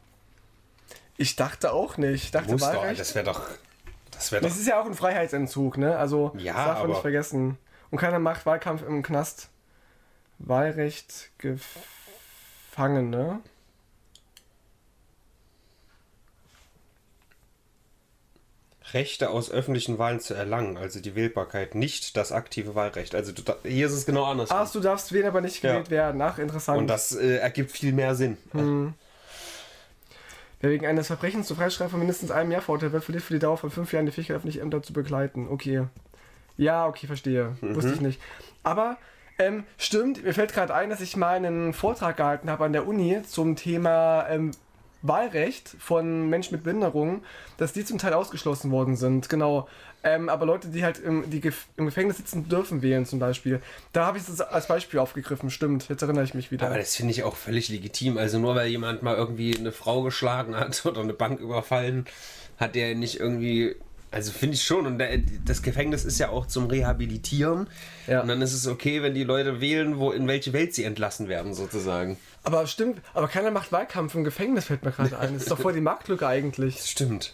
Ich 1.18 1.36
dachte 1.36 1.72
auch 1.72 1.98
nicht. 1.98 2.24
Ich 2.26 2.32
dachte 2.32 2.52
Muss 2.52 2.62
doch, 2.62 2.74
Wahlrecht. 2.76 3.00
das 3.00 3.14
wäre 3.16 3.26
doch. 3.26 3.48
Das 4.12 4.32
wäre 4.32 4.42
doch. 4.42 4.50
Das 4.50 4.58
ist 4.58 4.68
ja 4.68 4.82
auch 4.82 4.86
ein 4.86 4.96
Freiheitsentzug, 4.96 5.78
ne? 5.78 5.96
Also, 5.98 6.32
Ja, 6.38 6.54
das 6.54 6.66
darf 6.66 6.80
man 6.80 6.90
nicht 6.90 7.02
vergessen. 7.02 7.58
Und 7.96 8.02
keiner 8.02 8.20
macht 8.20 8.46
Wahlkampf 8.46 8.84
im 8.86 9.04
Knast. 9.04 9.48
Wahlrecht 10.38 11.30
Gefangene. 11.38 13.40
Rechte 18.92 19.30
aus 19.30 19.50
öffentlichen 19.50 19.98
Wahlen 19.98 20.20
zu 20.20 20.34
erlangen, 20.34 20.76
also 20.76 21.00
die 21.00 21.16
Wählbarkeit, 21.16 21.74
nicht 21.74 22.18
das 22.18 22.34
aktive 22.34 22.76
Wahlrecht. 22.76 23.16
Also 23.16 23.32
du, 23.32 23.44
hier 23.64 23.88
ist 23.88 23.94
es 23.94 24.06
genau 24.06 24.26
anders. 24.26 24.52
Ach, 24.52 24.70
du 24.70 24.82
darfst 24.82 25.14
wählen, 25.14 25.28
aber 25.28 25.40
nicht 25.40 25.64
Ja. 25.64 25.72
gewählt 25.72 25.90
werden. 25.90 26.22
Ach, 26.22 26.38
interessant. 26.38 26.78
Und 26.78 26.88
das 26.88 27.16
äh, 27.16 27.38
ergibt 27.38 27.72
viel 27.72 27.94
mehr 27.94 28.14
Sinn. 28.16 28.38
Wer 30.60 30.70
wegen 30.72 30.86
eines 30.86 31.08
Verbrechens 31.08 31.48
zu 31.48 31.56
Freistrafe 31.56 31.92
von 31.92 32.00
mindestens 32.00 32.32
einem 32.32 32.52
Jahr 32.52 32.62
verurteilt 32.62 32.92
wird, 32.92 33.06
verliert 33.06 33.24
für 33.24 33.34
die 33.34 33.40
Dauer 33.40 33.58
von 33.58 33.72
fünf 33.72 33.94
Jahren 33.94 34.06
die 34.06 34.12
Fähigkeit, 34.12 34.36
öffentliche 34.36 34.60
Ämter 34.60 34.84
zu 34.84 34.92
begleiten. 34.92 35.48
Okay. 35.48 35.86
Ja, 36.58 36.88
okay, 36.88 37.08
verstehe. 37.08 37.56
Mhm. 37.62 37.76
Wusste 37.76 37.94
ich 37.94 38.02
nicht. 38.02 38.22
Aber, 38.64 38.98
ähm, 39.38 39.64
stimmt, 39.78 40.24
mir 40.24 40.34
fällt 40.34 40.54
gerade 40.54 40.74
ein, 40.74 40.90
dass 40.90 41.02
ich 41.02 41.18
mal 41.18 41.36
einen 41.36 41.74
Vortrag 41.74 42.18
gehalten 42.18 42.50
habe 42.50 42.66
an 42.66 42.74
der 42.74 42.88
Uni 42.88 43.22
zum 43.24 43.56
Thema 43.56 44.28
ähm, 44.30 44.52
Wahlrecht 45.02 45.76
von 45.80 46.30
Menschen 46.30 46.56
mit 46.56 46.64
Behinderung, 46.64 47.24
dass 47.58 47.74
die 47.74 47.86
zum 47.86 47.98
Teil 47.98 48.14
ausgeschlossen 48.14 48.72
worden 48.72 48.96
sind. 48.96 49.30
Genau. 49.30 49.68
Ähm, 50.04 50.30
aber 50.30 50.46
Leute, 50.46 50.68
die 50.68 50.84
halt 50.84 51.00
im, 51.00 51.30
die 51.30 51.42
gef 51.42 51.66
im 51.78 51.86
Gefängnis 51.86 52.18
sitzen, 52.18 52.48
dürfen 52.48 52.82
wählen 52.82 53.06
zum 53.06 53.18
Beispiel. 53.18 53.60
Da 53.92 54.06
habe 54.06 54.20
ich 54.20 54.26
das 54.26 54.40
als 54.40 54.68
Beispiel 54.68 55.00
aufgegriffen. 55.00 55.50
Stimmt, 55.50 55.90
jetzt 55.90 56.04
erinnere 56.04 56.24
ich 56.24 56.36
mich 56.36 56.52
wieder. 56.52 56.68
Aber 56.68 56.78
das 56.78 56.96
finde 56.96 57.12
ich 57.12 57.24
auch 57.24 57.36
völlig 57.36 57.70
legitim. 57.70 58.18
Also 58.18 58.38
nur 58.38 58.56
weil 58.56 58.68
jemand 58.68 59.02
mal 59.02 59.16
irgendwie 59.16 59.58
eine 59.58 59.72
Frau 59.72 60.04
geschlagen 60.04 60.56
hat 60.56 60.86
oder 60.86 61.02
eine 61.02 61.14
Bank 61.14 61.40
überfallen, 61.40 62.06
hat 62.58 62.76
der 62.76 62.96
nicht 62.96 63.20
irgendwie. 63.20 63.76
Also 64.12 64.32
finde 64.32 64.56
ich 64.56 64.64
schon. 64.64 64.86
Und 64.86 65.02
das 65.46 65.62
Gefängnis 65.62 66.06
ist 66.06 66.20
ja 66.20 66.30
auch 66.30 66.46
zum 66.46 66.68
Rehabilitieren. 66.68 67.68
Ja. 68.08 68.22
Und 68.22 68.28
dann 68.30 68.42
ist 68.42 68.54
es 68.54 68.66
okay, 68.68 69.02
wenn 69.04 69.14
die 69.14 69.24
Leute 69.24 69.60
wählen, 69.62 69.98
wo 69.98 70.12
in 70.12 70.28
welche 70.28 70.54
Welt 70.54 70.74
sie 70.74 70.84
entlassen 70.86 71.28
werden, 71.28 71.54
sozusagen. 71.54 72.18
Aber 72.44 72.66
stimmt, 72.68 73.02
aber 73.14 73.28
keiner 73.28 73.52
macht 73.52 73.72
Wahlkampf 73.72 74.16
im 74.16 74.24
Gefängnis, 74.24 74.66
fällt 74.66 74.86
mir 74.86 74.92
gerade 74.92 75.18
ein. 75.20 75.34
Das 75.34 75.44
ist 75.44 75.52
doch 75.52 75.60
voll 75.60 75.74
die 75.74 75.82
Marktlücke 75.82 76.28
eigentlich. 76.28 76.76
Das 76.78 76.90
stimmt. 76.90 77.34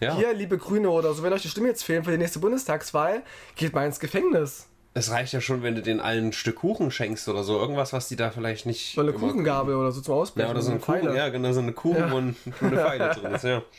Ja. 0.00 0.16
Hier, 0.16 0.34
liebe 0.34 0.58
Grüne 0.58 0.90
oder 0.90 1.14
so, 1.14 1.22
wenn 1.22 1.32
euch 1.32 1.42
die 1.42 1.48
Stimme 1.48 1.68
jetzt 1.68 1.84
fehlen 1.84 2.04
für 2.04 2.10
die 2.10 2.18
nächste 2.18 2.38
Bundestagswahl, 2.38 3.22
geht 3.54 3.72
mal 3.74 3.86
ins 3.86 4.00
Gefängnis. 4.00 4.66
Es 4.94 5.10
reicht 5.10 5.34
ja 5.34 5.42
schon, 5.42 5.62
wenn 5.62 5.74
du 5.74 5.82
den 5.82 6.00
allen 6.00 6.28
ein 6.28 6.32
Stück 6.32 6.56
Kuchen 6.56 6.90
schenkst 6.90 7.28
oder 7.28 7.44
so. 7.44 7.58
Irgendwas, 7.58 7.92
was 7.92 8.08
die 8.08 8.16
da 8.16 8.30
vielleicht 8.30 8.64
nicht. 8.64 8.96
Oder 8.96 9.10
eine 9.10 9.18
Kuchengabel 9.18 9.74
oder 9.76 9.92
so 9.92 10.00
zum 10.00 10.14
Ausbrechen. 10.14 10.46
Ja, 10.48 10.50
oder 10.52 10.62
so 10.62 10.70
eine 10.70 10.80
Pfeile. 10.80 11.00
Kuchen. 11.02 11.16
Ja, 11.16 11.28
genau, 11.28 11.52
so 11.52 11.60
eine 11.60 11.72
Kuchen, 11.72 11.98
Ja. 11.98 12.06
ein- 12.16 12.36
wo 12.60 12.66
eine 12.66 12.76
Pfeile 12.76 13.14
drin 13.14 13.32
ist. 13.34 13.44
Ja. 13.44 13.62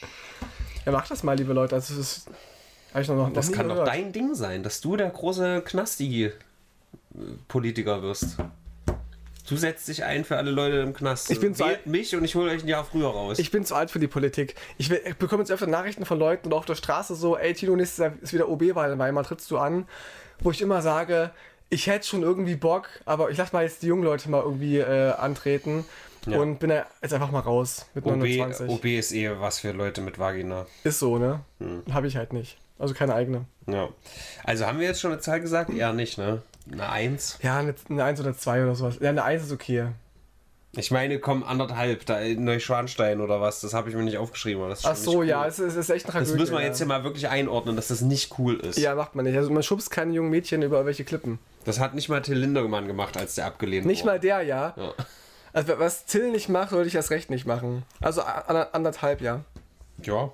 Ja, 0.87 0.93
macht 0.93 1.11
das 1.11 1.21
mal, 1.21 1.35
liebe 1.37 1.51
Leute. 1.51 1.75
Also, 1.75 1.93
das 1.95 1.99
ist. 2.17 2.29
Ich 2.99 3.07
noch, 3.09 3.15
noch 3.17 3.31
Das 3.33 3.51
kann 3.51 3.67
doch 3.67 3.75
gehört. 3.75 3.89
dein 3.89 4.11
Ding 4.13 4.33
sein, 4.33 4.63
dass 4.63 4.79
du 4.81 4.95
der 4.95 5.09
große 5.09 5.61
Knasti-Politiker 5.61 8.01
wirst. 8.01 8.37
Du 9.49 9.55
setzt 9.57 9.87
dich 9.89 10.03
ein 10.05 10.23
für 10.25 10.37
alle 10.37 10.49
Leute 10.51 10.77
im 10.77 10.93
Knast. 10.93 11.29
Ich 11.29 11.39
bin 11.41 11.53
zu 11.55 11.65
alt- 11.65 11.85
mich 11.87 12.15
und 12.15 12.23
ich 12.23 12.35
hole 12.35 12.49
euch 12.51 12.63
ein 12.63 12.67
Jahr 12.69 12.85
früher 12.85 13.09
raus. 13.09 13.37
Ich 13.39 13.51
bin 13.51 13.65
zu 13.65 13.75
alt 13.75 13.91
für 13.91 13.99
die 13.99 14.07
Politik. 14.07 14.55
Ich, 14.77 14.89
will, 14.89 15.01
ich 15.05 15.15
bekomme 15.15 15.41
jetzt 15.43 15.51
öfter 15.51 15.67
Nachrichten 15.67 16.05
von 16.05 16.17
Leuten 16.17 16.51
auf 16.53 16.63
der 16.65 16.75
Straße 16.75 17.15
so, 17.15 17.35
ey 17.37 17.53
Tino, 17.53 17.75
nächstes 17.75 17.97
Jahr 17.99 18.13
ist 18.21 18.31
wieder 18.33 18.47
OB-Wahl 18.49 18.93
in 18.93 18.99
Weimar, 18.99 19.23
trittst 19.25 19.51
du 19.51 19.57
an? 19.57 19.85
Wo 20.39 20.51
ich 20.51 20.61
immer 20.61 20.81
sage, 20.81 21.31
ich 21.69 21.87
hätte 21.87 22.07
schon 22.07 22.23
irgendwie 22.23 22.55
Bock, 22.55 22.87
aber 23.05 23.29
ich 23.29 23.37
lass 23.37 23.51
mal 23.53 23.63
jetzt 23.63 23.83
die 23.83 23.87
jungen 23.87 24.03
Leute 24.03 24.29
mal 24.29 24.41
irgendwie 24.41 24.77
äh, 24.79 25.11
antreten 25.11 25.83
Ja. 26.27 26.39
und 26.39 26.59
bin 26.59 26.69
da 26.69 26.85
jetzt 27.01 27.13
einfach 27.13 27.31
mal 27.31 27.39
raus 27.39 27.85
mit 27.93 28.05
OB, 28.05 28.17
29. 28.17 28.69
OB 28.69 28.85
ist 28.85 29.11
eh 29.13 29.29
was 29.39 29.59
für 29.59 29.71
Leute 29.71 30.01
mit 30.01 30.19
Vagina. 30.19 30.65
Ist 30.83 30.99
so, 30.99 31.17
ne? 31.17 31.41
Hm. 31.59 31.83
Habe 31.93 32.07
ich 32.07 32.17
halt 32.17 32.33
nicht. 32.33 32.57
Also 32.79 32.93
keine 32.93 33.15
eigene. 33.15 33.45
Ja. 33.65 33.89
Also 34.43 34.65
haben 34.65 34.79
wir 34.79 34.87
jetzt 34.87 35.01
schon 35.01 35.11
eine 35.11 35.21
Zahl 35.21 35.39
gesagt? 35.41 35.71
Eher 35.71 35.93
nicht, 35.93 36.17
ne? 36.17 36.41
Eine 36.71 36.89
Eins. 36.89 37.39
Ja, 37.41 37.57
eine, 37.59 37.73
eine 37.89 38.03
1 38.03 38.19
oder 38.19 38.37
2 38.37 38.63
oder 38.63 38.75
sowas. 38.75 38.97
Ja, 38.99 39.09
eine 39.09 39.23
1 39.23 39.43
ist 39.43 39.51
okay. 39.51 39.87
Ich 40.75 40.91
meine, 40.91 41.17
komm, 41.17 41.43
anderthalb, 41.43 42.05
da 42.05 42.19
in 42.19 42.43
Neuschwanstein 42.43 43.21
oder 43.21 43.41
was, 43.41 43.61
das 43.61 43.73
habe 43.73 43.89
ich 43.89 43.95
mir 43.95 44.03
nicht 44.03 44.17
aufgeschrieben. 44.17 44.61
aber 44.61 44.69
Das 44.69 44.85
Ach 44.85 44.95
so, 44.95 45.19
cool. 45.19 45.25
ja, 45.27 45.47
es 45.47 45.57
ist, 45.57 45.69
es 45.73 45.75
ist 45.77 45.89
echt 45.89 46.05
Das 46.07 46.11
Tragödie, 46.13 46.33
müssen 46.39 46.51
wir 46.53 46.59
ja. 46.61 46.67
jetzt 46.67 46.77
hier 46.77 46.85
mal 46.85 47.03
wirklich 47.03 47.29
einordnen, 47.29 47.75
dass 47.75 47.87
das 47.87 48.01
nicht 48.01 48.37
cool 48.37 48.59
ist. 48.59 48.77
Ja, 48.77 48.93
macht 48.93 49.15
man 49.15 49.25
nicht. 49.25 49.35
Also 49.37 49.49
man 49.49 49.63
schubst 49.63 49.89
keine 49.89 50.13
jungen 50.13 50.29
Mädchen 50.29 50.61
über 50.61 50.85
welche 50.85 51.03
Klippen. 51.03 51.39
Das 51.65 51.79
hat 51.79 51.95
nicht 51.95 52.09
mal 52.09 52.21
Till 52.21 52.37
Lindemann 52.37 52.85
gemacht, 52.85 53.17
als 53.17 53.35
der 53.35 53.45
abgelehnt 53.47 53.87
Nicht 53.87 54.05
mal 54.05 54.11
wurde. 54.17 54.27
der, 54.27 54.41
ja. 54.43 54.73
Ja. 54.77 54.93
Also 55.53 55.79
was 55.79 56.05
Till 56.05 56.31
nicht 56.31 56.49
macht, 56.49 56.71
sollte 56.71 56.87
ich 56.87 56.95
erst 56.95 57.11
recht 57.11 57.29
nicht 57.29 57.45
machen. 57.45 57.83
Also 58.01 58.21
anderthalb, 58.21 59.21
ja. 59.21 59.41
Ja. 60.01 60.31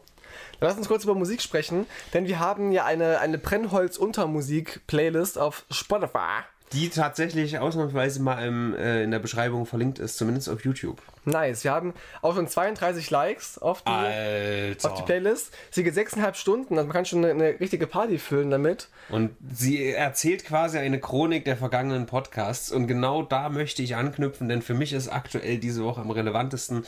Dann 0.59 0.70
lass 0.70 0.78
uns 0.78 0.88
kurz 0.88 1.03
über 1.03 1.16
Musik 1.16 1.41
sprechen, 1.41 1.86
denn 2.14 2.28
wir 2.28 2.39
haben 2.39 2.72
ja 2.72 2.86
eine, 2.86 3.20
eine 3.20 3.38
Brennholz-Untermusik-Playlist 3.38 5.38
auf 5.38 5.66
Spotify. 5.70 6.43
Die 6.74 6.89
tatsächlich 6.89 7.59
ausnahmsweise 7.59 8.21
mal 8.21 8.45
im, 8.45 8.76
äh, 8.76 9.03
in 9.03 9.11
der 9.11 9.19
Beschreibung 9.19 9.65
verlinkt 9.65 9.99
ist, 9.99 10.17
zumindest 10.17 10.49
auf 10.49 10.65
YouTube. 10.65 11.01
Nice. 11.26 11.63
Wir 11.63 11.71
haben 11.71 11.93
auch 12.21 12.36
schon 12.36 12.47
32 12.47 13.09
Likes 13.09 13.57
auf 13.57 13.84
die, 13.84 13.91
Alter. 13.91 14.91
auf 14.91 14.97
die 14.97 15.03
Playlist. 15.03 15.53
Sie 15.71 15.84
geht 15.84 15.93
6,5 15.93 16.34
Stunden, 16.34 16.78
also 16.78 16.88
man 16.88 16.93
kann 16.93 17.05
schon 17.05 17.24
eine, 17.24 17.32
eine 17.32 17.59
richtige 17.59 17.88
Party 17.88 18.17
füllen 18.17 18.49
damit. 18.49 18.89
Und 19.09 19.32
sie 19.53 19.91
erzählt 19.91 20.45
quasi 20.45 20.80
eine 20.80 20.99
Chronik 20.99 21.45
der 21.45 21.57
vergangenen 21.57 22.07
Podcasts. 22.07 22.71
Und 22.71 22.88
genau 22.88 23.24
da 23.24 23.49
möchte 23.49 23.84
ich 23.84 23.95
anknüpfen, 23.95 24.49
denn 24.49 24.61
für 24.61 24.74
mich 24.74 24.93
ist 24.93 25.07
aktuell 25.09 25.59
diese 25.59 25.84
Woche 25.84 26.01
am 26.01 26.11
relevantesten 26.11 26.86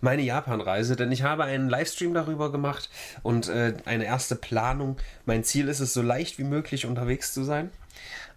meine 0.00 0.22
Japan-Reise. 0.22 0.96
Denn 0.96 1.12
ich 1.12 1.22
habe 1.22 1.44
einen 1.44 1.68
Livestream 1.68 2.12
darüber 2.12 2.52
gemacht 2.52 2.90
und 3.22 3.48
äh, 3.48 3.74
eine 3.84 4.04
erste 4.04 4.36
Planung. 4.36 4.96
Mein 5.24 5.44
Ziel 5.44 5.68
ist 5.68 5.80
es, 5.80 5.94
so 5.94 6.02
leicht 6.02 6.38
wie 6.38 6.44
möglich 6.44 6.86
unterwegs 6.86 7.32
zu 7.32 7.44
sein. 7.44 7.70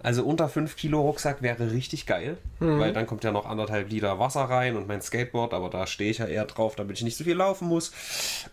Also 0.04 0.24
unter 0.24 0.49
5 0.49 0.76
Kilo 0.76 1.02
Rucksack 1.02 1.41
wäre 1.41 1.72
richtig 1.72 2.06
geil, 2.06 2.38
weil 2.60 2.91
dann 2.93 3.06
kommt 3.08 3.24
ja 3.24 3.32
noch 3.32 3.45
anderthalb 3.45 3.89
Liter 3.89 4.18
Wasser 4.20 4.41
rein 4.41 4.76
und 4.76 4.88
mein 4.88 5.02
Skateboard, 5.02 5.54
aber 5.54 5.70
da 5.70 5.86
stehe 5.88 6.10
ich 6.12 6.18
ja 6.20 6.26
eher 6.26 6.45
drauf, 6.45 6.76
damit 6.76 6.97
ich 6.97 7.04
nicht 7.04 7.18
so 7.18 7.24
viel 7.24 7.36
laufen 7.36 7.68
muss. 7.68 7.91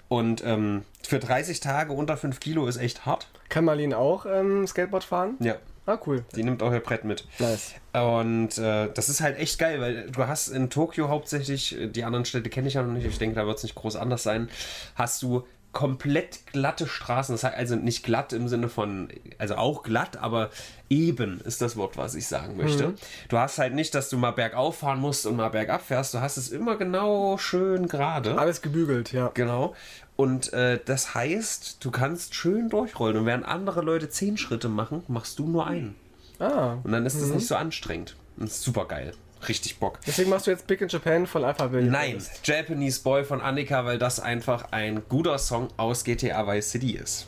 Und 0.08 0.44
ähm, 0.44 0.82
für 1.06 1.18
30 1.18 1.60
Tage 1.60 1.92
unter 1.92 2.16
5 2.16 2.38
Kilo 2.40 2.66
ist 2.66 2.76
echt 2.76 3.06
hart. 3.06 3.28
Kann 3.48 3.64
Marlene 3.64 3.96
auch 3.96 4.26
ähm, 4.26 4.66
Skateboard 4.66 5.04
fahren? 5.04 5.36
Ja, 5.40 5.56
Ah, 5.86 5.98
cool. 6.06 6.22
die 6.36 6.42
nimmt 6.42 6.62
auch 6.62 6.70
ihr 6.70 6.80
Brett 6.80 7.04
mit. 7.04 7.26
Nice. 7.38 7.72
Und 7.94 8.58
äh, 8.58 8.90
das 8.92 9.08
ist 9.08 9.22
halt 9.22 9.38
echt 9.38 9.58
geil, 9.58 9.80
weil 9.80 10.10
du 10.10 10.26
hast 10.26 10.48
in 10.48 10.68
Tokio 10.68 11.08
hauptsächlich, 11.08 11.80
äh, 11.80 11.86
die 11.88 12.04
anderen 12.04 12.26
Städte 12.26 12.50
kenne 12.50 12.68
ich 12.68 12.74
ja 12.74 12.82
noch 12.82 12.92
nicht, 12.92 13.06
ich 13.06 13.16
denke, 13.16 13.36
da 13.36 13.46
wird 13.46 13.56
es 13.56 13.62
nicht 13.62 13.74
groß 13.74 13.96
anders 13.96 14.22
sein, 14.22 14.50
hast 14.96 15.22
du 15.22 15.46
komplett 15.78 16.44
glatte 16.50 16.88
Straßen. 16.88 17.32
Das 17.32 17.44
heißt 17.44 17.56
also 17.56 17.76
nicht 17.76 18.02
glatt 18.02 18.32
im 18.32 18.48
Sinne 18.48 18.68
von, 18.68 19.10
also 19.38 19.54
auch 19.54 19.84
glatt, 19.84 20.16
aber 20.16 20.50
eben 20.90 21.40
ist 21.42 21.62
das 21.62 21.76
Wort, 21.76 21.96
was 21.96 22.16
ich 22.16 22.26
sagen 22.26 22.56
möchte. 22.56 22.94
Du 23.28 23.38
hast 23.38 23.58
halt 23.58 23.74
nicht, 23.74 23.94
dass 23.94 24.10
du 24.10 24.18
mal 24.18 24.32
bergauf 24.32 24.78
fahren 24.78 24.98
musst 24.98 25.24
und 25.24 25.36
mal 25.36 25.50
bergab 25.50 25.82
fährst. 25.86 26.14
Du 26.14 26.20
hast 26.20 26.36
es 26.36 26.48
immer 26.50 26.74
genau 26.74 27.38
schön 27.38 27.86
gerade. 27.86 28.36
Alles 28.36 28.60
gebügelt, 28.60 29.12
ja. 29.12 29.30
Genau. 29.34 29.76
Und 30.16 30.52
äh, 30.52 30.80
das 30.84 31.14
heißt, 31.14 31.76
du 31.78 31.92
kannst 31.92 32.34
schön 32.34 32.70
durchrollen. 32.70 33.16
Und 33.16 33.26
während 33.26 33.46
andere 33.46 33.80
Leute 33.82 34.08
zehn 34.08 34.36
Schritte 34.36 34.68
machen, 34.68 35.04
machst 35.06 35.38
du 35.38 35.46
nur 35.46 35.68
einen. 35.68 35.94
Ah. 36.40 36.78
Und 36.82 36.90
dann 36.90 37.06
ist 37.06 37.14
es 37.14 37.30
nicht 37.30 37.46
so 37.46 37.54
anstrengend. 37.54 38.16
Und 38.36 38.48
ist 38.48 38.62
super 38.62 38.86
geil. 38.86 39.12
Richtig 39.46 39.78
Bock. 39.78 39.98
Deswegen 40.06 40.30
machst 40.30 40.46
du 40.46 40.50
jetzt 40.50 40.66
Big 40.66 40.80
in 40.80 40.88
Japan 40.88 41.26
von 41.26 41.44
Alpha 41.44 41.70
Will. 41.70 41.84
Nein, 41.84 42.22
Japanese 42.42 43.00
Boy 43.02 43.24
von 43.24 43.40
Annika, 43.40 43.84
weil 43.84 43.98
das 43.98 44.18
einfach 44.18 44.72
ein 44.72 45.02
guter 45.08 45.38
Song 45.38 45.68
aus 45.76 46.02
GTA 46.04 46.46
Vice 46.46 46.70
City 46.70 46.92
ist. 46.92 47.26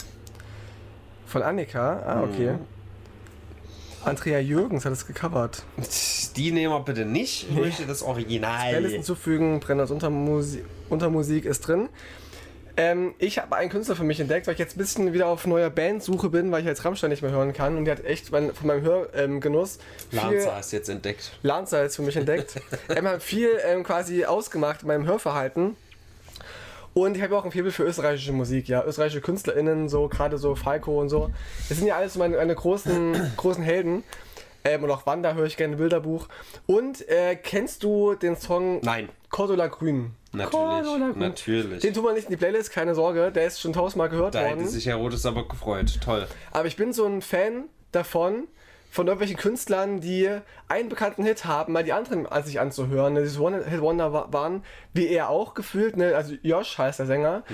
Von 1.27 1.43
Annika? 1.43 2.03
Ah, 2.05 2.23
okay. 2.23 2.53
Mhm. 2.53 2.59
Andrea 4.05 4.39
Jürgens 4.41 4.85
hat 4.87 4.93
es 4.93 5.07
gecovert. 5.07 5.63
Die 6.37 6.53
nehmen 6.53 6.73
wir 6.73 6.81
bitte 6.81 7.05
nicht. 7.05 7.49
Ich 7.51 7.55
möchte 7.55 7.87
das 7.87 8.01
Playlist 8.01 8.03
Original. 8.03 8.89
hinzufügen, 8.89 9.61
Brenners 9.61 9.91
Untermusik, 9.91 10.65
Untermusik 10.89 11.45
ist 11.45 11.61
drin. 11.61 11.89
Ähm, 12.77 13.15
ich 13.19 13.39
habe 13.39 13.57
einen 13.57 13.71
Künstler 13.71 13.97
für 13.97 14.05
mich 14.05 14.21
entdeckt, 14.21 14.47
weil 14.47 14.55
ich 14.55 14.61
jetzt 14.61 14.77
ein 14.77 14.79
bisschen 14.79 15.13
wieder 15.13 15.27
auf 15.27 15.47
neuer 15.47 15.71
Bandsuche 15.71 16.29
bin, 16.29 16.53
weil 16.53 16.61
ich 16.61 16.67
jetzt 16.67 16.85
Rammstein 16.85 17.11
nicht 17.11 17.23
mehr 17.23 17.31
hören 17.31 17.53
kann. 17.53 17.77
Und 17.77 17.85
die 17.85 17.91
hat 17.91 18.05
echt 18.05 18.29
von 18.29 18.53
meinem 18.63 18.83
Hörgenuss 18.83 19.79
ähm. 20.13 20.19
Lanza 20.19 20.59
ist 20.59 20.73
jetzt 20.73 20.89
entdeckt. 20.89 21.33
Lanza 21.43 21.83
jetzt 21.83 21.97
für 21.97 22.03
mich 22.03 22.17
entdeckt. 22.17 22.57
ähm, 22.89 23.07
hat 23.09 23.23
viel 23.23 23.51
ähm, 23.65 23.83
quasi 23.83 24.25
ausgemacht 24.25 24.83
in 24.83 24.89
meinem 24.89 25.07
Hörverhalten. 25.07 25.77
Und 26.93 27.17
ich 27.17 27.23
habe 27.23 27.37
auch 27.37 27.45
ein 27.45 27.53
Faible 27.53 27.71
für 27.71 27.85
österreichische 27.85 28.33
Musik, 28.33 28.69
ja. 28.69 28.85
Österreichische 28.85 29.21
KünstlerInnen, 29.21 29.89
so 29.89 30.09
gerade 30.09 30.39
so 30.39 30.57
Falco 30.57 31.01
und 31.01 31.09
so. 31.09 31.31
Das 31.69 31.79
sind 31.79 31.87
ja 31.87 31.97
alles 31.97 32.15
so 32.15 32.19
meine, 32.19 32.37
meine 32.37 32.55
großen, 32.55 33.33
großen 33.37 33.63
Helden. 33.63 34.03
Ähm, 34.65 34.85
und 34.85 34.91
auch 34.91 35.07
Wanda 35.07 35.35
höre 35.35 35.47
ich 35.47 35.57
gerne 35.57 35.77
Bilderbuch. 35.77 36.29
Und 36.67 37.09
äh, 37.09 37.37
kennst 37.37 37.83
du 37.83 38.15
den 38.15 38.37
Song 38.37 38.81
Nein. 38.83 39.09
Cordula 39.31 39.69
Grün? 39.69 40.13
Natürlich, 40.33 41.17
natürlich. 41.17 41.81
Den 41.81 41.95
tun 41.95 42.05
wir 42.05 42.13
nicht 42.13 42.25
in 42.27 42.31
die 42.31 42.37
Playlist, 42.37 42.71
keine 42.73 42.95
Sorge. 42.95 43.33
Der 43.33 43.47
ist 43.47 43.61
schon 43.61 43.73
tausendmal 43.73 44.09
gehört 44.09 44.35
Da 44.35 44.41
hätte 44.41 44.57
worden. 44.59 44.69
sich 44.69 44.87
Herr 44.87 44.97
Rotes 44.97 45.27
aber 45.27 45.47
gefreut. 45.49 45.99
Toll. 46.05 46.27
Aber 46.53 46.67
ich 46.67 46.77
bin 46.77 46.93
so 46.93 47.05
ein 47.07 47.21
Fan 47.23 47.65
davon, 47.93 48.47
von 48.93 49.07
irgendwelchen 49.07 49.37
Künstlern, 49.37 50.01
die 50.01 50.29
einen 50.69 50.89
bekannten 50.89 51.25
Hit 51.25 51.45
haben, 51.45 51.73
mal 51.73 51.85
die 51.85 51.93
anderen 51.93 52.27
an 52.27 52.43
sich 52.45 52.59
anzuhören. 52.59 53.15
Dieses 53.15 53.39
One-Hit-Wonder 53.39 54.13
wa- 54.13 54.29
waren, 54.33 54.65
wie 54.93 55.07
er 55.09 55.29
auch 55.31 55.55
gefühlt, 55.55 55.97
ne? 55.97 56.17
also 56.17 56.35
Josh 56.43 56.77
heißt 56.79 56.99
der 56.99 57.07
Sänger. 57.07 57.45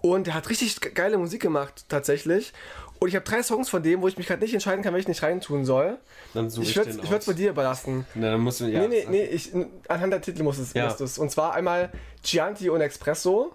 Und 0.00 0.26
der 0.26 0.34
hat 0.34 0.50
richtig 0.50 0.80
ge- 0.80 0.92
geile 0.92 1.16
Musik 1.18 1.42
gemacht, 1.42 1.84
tatsächlich. 1.88 2.52
Und 3.00 3.08
ich 3.08 3.14
habe 3.16 3.24
drei 3.24 3.42
Songs 3.42 3.68
von 3.70 3.82
dem, 3.82 4.02
wo 4.02 4.08
ich 4.08 4.18
mich 4.18 4.26
gerade 4.26 4.42
nicht 4.42 4.52
entscheiden 4.52 4.84
kann, 4.84 4.92
welchen 4.94 5.10
ich 5.10 5.22
reintun 5.22 5.64
soll. 5.64 5.98
Dann 6.34 6.50
suche 6.50 6.64
Ich 6.64 6.70
ich, 6.70 6.76
würde 6.76 6.92
den 6.92 7.12
es 7.12 7.24
bei 7.24 7.32
dir 7.32 7.50
überlassen. 7.50 8.06
Na, 8.14 8.30
dann 8.30 8.40
musst 8.40 8.60
du, 8.60 8.66
ja, 8.66 8.80
nee, 8.80 8.88
nee, 8.88 9.06
nee, 9.08 9.24
ich, 9.24 9.50
anhand 9.88 10.12
der 10.12 10.20
Titel 10.20 10.42
muss 10.42 10.58
es, 10.58 10.74
Ja. 10.74 10.84
musst 10.84 11.00
du 11.00 11.04
es. 11.04 11.16
Und 11.16 11.30
zwar 11.30 11.54
einmal 11.54 11.90
Gianti 12.22 12.68
und 12.68 12.82
Expresso. 12.82 13.54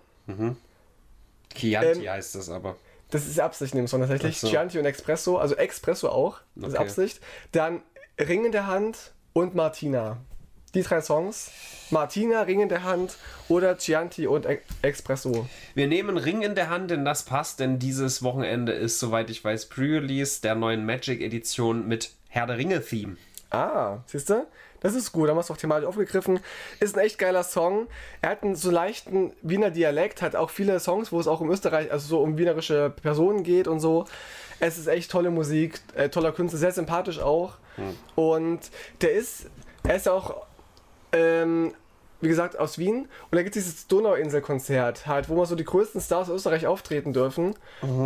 Chianti 1.53 2.01
Ähm, 2.05 2.09
heißt 2.11 2.35
das 2.35 2.49
aber. 2.49 2.75
Das 3.11 3.27
ist 3.27 3.39
Absicht 3.39 3.73
in 3.73 3.81
dem 3.81 3.87
Song 3.87 4.01
tatsächlich. 4.01 4.39
So. 4.39 4.47
Chianti 4.49 4.79
und 4.79 4.85
Expresso, 4.85 5.37
also 5.37 5.55
Expresso 5.55 6.09
auch. 6.09 6.39
Das 6.55 6.69
ist 6.69 6.75
Okay. 6.75 6.83
Absicht. 6.83 7.21
Dann 7.51 7.81
Ring 8.19 8.45
in 8.45 8.51
der 8.51 8.65
Hand 8.67 9.13
und 9.33 9.53
Martina. 9.55 10.17
Die 10.76 10.84
drei 10.84 11.01
Songs. 11.01 11.49
Martina, 11.89 12.41
Ring 12.41 12.59
in 12.59 12.69
der 12.69 12.84
Hand 12.84 13.15
oder 13.47 13.78
Chianti 13.78 14.28
und 14.28 14.45
E- 14.45 14.59
Expresso. 14.82 15.47
Wir 15.73 15.88
nehmen 15.88 16.17
Ring 16.17 16.41
in 16.41 16.53
der 16.53 16.69
Hand, 16.69 16.91
denn 16.91 17.05
das 17.05 17.23
passt, 17.23 17.59
denn 17.59 17.80
dieses 17.80 18.21
Wochenende 18.23 18.73
ist, 18.73 18.99
soweit 18.99 19.30
ich 19.30 19.43
weiß, 19.43 19.67
Pre-Release 19.67 20.41
der 20.41 20.55
neuen 20.55 20.86
Magic-Edition 20.86 21.88
mit 21.88 22.11
Herr 22.28 22.45
der 22.45 22.57
Ringe-Theme. 22.57 23.15
Ah, 23.51 23.99
siehst 24.07 24.30
du? 24.30 24.45
Das 24.82 24.93
ist 24.95 25.11
gut, 25.13 25.28
da 25.28 25.30
haben 25.32 25.38
wir 25.38 25.41
es 25.41 25.49
auch 25.49 25.57
thematisch 25.57 25.88
aufgegriffen. 25.88 26.39
Ist 26.80 26.97
ein 26.97 27.05
echt 27.05 27.17
geiler 27.17 27.43
Song. 27.43 27.88
Er 28.21 28.32
hat 28.32 28.43
einen 28.43 28.55
so 28.55 28.69
leichten 28.69 29.32
Wiener 29.41 29.69
Dialekt, 29.71 30.21
hat 30.21 30.36
auch 30.36 30.49
viele 30.49 30.80
Songs, 30.80 31.11
wo 31.11 31.19
es 31.19 31.28
auch 31.28 31.39
um 31.39 31.49
Österreich, 31.49 31.91
also 31.91 32.05
so 32.07 32.19
um 32.19 32.38
wienerische 32.38 32.89
Personen 33.01 33.43
geht 33.43 33.67
und 33.69 33.80
so. 33.80 34.05
Es 34.59 34.78
ist 34.78 34.88
echt 34.88 35.09
tolle 35.09 35.32
Musik, 35.32 35.80
äh, 35.95 36.09
toller 36.09 36.34
Künstler, 36.34 36.59
sehr 36.59 36.71
sympathisch 36.73 37.19
auch. 37.19 37.53
Und 38.15 38.59
der 39.01 39.13
ist, 39.13 39.47
er 39.84 39.95
ist 39.95 40.05
ja 40.05 40.11
auch, 40.13 40.45
ähm, 41.16 41.74
wie 42.22 42.28
gesagt, 42.28 42.57
aus 42.59 42.78
Wien. 42.78 43.07
Und 43.32 43.36
da 43.36 43.43
gibt 43.43 43.55
es 43.55 43.63
dieses 43.63 43.88
Donauinsel-Konzert, 43.88 45.07
halt, 45.07 45.30
wo 45.30 45.36
mal 45.36 45.45
so 45.45 45.55
die 45.55 45.63
größten 45.63 46.01
Stars 46.01 46.30
aus 46.30 46.36
Österreich 46.36 46.68
auftreten 46.68 47.13
dürfen. 47.13 47.55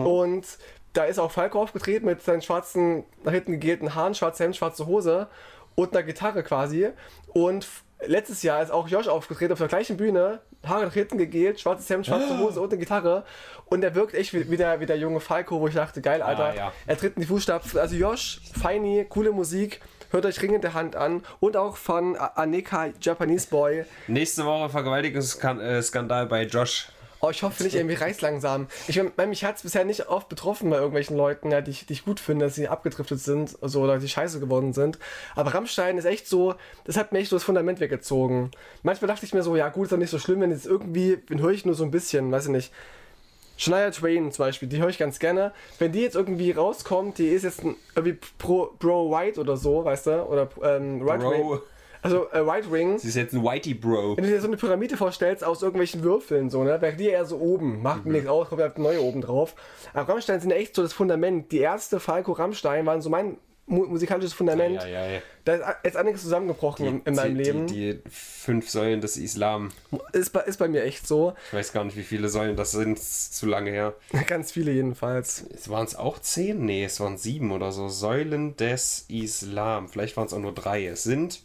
Und 0.06 0.46
da 0.94 1.04
ist 1.06 1.20
auch 1.20 1.32
Falco 1.32 1.62
aufgetreten 1.62 2.06
mit 2.06 2.22
seinen 2.22 2.42
schwarzen, 2.42 3.04
nach 3.24 3.32
hinten 3.32 3.54
gegelten 3.54 3.96
Haaren, 3.96 4.16
schwarze 4.16 4.44
Hemd, 4.44 4.56
schwarze 4.56 4.88
Hose 4.88 5.28
und 5.76 5.94
einer 5.94 6.04
Gitarre 6.04 6.44
quasi. 6.44 6.90
Und 7.28 7.68
letztes 8.06 8.44
Jahr 8.44 8.62
ist 8.62 8.72
auch 8.72 8.88
Josh 8.88 9.08
aufgetreten 9.08 9.54
auf 9.54 9.60
der 9.60 9.68
gleichen 9.68 9.98
Bühne, 9.98 10.42
Haare 10.66 10.86
nach 10.86 10.94
hinten 10.94 11.18
gegelt, 11.18 11.60
schwarzes 11.60 11.90
Hemd, 11.90 12.06
schwarze 12.06 12.38
Hose 12.40 12.60
und 12.60 12.72
eine 12.72 12.80
Gitarre. 12.80 13.24
Und 13.66 13.84
er 13.84 13.94
wirkt 13.96 14.16
echt 14.16 14.34
wie, 14.34 14.50
wie, 14.50 14.58
der, 14.58 14.80
wie 14.80 14.86
der 14.86 14.98
junge 14.98 15.20
Falco, 15.20 15.60
wo 15.60 15.68
ich 15.68 15.76
dachte, 15.76 16.02
geil, 16.02 16.22
Alter. 16.22 16.46
Ah, 16.46 16.56
ja. 16.56 16.74
Er 16.88 16.98
tritt 16.98 17.16
in 17.16 17.22
die 17.22 17.28
Fußstapfen. 17.28 17.80
Also 17.80 17.96
Josh, 17.96 18.42
Feini, 18.60 19.06
coole 19.08 19.32
Musik. 19.32 19.80
Hört 20.12 20.26
euch 20.26 20.42
Ring 20.42 20.56
in 20.56 20.62
der 20.62 20.74
Hand 20.74 20.96
an. 20.96 21.24
Und 21.40 21.56
auch 21.56 21.78
von 21.78 22.16
Aneka, 22.16 22.90
Japanese 23.00 23.48
Boy. 23.48 23.86
Nächste 24.08 24.44
Woche 24.46 24.70
Vergewaltigungsskandal 24.70 26.26
bei 26.26 26.44
Josh. 26.44 26.88
Oh, 27.22 27.30
ich 27.30 27.44
hoffe 27.44 27.64
nicht, 27.64 27.76
irgendwie 27.76 27.96
reißt 27.96 28.22
langsam. 28.22 28.68
Ich 28.88 28.96
meine, 28.96 29.30
mich 29.30 29.44
hat 29.44 29.58
es 29.58 29.64
bisher 29.64 29.84
nicht 29.84 30.08
oft 30.08 30.30
betroffen 30.30 30.70
bei 30.70 30.78
irgendwelchen 30.78 31.18
Leuten, 31.18 31.52
ja, 31.52 31.60
die, 31.60 31.72
ich, 31.72 31.86
die 31.86 31.94
ich 31.94 32.06
gut 32.06 32.20
finde, 32.20 32.46
dass 32.46 32.56
sie 32.56 32.70
abgedriftet 32.70 33.20
sind 33.20 33.58
so, 33.62 33.82
oder 33.82 34.00
die 34.00 34.08
scheiße 34.08 34.40
geworden 34.40 34.72
sind. 34.72 34.98
Aber 35.36 35.54
Rammstein 35.54 35.98
ist 35.98 36.06
echt 36.06 36.30
so, 36.30 36.56
das 36.86 36.96
hat 36.96 37.12
mir 37.12 37.20
echt 37.20 37.30
so 37.30 37.36
das 37.36 37.44
Fundament 37.44 37.82
weggezogen. 37.82 38.52
Manchmal 38.84 39.10
dachte 39.10 39.26
ich 39.26 39.34
mir 39.34 39.44
so, 39.44 39.58
ja 39.58 39.68
gut, 39.68 39.84
ist 39.84 39.92
doch 39.92 39.98
nicht 39.98 40.12
so 40.12 40.18
schlimm, 40.18 40.40
wenn 40.40 40.52
jetzt 40.52 40.66
irgendwie, 40.66 41.18
den 41.18 41.42
höre 41.42 41.52
ich 41.52 41.66
nur 41.66 41.76
so 41.76 41.84
ein 41.84 41.92
bisschen, 41.92 42.32
weiß 42.32 42.46
ich 42.46 42.52
nicht. 42.52 42.72
Shania 43.60 43.92
Twain 43.92 44.32
zum 44.32 44.46
Beispiel, 44.46 44.70
die 44.70 44.80
höre 44.80 44.88
ich 44.88 44.98
ganz 44.98 45.20
gerne. 45.20 45.52
Wenn 45.80 45.92
die 45.92 46.00
jetzt 46.00 46.16
irgendwie 46.16 46.52
rauskommt, 46.52 47.18
die 47.18 47.28
ist 47.28 47.44
jetzt 47.44 47.64
ein, 47.64 47.76
irgendwie 47.94 48.18
pro, 48.38 48.70
Bro 48.80 49.12
White 49.12 49.40
oder 49.40 49.58
so, 49.58 49.84
weißt 49.84 50.08
du? 50.08 50.24
Oder 50.24 50.50
ähm, 50.64 51.02
Right 51.02 51.22
Wing. 51.22 51.42
Bro. 51.42 51.62
Also 52.02 52.28
äh, 52.32 52.40
Right 52.40 52.72
Wing. 52.72 52.98
Sie 52.98 53.10
ist 53.10 53.16
jetzt 53.16 53.34
ein 53.34 53.44
Whitey 53.44 53.74
Bro. 53.74 54.16
Wenn 54.16 54.24
du 54.24 54.30
dir 54.30 54.40
so 54.40 54.48
eine 54.48 54.56
Pyramide 54.56 54.96
vorstellst 54.96 55.44
aus 55.44 55.62
irgendwelchen 55.62 56.04
Würfeln, 56.04 56.50
so, 56.50 56.64
ne, 56.64 56.82
wäre 56.82 56.96
die 56.96 57.08
eher 57.08 57.26
so 57.26 57.38
oben. 57.38 57.82
Macht 57.82 58.06
mir 58.06 58.14
nichts 58.14 58.30
aus, 58.30 58.48
kommt 58.48 58.62
halt 58.62 58.80
neue 58.80 59.02
oben 59.02 59.20
drauf. 59.20 59.56
Aber 59.94 60.14
Rammstein 60.14 60.40
sind 60.40 60.52
echt 60.52 60.74
so 60.74 60.82
das 60.82 60.94
Fundament. 60.94 61.52
Die 61.52 61.60
erste 61.60 62.00
Falco 62.00 62.32
Rammstein 62.32 62.86
waren 62.86 63.02
so 63.02 63.10
mein 63.10 63.38
mu 63.70 63.86
musikalisches 63.86 64.34
Fundament. 64.34 64.82
Ja, 64.82 64.88
ja, 64.88 65.08
ja. 65.08 65.22
Da 65.46 65.56
ist 65.84 65.96
einiges 65.96 66.22
zusammengebrochen 66.22 66.86
in, 66.86 67.02
in 67.04 67.16
meinem 67.16 67.38
die, 67.38 67.44
Leben. 67.44 67.68
Die, 67.68 67.94
die 67.96 68.10
fünf 68.10 68.70
Säulen 68.70 69.00
des 69.02 69.18
Islam. 69.18 69.70
Ist, 70.12 70.32
bei, 70.32 70.42
ist 70.42 70.58
bei 70.58 70.68
mir 70.68 70.84
echt 70.84 71.08
so. 71.08 71.34
Ich 71.48 71.54
weiß 71.54 71.72
gar 71.72 71.84
nicht, 71.84 71.96
wie 71.96 72.04
viele 72.04 72.30
Säulen 72.30 72.56
das 72.56 72.72
sind. 72.72 73.00
Zu 73.00 73.46
lange 73.46 73.72
her. 73.72 73.94
Ganz 74.28 74.52
viele 74.52 74.72
jedenfalls. 74.72 75.46
Es 75.54 75.70
waren 75.70 75.86
es 75.86 75.96
auch 75.96 76.20
zehn? 76.20 76.66
Nee, 76.66 76.84
es 76.84 77.00
waren 77.00 77.18
sieben 77.18 77.52
oder 77.52 77.72
so. 77.72 77.88
Säulen 77.88 78.58
des 78.58 79.06
Islam. 79.08 79.88
Vielleicht 79.88 80.18
waren 80.18 80.26
es 80.26 80.34
auch 80.34 80.40
nur 80.40 80.54
drei. 80.54 80.86
Es 80.86 81.04
sind 81.04 81.42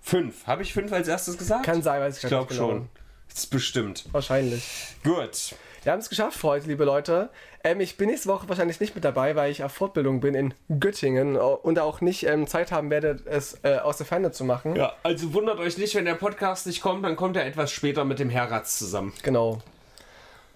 fünf. 0.00 0.46
Habe 0.46 0.62
ich 0.62 0.72
fünf 0.72 0.92
als 0.92 1.08
erstes 1.08 1.38
gesagt? 1.38 1.64
Kann 1.64 1.82
sein, 1.82 2.00
weiß 2.00 2.18
ich 2.18 2.24
Ich 2.24 2.28
glaube 2.28 2.54
genau. 2.54 2.68
schon. 2.68 2.88
Das 3.28 3.44
ist 3.44 3.46
bestimmt. 3.50 4.04
Wahrscheinlich. 4.12 4.62
Gut. 5.02 5.54
Wir 5.82 5.90
haben 5.90 5.98
es 5.98 6.08
geschafft 6.08 6.38
für 6.38 6.46
heute, 6.46 6.68
liebe 6.68 6.84
Leute. 6.84 7.28
Ähm, 7.64 7.80
ich 7.80 7.96
bin 7.96 8.08
nächste 8.08 8.28
Woche 8.28 8.48
wahrscheinlich 8.48 8.78
nicht 8.78 8.94
mit 8.94 9.04
dabei, 9.04 9.34
weil 9.34 9.50
ich 9.50 9.64
auf 9.64 9.72
Fortbildung 9.72 10.20
bin 10.20 10.34
in 10.36 10.54
Göttingen 10.78 11.34
äh, 11.34 11.38
und 11.38 11.80
auch 11.80 12.00
nicht 12.00 12.24
ähm, 12.24 12.46
Zeit 12.46 12.70
haben 12.70 12.88
werde, 12.90 13.20
es 13.24 13.58
äh, 13.64 13.78
aus 13.78 13.96
der 13.96 14.06
Ferne 14.06 14.30
zu 14.30 14.44
machen. 14.44 14.76
Ja, 14.76 14.94
also 15.02 15.34
wundert 15.34 15.58
euch 15.58 15.78
nicht, 15.78 15.96
wenn 15.96 16.04
der 16.04 16.14
Podcast 16.14 16.68
nicht 16.68 16.82
kommt, 16.82 17.04
dann 17.04 17.16
kommt 17.16 17.36
er 17.36 17.44
etwas 17.46 17.72
später 17.72 18.04
mit 18.04 18.20
dem 18.20 18.30
Herratz 18.30 18.78
zusammen. 18.78 19.12
Genau. 19.24 19.60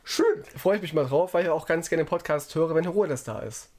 Schön. 0.04 0.44
freue 0.56 0.76
ich 0.76 0.82
mich 0.82 0.94
mal 0.94 1.06
drauf, 1.06 1.34
weil 1.34 1.42
ich 1.42 1.50
auch 1.50 1.66
ganz 1.66 1.88
gerne 1.88 2.04
den 2.04 2.08
Podcast 2.08 2.54
höre, 2.54 2.76
wenn 2.76 2.84
Herodes 2.84 3.24
da 3.24 3.40
ist. 3.40 3.70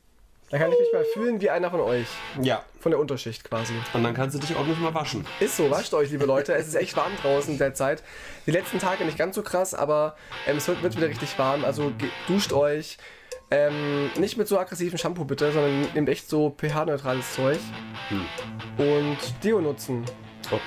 Da 0.49 0.57
kann 0.57 0.71
ich 0.71 0.79
mich 0.79 0.87
mal 0.93 1.03
fühlen 1.13 1.41
wie 1.41 1.49
einer 1.49 1.69
von 1.69 1.81
euch. 1.81 2.07
Ja. 2.41 2.63
Von 2.79 2.91
der 2.91 2.99
Unterschicht 2.99 3.43
quasi. 3.43 3.73
Und 3.93 4.03
dann 4.03 4.13
kannst 4.13 4.33
du 4.35 4.39
dich 4.39 4.55
auch 4.55 4.65
nicht 4.65 4.79
mal 4.79 4.93
waschen. 4.93 5.25
Ist 5.41 5.57
so, 5.57 5.69
wascht 5.69 5.93
euch, 5.93 6.09
liebe 6.09 6.25
Leute. 6.25 6.53
Es 6.53 6.67
ist 6.67 6.75
echt 6.75 6.95
warm 6.95 7.11
draußen 7.21 7.57
derzeit. 7.57 8.01
Die 8.45 8.51
letzten 8.51 8.79
Tage 8.79 9.03
nicht 9.03 9.17
ganz 9.17 9.35
so 9.35 9.41
krass, 9.41 9.73
aber 9.73 10.15
ähm, 10.47 10.57
es 10.57 10.67
wird, 10.69 10.81
wird 10.83 10.95
wieder 10.95 11.09
richtig 11.09 11.37
warm. 11.37 11.65
Also 11.65 11.91
duscht 12.27 12.53
euch. 12.53 12.97
Ähm, 13.51 14.09
nicht 14.17 14.37
mit 14.37 14.47
so 14.47 14.57
aggressivem 14.57 14.97
Shampoo 14.97 15.25
bitte, 15.25 15.51
sondern 15.51 15.81
nehmt 15.93 16.09
echt 16.09 16.29
so 16.29 16.55
pH-neutrales 16.57 17.33
Zeug. 17.33 17.59
Und 18.77 19.17
Deo 19.43 19.59
nutzen. 19.59 20.05
Okay. 20.45 20.61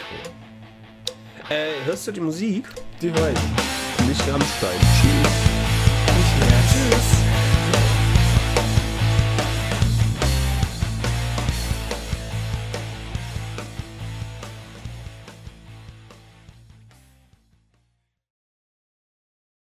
Äh, 1.48 1.84
hörst 1.86 2.06
du 2.06 2.12
die 2.12 2.20
Musik? 2.20 2.66
Die 3.00 3.10
höre 3.10 3.30
ich. 3.30 4.06
Nicht 4.06 4.20
Rammstein. 4.30 4.78
Tschüss. 4.78 5.32
Nicht 6.16 6.38
mehr. 6.38 6.60
Tschüss. 6.70 7.19